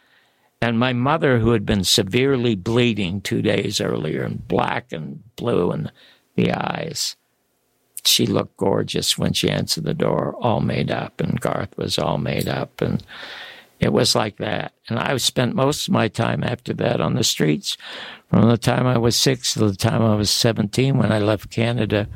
and 0.60 0.78
my 0.78 0.92
mother, 0.92 1.38
who 1.38 1.50
had 1.50 1.66
been 1.66 1.84
severely 1.84 2.54
bleeding 2.54 3.20
two 3.20 3.42
days 3.42 3.80
earlier, 3.80 4.22
and 4.22 4.46
black 4.46 4.92
and 4.92 5.22
blue 5.36 5.72
in 5.72 5.90
the 6.36 6.52
eyes, 6.52 7.16
she 8.04 8.26
looked 8.26 8.56
gorgeous 8.56 9.18
when 9.18 9.32
she 9.32 9.50
answered 9.50 9.84
the 9.84 9.94
door, 9.94 10.34
all 10.40 10.60
made 10.60 10.90
up, 10.90 11.20
and 11.20 11.40
Garth 11.40 11.76
was 11.76 11.98
all 11.98 12.18
made 12.18 12.48
up, 12.48 12.80
and 12.80 13.02
it 13.80 13.92
was 13.92 14.14
like 14.14 14.38
that. 14.38 14.72
And 14.88 14.98
I 14.98 15.16
spent 15.18 15.54
most 15.54 15.88
of 15.88 15.94
my 15.94 16.08
time 16.08 16.42
after 16.42 16.72
that 16.74 17.00
on 17.00 17.14
the 17.14 17.24
streets, 17.24 17.76
from 18.30 18.48
the 18.48 18.58
time 18.58 18.86
I 18.86 18.98
was 18.98 19.16
six 19.16 19.54
to 19.54 19.60
the 19.60 19.76
time 19.76 20.02
I 20.02 20.16
was 20.16 20.30
seventeen 20.30 20.98
when 20.98 21.12
I 21.12 21.18
left 21.18 21.50
Canada 21.50 22.08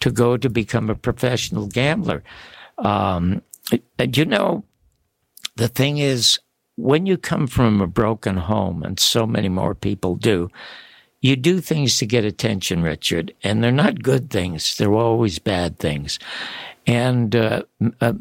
to 0.00 0.10
go 0.10 0.36
to 0.36 0.48
become 0.48 0.90
a 0.90 0.94
professional 0.94 1.66
gambler. 1.66 2.22
Um, 2.78 3.42
you 3.98 4.24
know, 4.24 4.64
the 5.56 5.68
thing 5.68 5.98
is, 5.98 6.38
when 6.76 7.06
you 7.06 7.16
come 7.16 7.46
from 7.48 7.80
a 7.80 7.86
broken 7.86 8.36
home, 8.36 8.82
and 8.82 9.00
so 9.00 9.26
many 9.26 9.48
more 9.48 9.74
people 9.74 10.14
do, 10.14 10.48
you 11.20 11.34
do 11.34 11.60
things 11.60 11.98
to 11.98 12.06
get 12.06 12.24
attention, 12.24 12.82
Richard, 12.82 13.34
and 13.42 13.62
they're 13.62 13.72
not 13.72 14.02
good 14.02 14.30
things. 14.30 14.76
They're 14.76 14.94
always 14.94 15.40
bad 15.40 15.78
things. 15.78 16.18
And 16.86 17.34
uh, 17.34 17.64
uh, 18.00 18.12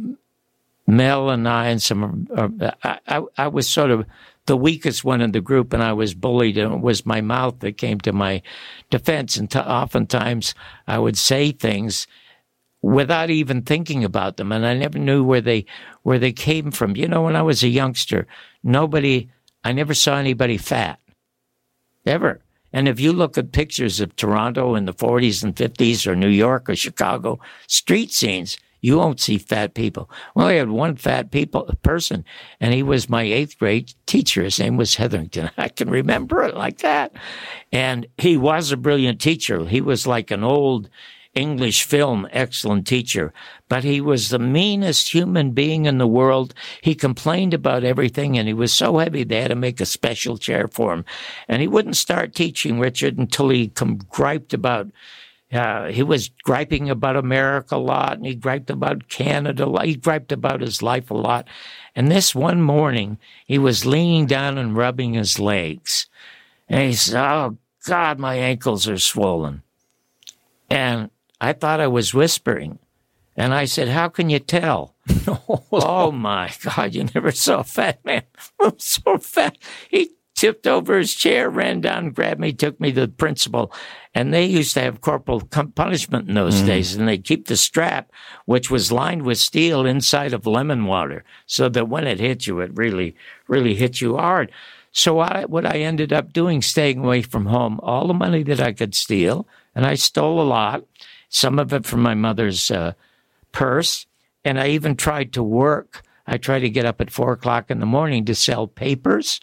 Mel 0.87 1.29
and 1.29 1.47
I, 1.47 1.67
and 1.67 1.81
some, 1.81 2.27
uh, 2.35 2.71
I, 2.83 2.99
I, 3.07 3.21
I 3.37 3.47
was 3.47 3.67
sort 3.67 3.91
of 3.91 4.05
the 4.47 4.57
weakest 4.57 5.03
one 5.03 5.21
in 5.21 5.31
the 5.31 5.41
group 5.41 5.73
and 5.73 5.83
I 5.83 5.93
was 5.93 6.13
bullied 6.13 6.57
and 6.57 6.73
it 6.73 6.81
was 6.81 7.05
my 7.05 7.21
mouth 7.21 7.59
that 7.59 7.77
came 7.77 7.99
to 8.01 8.11
my 8.11 8.41
defense. 8.89 9.37
And 9.37 9.49
t- 9.49 9.59
oftentimes 9.59 10.55
I 10.87 10.97
would 10.97 11.17
say 11.17 11.51
things 11.51 12.07
without 12.81 13.29
even 13.29 13.61
thinking 13.61 14.03
about 14.03 14.37
them. 14.37 14.51
And 14.51 14.65
I 14.65 14.73
never 14.73 14.97
knew 14.97 15.23
where 15.23 15.41
they, 15.41 15.65
where 16.03 16.19
they 16.19 16.31
came 16.31 16.71
from. 16.71 16.95
You 16.95 17.07
know, 17.07 17.21
when 17.21 17.35
I 17.35 17.41
was 17.41 17.63
a 17.63 17.67
youngster, 17.67 18.27
nobody, 18.63 19.29
I 19.63 19.71
never 19.71 19.93
saw 19.93 20.17
anybody 20.17 20.57
fat. 20.57 20.99
Ever. 22.05 22.41
And 22.73 22.87
if 22.87 22.99
you 22.99 23.11
look 23.13 23.37
at 23.37 23.51
pictures 23.51 23.99
of 23.99 24.15
Toronto 24.15 24.75
in 24.75 24.85
the 24.85 24.93
40s 24.93 25.43
and 25.43 25.55
50s 25.55 26.05
or 26.05 26.15
New 26.15 26.29
York 26.29 26.69
or 26.69 26.75
Chicago 26.75 27.39
street 27.67 28.11
scenes, 28.11 28.57
you 28.81 28.97
won't 28.97 29.19
see 29.19 29.37
fat 29.37 29.73
people. 29.73 30.09
Well, 30.35 30.47
I 30.47 30.53
had 30.53 30.69
one 30.69 30.95
fat 30.95 31.31
people 31.31 31.71
person, 31.81 32.23
and 32.59 32.73
he 32.73 32.83
was 32.83 33.09
my 33.09 33.23
eighth 33.23 33.57
grade 33.57 33.93
teacher. 34.05 34.43
His 34.43 34.59
name 34.59 34.77
was 34.77 34.95
Hetherington. 34.95 35.51
I 35.57 35.69
can 35.69 35.89
remember 35.89 36.43
it 36.43 36.55
like 36.55 36.79
that. 36.79 37.13
And 37.71 38.07
he 38.17 38.37
was 38.37 38.71
a 38.71 38.77
brilliant 38.77 39.19
teacher. 39.19 39.65
He 39.65 39.81
was 39.81 40.07
like 40.07 40.31
an 40.31 40.43
old 40.43 40.89
English 41.37 41.83
film 41.83 42.27
excellent 42.31 42.87
teacher, 42.87 43.31
but 43.69 43.83
he 43.83 44.01
was 44.01 44.29
the 44.29 44.39
meanest 44.39 45.13
human 45.13 45.51
being 45.51 45.85
in 45.85 45.99
the 45.99 46.07
world. 46.07 46.53
He 46.81 46.95
complained 46.95 47.53
about 47.53 47.83
everything 47.83 48.37
and 48.37 48.47
he 48.47 48.55
was 48.55 48.73
so 48.73 48.97
heavy 48.97 49.23
they 49.23 49.41
had 49.41 49.49
to 49.49 49.55
make 49.55 49.79
a 49.79 49.85
special 49.85 50.37
chair 50.37 50.67
for 50.67 50.93
him. 50.93 51.05
And 51.47 51.61
he 51.61 51.67
wouldn't 51.67 51.95
start 51.95 52.33
teaching 52.33 52.79
Richard 52.79 53.19
until 53.19 53.49
he 53.49 53.71
griped 54.09 54.53
about 54.53 54.87
uh, 55.51 55.85
he 55.85 56.03
was 56.03 56.29
griping 56.43 56.89
about 56.89 57.15
America 57.15 57.75
a 57.75 57.77
lot, 57.77 58.17
and 58.17 58.25
he 58.25 58.35
griped 58.35 58.69
about 58.69 59.07
Canada. 59.07 59.63
A 59.63 59.65
lot. 59.65 59.85
He 59.85 59.95
griped 59.95 60.31
about 60.31 60.59
his 60.59 60.81
life 60.81 61.09
a 61.09 61.13
lot. 61.13 61.47
And 61.95 62.11
this 62.11 62.35
one 62.35 62.61
morning, 62.61 63.17
he 63.45 63.57
was 63.57 63.85
leaning 63.85 64.25
down 64.25 64.57
and 64.57 64.75
rubbing 64.75 65.13
his 65.13 65.39
legs, 65.39 66.07
and 66.67 66.81
he 66.89 66.93
said, 66.93 67.23
"Oh 67.23 67.57
God, 67.85 68.19
my 68.19 68.35
ankles 68.35 68.87
are 68.89 68.97
swollen." 68.97 69.63
And 70.69 71.11
I 71.39 71.53
thought 71.53 71.79
I 71.79 71.87
was 71.87 72.13
whispering, 72.13 72.79
and 73.37 73.53
I 73.53 73.65
said, 73.65 73.87
"How 73.87 74.09
can 74.09 74.29
you 74.29 74.39
tell?" 74.39 74.95
oh 75.71 76.11
my 76.11 76.51
God, 76.61 76.93
you 76.93 77.05
never 77.15 77.31
saw 77.31 77.59
a 77.59 77.63
fat 77.63 78.03
man. 78.03 78.23
I'm 78.59 78.73
so 78.79 79.17
fat. 79.17 79.57
He 79.89 80.11
tipped 80.37 80.67
over 80.67 80.97
his 80.97 81.15
chair, 81.15 81.49
ran 81.49 81.81
down, 81.81 82.11
grabbed 82.11 82.39
me, 82.39 82.53
took 82.53 82.79
me 82.79 82.93
to 82.93 83.01
the 83.01 83.07
principal. 83.07 83.73
And 84.13 84.31
they 84.31 84.45
used 84.45 84.75
to 84.75 84.81
have 84.81 85.01
corporal 85.01 85.41
punishment 85.41 86.29
in 86.29 86.35
those 86.35 86.61
mm. 86.61 86.67
days, 86.67 86.95
and 86.95 87.07
they'd 87.07 87.25
keep 87.25 87.47
the 87.47 87.57
strap, 87.57 88.11
which 88.45 88.71
was 88.71 88.91
lined 88.91 89.23
with 89.23 89.39
steel, 89.39 89.85
inside 89.85 90.33
of 90.33 90.45
lemon 90.47 90.85
water, 90.85 91.23
so 91.47 91.67
that 91.69 91.89
when 91.89 92.07
it 92.07 92.19
hit 92.19 92.47
you, 92.47 92.59
it 92.59 92.71
really, 92.75 93.15
really 93.47 93.73
hit 93.73 93.99
you 93.99 94.15
hard. 94.15 94.51
So 94.91 95.19
I, 95.19 95.45
what 95.45 95.65
I 95.65 95.79
ended 95.79 96.13
up 96.13 96.33
doing, 96.33 96.61
staying 96.61 96.99
away 96.99 97.23
from 97.23 97.47
home, 97.47 97.79
all 97.81 98.07
the 98.07 98.13
money 98.13 98.43
that 98.43 98.61
I 98.61 98.73
could 98.73 98.95
steal, 98.95 99.47
and 99.75 99.85
I 99.85 99.95
stole 99.95 100.39
a 100.39 100.43
lot, 100.43 100.83
some 101.29 101.57
of 101.59 101.73
it 101.73 101.85
from 101.85 102.01
my 102.01 102.13
mother's 102.13 102.69
uh, 102.69 102.93
purse, 103.51 104.05
and 104.45 104.59
I 104.59 104.69
even 104.69 104.95
tried 104.95 105.33
to 105.33 105.43
work. 105.43 106.03
I 106.27 106.37
tried 106.37 106.59
to 106.59 106.69
get 106.69 106.85
up 106.85 107.01
at 107.01 107.11
four 107.11 107.33
o'clock 107.33 107.71
in 107.71 107.79
the 107.79 107.85
morning 107.85 108.25
to 108.25 108.35
sell 108.35 108.67
papers 108.67 109.39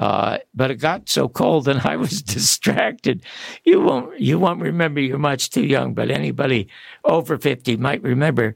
uh, 0.00 0.38
but 0.54 0.70
it 0.70 0.76
got 0.76 1.10
so 1.10 1.28
cold 1.28 1.68
and 1.68 1.80
I 1.84 1.96
was 1.96 2.22
distracted. 2.22 3.22
You 3.64 3.82
won't, 3.82 4.18
you 4.18 4.38
won't 4.38 4.62
remember, 4.62 4.98
you're 4.98 5.18
much 5.18 5.50
too 5.50 5.64
young, 5.64 5.92
but 5.92 6.10
anybody 6.10 6.68
over 7.04 7.36
50 7.36 7.76
might 7.76 8.02
remember 8.02 8.54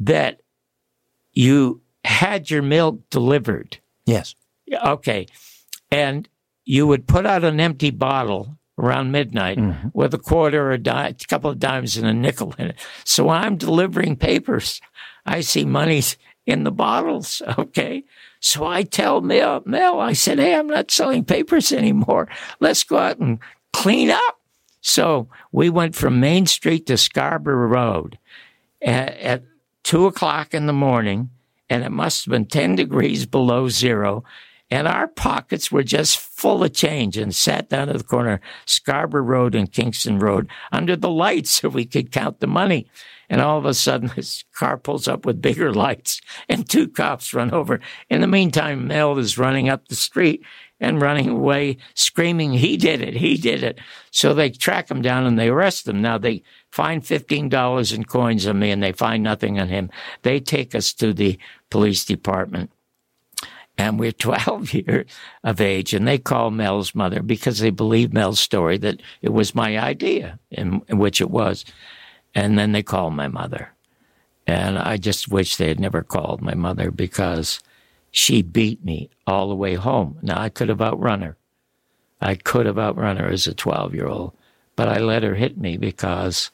that 0.00 0.42
you 1.32 1.80
had 2.04 2.50
your 2.50 2.60
milk 2.60 3.00
delivered. 3.08 3.78
Yes. 4.04 4.34
Okay. 4.84 5.26
And 5.90 6.28
you 6.66 6.86
would 6.86 7.06
put 7.06 7.24
out 7.24 7.42
an 7.42 7.58
empty 7.58 7.90
bottle 7.90 8.58
around 8.78 9.12
midnight 9.12 9.56
mm-hmm. 9.56 9.88
with 9.94 10.12
a 10.12 10.18
quarter 10.18 10.62
or 10.62 10.72
a, 10.72 10.78
dime, 10.78 11.16
a 11.18 11.26
couple 11.26 11.50
of 11.50 11.58
dimes 11.58 11.96
and 11.96 12.06
a 12.06 12.12
nickel 12.12 12.54
in 12.58 12.68
it. 12.68 12.76
So 13.04 13.30
I'm 13.30 13.56
delivering 13.56 14.16
papers. 14.16 14.78
I 15.24 15.40
see 15.40 15.64
money 15.64 16.02
in 16.46 16.64
the 16.64 16.72
bottles. 16.72 17.42
Okay. 17.58 18.04
So 18.40 18.66
I 18.66 18.82
tell 18.82 19.20
Mel, 19.20 19.62
Mel, 19.64 20.00
I 20.00 20.14
said, 20.14 20.40
Hey, 20.40 20.56
I'm 20.56 20.66
not 20.66 20.90
selling 20.90 21.24
papers 21.24 21.70
anymore. 21.70 22.28
Let's 22.58 22.82
go 22.82 22.98
out 22.98 23.18
and 23.18 23.38
clean 23.72 24.10
up. 24.10 24.40
So 24.80 25.28
we 25.52 25.70
went 25.70 25.94
from 25.94 26.18
Main 26.18 26.46
Street 26.46 26.86
to 26.86 26.96
Scarborough 26.96 27.68
Road 27.68 28.18
at, 28.82 29.16
at 29.18 29.42
two 29.84 30.06
o'clock 30.06 30.54
in 30.54 30.66
the 30.66 30.72
morning, 30.72 31.30
and 31.70 31.84
it 31.84 31.92
must 31.92 32.24
have 32.24 32.32
been 32.32 32.46
10 32.46 32.74
degrees 32.76 33.26
below 33.26 33.68
zero. 33.68 34.24
And 34.70 34.88
our 34.88 35.06
pockets 35.06 35.70
were 35.70 35.82
just 35.82 36.18
full 36.18 36.64
of 36.64 36.72
change 36.72 37.16
and 37.16 37.34
sat 37.34 37.68
down 37.68 37.90
at 37.90 37.98
the 37.98 38.04
corner, 38.04 38.40
Scarborough 38.66 39.22
Road 39.22 39.54
and 39.54 39.70
Kingston 39.70 40.18
Road, 40.18 40.48
under 40.72 40.96
the 40.96 41.10
lights 41.10 41.50
so 41.60 41.68
we 41.68 41.84
could 41.84 42.10
count 42.10 42.40
the 42.40 42.46
money. 42.46 42.88
And 43.32 43.40
all 43.40 43.56
of 43.56 43.64
a 43.64 43.72
sudden, 43.72 44.12
this 44.16 44.44
car 44.54 44.76
pulls 44.76 45.08
up 45.08 45.24
with 45.24 45.40
bigger 45.40 45.72
lights 45.72 46.20
and 46.50 46.68
two 46.68 46.86
cops 46.86 47.32
run 47.32 47.50
over. 47.50 47.80
In 48.10 48.20
the 48.20 48.26
meantime, 48.26 48.86
Mel 48.86 49.18
is 49.18 49.38
running 49.38 49.70
up 49.70 49.88
the 49.88 49.96
street 49.96 50.44
and 50.78 51.00
running 51.00 51.30
away, 51.30 51.78
screaming, 51.94 52.52
he 52.52 52.76
did 52.76 53.00
it, 53.00 53.14
he 53.14 53.38
did 53.38 53.62
it. 53.62 53.78
So 54.10 54.34
they 54.34 54.50
track 54.50 54.90
him 54.90 55.00
down 55.00 55.24
and 55.24 55.38
they 55.38 55.48
arrest 55.48 55.88
him. 55.88 56.02
Now 56.02 56.18
they 56.18 56.42
find 56.70 57.02
$15 57.02 57.94
in 57.94 58.04
coins 58.04 58.46
on 58.46 58.58
me 58.58 58.70
and 58.70 58.82
they 58.82 58.92
find 58.92 59.22
nothing 59.22 59.58
on 59.58 59.68
him. 59.68 59.90
They 60.22 60.38
take 60.38 60.74
us 60.74 60.92
to 60.94 61.14
the 61.14 61.38
police 61.70 62.04
department. 62.04 62.70
And 63.78 63.98
we're 63.98 64.12
12 64.28 64.74
years 64.74 65.10
of 65.42 65.58
age, 65.58 65.94
and 65.94 66.06
they 66.06 66.18
call 66.18 66.50
Mel's 66.50 66.94
mother 66.94 67.22
because 67.22 67.60
they 67.60 67.70
believe 67.70 68.12
Mel's 68.12 68.40
story 68.40 68.76
that 68.78 69.00
it 69.22 69.32
was 69.32 69.54
my 69.54 69.78
idea, 69.78 70.38
in, 70.50 70.82
in 70.88 70.98
which 70.98 71.22
it 71.22 71.30
was. 71.30 71.64
And 72.34 72.58
then 72.58 72.72
they 72.72 72.82
called 72.82 73.14
my 73.14 73.28
mother. 73.28 73.72
And 74.46 74.78
I 74.78 74.96
just 74.96 75.28
wish 75.28 75.56
they 75.56 75.68
had 75.68 75.80
never 75.80 76.02
called 76.02 76.42
my 76.42 76.54
mother 76.54 76.90
because 76.90 77.60
she 78.10 78.42
beat 78.42 78.84
me 78.84 79.10
all 79.26 79.48
the 79.48 79.54
way 79.54 79.74
home. 79.74 80.18
Now, 80.22 80.40
I 80.40 80.48
could 80.48 80.68
have 80.68 80.82
outrun 80.82 81.22
her. 81.22 81.36
I 82.20 82.34
could 82.34 82.66
have 82.66 82.78
outrun 82.78 83.16
her 83.16 83.28
as 83.28 83.46
a 83.46 83.54
12 83.54 83.94
year 83.94 84.06
old, 84.06 84.32
but 84.76 84.88
I 84.88 84.98
let 84.98 85.22
her 85.22 85.34
hit 85.34 85.58
me 85.58 85.76
because 85.76 86.50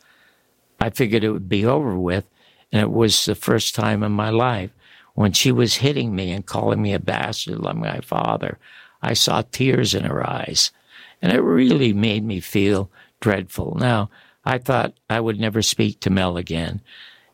I 0.81 0.91
figured 0.91 1.25
it 1.25 1.31
would 1.31 1.49
be 1.49 1.67
over 1.67 1.99
with. 1.99 2.25
And 2.73 2.83
it 2.83 2.91
was 2.91 3.25
the 3.25 3.35
first 3.35 3.75
time 3.75 4.03
in 4.03 4.13
my 4.13 4.31
life 4.31 4.71
when 5.15 5.33
she 5.33 5.51
was 5.51 5.77
hitting 5.77 6.15
me 6.15 6.31
and 6.31 6.47
calling 6.47 6.81
me 6.81 6.93
a 6.93 7.01
bastard 7.01 7.59
like 7.59 7.77
my 7.77 8.01
father. 8.01 8.59
I 9.03 9.15
saw 9.15 9.43
tears 9.43 9.95
in 9.95 10.05
her 10.05 10.29
eyes. 10.29 10.71
And 11.21 11.33
it 11.33 11.41
really 11.41 11.93
made 11.93 12.25
me 12.25 12.41
feel 12.41 12.91
dreadful. 13.21 13.77
Now, 13.79 14.11
I 14.49 14.57
thought 14.57 14.95
I 15.11 15.21
would 15.21 15.39
never 15.39 15.61
speak 15.61 16.01
to 16.01 16.11
Mel 16.11 16.39
again. 16.39 16.81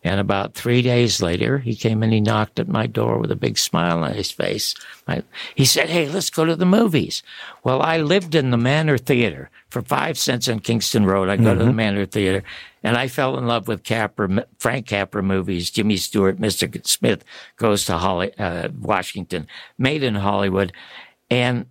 And 0.03 0.19
about 0.19 0.55
three 0.55 0.83
days 0.83 1.23
later, 1.23 1.59
he 1.59 1.77
came 1.77 2.03
and 2.03 2.13
he 2.13 2.21
knocked 2.21 2.59
at 2.59 2.69
my 2.69 2.89
door 2.89 3.19
with 3.19 3.31
a 3.31 3.37
big 3.37 3.57
smile 3.57 4.03
on 4.03 4.13
his 4.13 4.33
face. 4.33 4.75
I, 5.07 5.23
he 5.55 5.65
said, 5.65 5.89
Hey, 5.89 6.09
let's 6.09 6.29
go 6.29 6.45
to 6.45 6.57
the 6.57 6.67
movies. 6.67 7.23
Well, 7.63 7.81
I 7.81 7.99
lived 7.99 8.35
in 8.35 8.51
the 8.51 8.59
Manor 8.59 8.99
Theater 8.99 9.49
for 9.71 9.81
five 9.81 10.19
cents 10.19 10.49
on 10.49 10.59
Kingston 10.59 11.07
Road. 11.07 11.29
I 11.29 11.37
go 11.37 11.45
mm-hmm. 11.45 11.53
to 11.53 11.65
the 11.65 11.71
mm-hmm. 11.71 11.77
Manor 11.77 12.07
Theater 12.07 12.43
and 12.83 12.99
I 12.99 13.09
fell 13.09 13.39
in 13.39 13.47
love 13.47 13.69
with 13.69 13.85
Capra, 13.85 14.45
Frank 14.59 14.87
Capra 14.87 15.23
movies, 15.23 15.71
Jimmy 15.71 15.97
Stewart, 15.97 16.39
Mr. 16.39 16.87
Smith 16.87 17.25
goes 17.57 17.87
to 17.87 17.97
Holly, 17.97 18.37
uh, 18.39 18.69
Washington, 18.79 19.47
made 19.79 20.03
in 20.03 20.17
Hollywood. 20.17 20.73
And 21.31 21.67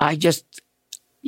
I 0.00 0.16
just, 0.16 0.61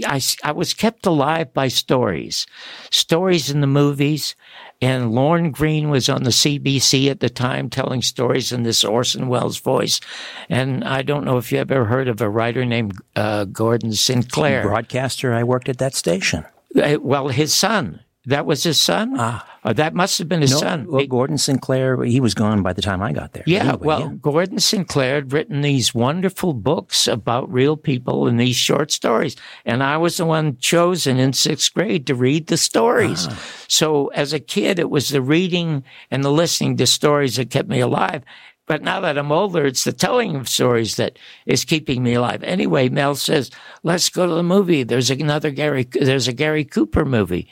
I, 0.04 0.20
I 0.42 0.52
was 0.52 0.74
kept 0.74 1.06
alive 1.06 1.52
by 1.54 1.68
stories, 1.68 2.46
stories 2.90 3.50
in 3.50 3.60
the 3.60 3.66
movies, 3.66 4.34
and 4.80 5.12
Lorne 5.12 5.52
Greene 5.52 5.88
was 5.88 6.08
on 6.08 6.24
the 6.24 6.30
CBC 6.30 7.08
at 7.10 7.20
the 7.20 7.30
time 7.30 7.70
telling 7.70 8.02
stories 8.02 8.50
in 8.50 8.64
this 8.64 8.84
Orson 8.84 9.28
Welles 9.28 9.58
voice. 9.58 10.00
And 10.48 10.82
I 10.84 11.02
don't 11.02 11.24
know 11.24 11.36
if 11.36 11.52
you 11.52 11.58
ever 11.58 11.84
heard 11.84 12.08
of 12.08 12.20
a 12.20 12.28
writer 12.28 12.64
named 12.64 12.98
uh, 13.14 13.44
Gordon 13.44 13.92
Sinclair. 13.92 14.62
Broadcaster, 14.62 15.32
I 15.32 15.44
worked 15.44 15.68
at 15.68 15.78
that 15.78 15.94
station. 15.94 16.44
Uh, 16.76 16.98
well, 17.00 17.28
his 17.28 17.54
son. 17.54 18.00
That 18.26 18.46
was 18.46 18.62
his 18.62 18.80
son? 18.80 19.14
Ah. 19.18 19.50
Uh, 19.64 19.72
that 19.72 19.94
must 19.94 20.18
have 20.18 20.28
been 20.28 20.42
his 20.42 20.52
no, 20.52 20.58
son. 20.58 20.86
Well, 20.86 21.06
Gordon 21.06 21.38
Sinclair, 21.38 22.02
he 22.04 22.20
was 22.20 22.34
gone 22.34 22.62
by 22.62 22.74
the 22.74 22.82
time 22.82 23.00
I 23.00 23.12
got 23.12 23.32
there. 23.32 23.44
Yeah, 23.46 23.60
anyway, 23.60 23.86
well, 23.86 24.00
yeah. 24.00 24.12
Gordon 24.20 24.58
Sinclair 24.60 25.14
had 25.16 25.32
written 25.32 25.62
these 25.62 25.94
wonderful 25.94 26.52
books 26.52 27.08
about 27.08 27.50
real 27.50 27.76
people 27.76 28.26
and 28.26 28.38
these 28.38 28.56
short 28.56 28.92
stories. 28.92 29.36
And 29.64 29.82
I 29.82 29.96
was 29.96 30.18
the 30.18 30.26
one 30.26 30.58
chosen 30.58 31.18
in 31.18 31.32
sixth 31.32 31.72
grade 31.72 32.06
to 32.06 32.14
read 32.14 32.48
the 32.48 32.58
stories. 32.58 33.26
Ah. 33.28 33.42
So 33.68 34.08
as 34.08 34.34
a 34.34 34.40
kid, 34.40 34.78
it 34.78 34.90
was 34.90 35.08
the 35.08 35.22
reading 35.22 35.82
and 36.10 36.22
the 36.22 36.30
listening 36.30 36.76
to 36.76 36.86
stories 36.86 37.36
that 37.36 37.50
kept 37.50 37.68
me 37.68 37.80
alive. 37.80 38.22
But 38.66 38.82
now 38.82 39.00
that 39.00 39.18
I'm 39.18 39.32
older, 39.32 39.66
it's 39.66 39.84
the 39.84 39.92
telling 39.92 40.36
of 40.36 40.48
stories 40.48 40.96
that 40.96 41.18
is 41.44 41.64
keeping 41.64 42.02
me 42.02 42.14
alive. 42.14 42.42
Anyway, 42.42 42.88
Mel 42.88 43.14
says, 43.14 43.50
let's 43.82 44.08
go 44.08 44.26
to 44.26 44.34
the 44.34 44.42
movie. 44.42 44.82
There's 44.82 45.10
another 45.10 45.50
Gary, 45.50 45.84
there's 45.84 46.28
a 46.28 46.32
Gary 46.32 46.64
Cooper 46.64 47.04
movie. 47.04 47.48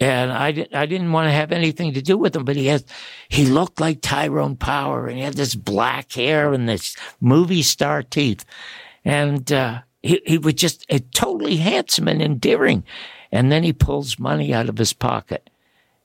And 0.00 0.32
I, 0.32 0.66
I 0.72 0.86
didn't 0.86 1.12
want 1.12 1.26
to 1.26 1.32
have 1.32 1.52
anything 1.52 1.92
to 1.92 2.00
do 2.00 2.16
with 2.16 2.34
him, 2.34 2.46
but 2.46 2.56
he 2.56 2.66
had, 2.66 2.84
he 3.28 3.44
looked 3.44 3.80
like 3.80 4.00
Tyrone 4.00 4.56
Power 4.56 5.06
and 5.06 5.18
he 5.18 5.22
had 5.22 5.34
this 5.34 5.54
black 5.54 6.12
hair 6.12 6.54
and 6.54 6.66
this 6.66 6.96
movie 7.20 7.62
star 7.62 8.02
teeth. 8.02 8.46
And, 9.04 9.52
uh, 9.52 9.82
he, 10.02 10.22
he 10.24 10.38
was 10.38 10.54
just 10.54 10.90
totally 11.12 11.58
handsome 11.58 12.08
and 12.08 12.22
endearing. 12.22 12.82
And 13.30 13.52
then 13.52 13.62
he 13.62 13.74
pulls 13.74 14.18
money 14.18 14.54
out 14.54 14.70
of 14.70 14.78
his 14.78 14.94
pocket. 14.94 15.50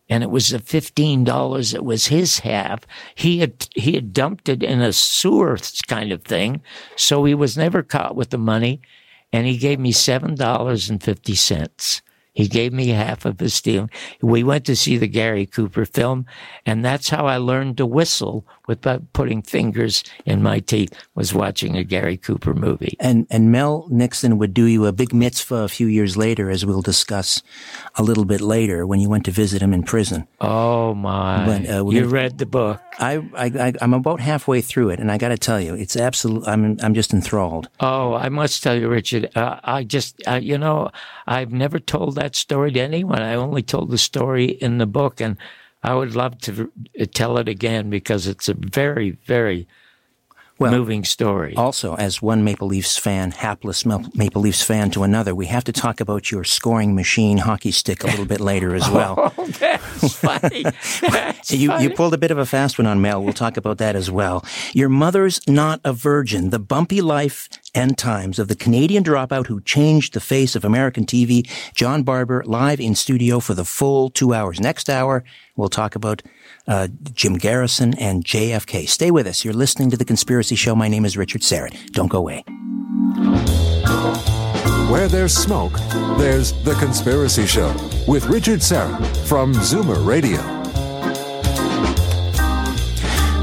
And 0.07 0.21
it 0.21 0.29
was 0.29 0.49
the 0.49 0.59
$15 0.59 1.71
that 1.71 1.85
was 1.85 2.07
his 2.07 2.39
half. 2.39 2.81
He 3.15 3.39
had, 3.39 3.67
he 3.75 3.93
had 3.93 4.13
dumped 4.13 4.49
it 4.49 4.61
in 4.61 4.81
a 4.81 4.93
sewer 4.93 5.57
kind 5.87 6.11
of 6.11 6.23
thing. 6.23 6.61
So 6.95 7.23
he 7.23 7.33
was 7.33 7.57
never 7.57 7.81
caught 7.81 8.15
with 8.15 8.29
the 8.29 8.37
money. 8.37 8.81
And 9.33 9.47
he 9.47 9.57
gave 9.57 9.79
me 9.79 9.91
$7.50. 9.91 12.01
He 12.35 12.47
gave 12.49 12.73
me 12.73 12.89
half 12.89 13.25
of 13.25 13.39
his 13.39 13.59
deal. 13.61 13.89
We 14.21 14.43
went 14.43 14.65
to 14.65 14.75
see 14.75 14.97
the 14.97 15.07
Gary 15.07 15.45
Cooper 15.45 15.85
film, 15.85 16.25
and 16.65 16.83
that's 16.83 17.09
how 17.09 17.25
I 17.25 17.37
learned 17.37 17.77
to 17.77 17.85
whistle 17.85 18.45
without 18.67 19.13
putting 19.13 19.41
fingers 19.41 20.03
in 20.25 20.43
my 20.43 20.59
teeth. 20.59 20.91
Was 21.15 21.33
watching 21.33 21.77
a 21.77 21.83
Gary 21.83 22.17
Cooper 22.17 22.53
movie. 22.53 22.97
And 22.99 23.25
and 23.29 23.51
Mel 23.51 23.87
Nixon 23.89 24.37
would 24.37 24.53
do 24.53 24.65
you 24.65 24.85
a 24.85 24.91
big 24.91 25.13
mitzvah 25.13 25.63
a 25.63 25.69
few 25.69 25.87
years 25.87 26.17
later, 26.17 26.49
as 26.49 26.65
we'll 26.65 26.81
discuss 26.81 27.41
a 27.95 28.03
little 28.03 28.25
bit 28.25 28.41
later, 28.41 28.85
when 28.85 28.99
you 28.99 29.09
went 29.09 29.25
to 29.25 29.31
visit 29.31 29.61
him 29.61 29.73
in 29.73 29.83
prison. 29.83 30.27
Oh 30.41 30.93
my! 30.93 31.45
But, 31.45 31.69
uh, 31.69 31.89
you 31.89 32.05
read 32.05 32.37
the 32.37 32.45
book. 32.45 32.81
I, 32.99 33.23
I 33.37 33.73
I'm 33.79 33.93
about 33.93 34.19
halfway 34.19 34.59
through 34.59 34.89
it, 34.89 34.99
and 34.99 35.09
I 35.09 35.17
got 35.17 35.29
to 35.29 35.37
tell 35.37 35.61
you, 35.61 35.73
it's 35.73 35.95
absolute. 35.95 36.45
I'm 36.47 36.77
I'm 36.81 36.93
just 36.93 37.13
enthralled. 37.13 37.69
Oh, 37.79 38.13
I 38.13 38.27
must 38.27 38.61
tell 38.61 38.75
you, 38.75 38.89
Richard. 38.89 39.31
Uh, 39.37 39.59
I 39.63 39.83
just 39.83 40.21
uh, 40.27 40.35
you 40.35 40.57
know 40.57 40.91
I've 41.27 41.51
never 41.51 41.79
told 41.79 42.15
that 42.15 42.24
story 42.33 42.71
to 42.71 42.79
anyone. 42.79 43.21
I 43.21 43.35
only 43.35 43.61
told 43.61 43.91
the 43.91 43.97
story 43.97 44.45
in 44.45 44.77
the 44.77 44.85
book, 44.85 45.19
and 45.19 45.35
I 45.83 45.93
would 45.95 46.15
love 46.15 46.39
to 46.43 46.71
tell 47.11 47.37
it 47.37 47.49
again 47.49 47.89
because 47.89 48.25
it's 48.25 48.47
a 48.47 48.53
very, 48.55 49.11
very 49.25 49.67
well, 50.57 50.71
moving 50.71 51.03
story. 51.03 51.53
Also, 51.55 51.95
as 51.95 52.21
one 52.21 52.43
Maple 52.43 52.67
Leafs 52.67 52.97
fan, 52.97 53.31
hapless 53.31 53.85
Maple 53.85 54.41
Leafs 54.41 54.61
fan 54.61 54.89
to 54.91 55.03
another, 55.03 55.35
we 55.35 55.47
have 55.47 55.65
to 55.65 55.73
talk 55.73 55.99
about 55.99 56.31
your 56.31 56.43
scoring 56.43 56.95
machine 56.95 57.39
hockey 57.39 57.71
stick 57.71 58.03
a 58.03 58.07
little 58.07 58.25
bit 58.25 58.39
later 58.39 58.73
as 58.73 58.83
oh, 58.87 58.93
well. 58.93 59.33
oh, 59.37 59.45
that's 59.59 60.15
funny. 60.15 60.63
That's 61.01 61.51
you, 61.51 61.69
funny. 61.69 61.83
you 61.83 61.89
pulled 61.89 62.13
a 62.13 62.17
bit 62.17 62.31
of 62.31 62.37
a 62.37 62.45
fast 62.45 62.77
one 62.77 62.87
on 62.87 63.01
Mel. 63.01 63.23
We'll 63.23 63.33
talk 63.33 63.57
about 63.57 63.77
that 63.79 63.95
as 63.95 64.09
well. 64.09 64.45
Your 64.73 64.89
mother's 64.89 65.39
not 65.47 65.81
a 65.83 65.93
virgin. 65.93 66.49
The 66.49 66.59
bumpy 66.59 67.01
life 67.01 67.49
and 67.73 67.97
times 67.97 68.39
of 68.39 68.47
the 68.47 68.55
Canadian 68.55 69.03
dropout 69.03 69.47
who 69.47 69.61
changed 69.61 70.13
the 70.13 70.19
face 70.19 70.55
of 70.55 70.63
American 70.63 71.05
TV. 71.05 71.47
John 71.75 72.03
Barbour 72.03 72.43
live 72.45 72.79
in 72.79 72.95
studio 72.95 73.39
for 73.39 73.53
the 73.53 73.65
full 73.65 74.09
two 74.09 74.33
hours. 74.33 74.59
Next 74.59 74.89
hour, 74.89 75.23
we'll 75.55 75.69
talk 75.69 75.95
about 75.95 76.23
uh, 76.67 76.87
Jim 77.13 77.35
Garrison, 77.35 77.93
and 77.99 78.23
JFK. 78.23 78.87
Stay 78.87 79.11
with 79.11 79.27
us. 79.27 79.45
You're 79.45 79.53
listening 79.53 79.89
to 79.91 79.97
The 79.97 80.05
Conspiracy 80.05 80.55
Show. 80.55 80.75
My 80.75 80.87
name 80.87 81.05
is 81.05 81.17
Richard 81.17 81.41
Syrett. 81.41 81.91
Don't 81.91 82.07
go 82.07 82.19
away. 82.19 82.43
Where 84.89 85.07
there's 85.07 85.35
smoke, 85.35 85.73
there's 86.17 86.53
The 86.63 86.75
Conspiracy 86.75 87.45
Show 87.45 87.69
with 88.07 88.25
Richard 88.27 88.59
Syrett 88.59 89.27
from 89.27 89.53
Zoomer 89.53 90.05
Radio. 90.05 90.41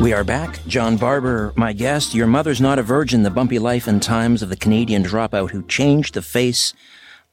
We 0.03 0.12
are 0.12 0.24
back. 0.24 0.65
John 0.66 0.97
Barbour, 0.97 1.53
my 1.57 1.73
guest. 1.73 2.15
Your 2.15 2.27
mother's 2.27 2.61
not 2.61 2.78
a 2.81 2.82
virgin, 2.82 3.23
the 3.23 3.31
bumpy 3.31 3.61
life 3.61 3.86
and 3.86 4.03
times 4.03 4.43
of 4.43 4.49
the 4.49 4.57
Canadian 4.57 5.05
dropout 5.05 5.51
who 5.51 5.62
changed 5.62 6.15
the 6.15 6.23
face 6.23 6.74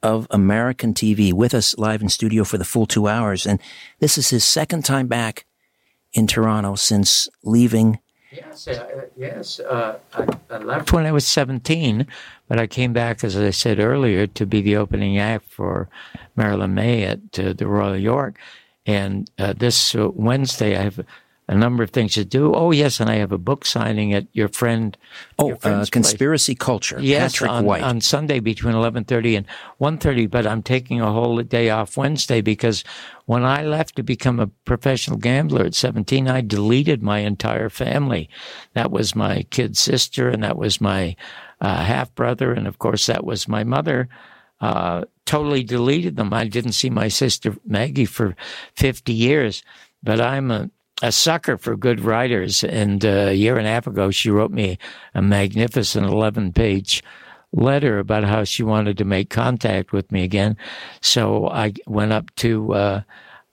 of 0.04 0.28
American 0.30 0.94
TV 0.94 1.34
with 1.34 1.54
us 1.54 1.78
live 1.78 2.02
in 2.02 2.10
studio 2.10 2.44
for 2.44 2.58
the 2.58 2.66
full 2.66 2.86
two 2.86 3.08
hours. 3.08 3.46
And 3.46 3.60
this 4.00 4.18
is 4.18 4.30
his 4.30 4.44
second 4.44 4.86
time 4.86 5.08
back 5.08 5.46
in 6.14 6.28
Toronto 6.28 6.76
since 6.76 7.30
leaving? 7.44 8.00
Yes, 8.32 8.68
uh, 8.68 9.06
yes. 9.18 9.60
Uh, 9.60 9.98
I, 10.14 10.28
I, 10.52 10.58
left 10.60 10.94
when 10.94 11.06
I 11.06 11.12
was 11.12 11.26
17, 11.26 12.06
but 12.48 12.60
I 12.60 12.68
came 12.68 12.94
back, 12.94 13.24
as 13.24 13.36
I 13.36 13.50
said 13.50 13.80
earlier, 13.80 14.28
to 14.28 14.46
be 14.46 14.62
the 14.62 14.76
opening 14.76 15.18
act 15.18 15.50
for 15.50 15.90
Marilyn 16.36 16.76
Maye 16.76 17.06
at 17.06 17.40
uh, 17.40 17.54
the 17.54 17.66
Royal 17.66 17.98
York. 17.98 18.38
And 18.86 19.30
uh, 19.40 19.54
this 19.54 19.96
uh, 19.96 20.10
Wednesday, 20.14 20.78
I 20.78 20.84
have 20.84 21.04
a 21.50 21.56
number 21.56 21.82
of 21.82 21.90
things 21.90 22.14
to 22.14 22.24
do. 22.24 22.54
Oh, 22.54 22.70
yes, 22.70 23.00
and 23.00 23.10
I 23.10 23.16
have 23.16 23.32
a 23.32 23.38
book 23.40 23.66
signing 23.66 24.14
at 24.14 24.28
your 24.34 24.50
friend. 24.50 24.96
Oh, 25.40 25.48
your 25.48 25.58
uh, 25.64 25.84
conspiracy 25.92 26.54
place. 26.54 26.64
culture. 26.64 27.00
Yes, 27.02 27.34
Patrick 27.34 27.52
on, 27.52 27.66
White. 27.66 27.82
on 27.82 28.02
Sunday 28.02 28.40
between 28.40 28.76
eleven 28.76 29.04
thirty 29.04 29.36
and 29.36 29.48
one 29.80 29.98
thirty. 29.98 30.28
But 30.28 30.46
I'm 30.46 30.62
taking 30.62 31.02
a 31.02 31.12
whole 31.12 31.42
day 31.42 31.72
off 31.72 31.98
Wednesday 31.98 32.42
because 32.42 32.84
when 33.26 33.44
I 33.44 33.64
left 33.64 33.96
to 33.96 34.04
become 34.04 34.40
a 34.40 34.46
professional 34.46 35.18
gambler 35.18 35.66
at 35.66 35.74
seventeen, 35.74 36.28
I 36.28 36.42
deleted 36.42 37.02
my 37.02 37.20
entire 37.20 37.70
family. 37.70 38.30
That 38.74 38.92
was 38.92 39.16
my 39.16 39.42
kid 39.50 39.76
sister, 39.76 40.30
and 40.30 40.44
that 40.44 40.56
was 40.56 40.80
my 40.80 41.16
uh, 41.60 41.84
half 41.84 42.14
brother, 42.14 42.54
and 42.54 42.68
of 42.68 42.78
course 42.78 43.08
that 43.08 43.26
was 43.26 43.48
my 43.48 43.64
mother. 43.64 44.08
Uh, 44.62 45.06
totally 45.26 45.64
deleted 45.64 46.16
them. 46.16 46.32
I 46.32 46.46
didn't 46.46 46.74
see 46.74 46.92
my 46.92 47.08
sister 47.08 47.56
Maggie 47.66 48.06
for 48.06 48.36
50 48.76 49.14
years, 49.14 49.64
but 50.04 50.20
I'm 50.22 50.52
a 50.52 50.70
a 51.02 51.12
sucker 51.12 51.58
for 51.58 51.76
good 51.76 52.02
writers. 52.02 52.64
And 52.64 53.06
uh, 53.06 53.28
a 53.30 53.34
year 53.34 53.58
and 53.58 53.68
a 53.68 53.70
half 53.70 53.88
ago, 53.88 54.12
she 54.12 54.30
wrote 54.30 54.52
me 54.52 54.78
a 55.14 55.22
magnificent 55.22 56.06
11 56.06 56.54
page 56.54 57.04
letter 57.52 58.00
about 58.00 58.24
how 58.26 58.44
she 58.44 58.64
wanted 58.64 58.98
to 58.98 59.06
make 59.06 59.30
contact 59.30 59.92
with 59.92 60.12
me 60.12 60.24
again. 60.24 60.56
So 61.02 61.48
I 61.48 61.74
went 61.88 62.14
up 62.14 62.34
to, 62.36 62.74
uh, 62.74 63.02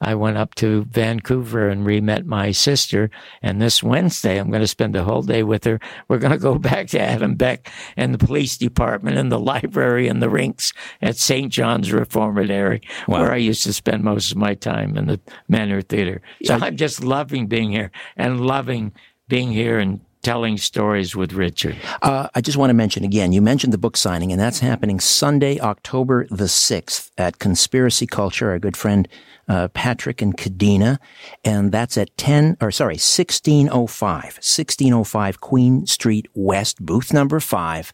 I 0.01 0.15
went 0.15 0.37
up 0.37 0.55
to 0.57 0.85
Vancouver 0.91 1.69
and 1.69 1.87
re-met 1.87 2.27
my 2.27 2.53
sister. 2.53 3.11
And 3.43 3.61
this 3.61 3.83
Wednesday, 3.83 4.39
I'm 4.39 4.51
going 4.51 4.61
to 4.61 4.67
spend 4.67 4.95
the 4.95 5.05
whole 5.05 5.23
day 5.23 5.43
with 5.43 5.65
her. 5.65 5.81
We're 6.09 6.19
going 6.19 6.33
to 6.33 6.39
go 6.39 6.59
back 6.59 6.89
to 6.89 7.01
Adam 7.01 7.35
Beck 7.35 7.71
and 7.97 8.13
the 8.13 8.25
police 8.25 8.59
department 8.59 9.17
and 9.17 9.33
the 9.33 9.41
library 9.41 10.09
and 10.09 10.23
the 10.23 10.29
rinks 10.29 10.73
at 11.01 11.17
St. 11.17 11.51
John's 11.51 11.93
Reformatory, 11.93 12.83
wow. 13.09 13.21
where 13.21 13.33
I 13.33 13.37
used 13.37 13.63
to 13.65 13.73
spend 13.73 14.05
most 14.05 14.31
of 14.33 14.37
my 14.37 14.55
time 14.55 14.97
in 14.97 15.07
the 15.07 15.21
Manor 15.49 15.81
Theater. 15.81 16.21
So 16.45 16.55
I'm 16.55 16.77
just 16.77 17.03
loving 17.03 17.47
being 17.47 17.71
here 17.71 17.91
and 18.17 18.41
loving 18.47 18.93
being 19.29 19.51
here 19.51 19.79
and 19.79 20.01
telling 20.27 20.59
stories 20.59 21.15
with 21.15 21.33
Richard. 21.33 21.77
Uh, 22.03 22.29
I 22.35 22.41
just 22.41 22.59
want 22.59 22.71
to 22.71 22.75
mention 22.75 23.05
again, 23.05 23.33
you 23.33 23.41
mentioned 23.41 23.73
the 23.73 23.79
book 23.79 23.97
signing, 23.97 24.33
and 24.33 24.41
that's 24.41 24.59
happening 24.59 24.99
Sunday, 24.99 25.61
October 25.61 26.27
the 26.31 26.45
6th 26.45 27.13
at 27.17 27.39
Conspiracy 27.39 28.09
Culture. 28.09 28.51
Our 28.51 28.59
good 28.59 28.77
friend 28.77 29.07
uh, 29.49 29.69
Patrick 29.69 30.23
and 30.23 30.37
Kadena, 30.37 30.99
and 31.45 31.73
that's 31.73 31.97
at 31.97 32.17
10, 32.17 32.57
or 32.61 32.71
sorry, 32.71 32.95
1605, 32.95 34.23
1605 34.23 35.41
Queen 35.41 35.87
Street 35.87 36.29
West, 36.35 36.85
booth 36.85 37.13
number 37.13 37.41
5. 37.41 37.93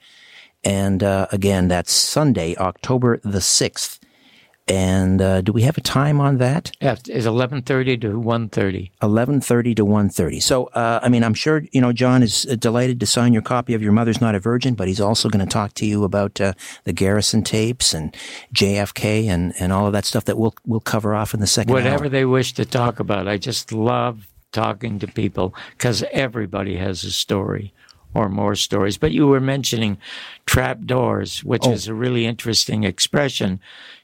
And 0.65 1.03
uh, 1.03 1.27
again, 1.33 1.69
that's 1.69 1.93
Sunday, 1.93 2.57
October 2.57 3.19
the 3.19 3.41
6th. 3.41 3.99
And 4.69 5.21
uh, 5.21 5.41
do 5.41 5.53
we 5.53 5.63
have 5.63 5.77
a 5.77 5.81
time 5.81 6.21
on 6.21 6.39
that? 6.39 6.71
Yeah, 6.81 6.95
it's 7.09 7.27
eleven 7.27 7.63
thirty 7.63 7.97
to 7.99 8.17
one 8.19 8.49
thirty. 8.49 8.93
Eleven 9.03 9.41
thirty 9.41 9.75
to 9.75 9.85
one 9.85 10.09
thirty. 10.09 10.39
So, 10.39 10.67
uh, 10.67 11.01
I 11.03 11.09
mean, 11.09 11.25
I'm 11.25 11.35
sure 11.35 11.65
you 11.73 11.81
know 11.81 11.93
John 11.93 12.23
is 12.23 12.47
uh, 12.49 12.55
delighted 12.55 13.01
to 13.01 13.07
sign 13.07 13.33
your 13.33 13.43
copy 13.43 13.75
of 13.75 13.83
Your 13.83 13.91
Mother's 13.93 14.21
Not 14.21 14.37
a 14.37 14.39
Virgin, 14.41 14.75
but 14.75 14.87
he's 14.87 15.01
also 15.01 15.29
going 15.29 15.45
to 15.45 15.51
talk 15.53 15.75
to 15.75 15.87
you 15.87 16.05
about 16.05 16.41
uh, 16.41 16.53
the 16.85 16.93
Garrison 16.93 17.43
tapes 17.43 17.93
and 17.93 18.17
JFK 18.55 19.25
and, 19.27 19.53
and 19.59 19.73
all 19.73 19.89
of 19.89 19.93
that 19.95 20.05
stuff 20.05 20.27
that 20.27 20.39
we'll 20.39 20.55
we'll 20.65 20.81
cover 20.81 21.13
off 21.15 21.35
in 21.35 21.41
the 21.41 21.47
second. 21.49 21.73
Whatever 21.73 22.05
hour. 22.05 22.09
they 22.11 22.25
wish 22.25 22.53
to 22.55 22.65
talk 22.65 23.01
about, 23.01 23.27
I 23.27 23.39
just 23.39 23.73
love 23.73 24.29
talking 24.53 25.01
to 25.01 25.09
people 25.09 25.55
because 25.77 26.05
everybody 26.13 26.77
has 26.77 27.03
a 27.03 27.11
story 27.11 27.73
or 28.15 28.29
more 28.29 28.55
stories. 28.55 28.97
But 28.97 29.11
you 29.11 29.27
were 29.27 29.41
mentioning 29.41 29.99
trap 30.47 30.83
doors, 30.85 31.43
which 31.43 31.67
Oh. 31.67 31.73
is 31.73 31.89
a 31.89 31.95
really 31.95 32.27
interesting 32.27 32.85
expression, 32.85 33.59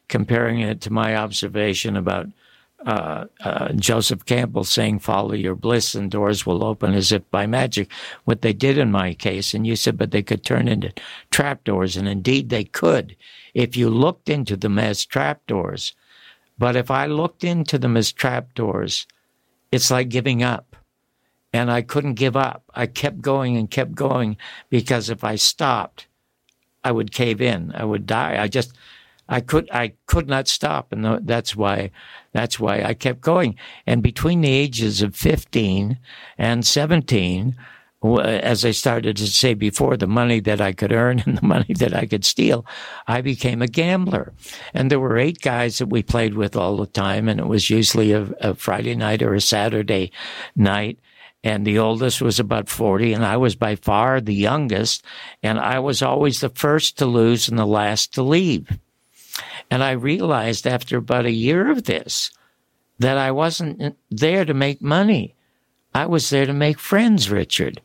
comparing 0.08 0.60
it 0.60 0.80
to 0.82 0.92
my 0.92 1.16
observation 1.16 1.96
about 1.96 2.28
uh, 2.86 3.24
uh, 3.40 3.72
Joseph 3.72 4.24
Campbell 4.24 4.64
saying, 4.64 5.00
Follow 5.00 5.32
your 5.34 5.56
bliss 5.56 5.94
and 5.94 6.10
doors 6.10 6.46
will 6.46 6.62
open 6.62 6.94
as 6.94 7.10
if 7.10 7.28
by 7.30 7.46
magic. 7.46 7.90
What 8.24 8.42
they 8.42 8.52
did 8.52 8.78
in 8.78 8.92
my 8.92 9.14
case, 9.14 9.52
and 9.52 9.66
you 9.66 9.74
said, 9.74 9.98
but 9.98 10.12
they 10.12 10.22
could 10.22 10.44
turn 10.44 10.68
into 10.68 10.92
trapdoors. 11.30 11.96
And 11.96 12.08
indeed 12.08 12.50
they 12.50 12.64
could 12.64 13.16
if 13.52 13.76
you 13.76 13.90
looked 13.90 14.28
into 14.28 14.56
them 14.56 14.78
as 14.78 15.04
trapdoors. 15.04 15.94
But 16.56 16.76
if 16.76 16.90
I 16.90 17.06
looked 17.06 17.42
into 17.44 17.78
them 17.78 17.96
as 17.96 18.12
trapdoors, 18.12 19.06
it's 19.72 19.90
like 19.90 20.08
giving 20.08 20.42
up. 20.42 20.76
And 21.52 21.70
I 21.70 21.82
couldn't 21.82 22.14
give 22.14 22.36
up. 22.36 22.62
I 22.74 22.86
kept 22.86 23.20
going 23.20 23.56
and 23.56 23.70
kept 23.70 23.94
going 23.94 24.36
because 24.70 25.08
if 25.08 25.24
I 25.24 25.36
stopped, 25.36 26.06
I 26.84 26.92
would 26.92 27.10
cave 27.10 27.40
in. 27.40 27.72
I 27.74 27.84
would 27.84 28.06
die. 28.06 28.40
I 28.40 28.48
just, 28.48 28.72
I 29.28 29.40
could, 29.40 29.68
I 29.70 29.92
could 30.06 30.28
not 30.28 30.48
stop, 30.48 30.92
and 30.92 31.26
that's 31.26 31.54
why, 31.54 31.90
that's 32.32 32.58
why 32.58 32.82
I 32.82 32.94
kept 32.94 33.20
going. 33.20 33.56
And 33.86 34.02
between 34.02 34.40
the 34.40 34.50
ages 34.50 35.02
of 35.02 35.14
fifteen 35.14 35.98
and 36.38 36.66
seventeen, 36.66 37.56
as 38.02 38.64
I 38.64 38.70
started 38.70 39.16
to 39.16 39.26
say 39.26 39.54
before, 39.54 39.96
the 39.96 40.06
money 40.06 40.40
that 40.40 40.60
I 40.60 40.72
could 40.72 40.92
earn 40.92 41.20
and 41.26 41.36
the 41.36 41.46
money 41.46 41.74
that 41.78 41.94
I 41.94 42.06
could 42.06 42.24
steal, 42.24 42.64
I 43.06 43.20
became 43.20 43.60
a 43.60 43.66
gambler. 43.66 44.32
And 44.72 44.90
there 44.90 45.00
were 45.00 45.18
eight 45.18 45.40
guys 45.40 45.78
that 45.78 45.88
we 45.88 46.02
played 46.02 46.34
with 46.34 46.56
all 46.56 46.76
the 46.76 46.86
time, 46.86 47.28
and 47.28 47.40
it 47.40 47.46
was 47.46 47.70
usually 47.70 48.12
a, 48.12 48.22
a 48.40 48.54
Friday 48.54 48.94
night 48.94 49.22
or 49.22 49.34
a 49.34 49.40
Saturday 49.40 50.10
night 50.56 50.98
and 51.44 51.64
the 51.64 51.78
oldest 51.78 52.20
was 52.20 52.40
about 52.40 52.68
40 52.68 53.12
and 53.12 53.24
I 53.24 53.36
was 53.36 53.54
by 53.54 53.76
far 53.76 54.20
the 54.20 54.34
youngest 54.34 55.04
and 55.42 55.58
I 55.58 55.78
was 55.78 56.02
always 56.02 56.40
the 56.40 56.48
first 56.48 56.98
to 56.98 57.06
lose 57.06 57.48
and 57.48 57.56
the 57.56 57.64
last 57.64 58.12
to 58.14 58.22
leave. 58.22 58.78
And 59.70 59.82
I 59.82 59.92
realized 59.92 60.66
after 60.66 60.96
about 60.98 61.26
a 61.26 61.30
year 61.30 61.70
of 61.70 61.84
this 61.84 62.30
that 62.98 63.18
I 63.18 63.30
wasn't 63.30 63.96
there 64.10 64.44
to 64.44 64.54
make 64.54 64.82
money. 64.82 65.34
I 65.94 66.06
was 66.06 66.30
there 66.30 66.46
to 66.46 66.52
make 66.52 66.78
friends, 66.78 67.30
Richard. 67.30 67.80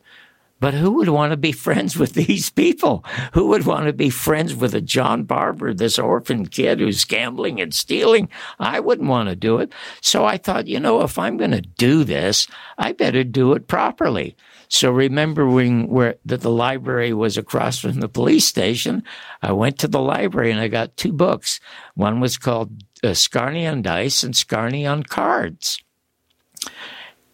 But 0.60 0.74
who 0.74 0.92
would 0.92 1.08
want 1.08 1.32
to 1.32 1.36
be 1.36 1.52
friends 1.66 1.96
with 1.96 2.14
these 2.14 2.50
people? 2.50 3.04
Who 3.34 3.48
would 3.48 3.66
want 3.66 3.86
to 3.86 3.92
be 3.92 4.10
friends 4.10 4.54
with 4.54 4.74
a 4.74 4.80
John 4.80 5.24
Barbour, 5.24 5.74
this 5.74 5.98
orphan 5.98 6.46
kid 6.46 6.80
who's 6.80 7.04
gambling 7.04 7.60
and 7.60 7.74
stealing? 7.74 8.28
I 8.58 8.80
wouldn't 8.80 9.08
want 9.08 9.28
to 9.28 9.36
do 9.36 9.58
it. 9.58 9.72
So 10.00 10.24
I 10.24 10.38
thought, 10.38 10.66
you 10.66 10.80
know, 10.80 11.02
if 11.02 11.18
I'm 11.18 11.36
going 11.36 11.50
to 11.50 11.60
do 11.60 12.04
this, 12.04 12.46
I 12.78 12.92
better 12.92 13.24
do 13.24 13.52
it 13.52 13.68
properly. 13.68 14.36
So 14.74 14.90
remembering 14.90 15.86
where 15.86 16.16
that 16.24 16.40
the 16.40 16.50
library 16.50 17.12
was 17.12 17.38
across 17.38 17.78
from 17.78 18.00
the 18.00 18.08
police 18.08 18.44
station, 18.44 19.04
I 19.40 19.52
went 19.52 19.78
to 19.78 19.86
the 19.86 20.00
library 20.00 20.50
and 20.50 20.58
I 20.58 20.66
got 20.66 20.96
two 20.96 21.12
books. 21.12 21.60
One 21.94 22.18
was 22.18 22.36
called 22.36 22.82
uh, 23.04 23.14
on 23.38 23.82
Dice 23.82 24.24
and 24.24 24.34
Scarne 24.34 24.84
on 24.84 25.04
Cards. 25.04 25.80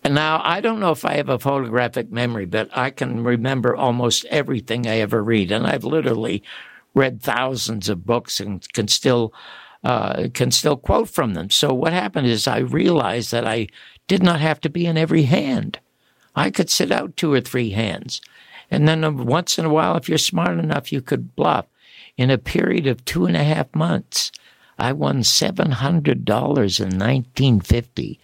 And 0.04 0.14
now 0.14 0.42
I 0.44 0.60
don't 0.60 0.80
know 0.80 0.90
if 0.90 1.06
I 1.06 1.14
have 1.14 1.30
a 1.30 1.38
photographic 1.38 2.12
memory, 2.12 2.44
but 2.44 2.68
I 2.76 2.90
can 2.90 3.24
remember 3.24 3.74
almost 3.74 4.26
everything 4.26 4.86
I 4.86 4.98
ever 4.98 5.24
read, 5.24 5.50
and 5.50 5.66
I've 5.66 5.84
literally 5.84 6.42
read 6.92 7.22
thousands 7.22 7.88
of 7.88 8.04
books 8.04 8.38
and 8.38 8.70
can 8.74 8.86
still 8.86 9.32
uh, 9.82 10.28
can 10.34 10.50
still 10.50 10.76
quote 10.76 11.08
from 11.08 11.32
them. 11.32 11.48
So 11.48 11.72
what 11.72 11.94
happened 11.94 12.26
is 12.26 12.46
I 12.46 12.58
realized 12.58 13.32
that 13.32 13.46
I 13.46 13.68
did 14.08 14.22
not 14.22 14.40
have 14.40 14.60
to 14.60 14.68
be 14.68 14.84
in 14.84 14.98
every 14.98 15.22
hand. 15.22 15.80
I 16.40 16.50
could 16.50 16.70
sit 16.70 16.90
out 16.90 17.18
two 17.18 17.30
or 17.34 17.42
three 17.42 17.72
hands, 17.72 18.22
and 18.70 18.88
then 18.88 19.04
uh, 19.04 19.10
once 19.10 19.58
in 19.58 19.66
a 19.66 19.68
while, 19.68 19.98
if 19.98 20.08
you're 20.08 20.16
smart 20.16 20.58
enough, 20.58 20.90
you 20.90 21.02
could 21.02 21.36
bluff. 21.36 21.66
In 22.16 22.30
a 22.30 22.38
period 22.38 22.86
of 22.86 23.04
two 23.04 23.26
and 23.26 23.36
a 23.36 23.44
half 23.44 23.74
months, 23.74 24.32
I 24.78 24.92
won 24.94 25.22
seven 25.22 25.70
hundred 25.70 26.24
dollars 26.24 26.80
in 26.80 26.98
1950. 26.98 28.18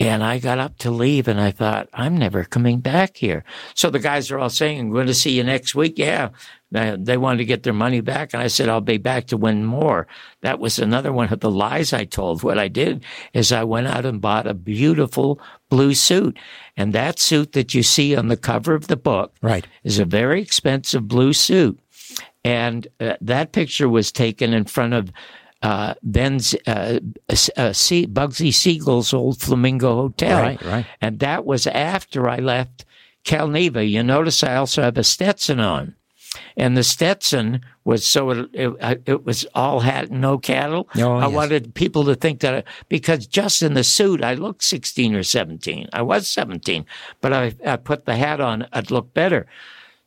And 0.00 0.22
I 0.22 0.38
got 0.38 0.58
up 0.58 0.78
to 0.78 0.90
leave 0.92 1.26
and 1.26 1.40
I 1.40 1.50
thought, 1.50 1.88
I'm 1.92 2.16
never 2.16 2.44
coming 2.44 2.78
back 2.80 3.16
here. 3.16 3.42
So 3.74 3.90
the 3.90 3.98
guys 3.98 4.30
are 4.30 4.38
all 4.38 4.48
saying, 4.50 4.78
I'm 4.78 4.92
going 4.92 5.08
to 5.08 5.14
see 5.14 5.32
you 5.32 5.42
next 5.42 5.74
week. 5.74 5.98
Yeah. 5.98 6.30
They 6.70 7.16
wanted 7.16 7.38
to 7.38 7.44
get 7.46 7.62
their 7.62 7.72
money 7.72 8.00
back. 8.00 8.32
And 8.32 8.42
I 8.42 8.46
said, 8.48 8.68
I'll 8.68 8.80
be 8.82 8.98
back 8.98 9.26
to 9.28 9.36
win 9.36 9.64
more. 9.64 10.06
That 10.42 10.60
was 10.60 10.78
another 10.78 11.12
one 11.12 11.32
of 11.32 11.40
the 11.40 11.50
lies 11.50 11.92
I 11.92 12.04
told. 12.04 12.42
What 12.42 12.58
I 12.58 12.68
did 12.68 13.04
is 13.32 13.50
I 13.50 13.64
went 13.64 13.86
out 13.88 14.04
and 14.04 14.20
bought 14.20 14.46
a 14.46 14.54
beautiful 14.54 15.40
blue 15.68 15.94
suit. 15.94 16.38
And 16.76 16.92
that 16.92 17.18
suit 17.18 17.52
that 17.52 17.74
you 17.74 17.82
see 17.82 18.14
on 18.14 18.28
the 18.28 18.36
cover 18.36 18.74
of 18.74 18.86
the 18.86 18.96
book 18.96 19.34
Right. 19.42 19.66
is 19.82 19.98
a 19.98 20.04
very 20.04 20.40
expensive 20.42 21.08
blue 21.08 21.32
suit. 21.32 21.80
And 22.44 22.86
uh, 23.00 23.14
that 23.20 23.52
picture 23.52 23.88
was 23.88 24.12
taken 24.12 24.52
in 24.52 24.64
front 24.64 24.94
of 24.94 25.10
uh, 25.62 25.94
Ben's 26.02 26.54
uh, 26.66 27.00
uh, 27.56 27.72
C- 27.72 28.06
Bugsy 28.06 28.52
Siegel's 28.52 29.12
old 29.12 29.40
Flamingo 29.40 29.94
Hotel. 29.94 30.40
Right, 30.40 30.62
right. 30.62 30.86
And 31.00 31.18
that 31.18 31.44
was 31.44 31.66
after 31.66 32.28
I 32.28 32.36
left 32.36 32.84
Calneva. 33.24 33.88
You 33.88 34.02
notice 34.02 34.42
I 34.44 34.56
also 34.56 34.82
have 34.82 34.96
a 34.98 35.04
Stetson 35.04 35.60
on. 35.60 35.94
And 36.56 36.76
the 36.76 36.84
Stetson 36.84 37.62
was 37.84 38.06
so 38.06 38.30
it, 38.30 38.48
it, 38.52 39.02
it 39.06 39.24
was 39.24 39.46
all 39.54 39.80
hat 39.80 40.10
and 40.10 40.20
no 40.20 40.38
cattle. 40.38 40.88
Oh, 40.96 41.16
I 41.16 41.26
yes. 41.26 41.34
wanted 41.34 41.74
people 41.74 42.04
to 42.04 42.14
think 42.14 42.40
that 42.40 42.54
I, 42.54 42.64
because 42.88 43.26
just 43.26 43.62
in 43.62 43.74
the 43.74 43.84
suit 43.84 44.22
I 44.22 44.34
looked 44.34 44.62
16 44.62 45.14
or 45.14 45.22
17. 45.22 45.88
I 45.92 46.02
was 46.02 46.28
17, 46.28 46.84
but 47.20 47.32
I, 47.32 47.54
I 47.64 47.76
put 47.76 48.04
the 48.04 48.16
hat 48.16 48.40
on, 48.40 48.66
I'd 48.72 48.90
look 48.90 49.14
better. 49.14 49.46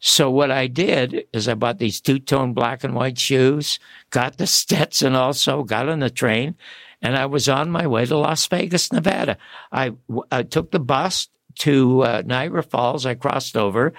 So 0.04 0.32
what 0.32 0.50
I 0.50 0.66
did 0.66 1.26
is 1.32 1.48
I 1.48 1.54
bought 1.54 1.78
these 1.78 2.02
two-tone 2.02 2.54
black 2.54 2.84
and 2.84 2.96
white 2.96 3.20
shoes, 3.20 3.78
got 4.10 4.38
the 4.38 4.48
Stetson 4.48 5.16
also, 5.16 5.64
got 5.64 5.88
on 5.88 6.00
the 6.00 6.10
train, 6.10 6.56
and 7.04 7.16
I 7.16 7.28
was 7.28 7.48
on 7.48 7.70
my 7.70 7.86
way 7.86 8.08
to 8.08 8.18
Las 8.18 8.48
Vegas, 8.48 8.92
Nevada. 8.92 9.38
I, 9.72 9.94
I 10.32 10.42
took 10.42 10.72
the 10.72 10.80
bus 10.80 11.30
to 11.60 12.02
uh, 12.02 12.24
Niagara 12.26 12.64
Falls. 12.64 13.06
I 13.06 13.14
crossed 13.14 13.56
over, 13.56 13.94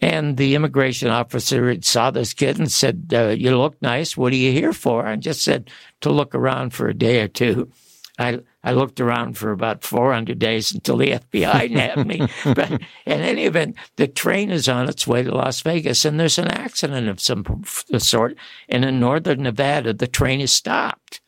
and 0.00 0.36
the 0.36 0.56
immigration 0.56 1.08
officer 1.08 1.80
saw 1.82 2.10
this 2.10 2.34
kid 2.34 2.58
and 2.58 2.70
said, 2.70 3.12
uh, 3.12 3.28
"You 3.28 3.56
look 3.56 3.80
nice. 3.80 4.16
What 4.16 4.32
are 4.32 4.36
you 4.36 4.50
here 4.50 4.72
for?" 4.72 5.06
I 5.06 5.14
just 5.16 5.42
said 5.42 5.70
to 6.00 6.10
look 6.10 6.34
around 6.34 6.70
for 6.70 6.88
a 6.88 6.94
day 6.94 7.20
or 7.20 7.28
two. 7.28 7.70
I 8.18 8.40
I 8.64 8.72
looked 8.72 9.00
around 9.00 9.38
for 9.38 9.52
about 9.52 9.84
400 9.84 10.38
days 10.38 10.72
until 10.72 10.96
the 10.96 11.12
FBI 11.12 11.70
nabbed 11.70 12.06
me. 12.06 12.26
But 12.44 12.72
in 12.72 12.80
any 13.20 13.44
event, 13.44 13.76
the 13.96 14.08
train 14.08 14.50
is 14.50 14.68
on 14.68 14.88
its 14.88 15.06
way 15.06 15.22
to 15.22 15.34
Las 15.34 15.60
Vegas, 15.60 16.04
and 16.04 16.18
there's 16.18 16.38
an 16.38 16.48
accident 16.48 17.08
of 17.08 17.20
some 17.20 17.64
sort. 17.98 18.36
And 18.68 18.84
in 18.84 19.00
northern 19.00 19.42
Nevada, 19.42 19.92
the 19.92 20.06
train 20.06 20.40
is 20.40 20.52
stopped. 20.52 21.20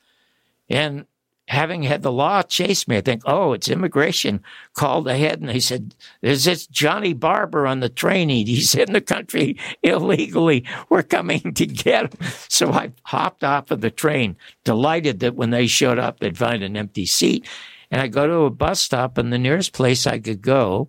And 0.68 1.06
having 1.50 1.82
had 1.82 2.02
the 2.02 2.12
law 2.12 2.42
chase 2.42 2.86
me, 2.86 2.96
I 2.96 3.00
think, 3.00 3.22
oh, 3.26 3.52
it's 3.52 3.68
immigration 3.68 4.40
called 4.74 5.08
ahead, 5.08 5.40
and 5.40 5.48
they 5.48 5.58
said, 5.58 5.96
"There's 6.20 6.44
this 6.44 6.64
Johnny 6.68 7.12
Barbour 7.12 7.66
on 7.66 7.80
the 7.80 7.88
train. 7.88 8.28
He's 8.28 8.74
in 8.76 8.92
the 8.92 9.00
country 9.00 9.58
illegally. 9.82 10.64
We're 10.88 11.02
coming 11.02 11.52
to 11.54 11.66
get 11.66 12.14
him." 12.14 12.28
So 12.48 12.70
I 12.72 12.92
hopped 13.02 13.42
off 13.42 13.72
of 13.72 13.80
the 13.80 13.90
train, 13.90 14.36
delighted 14.64 15.18
that 15.20 15.34
when 15.34 15.50
they 15.50 15.66
showed 15.66 15.98
up, 15.98 16.20
they'd 16.20 16.38
find 16.38 16.62
an 16.62 16.76
empty 16.76 17.04
seat. 17.04 17.48
And 17.90 18.00
I 18.00 18.06
go 18.06 18.28
to 18.28 18.42
a 18.42 18.50
bus 18.50 18.80
stop, 18.80 19.18
and 19.18 19.32
the 19.32 19.38
nearest 19.38 19.72
place 19.72 20.06
I 20.06 20.20
could 20.20 20.42
go 20.42 20.88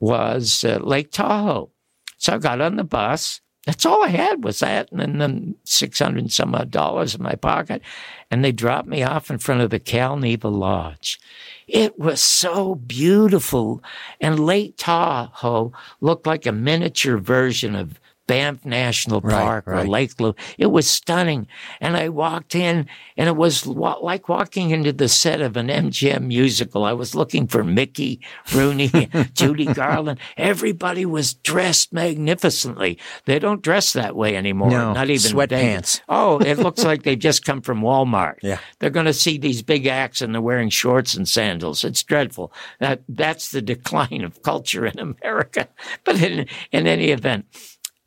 was 0.00 0.64
uh, 0.64 0.78
Lake 0.82 1.12
Tahoe. 1.12 1.70
So 2.18 2.34
I 2.34 2.38
got 2.38 2.60
on 2.60 2.74
the 2.74 2.84
bus. 2.84 3.40
That's 3.66 3.84
all 3.84 4.02
I 4.02 4.08
had 4.08 4.42
was 4.42 4.60
that, 4.60 4.90
and 4.90 5.20
then 5.20 5.54
six 5.64 5.98
hundred 5.98 6.20
and 6.20 6.32
some 6.32 6.54
odd 6.54 6.70
dollars 6.70 7.14
in 7.14 7.22
my 7.22 7.34
pocket. 7.34 7.82
And 8.30 8.42
they 8.42 8.52
dropped 8.52 8.88
me 8.88 9.02
off 9.02 9.30
in 9.30 9.38
front 9.38 9.60
of 9.60 9.70
the 9.70 9.78
Cal 9.78 10.16
Neva 10.16 10.48
Lodge. 10.48 11.20
It 11.68 11.98
was 11.98 12.20
so 12.20 12.74
beautiful, 12.74 13.82
and 14.20 14.40
Lake 14.40 14.74
Tahoe 14.76 15.72
looked 16.00 16.26
like 16.26 16.46
a 16.46 16.52
miniature 16.52 17.18
version 17.18 17.76
of 17.76 18.00
Banff 18.30 18.64
National 18.64 19.20
Right, 19.20 19.34
Park 19.34 19.68
or. 19.68 19.84
Lake 19.84 20.20
Lou. 20.20 20.34
It 20.56 20.66
was 20.66 20.88
stunning. 20.88 21.48
And 21.80 21.96
I 21.96 22.08
walked 22.08 22.54
in 22.54 22.86
and 23.16 23.28
it 23.28 23.36
was 23.36 23.66
like 23.66 24.28
walking 24.28 24.70
into 24.70 24.92
the 24.92 25.08
set 25.08 25.40
of 25.40 25.56
an 25.56 25.66
MGM 25.66 26.26
musical. 26.26 26.84
I 26.84 26.92
was 26.92 27.14
looking 27.14 27.48
for 27.48 27.64
Mickey, 27.64 28.20
Rooney, 28.54 28.88
Judy 29.34 29.66
Garland. 29.66 30.20
Everybody 30.36 31.04
was 31.04 31.34
dressed 31.34 31.92
magnificently. 31.92 32.98
They 33.24 33.40
don't 33.40 33.62
dress 33.62 33.92
that 33.94 34.14
way 34.14 34.36
anymore. 34.36 34.70
No, 34.70 34.92
not 34.92 35.10
even 35.10 35.32
sweatpants. 35.32 36.00
Oh, 36.08 36.38
it 36.38 36.58
looks 36.58 36.84
like 36.84 37.02
they've 37.02 37.18
just 37.18 37.44
come 37.44 37.60
from 37.60 37.80
Walmart. 37.80 38.36
Yeah. 38.42 38.58
They're 38.78 38.90
going 38.90 39.06
to 39.06 39.12
see 39.12 39.38
these 39.38 39.62
big 39.62 39.86
acts 39.86 40.22
and 40.22 40.32
they're 40.32 40.40
wearing 40.40 40.70
shorts 40.70 41.14
and 41.14 41.28
sandals. 41.28 41.82
It's 41.82 42.02
dreadful. 42.02 42.52
That 42.78 43.02
that's 43.08 43.50
the 43.50 43.62
decline 43.62 44.22
of 44.22 44.42
culture 44.42 44.86
in 44.86 44.98
America. 44.98 45.68
But 46.04 46.22
in 46.22 46.46
in 46.72 46.86
any 46.86 47.10
event, 47.10 47.46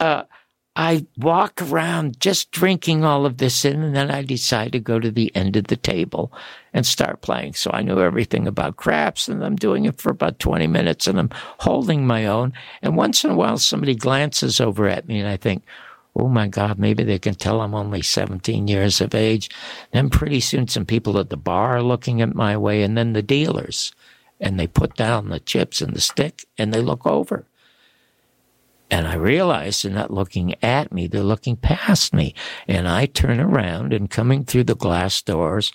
uh, 0.03 0.25
I 0.75 1.05
walk 1.17 1.61
around 1.61 2.19
just 2.19 2.51
drinking 2.51 3.05
all 3.05 3.25
of 3.25 3.37
this 3.37 3.63
in, 3.63 3.83
and 3.83 3.95
then 3.95 4.09
I 4.09 4.23
decide 4.23 4.71
to 4.71 4.79
go 4.79 4.99
to 4.99 5.11
the 5.11 5.33
end 5.35 5.55
of 5.55 5.67
the 5.67 5.77
table 5.77 6.33
and 6.73 6.85
start 6.85 7.21
playing. 7.21 7.53
So 7.53 7.69
I 7.71 7.83
knew 7.83 7.99
everything 7.99 8.47
about 8.47 8.75
craps, 8.75 9.29
and 9.29 9.45
I'm 9.45 9.55
doing 9.55 9.85
it 9.85 10.01
for 10.01 10.09
about 10.09 10.39
20 10.39 10.65
minutes, 10.67 11.05
and 11.05 11.19
I'm 11.19 11.29
holding 11.59 12.07
my 12.07 12.25
own. 12.25 12.53
And 12.81 12.97
once 12.97 13.23
in 13.23 13.29
a 13.29 13.35
while, 13.35 13.59
somebody 13.59 13.95
glances 13.95 14.59
over 14.59 14.87
at 14.89 15.07
me, 15.07 15.19
and 15.19 15.29
I 15.29 15.37
think, 15.37 15.63
oh 16.15 16.27
my 16.27 16.47
God, 16.47 16.79
maybe 16.79 17.03
they 17.03 17.19
can 17.19 17.35
tell 17.35 17.61
I'm 17.61 17.75
only 17.75 18.01
17 18.01 18.67
years 18.67 18.99
of 18.99 19.13
age. 19.13 19.51
Then 19.91 20.09
pretty 20.09 20.39
soon, 20.39 20.67
some 20.67 20.85
people 20.85 21.19
at 21.19 21.29
the 21.29 21.37
bar 21.37 21.77
are 21.77 21.83
looking 21.83 22.19
at 22.21 22.33
my 22.33 22.57
way, 22.57 22.81
and 22.81 22.97
then 22.97 23.13
the 23.13 23.21
dealers. 23.21 23.93
And 24.39 24.59
they 24.59 24.67
put 24.67 24.95
down 24.95 25.29
the 25.29 25.39
chips 25.39 25.81
and 25.81 25.93
the 25.93 26.01
stick, 26.01 26.45
and 26.57 26.73
they 26.73 26.81
look 26.81 27.05
over. 27.05 27.45
And 28.91 29.07
I 29.07 29.15
realize 29.15 29.81
they're 29.81 29.91
not 29.91 30.11
looking 30.11 30.55
at 30.63 30.91
me, 30.91 31.07
they're 31.07 31.23
looking 31.23 31.55
past 31.57 32.13
me. 32.13 32.35
And 32.67 32.87
I 32.87 33.05
turn 33.05 33.39
around 33.39 33.93
and 33.93 34.09
coming 34.09 34.45
through 34.45 34.65
the 34.65 34.75
glass 34.75 35.21
doors, 35.21 35.71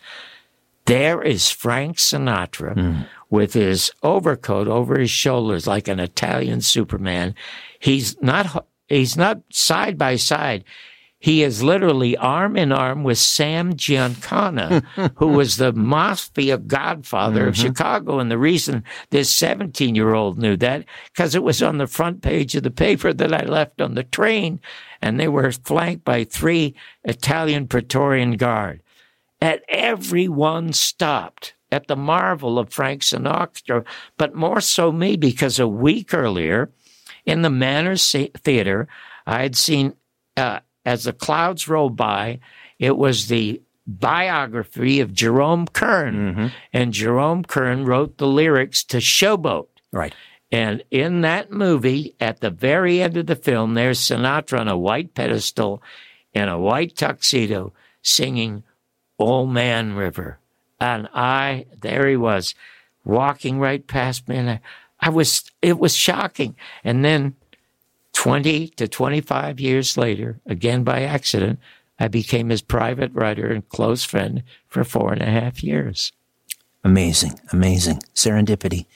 there 0.86 1.20
is 1.20 1.50
Frank 1.50 1.98
Sinatra 1.98 2.74
hmm. 2.74 3.02
with 3.28 3.52
his 3.52 3.92
overcoat 4.02 4.68
over 4.68 4.98
his 4.98 5.10
shoulders 5.10 5.66
like 5.66 5.86
an 5.86 6.00
Italian 6.00 6.62
Superman. 6.62 7.34
He's 7.78 8.20
not 8.22 8.66
he's 8.86 9.16
not 9.16 9.42
side 9.50 9.98
by 9.98 10.16
side. 10.16 10.64
He 11.20 11.42
is 11.42 11.64
literally 11.64 12.16
arm 12.16 12.56
in 12.56 12.70
arm 12.70 13.02
with 13.02 13.18
Sam 13.18 13.72
Giancana, 13.72 14.84
who 15.16 15.28
was 15.28 15.56
the 15.56 15.72
mafia 15.72 16.58
godfather 16.58 17.48
of 17.48 17.56
Chicago. 17.56 18.20
And 18.20 18.30
the 18.30 18.38
reason 18.38 18.84
this 19.10 19.28
17 19.30 19.96
year 19.96 20.14
old 20.14 20.38
knew 20.38 20.56
that, 20.58 20.84
because 21.12 21.34
it 21.34 21.42
was 21.42 21.60
on 21.60 21.78
the 21.78 21.88
front 21.88 22.22
page 22.22 22.54
of 22.54 22.62
the 22.62 22.70
paper 22.70 23.12
that 23.12 23.34
I 23.34 23.44
left 23.44 23.80
on 23.80 23.94
the 23.94 24.04
train, 24.04 24.60
and 25.02 25.18
they 25.18 25.26
were 25.26 25.50
flanked 25.50 26.04
by 26.04 26.22
three 26.22 26.76
Italian 27.02 27.66
Praetorian 27.66 28.36
Guard. 28.36 28.80
And 29.40 29.60
everyone 29.68 30.72
stopped 30.72 31.54
at 31.70 31.88
the 31.88 31.96
marvel 31.96 32.58
of 32.58 32.72
Frank 32.72 33.02
Sinatra, 33.02 33.84
but 34.16 34.34
more 34.34 34.60
so 34.60 34.92
me, 34.92 35.16
because 35.16 35.58
a 35.58 35.68
week 35.68 36.14
earlier 36.14 36.70
in 37.26 37.42
the 37.42 37.50
Manor 37.50 37.96
Theater, 37.96 38.88
I 39.26 39.42
had 39.42 39.56
seen 39.56 39.94
uh, 40.36 40.60
as 40.88 41.04
the 41.04 41.12
clouds 41.12 41.68
rolled 41.68 41.96
by, 41.96 42.40
it 42.78 42.96
was 42.96 43.28
the 43.28 43.60
biography 43.86 45.00
of 45.00 45.12
Jerome 45.12 45.66
Kern. 45.66 46.14
Mm-hmm. 46.14 46.46
And 46.72 46.94
Jerome 46.94 47.44
Kern 47.44 47.84
wrote 47.84 48.16
the 48.16 48.26
lyrics 48.26 48.82
to 48.84 48.96
Showboat. 48.96 49.68
Right. 49.92 50.14
And 50.50 50.82
in 50.90 51.20
that 51.20 51.52
movie, 51.52 52.14
at 52.20 52.40
the 52.40 52.48
very 52.48 53.02
end 53.02 53.18
of 53.18 53.26
the 53.26 53.36
film, 53.36 53.74
there's 53.74 54.00
Sinatra 54.00 54.60
on 54.60 54.68
a 54.68 54.78
white 54.78 55.12
pedestal 55.12 55.82
in 56.32 56.48
a 56.48 56.58
white 56.58 56.96
tuxedo 56.96 57.74
singing 58.00 58.62
Old 59.18 59.50
Man 59.50 59.92
River. 59.92 60.38
And 60.80 61.06
I, 61.12 61.66
there 61.82 62.08
he 62.08 62.16
was, 62.16 62.54
walking 63.04 63.58
right 63.58 63.86
past 63.86 64.26
me. 64.26 64.36
And 64.36 64.50
I, 64.50 64.60
I 65.00 65.10
was, 65.10 65.50
it 65.60 65.78
was 65.78 65.94
shocking. 65.94 66.56
And 66.82 67.04
then 67.04 67.34
20 68.18 68.70
to 68.70 68.88
25 68.88 69.60
years 69.60 69.96
later, 69.96 70.40
again 70.44 70.82
by 70.82 71.02
accident, 71.02 71.60
I 72.00 72.08
became 72.08 72.48
his 72.48 72.62
private 72.62 73.12
writer 73.14 73.46
and 73.46 73.68
close 73.68 74.02
friend 74.02 74.42
for 74.66 74.82
four 74.82 75.12
and 75.12 75.22
a 75.22 75.26
half 75.26 75.62
years. 75.62 76.10
Amazing. 76.82 77.38
Amazing. 77.52 78.02
Serendipity. 78.16 78.86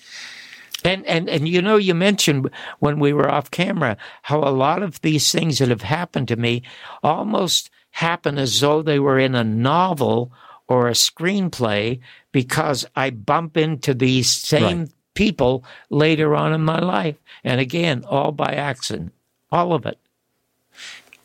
And, 0.85 1.07
and, 1.07 1.28
and 1.28 1.49
you 1.49 1.62
know, 1.62 1.77
you 1.77 1.94
mentioned 1.94 2.51
when 2.81 2.99
we 2.99 3.12
were 3.12 3.31
off 3.31 3.53
camera 3.53 3.97
how 4.23 4.40
a 4.40 4.51
lot 4.51 4.82
of 4.82 5.01
these 5.03 5.31
things 5.31 5.61
that 5.61 5.69
have 5.69 5.82
happened 5.82 6.27
to 6.27 6.36
me 6.36 6.65
almost 7.05 7.70
happen 7.93 8.39
as 8.39 8.59
though 8.59 8.82
they 8.82 8.99
were 8.99 9.20
in 9.20 9.36
a 9.36 9.44
novel 9.44 10.32
or 10.66 10.89
a 10.89 10.93
screenplay 10.94 12.01
because 12.32 12.85
I 12.97 13.11
bump 13.11 13.57
into 13.57 13.94
these 13.94 14.32
same 14.32 14.81
Right. 14.81 14.93
People 15.14 15.64
later 15.90 16.34
on 16.34 16.52
in 16.52 16.62
my 16.62 16.78
life. 16.78 17.16
And 17.44 17.60
again, 17.60 18.05
all 18.06 18.32
by 18.32 18.52
accident, 18.52 19.12
all 19.51 19.72
of 19.72 19.86
it. 19.86 19.98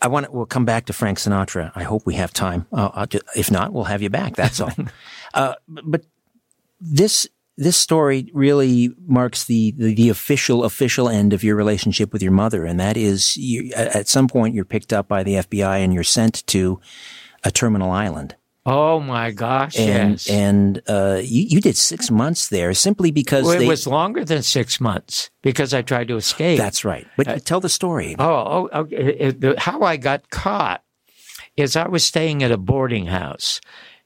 I 0.01 0.07
want 0.07 0.27
to, 0.27 0.31
we'll 0.31 0.45
come 0.45 0.65
back 0.65 0.85
to 0.85 0.93
Frank 0.93 1.17
Sinatra. 1.17 1.71
I 1.75 1.83
hope 1.83 2.05
we 2.05 2.15
have 2.15 2.31
time. 2.31 2.67
Uh, 2.71 2.89
I'll 2.93 3.07
ju- 3.07 3.21
if 3.35 3.49
not, 3.49 3.73
we'll 3.73 3.85
have 3.85 4.01
you 4.01 4.09
back. 4.09 4.35
That's 4.35 4.61
all. 4.61 4.71
uh, 5.33 5.55
but 5.67 6.05
this, 6.79 7.27
this 7.57 7.77
story 7.77 8.29
really 8.33 8.91
marks 9.07 9.45
the, 9.45 9.71
the, 9.71 9.95
the 9.95 10.09
official, 10.09 10.63
official 10.63 11.09
end 11.09 11.33
of 11.33 11.43
your 11.43 11.55
relationship 11.55 12.13
with 12.13 12.21
your 12.21 12.31
mother. 12.31 12.65
And 12.65 12.79
that 12.79 12.95
is 12.95 13.35
you, 13.37 13.71
at 13.75 14.07
some 14.07 14.27
point 14.27 14.53
you're 14.53 14.65
picked 14.65 14.93
up 14.93 15.07
by 15.07 15.23
the 15.23 15.35
FBI 15.35 15.79
and 15.79 15.93
you're 15.93 16.03
sent 16.03 16.45
to 16.47 16.79
a 17.43 17.49
terminal 17.49 17.89
island. 17.89 18.35
Oh 18.69 18.99
my 18.99 19.31
gosh, 19.31 19.79
And, 19.79 20.11
yes. 20.11 20.29
and, 20.29 20.81
uh, 20.89 21.21
you, 21.23 21.43
you 21.43 21.61
did 21.61 21.77
six 21.77 22.11
months 22.11 22.49
there 22.49 22.73
simply 22.73 23.11
because 23.11 23.45
Well, 23.45 23.53
it 23.55 23.59
they, 23.59 23.67
was 23.67 23.87
longer 23.87 24.25
than 24.25 24.43
six 24.43 24.81
months 24.81 25.29
because 25.41 25.73
I 25.73 25.81
tried 25.83 26.09
to 26.09 26.17
escape. 26.17 26.57
that's 26.57 26.83
right. 26.83 27.07
But 27.15 27.45
tell 27.45 27.61
the 27.61 27.69
story. 27.69 28.17
Oh, 28.19 28.67
oh 28.73 28.79
okay. 28.81 28.95
It- 28.97 29.39
the- 29.41 29.57
how 29.57 29.83
I 29.83 29.95
got 29.95 30.29
caught 30.31 30.83
is 31.55 31.77
I 31.77 31.87
was 31.87 32.03
staying 32.03 32.43
at 32.43 32.51
a 32.51 32.57
boarding 32.57 33.05
house. 33.05 33.61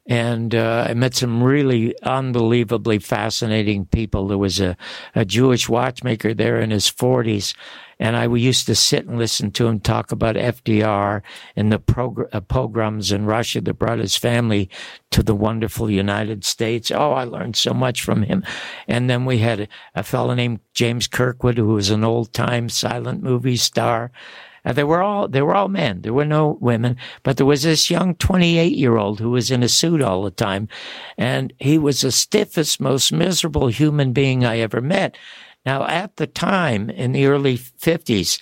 And 0.07 0.55
uh, 0.55 0.87
I 0.89 0.93
met 0.95 1.13
some 1.15 1.43
really 1.43 1.95
unbelievably 2.01 2.99
fascinating 2.99 3.85
people. 3.85 4.27
There 4.27 4.37
was 4.37 4.59
a, 4.59 4.75
a 5.13 5.25
Jewish 5.25 5.69
watchmaker 5.69 6.33
there 6.33 6.59
in 6.59 6.71
his 6.71 6.89
40s, 6.89 7.55
and 8.01 8.17
I 8.17 8.25
used 8.25 8.65
to 8.65 8.73
sit 8.73 9.05
and 9.05 9.19
listen 9.19 9.51
to 9.51 9.67
him 9.67 9.79
talk 9.79 10.11
about 10.11 10.35
FDR 10.35 11.21
and 11.55 11.71
the 11.71 11.77
progr- 11.77 12.33
uh, 12.33 12.41
pogroms 12.41 13.11
in 13.11 13.27
Russia 13.27 13.61
that 13.61 13.75
brought 13.75 13.99
his 13.99 14.17
family 14.17 14.71
to 15.11 15.21
the 15.21 15.35
wonderful 15.35 15.89
United 15.89 16.43
States. 16.43 16.89
Oh, 16.89 17.11
I 17.11 17.25
learned 17.25 17.55
so 17.55 17.75
much 17.75 18.01
from 18.01 18.23
him. 18.23 18.43
And 18.87 19.07
then 19.07 19.25
we 19.25 19.37
had 19.37 19.61
a, 19.61 19.67
a 19.93 20.01
fellow 20.01 20.33
named 20.33 20.61
James 20.73 21.05
Kirkwood, 21.05 21.59
who 21.59 21.67
was 21.67 21.91
an 21.91 22.03
old 22.03 22.33
time 22.33 22.69
silent 22.69 23.21
movie 23.21 23.55
star. 23.55 24.11
Uh, 24.65 24.73
they 24.73 24.83
were 24.83 25.03
all 25.03 25.27
they 25.27 25.43
were 25.43 25.55
all 25.55 25.67
men. 25.67 26.01
There 26.01 26.13
were 26.13 26.25
no 26.25 26.57
women, 26.59 26.97
but 27.21 27.37
there 27.37 27.45
was 27.45 27.63
this 27.63 27.91
young 27.91 28.15
28 28.15 28.75
year 28.75 28.97
old 28.97 29.19
who 29.19 29.29
was 29.29 29.51
in 29.51 29.61
a 29.61 29.69
suit 29.69 30.01
all 30.01 30.23
the 30.23 30.31
time, 30.31 30.67
and 31.17 31.53
he 31.59 31.77
was 31.77 32.01
the 32.01 32.11
stiffest, 32.11 32.79
most 32.79 33.11
miserable 33.11 33.67
human 33.67 34.11
being 34.11 34.43
I 34.43 34.57
ever 34.57 34.81
met. 34.81 35.17
Now, 35.65 35.85
at 35.85 36.17
the 36.17 36.27
time 36.27 36.89
in 36.89 37.11
the 37.11 37.25
early 37.25 37.57
50s, 37.57 38.39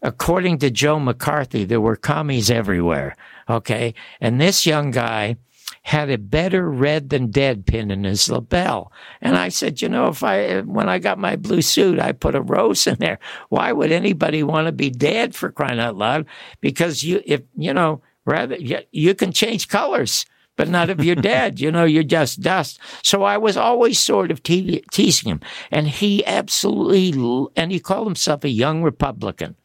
according 0.00 0.58
to 0.58 0.70
Joe 0.70 0.98
McCarthy, 0.98 1.64
there 1.64 1.80
were 1.80 1.96
commies 1.96 2.50
everywhere. 2.50 3.16
Okay, 3.48 3.94
and 4.20 4.40
this 4.40 4.66
young 4.66 4.90
guy 4.90 5.36
had 5.82 6.10
a 6.10 6.18
better 6.18 6.70
red 6.70 7.10
than 7.10 7.30
dead 7.30 7.66
pin 7.66 7.90
in 7.90 8.04
his 8.04 8.30
lapel. 8.30 8.92
And 9.20 9.36
I 9.36 9.48
said, 9.48 9.82
you 9.82 9.88
know, 9.88 10.06
if 10.08 10.22
I, 10.22 10.60
when 10.60 10.88
I 10.88 10.98
got 10.98 11.18
my 11.18 11.34
blue 11.34 11.60
suit, 11.60 11.98
I 11.98 12.12
put 12.12 12.36
a 12.36 12.40
rose 12.40 12.86
in 12.86 12.96
there. 12.96 13.18
Why 13.48 13.72
would 13.72 13.90
anybody 13.90 14.42
want 14.42 14.66
to 14.66 14.72
be 14.72 14.90
dead 14.90 15.34
for 15.34 15.50
crying 15.50 15.80
out 15.80 15.96
loud? 15.96 16.26
Because 16.60 17.02
you, 17.02 17.20
if, 17.24 17.42
you 17.56 17.74
know, 17.74 18.00
rather, 18.24 18.56
you, 18.56 18.78
you 18.92 19.14
can 19.14 19.32
change 19.32 19.68
colors. 19.68 20.24
But 20.62 20.70
not 20.70 20.90
if 20.90 21.02
you're 21.02 21.16
dead, 21.16 21.58
you 21.58 21.72
know, 21.72 21.84
you're 21.84 22.04
just 22.04 22.40
dust. 22.40 22.78
So 23.02 23.24
I 23.24 23.36
was 23.36 23.56
always 23.56 23.98
sort 23.98 24.30
of 24.30 24.44
te- 24.44 24.84
teasing 24.92 25.32
him. 25.32 25.40
And 25.72 25.88
he 25.88 26.24
absolutely, 26.24 27.48
and 27.56 27.72
he 27.72 27.80
called 27.80 28.06
himself 28.06 28.44
a 28.44 28.48
young 28.48 28.80
Republican. 28.84 29.56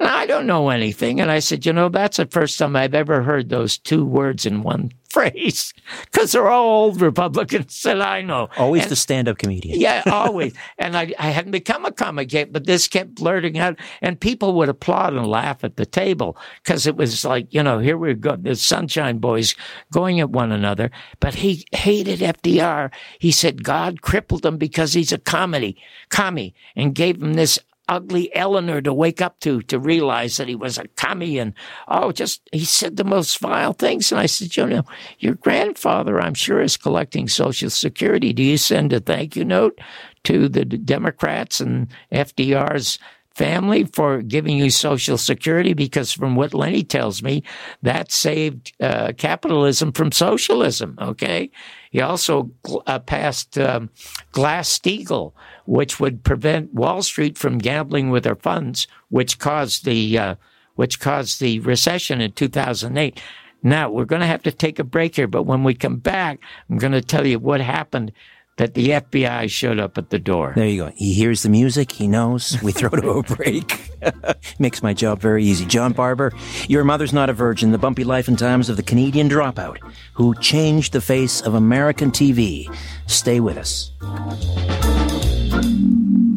I 0.00 0.26
don't 0.26 0.46
know 0.46 0.68
anything. 0.68 1.20
And 1.20 1.30
I 1.30 1.40
said, 1.40 1.66
you 1.66 1.72
know, 1.72 1.88
that's 1.88 2.18
the 2.18 2.26
first 2.26 2.56
time 2.58 2.76
I've 2.76 2.94
ever 2.94 3.22
heard 3.22 3.48
those 3.48 3.78
two 3.78 4.04
words 4.04 4.46
in 4.46 4.62
one 4.62 4.92
phrase 5.10 5.72
because 6.04 6.30
they're 6.32 6.48
all 6.50 6.84
old 6.84 7.00
Republicans 7.00 7.82
that 7.82 8.00
I 8.00 8.22
know. 8.22 8.48
Always 8.56 8.82
And- 8.82 8.90
the 8.92 8.96
stand-up 8.96 9.38
comedian. 9.38 9.80
yeah, 9.80 10.02
always. 10.06 10.54
and 10.78 10.96
I, 10.96 11.12
I 11.18 11.30
hadn't 11.30 11.50
become 11.50 11.84
a 11.84 11.90
comic 11.90 12.32
yet, 12.32 12.52
but 12.52 12.64
this 12.66 12.86
kept 12.86 13.16
blurting 13.16 13.58
out, 13.58 13.76
and 14.00 14.20
people 14.20 14.52
would 14.54 14.68
applaud 14.68 15.14
and 15.14 15.26
laugh 15.26 15.64
at 15.64 15.76
the 15.76 15.86
table 15.86 16.36
because 16.62 16.86
it 16.86 16.94
was 16.96 17.24
like, 17.24 17.52
you 17.52 17.62
know, 17.62 17.78
here 17.80 17.96
we 17.98 18.14
go, 18.14 18.36
the 18.36 18.54
Sunshine 18.54 19.18
Boys 19.18 19.56
going 19.92 20.20
at 20.20 20.30
one 20.30 20.52
another. 20.52 20.90
But 21.18 21.34
he 21.36 21.66
hated 21.72 22.20
FDR. 22.20 22.92
He 23.18 23.32
said 23.32 23.64
God 23.64 24.02
crippled 24.02 24.46
him 24.46 24.58
because 24.58 24.92
he's 24.92 25.10
a 25.12 25.18
comedy, 25.18 25.76
commie, 26.10 26.54
and 26.76 26.94
gave 26.94 27.20
him 27.20 27.34
this 27.34 27.58
ugly 27.88 28.34
Eleanor 28.34 28.80
to 28.82 28.92
wake 28.92 29.20
up 29.20 29.40
to, 29.40 29.62
to 29.62 29.78
realize 29.78 30.36
that 30.36 30.48
he 30.48 30.54
was 30.54 30.78
a 30.78 30.86
commie 30.96 31.38
and, 31.38 31.54
oh, 31.88 32.12
just, 32.12 32.48
he 32.52 32.64
said 32.64 32.96
the 32.96 33.04
most 33.04 33.38
vile 33.38 33.72
things. 33.72 34.12
And 34.12 34.20
I 34.20 34.26
said, 34.26 34.56
you 34.56 34.66
know, 34.66 34.84
your 35.18 35.34
grandfather, 35.34 36.20
I'm 36.20 36.34
sure, 36.34 36.60
is 36.60 36.76
collecting 36.76 37.28
Social 37.28 37.70
Security. 37.70 38.32
Do 38.32 38.42
you 38.42 38.58
send 38.58 38.92
a 38.92 39.00
thank 39.00 39.36
you 39.36 39.44
note 39.44 39.80
to 40.24 40.48
the 40.48 40.64
Democrats 40.64 41.60
and 41.60 41.88
FDR's 42.12 42.98
family 43.38 43.84
for 43.84 44.20
giving 44.20 44.58
you 44.58 44.68
Social 44.68 45.16
Security 45.16 45.72
because, 45.72 46.12
from 46.12 46.34
what 46.34 46.52
Lenny 46.52 46.82
tells 46.82 47.22
me, 47.22 47.44
that 47.82 48.10
saved 48.10 48.72
uh, 48.80 49.12
capitalism 49.16 49.92
from 49.92 50.10
socialism. 50.10 50.98
Okay. 51.00 51.50
He 51.92 52.00
also 52.00 52.50
uh, 52.86 52.98
passed 52.98 53.56
um, 53.56 53.90
Glass 54.32 54.76
Steagall, 54.76 55.32
which 55.66 56.00
would 56.00 56.24
prevent 56.24 56.74
Wall 56.74 57.00
Street 57.02 57.38
from 57.38 57.58
gambling 57.58 58.10
with 58.10 58.24
their 58.24 58.36
funds, 58.36 58.88
which 59.08 59.38
caused 59.38 59.84
the 59.84 60.18
uh, 60.18 60.34
which 60.74 61.00
caused 61.00 61.40
the 61.40 61.60
recession 61.60 62.20
in 62.20 62.32
2008. 62.32 63.20
Now 63.62 63.90
we're 63.90 64.04
going 64.04 64.20
to 64.20 64.26
have 64.26 64.42
to 64.42 64.52
take 64.52 64.78
a 64.78 64.84
break 64.84 65.16
here, 65.16 65.26
but 65.26 65.44
when 65.44 65.64
we 65.64 65.74
come 65.74 65.96
back, 65.96 66.38
I'm 66.68 66.78
going 66.78 66.92
to 66.92 67.02
tell 67.02 67.26
you 67.26 67.38
what 67.38 67.60
happened 67.60 68.12
that 68.58 68.74
the 68.74 68.90
FBI 68.90 69.48
showed 69.50 69.78
up 69.78 69.96
at 69.96 70.10
the 70.10 70.18
door. 70.18 70.52
There 70.54 70.66
you 70.66 70.84
go. 70.84 70.92
He 70.94 71.14
hears 71.14 71.42
the 71.42 71.48
music. 71.48 71.92
He 71.92 72.06
knows. 72.06 72.60
We 72.62 72.72
throw 72.72 72.90
to 72.90 73.10
a 73.10 73.22
break. 73.22 73.90
Makes 74.58 74.82
my 74.82 74.92
job 74.92 75.20
very 75.20 75.44
easy. 75.44 75.64
John 75.64 75.92
Barbour, 75.92 76.32
Your 76.68 76.84
Mother's 76.84 77.12
Not 77.12 77.30
a 77.30 77.32
Virgin, 77.32 77.72
the 77.72 77.78
bumpy 77.78 78.04
life 78.04 78.28
and 78.28 78.38
times 78.38 78.68
of 78.68 78.76
the 78.76 78.82
Canadian 78.82 79.28
dropout 79.28 79.78
who 80.12 80.34
changed 80.40 80.92
the 80.92 81.00
face 81.00 81.40
of 81.40 81.54
American 81.54 82.10
TV. 82.10 82.66
Stay 83.06 83.40
with 83.40 83.56
us. 83.56 83.92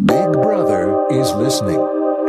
Big 0.05 0.31
Brother 0.33 1.07
is 1.11 1.31
listening, 1.33 1.79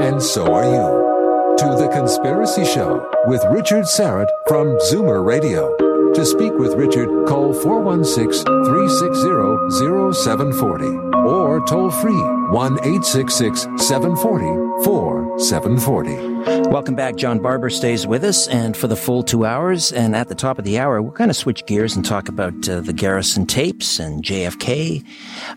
and 0.00 0.22
so 0.22 0.52
are 0.52 0.64
you. 0.64 1.12
To 1.58 1.76
The 1.76 1.88
Conspiracy 1.92 2.64
Show 2.64 3.06
with 3.26 3.44
Richard 3.50 3.84
Syrett 3.84 4.28
from 4.48 4.78
Zoomer 4.78 5.24
Radio. 5.24 5.91
To 6.14 6.26
speak 6.26 6.52
with 6.52 6.74
Richard, 6.74 7.08
call 7.26 7.54
416 7.54 8.44
360 8.44 10.12
0740 10.12 10.86
or 11.26 11.64
toll 11.64 11.90
free 11.90 12.12
1 12.12 12.72
866 12.80 13.62
740 13.78 14.84
4740. 14.84 16.68
Welcome 16.68 16.94
back. 16.94 17.16
John 17.16 17.38
Barbour 17.38 17.70
stays 17.70 18.06
with 18.06 18.24
us, 18.24 18.46
and 18.46 18.76
for 18.76 18.88
the 18.88 18.96
full 18.96 19.22
two 19.22 19.46
hours. 19.46 19.90
And 19.90 20.14
at 20.14 20.28
the 20.28 20.34
top 20.34 20.58
of 20.58 20.66
the 20.66 20.78
hour, 20.78 21.00
we'll 21.00 21.12
kind 21.12 21.30
of 21.30 21.36
switch 21.36 21.64
gears 21.64 21.96
and 21.96 22.04
talk 22.04 22.28
about 22.28 22.68
uh, 22.68 22.80
the 22.80 22.92
Garrison 22.92 23.46
tapes 23.46 23.98
and 23.98 24.22
JFK, 24.22 25.04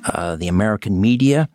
uh, 0.05 0.37
the 0.37 0.47
American 0.47 1.01
media 1.01 1.49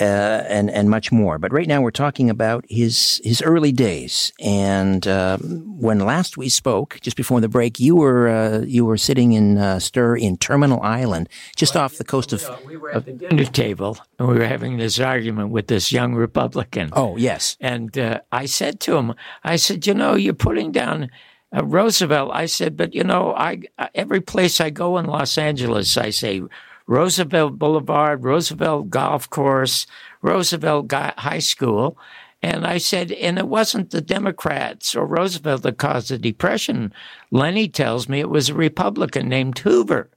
uh, 0.00 0.44
and 0.48 0.70
and 0.70 0.88
much 0.88 1.12
more. 1.12 1.38
But 1.38 1.52
right 1.52 1.66
now 1.66 1.82
we're 1.82 1.90
talking 1.90 2.30
about 2.30 2.64
his 2.68 3.20
his 3.24 3.42
early 3.42 3.72
days. 3.72 4.32
And 4.40 5.06
uh, 5.06 5.38
when 5.38 5.98
last 6.00 6.36
we 6.36 6.48
spoke, 6.48 6.98
just 7.02 7.16
before 7.16 7.40
the 7.40 7.48
break, 7.48 7.78
you 7.78 7.96
were 7.96 8.28
uh, 8.28 8.60
you 8.60 8.84
were 8.84 8.96
sitting 8.96 9.32
in 9.32 9.58
uh, 9.58 9.78
Stir 9.78 10.16
in 10.16 10.38
Terminal 10.38 10.80
Island, 10.82 11.28
just 11.56 11.74
well, 11.74 11.84
off 11.84 11.98
the 11.98 12.04
coast 12.04 12.32
of. 12.32 12.48
We 12.66 12.76
were 12.76 12.92
at 12.92 13.04
the 13.04 13.12
dinner 13.12 13.44
table, 13.44 13.98
and 14.18 14.28
we 14.28 14.38
were 14.38 14.46
having 14.46 14.78
this 14.78 14.98
argument 14.98 15.50
with 15.50 15.66
this 15.66 15.92
young 15.92 16.14
Republican. 16.14 16.90
Oh 16.92 17.16
yes, 17.16 17.56
and 17.60 17.96
uh, 17.98 18.20
I 18.30 18.46
said 18.46 18.80
to 18.80 18.96
him, 18.96 19.14
I 19.44 19.56
said, 19.56 19.86
you 19.86 19.94
know, 19.94 20.14
you're 20.14 20.34
putting 20.34 20.72
down. 20.72 21.10
Uh, 21.54 21.62
Roosevelt, 21.66 22.30
I 22.32 22.46
said, 22.46 22.78
but 22.78 22.94
you 22.94 23.04
know, 23.04 23.34
I 23.34 23.60
every 23.94 24.22
place 24.22 24.58
I 24.58 24.70
go 24.70 24.96
in 24.96 25.04
Los 25.04 25.36
Angeles, 25.36 25.98
I 25.98 26.08
say 26.08 26.40
Roosevelt 26.86 27.58
Boulevard, 27.58 28.24
Roosevelt 28.24 28.90
Golf 28.90 29.28
Course, 29.30 29.86
Roosevelt 30.20 30.90
High 30.92 31.38
School. 31.38 31.96
And 32.42 32.66
I 32.66 32.78
said, 32.78 33.12
and 33.12 33.38
it 33.38 33.46
wasn't 33.46 33.90
the 33.90 34.00
Democrats 34.00 34.96
or 34.96 35.06
Roosevelt 35.06 35.62
that 35.62 35.78
caused 35.78 36.10
the 36.10 36.18
Depression. 36.18 36.92
Lenny 37.30 37.68
tells 37.68 38.08
me 38.08 38.18
it 38.18 38.30
was 38.30 38.48
a 38.48 38.54
Republican 38.54 39.28
named 39.28 39.58
Hoover. 39.60 40.10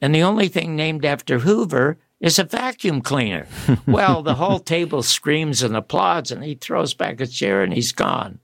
And 0.00 0.14
the 0.14 0.22
only 0.22 0.48
thing 0.48 0.76
named 0.76 1.06
after 1.06 1.38
Hoover 1.38 1.96
is 2.20 2.38
a 2.38 2.44
vacuum 2.44 3.00
cleaner. 3.00 3.46
well, 3.86 4.22
the 4.22 4.34
whole 4.34 4.58
table 4.58 5.02
screams 5.02 5.62
and 5.62 5.74
applauds, 5.74 6.30
and 6.30 6.44
he 6.44 6.54
throws 6.54 6.92
back 6.92 7.20
a 7.20 7.26
chair 7.26 7.62
and 7.62 7.72
he's 7.72 7.92
gone. 7.92 8.40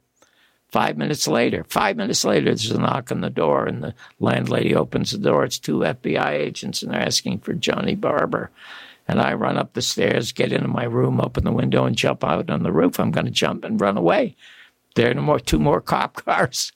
Five 0.72 0.96
minutes 0.96 1.26
later, 1.26 1.64
five 1.68 1.96
minutes 1.96 2.24
later, 2.24 2.46
there's 2.46 2.70
a 2.70 2.78
knock 2.78 3.10
on 3.10 3.22
the 3.22 3.30
door, 3.30 3.66
and 3.66 3.82
the 3.82 3.94
landlady 4.20 4.74
opens 4.74 5.10
the 5.10 5.18
door. 5.18 5.44
It's 5.44 5.58
two 5.58 5.78
FBI 5.78 6.30
agents, 6.30 6.82
and 6.82 6.92
they're 6.92 7.00
asking 7.00 7.40
for 7.40 7.54
Johnny 7.54 7.96
Barbour. 7.96 8.50
And 9.08 9.20
I 9.20 9.34
run 9.34 9.58
up 9.58 9.72
the 9.72 9.82
stairs, 9.82 10.30
get 10.30 10.52
into 10.52 10.68
my 10.68 10.84
room, 10.84 11.20
open 11.20 11.44
the 11.44 11.50
window, 11.50 11.84
and 11.84 11.96
jump 11.96 12.22
out 12.22 12.50
on 12.50 12.62
the 12.62 12.70
roof. 12.70 13.00
I'm 13.00 13.10
going 13.10 13.26
to 13.26 13.32
jump 13.32 13.64
and 13.64 13.80
run 13.80 13.96
away. 13.96 14.36
There 14.94 15.10
are 15.10 15.14
no 15.14 15.22
more, 15.22 15.40
two 15.40 15.58
more 15.58 15.80
cop 15.80 16.14
cars 16.24 16.70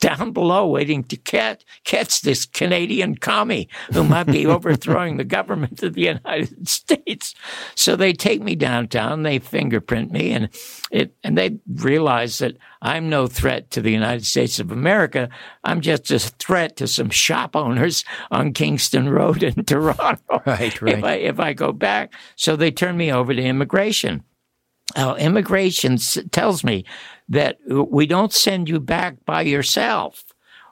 down 0.00 0.32
below 0.32 0.66
waiting 0.66 1.02
to 1.04 1.16
catch, 1.16 1.64
catch 1.84 2.20
this 2.20 2.44
Canadian 2.44 3.16
commie 3.16 3.68
who 3.92 4.04
might 4.04 4.26
be 4.26 4.46
overthrowing 4.46 5.16
the 5.16 5.24
government 5.24 5.82
of 5.82 5.94
the 5.94 6.02
United 6.02 6.68
States. 6.68 7.34
So 7.74 7.96
they 7.96 8.12
take 8.12 8.42
me 8.42 8.54
downtown, 8.54 9.22
they 9.22 9.38
fingerprint 9.38 10.12
me, 10.12 10.32
and 10.32 10.48
it 10.90 11.14
and 11.24 11.36
they 11.36 11.58
realize 11.74 12.38
that 12.38 12.56
I'm 12.82 13.08
no 13.08 13.26
threat 13.26 13.70
to 13.72 13.80
the 13.80 13.90
United 13.90 14.26
States 14.26 14.60
of 14.60 14.70
America. 14.70 15.28
I'm 15.64 15.80
just 15.80 16.10
a 16.10 16.18
threat 16.18 16.76
to 16.76 16.86
some 16.86 17.10
shop 17.10 17.56
owners 17.56 18.04
on 18.30 18.52
Kingston 18.52 19.08
Road 19.08 19.42
in 19.42 19.64
Toronto. 19.64 20.42
Right, 20.46 20.80
right. 20.82 20.98
If 20.98 21.04
I, 21.04 21.14
if 21.14 21.40
I 21.40 21.52
go 21.52 21.72
back. 21.72 22.12
So 22.36 22.54
they 22.54 22.70
turn 22.70 22.96
me 22.96 23.12
over 23.12 23.34
to 23.34 23.42
immigration. 23.42 24.22
Now, 24.94 25.16
immigration 25.16 25.98
tells 26.30 26.62
me 26.62 26.84
that 27.28 27.58
we 27.68 28.06
don't 28.06 28.32
send 28.32 28.68
you 28.68 28.78
back 28.78 29.24
by 29.24 29.42
yourself. 29.42 30.24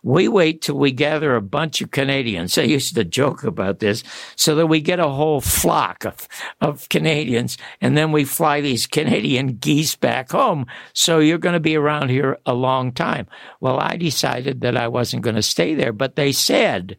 We 0.05 0.29
wait 0.29 0.61
till 0.61 0.77
we 0.77 0.93
gather 0.93 1.35
a 1.35 1.41
bunch 1.41 1.81
of 1.81 1.91
Canadians. 1.91 2.59
I 2.59 2.63
used 2.63 2.95
to 2.95 3.05
joke 3.05 3.43
about 3.43 3.79
this 3.79 4.05
so 4.37 4.55
that 4.55 4.67
we 4.67 4.83
get 4.83 5.01
a 5.01 5.09
whole 5.09 5.41
flock 5.41 6.05
of, 6.05 6.29
of 6.61 6.91
Canadians 6.91 7.57
and 7.81 7.97
then 7.97 8.13
we 8.13 8.25
fly 8.25 8.61
these 8.61 8.87
Canadian 8.87 9.57
geese 9.57 9.97
back 9.97 10.31
home. 10.31 10.67
So 10.93 11.21
you're 11.21 11.39
going 11.39 11.55
to 11.55 11.61
be 11.61 11.75
around 11.75 12.11
here 12.11 12.39
a 12.45 12.53
long 12.53 12.93
time. 12.93 13.27
Well, 13.61 13.81
I 13.81 13.97
decided 13.97 14.61
that 14.61 14.77
I 14.77 14.89
wasn't 14.89 15.23
going 15.23 15.37
to 15.37 15.43
stay 15.43 15.75
there, 15.75 15.93
but 15.93 16.17
they 16.17 16.33
said 16.33 16.99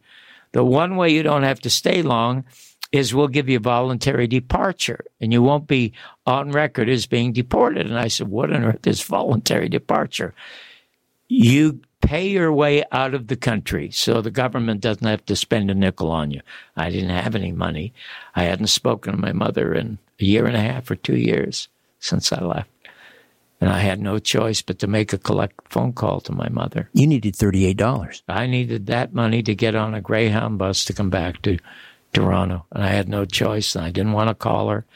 the 0.50 0.64
one 0.64 0.96
way 0.96 1.10
you 1.10 1.22
don't 1.22 1.44
have 1.44 1.60
to 1.60 1.70
stay 1.70 2.02
long 2.02 2.44
is 2.96 3.14
we'll 3.14 3.28
give 3.28 3.48
you 3.48 3.58
voluntary 3.58 4.26
departure 4.26 5.04
and 5.20 5.32
you 5.32 5.42
won't 5.42 5.66
be 5.66 5.92
on 6.26 6.50
record 6.50 6.88
as 6.88 7.06
being 7.06 7.32
deported. 7.32 7.86
And 7.86 7.98
I 7.98 8.08
said, 8.08 8.28
What 8.28 8.52
on 8.52 8.64
earth 8.64 8.86
is 8.86 9.02
voluntary 9.02 9.68
departure? 9.68 10.34
You 11.28 11.80
pay 12.00 12.28
your 12.28 12.52
way 12.52 12.84
out 12.92 13.14
of 13.14 13.26
the 13.26 13.36
country 13.36 13.90
so 13.90 14.20
the 14.20 14.30
government 14.30 14.80
doesn't 14.80 15.06
have 15.06 15.24
to 15.26 15.36
spend 15.36 15.70
a 15.70 15.74
nickel 15.74 16.10
on 16.10 16.30
you. 16.30 16.40
I 16.76 16.90
didn't 16.90 17.10
have 17.10 17.34
any 17.34 17.52
money. 17.52 17.92
I 18.34 18.44
hadn't 18.44 18.68
spoken 18.68 19.12
to 19.12 19.18
my 19.18 19.32
mother 19.32 19.74
in 19.74 19.98
a 20.20 20.24
year 20.24 20.46
and 20.46 20.56
a 20.56 20.60
half 20.60 20.90
or 20.90 20.96
two 20.96 21.16
years 21.16 21.68
since 21.98 22.32
I 22.32 22.42
left. 22.42 22.70
And 23.60 23.70
I 23.70 23.78
had 23.78 24.00
no 24.00 24.18
choice 24.18 24.60
but 24.60 24.78
to 24.80 24.86
make 24.86 25.12
a 25.12 25.18
collect 25.18 25.72
phone 25.72 25.94
call 25.94 26.20
to 26.22 26.32
my 26.32 26.48
mother. 26.50 26.90
You 26.92 27.06
needed 27.06 27.34
$38. 27.34 28.22
I 28.28 28.46
needed 28.46 28.86
that 28.86 29.14
money 29.14 29.42
to 29.42 29.54
get 29.54 29.74
on 29.74 29.94
a 29.94 30.00
Greyhound 30.00 30.58
bus 30.58 30.84
to 30.84 30.92
come 30.92 31.08
back 31.08 31.40
to 31.42 31.58
Toronto, 32.16 32.64
and 32.72 32.82
I 32.82 32.88
had 32.88 33.10
no 33.10 33.26
choice, 33.26 33.76
and 33.76 33.84
I 33.84 33.90
didn't 33.90 34.14
want 34.14 34.28
to 34.30 34.34
call 34.34 34.70
her. 34.70 34.86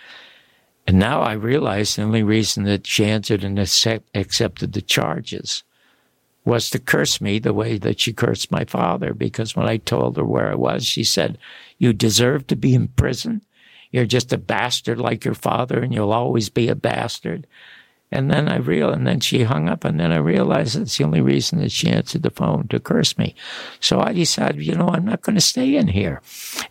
And 0.87 0.99
now 0.99 1.21
I 1.21 1.33
realize 1.33 1.95
the 1.95 2.03
only 2.03 2.23
reason 2.23 2.65
that 2.65 2.87
she 2.87 3.05
answered 3.05 3.45
and 3.45 3.59
accepted 3.59 4.73
the 4.73 4.81
charges 4.81 5.63
was 6.47 6.71
to 6.71 6.79
curse 6.79 7.21
me 7.21 7.39
the 7.39 7.53
way 7.53 7.77
that 7.77 8.01
she 8.01 8.15
cursed 8.15 8.51
my 8.51 8.65
father. 8.65 9.13
Because 9.13 9.55
when 9.55 9.69
I 9.69 9.77
told 9.77 10.17
her 10.17 10.25
where 10.25 10.51
I 10.51 10.55
was, 10.55 10.87
she 10.87 11.05
said, 11.05 11.37
You 11.77 11.93
deserve 11.93 12.47
to 12.47 12.57
be 12.57 12.75
in 12.75 12.89
prison. 12.89 13.43
You're 13.91 14.07
just 14.07 14.33
a 14.33 14.39
bastard 14.39 14.99
like 14.99 15.23
your 15.23 15.35
father, 15.35 15.79
and 15.79 15.93
you'll 15.93 16.13
always 16.13 16.49
be 16.49 16.69
a 16.69 16.75
bastard. 16.75 17.47
And 18.13 18.29
then 18.31 18.49
I 18.49 18.57
real, 18.57 18.91
and 18.91 19.07
then 19.07 19.21
she 19.21 19.45
hung 19.45 19.69
up, 19.69 19.85
and 19.85 20.01
then 20.01 20.11
I 20.11 20.17
realized 20.17 20.77
that's 20.77 20.99
the 20.99 21.05
only 21.05 21.21
reason 21.21 21.61
that 21.61 21.71
she 21.71 21.89
answered 21.89 22.23
the 22.23 22.31
phone 22.31 22.67
to 22.69 22.81
curse 22.81 23.17
me. 23.17 23.37
So 23.79 24.01
I 24.01 24.13
decided, 24.13 24.67
you 24.67 24.75
know, 24.75 24.89
I'm 24.89 25.05
not 25.05 25.23
going 25.23 25.37
to 25.37 25.41
stay 25.41 25.77
in 25.77 25.89
here. 25.89 26.21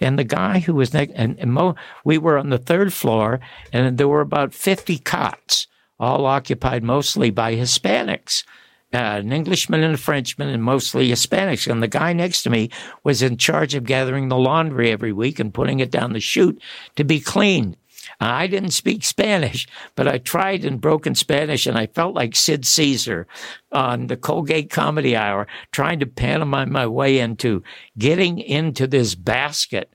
And 0.02 0.20
the 0.20 0.26
guy 0.26 0.60
who 0.60 0.76
was 0.76 0.94
next, 0.94 1.14
and, 1.16 1.40
and 1.40 1.53
Mo, 1.53 1.76
we 2.03 2.18
were 2.18 2.38
on 2.38 2.49
the 2.49 2.57
third 2.57 2.91
floor, 2.91 3.40
and 3.72 3.98
there 3.98 4.07
were 4.07 4.20
about 4.20 4.53
50 4.53 4.98
cots, 4.99 5.68
all 5.98 6.26
occupied 6.26 6.84
mostly 6.84 7.30
by 7.30 7.56
Hispanics. 7.56 8.44
Uh, 8.91 9.22
an 9.22 9.32
Englishman 9.32 9.84
and 9.84 9.94
a 9.94 9.98
Frenchman, 9.99 10.49
and 10.49 10.64
mostly 10.64 11.10
Hispanics. 11.10 11.70
And 11.70 11.82
the 11.82 11.88
guy 11.88 12.11
next 12.11 12.41
to 12.44 12.49
me 12.49 12.72
was 13.03 13.22
in 13.22 13.38
charge 13.38 13.76
of 13.76 13.84
gathering 13.84 14.30
the 14.30 14.38
laundry 14.38 14.91
every 14.91 15.14
week 15.14 15.40
and 15.40 15.53
putting 15.53 15.80
it 15.80 15.91
down 15.91 16.14
the 16.14 16.20
chute 16.20 16.60
to 16.95 17.03
be 17.03 17.20
cleaned. 17.20 17.78
I 18.19 18.47
didn't 18.47 18.71
speak 18.71 19.03
Spanish, 19.03 19.67
but 19.95 20.07
I 20.07 20.17
tried 20.17 20.65
in 20.65 20.77
broken 20.77 21.15
Spanish 21.15 21.65
and 21.65 21.77
I 21.77 21.87
felt 21.87 22.15
like 22.15 22.35
Sid 22.35 22.65
Caesar 22.65 23.27
on 23.71 24.07
the 24.07 24.17
Colgate 24.17 24.69
Comedy 24.69 25.15
Hour, 25.15 25.47
trying 25.71 25.99
to 25.99 26.05
pantomime 26.05 26.71
my 26.71 26.85
way 26.85 27.19
into 27.19 27.63
getting 27.97 28.39
into 28.39 28.87
this 28.87 29.15
basket 29.15 29.93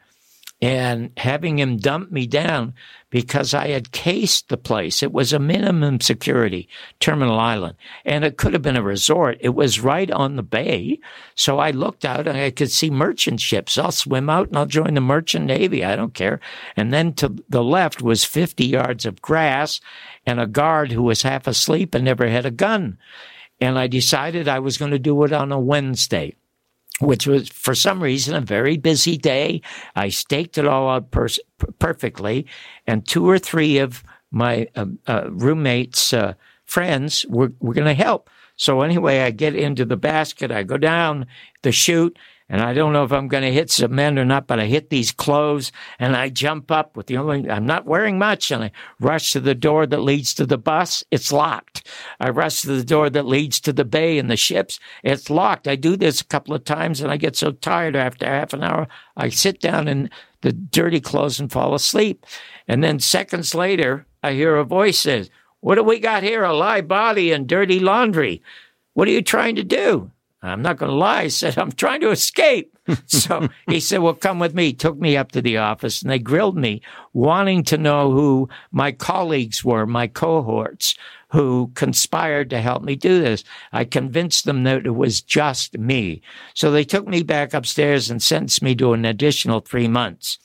and 0.64 1.10
having 1.18 1.58
him 1.58 1.76
dump 1.76 2.10
me 2.10 2.26
down 2.26 2.72
because 3.10 3.52
I 3.52 3.68
had 3.68 3.92
cased 3.92 4.48
the 4.48 4.56
place. 4.56 5.02
It 5.02 5.12
was 5.12 5.34
a 5.34 5.38
minimum 5.38 6.00
security 6.00 6.70
terminal 7.00 7.38
island 7.38 7.76
and 8.06 8.24
it 8.24 8.38
could 8.38 8.54
have 8.54 8.62
been 8.62 8.78
a 8.78 8.82
resort. 8.82 9.36
It 9.40 9.50
was 9.50 9.80
right 9.80 10.10
on 10.10 10.36
the 10.36 10.42
bay. 10.42 11.00
So 11.34 11.58
I 11.58 11.70
looked 11.70 12.06
out 12.06 12.26
and 12.26 12.38
I 12.38 12.50
could 12.50 12.70
see 12.70 12.88
merchant 12.88 13.40
ships. 13.40 13.76
I'll 13.76 13.92
swim 13.92 14.30
out 14.30 14.48
and 14.48 14.56
I'll 14.56 14.64
join 14.64 14.94
the 14.94 15.02
merchant 15.02 15.44
navy. 15.44 15.84
I 15.84 15.96
don't 15.96 16.14
care. 16.14 16.40
And 16.78 16.94
then 16.94 17.12
to 17.16 17.36
the 17.46 17.62
left 17.62 18.00
was 18.00 18.24
50 18.24 18.64
yards 18.64 19.04
of 19.04 19.20
grass 19.20 19.82
and 20.24 20.40
a 20.40 20.46
guard 20.46 20.92
who 20.92 21.02
was 21.02 21.20
half 21.20 21.46
asleep 21.46 21.94
and 21.94 22.06
never 22.06 22.26
had 22.26 22.46
a 22.46 22.50
gun. 22.50 22.96
And 23.60 23.78
I 23.78 23.86
decided 23.86 24.48
I 24.48 24.60
was 24.60 24.78
going 24.78 24.92
to 24.92 24.98
do 24.98 25.24
it 25.24 25.32
on 25.34 25.52
a 25.52 25.60
Wednesday 25.60 26.36
which 27.00 27.26
was 27.26 27.48
for 27.48 27.74
some 27.74 28.02
reason 28.02 28.34
a 28.34 28.40
very 28.40 28.76
busy 28.76 29.16
day. 29.16 29.60
I 29.96 30.08
staked 30.08 30.58
it 30.58 30.66
all 30.66 30.88
out 30.88 31.10
per- 31.10 31.28
perfectly, 31.78 32.46
and 32.86 33.06
two 33.06 33.28
or 33.28 33.38
three 33.38 33.78
of 33.78 34.04
my 34.30 34.68
uh, 34.76 34.86
uh, 35.06 35.28
roommates' 35.30 36.12
uh, 36.12 36.34
friends 36.64 37.24
were, 37.28 37.52
were 37.60 37.74
going 37.74 37.86
to 37.86 37.94
help. 37.94 38.30
So 38.56 38.82
anyway, 38.82 39.20
I 39.20 39.30
get 39.30 39.54
into 39.54 39.84
the 39.84 39.96
basket, 39.96 40.52
I 40.52 40.62
go 40.62 40.76
down 40.76 41.26
the 41.62 41.72
chute, 41.72 42.16
and 42.48 42.60
I 42.60 42.74
don't 42.74 42.92
know 42.92 43.04
if 43.04 43.12
I'm 43.12 43.28
going 43.28 43.42
to 43.42 43.52
hit 43.52 43.70
some 43.70 43.94
men 43.94 44.18
or 44.18 44.24
not, 44.24 44.46
but 44.46 44.60
I 44.60 44.66
hit 44.66 44.90
these 44.90 45.12
clothes 45.12 45.72
and 45.98 46.14
I 46.14 46.28
jump 46.28 46.70
up 46.70 46.94
with 46.94 47.06
the 47.06 47.16
only, 47.16 47.48
I'm 47.48 47.64
not 47.64 47.86
wearing 47.86 48.18
much 48.18 48.50
and 48.50 48.64
I 48.64 48.70
rush 49.00 49.32
to 49.32 49.40
the 49.40 49.54
door 49.54 49.86
that 49.86 50.02
leads 50.02 50.34
to 50.34 50.44
the 50.44 50.58
bus. 50.58 51.02
It's 51.10 51.32
locked. 51.32 51.88
I 52.20 52.28
rush 52.28 52.60
to 52.62 52.68
the 52.68 52.84
door 52.84 53.08
that 53.08 53.24
leads 53.24 53.60
to 53.60 53.72
the 53.72 53.86
bay 53.86 54.18
and 54.18 54.30
the 54.30 54.36
ships. 54.36 54.78
It's 55.02 55.30
locked. 55.30 55.66
I 55.66 55.76
do 55.76 55.96
this 55.96 56.20
a 56.20 56.26
couple 56.26 56.54
of 56.54 56.64
times 56.64 57.00
and 57.00 57.10
I 57.10 57.16
get 57.16 57.34
so 57.34 57.52
tired 57.52 57.96
after 57.96 58.26
half 58.26 58.52
an 58.52 58.62
hour. 58.62 58.88
I 59.16 59.30
sit 59.30 59.58
down 59.58 59.88
in 59.88 60.10
the 60.42 60.52
dirty 60.52 61.00
clothes 61.00 61.40
and 61.40 61.50
fall 61.50 61.74
asleep. 61.74 62.26
And 62.68 62.84
then 62.84 63.00
seconds 63.00 63.54
later, 63.54 64.06
I 64.22 64.32
hear 64.32 64.56
a 64.56 64.64
voice 64.64 64.98
says, 64.98 65.30
what 65.60 65.76
do 65.76 65.82
we 65.82 65.98
got 65.98 66.22
here? 66.22 66.44
A 66.44 66.52
live 66.52 66.88
body 66.88 67.32
and 67.32 67.46
dirty 67.46 67.80
laundry. 67.80 68.42
What 68.92 69.08
are 69.08 69.12
you 69.12 69.22
trying 69.22 69.56
to 69.56 69.64
do? 69.64 70.10
I'm 70.44 70.62
not 70.62 70.76
going 70.76 70.90
to 70.90 70.96
lie. 70.96 71.22
I 71.22 71.28
said, 71.28 71.56
I'm 71.56 71.72
trying 71.72 72.00
to 72.02 72.10
escape. 72.10 72.76
so 73.06 73.48
he 73.66 73.80
said, 73.80 74.00
Well, 74.00 74.14
come 74.14 74.38
with 74.38 74.54
me. 74.54 74.66
He 74.66 74.72
took 74.74 74.98
me 74.98 75.16
up 75.16 75.32
to 75.32 75.40
the 75.40 75.56
office 75.56 76.02
and 76.02 76.10
they 76.10 76.18
grilled 76.18 76.56
me, 76.56 76.82
wanting 77.14 77.64
to 77.64 77.78
know 77.78 78.10
who 78.10 78.48
my 78.70 78.92
colleagues 78.92 79.64
were, 79.64 79.86
my 79.86 80.06
cohorts 80.06 80.94
who 81.28 81.72
conspired 81.74 82.50
to 82.50 82.60
help 82.60 82.82
me 82.82 82.94
do 82.94 83.20
this. 83.20 83.42
I 83.72 83.84
convinced 83.84 84.44
them 84.44 84.64
that 84.64 84.86
it 84.86 84.90
was 84.90 85.20
just 85.20 85.78
me. 85.78 86.22
So 86.54 86.70
they 86.70 86.84
took 86.84 87.08
me 87.08 87.22
back 87.22 87.54
upstairs 87.54 88.10
and 88.10 88.22
sentenced 88.22 88.62
me 88.62 88.74
to 88.76 88.92
an 88.92 89.04
additional 89.04 89.60
three 89.60 89.88
months. 89.88 90.38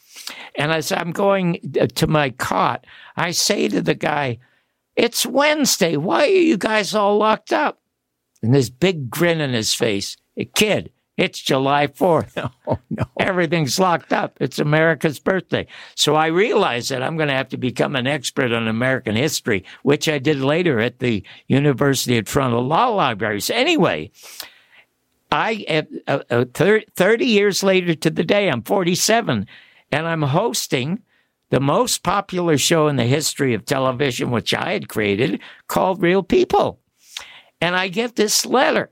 And 0.55 0.71
as 0.71 0.91
I'm 0.91 1.11
going 1.11 1.59
uh, 1.79 1.87
to 1.95 2.07
my 2.07 2.29
cot, 2.31 2.85
I 3.17 3.31
say 3.31 3.67
to 3.67 3.81
the 3.81 3.95
guy, 3.95 4.39
It's 4.95 5.25
Wednesday. 5.25 5.97
Why 5.97 6.23
are 6.23 6.27
you 6.27 6.57
guys 6.57 6.95
all 6.95 7.17
locked 7.17 7.51
up? 7.51 7.79
And 8.41 8.53
this 8.53 8.69
big 8.69 9.09
grin 9.09 9.41
on 9.41 9.53
his 9.53 9.73
face. 9.73 10.17
Kid, 10.53 10.91
it's 11.17 11.39
July 11.39 11.87
4th. 11.87 12.51
Oh, 12.67 12.77
no. 12.91 13.03
Everything's 13.19 13.79
locked 13.79 14.13
up. 14.13 14.37
It's 14.39 14.59
America's 14.59 15.17
birthday. 15.17 15.65
So 15.95 16.13
I 16.13 16.27
realized 16.27 16.91
that 16.91 17.01
I'm 17.01 17.17
going 17.17 17.29
to 17.29 17.35
have 17.35 17.49
to 17.49 17.57
become 17.57 17.95
an 17.95 18.05
expert 18.05 18.51
on 18.51 18.67
American 18.67 19.15
history, 19.15 19.65
which 19.81 20.07
I 20.07 20.19
did 20.19 20.39
later 20.39 20.79
at 20.79 20.99
the 20.99 21.23
University 21.47 22.19
of 22.19 22.25
Toronto 22.25 22.59
Law 22.61 22.89
Libraries. 22.89 23.49
Anyway, 23.49 24.11
I, 25.31 25.85
uh, 26.07 26.19
uh, 26.29 26.45
30 26.53 27.25
years 27.25 27.63
later 27.63 27.95
to 27.95 28.09
the 28.11 28.23
day, 28.23 28.49
I'm 28.49 28.61
47, 28.61 29.47
and 29.91 30.07
I'm 30.07 30.21
hosting 30.21 31.01
the 31.49 31.59
most 31.59 32.03
popular 32.03 32.57
show 32.57 32.87
in 32.87 32.97
the 32.97 33.05
history 33.05 33.55
of 33.55 33.65
television, 33.65 34.29
which 34.29 34.53
I 34.53 34.73
had 34.73 34.89
created, 34.89 35.39
called 35.67 36.03
Real 36.03 36.21
People. 36.21 36.79
And 37.61 37.75
I 37.75 37.87
get 37.87 38.15
this 38.15 38.45
letter. 38.45 38.89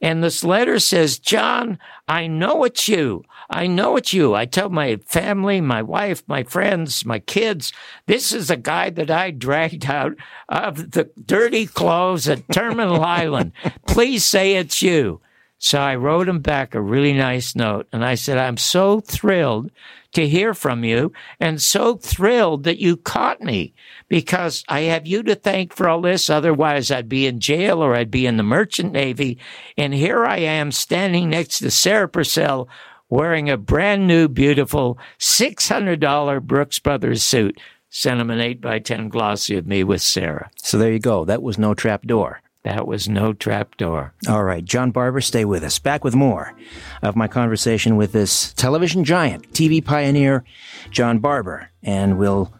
And 0.00 0.22
this 0.22 0.44
letter 0.44 0.78
says, 0.78 1.18
John, 1.18 1.78
I 2.08 2.26
know 2.26 2.64
it's 2.64 2.88
you. 2.88 3.24
I 3.48 3.66
know 3.66 3.96
it's 3.96 4.12
you. 4.12 4.34
I 4.34 4.46
tell 4.46 4.68
my 4.68 4.96
family, 5.06 5.60
my 5.60 5.82
wife, 5.82 6.22
my 6.26 6.42
friends, 6.42 7.04
my 7.04 7.18
kids, 7.18 7.72
this 8.06 8.32
is 8.32 8.50
a 8.50 8.56
guy 8.56 8.90
that 8.90 9.10
I 9.10 9.30
dragged 9.30 9.86
out 9.86 10.12
of 10.48 10.92
the 10.92 11.10
dirty 11.24 11.66
clothes 11.66 12.28
at 12.28 12.48
Terminal 12.52 13.02
Island. 13.22 13.52
Please 13.86 14.24
say 14.24 14.54
it's 14.54 14.82
you. 14.82 15.20
So 15.62 15.78
I 15.78 15.94
wrote 15.96 16.26
him 16.26 16.40
back 16.40 16.74
a 16.74 16.80
really 16.80 17.12
nice 17.12 17.54
note 17.54 17.86
and 17.92 18.02
I 18.02 18.14
said, 18.14 18.38
I'm 18.38 18.56
so 18.56 18.98
thrilled 19.00 19.70
to 20.12 20.26
hear 20.26 20.54
from 20.54 20.84
you 20.84 21.12
and 21.38 21.60
so 21.60 21.96
thrilled 21.96 22.64
that 22.64 22.78
you 22.78 22.96
caught 22.96 23.42
me 23.42 23.74
because 24.08 24.64
I 24.68 24.80
have 24.80 25.06
you 25.06 25.22
to 25.24 25.34
thank 25.34 25.74
for 25.74 25.86
all 25.86 26.00
this. 26.00 26.30
Otherwise, 26.30 26.90
I'd 26.90 27.10
be 27.10 27.26
in 27.26 27.40
jail 27.40 27.84
or 27.84 27.94
I'd 27.94 28.10
be 28.10 28.24
in 28.24 28.38
the 28.38 28.42
merchant 28.42 28.92
navy. 28.92 29.36
And 29.76 29.92
here 29.92 30.24
I 30.24 30.38
am 30.38 30.72
standing 30.72 31.28
next 31.28 31.58
to 31.58 31.70
Sarah 31.70 32.08
Purcell 32.08 32.66
wearing 33.10 33.50
a 33.50 33.58
brand 33.58 34.06
new, 34.06 34.28
beautiful 34.28 34.98
$600 35.18 36.42
Brooks 36.42 36.78
Brothers 36.78 37.22
suit. 37.22 37.60
Sent 37.90 38.18
him 38.18 38.30
an 38.30 38.40
8 38.40 38.62
by 38.62 38.78
10 38.78 39.10
glossy 39.10 39.58
of 39.58 39.66
me 39.66 39.84
with 39.84 40.00
Sarah. 40.00 40.50
So 40.62 40.78
there 40.78 40.92
you 40.92 41.00
go. 41.00 41.26
That 41.26 41.42
was 41.42 41.58
no 41.58 41.74
trap 41.74 42.06
door. 42.06 42.40
That 42.62 42.86
was 42.86 43.08
no 43.08 43.32
trap 43.32 43.76
door. 43.78 44.12
All 44.28 44.44
right, 44.44 44.64
John 44.64 44.90
Barbour, 44.90 45.22
stay 45.22 45.44
with 45.46 45.64
us. 45.64 45.78
Back 45.78 46.04
with 46.04 46.14
more 46.14 46.54
of 47.02 47.16
my 47.16 47.26
conversation 47.26 47.96
with 47.96 48.12
this 48.12 48.52
television 48.52 49.02
giant, 49.04 49.50
TV 49.52 49.82
pioneer, 49.84 50.44
John 50.90 51.20
Barbour. 51.20 51.70
And 51.82 52.18
we'll 52.18 52.52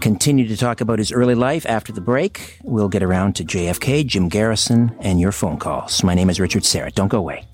continue 0.00 0.48
to 0.48 0.56
talk 0.56 0.80
about 0.80 0.98
his 0.98 1.12
early 1.12 1.36
life 1.36 1.64
after 1.66 1.92
the 1.92 2.00
break. 2.00 2.58
We'll 2.64 2.88
get 2.88 3.02
around 3.02 3.36
to 3.36 3.44
JFK, 3.44 4.06
Jim 4.06 4.28
Garrison, 4.28 4.96
and 5.00 5.20
your 5.20 5.32
phone 5.32 5.58
calls. 5.58 6.02
My 6.02 6.14
name 6.14 6.30
is 6.30 6.40
Richard 6.40 6.62
Syrett. 6.62 6.94
Don't 6.94 7.08
go 7.08 7.18
away. 7.18 7.44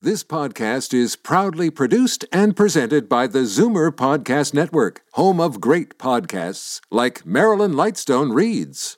This 0.00 0.22
podcast 0.22 0.94
is 0.94 1.16
proudly 1.16 1.70
produced 1.70 2.24
and 2.32 2.56
presented 2.56 3.08
by 3.08 3.26
the 3.26 3.40
Zoomer 3.40 3.90
Podcast 3.90 4.54
Network, 4.54 5.02
home 5.12 5.40
of 5.40 5.60
great 5.60 5.98
podcasts 5.98 6.80
like 6.90 7.26
Marilyn 7.26 7.72
Lightstone 7.72 8.32
Reads. 8.32 8.97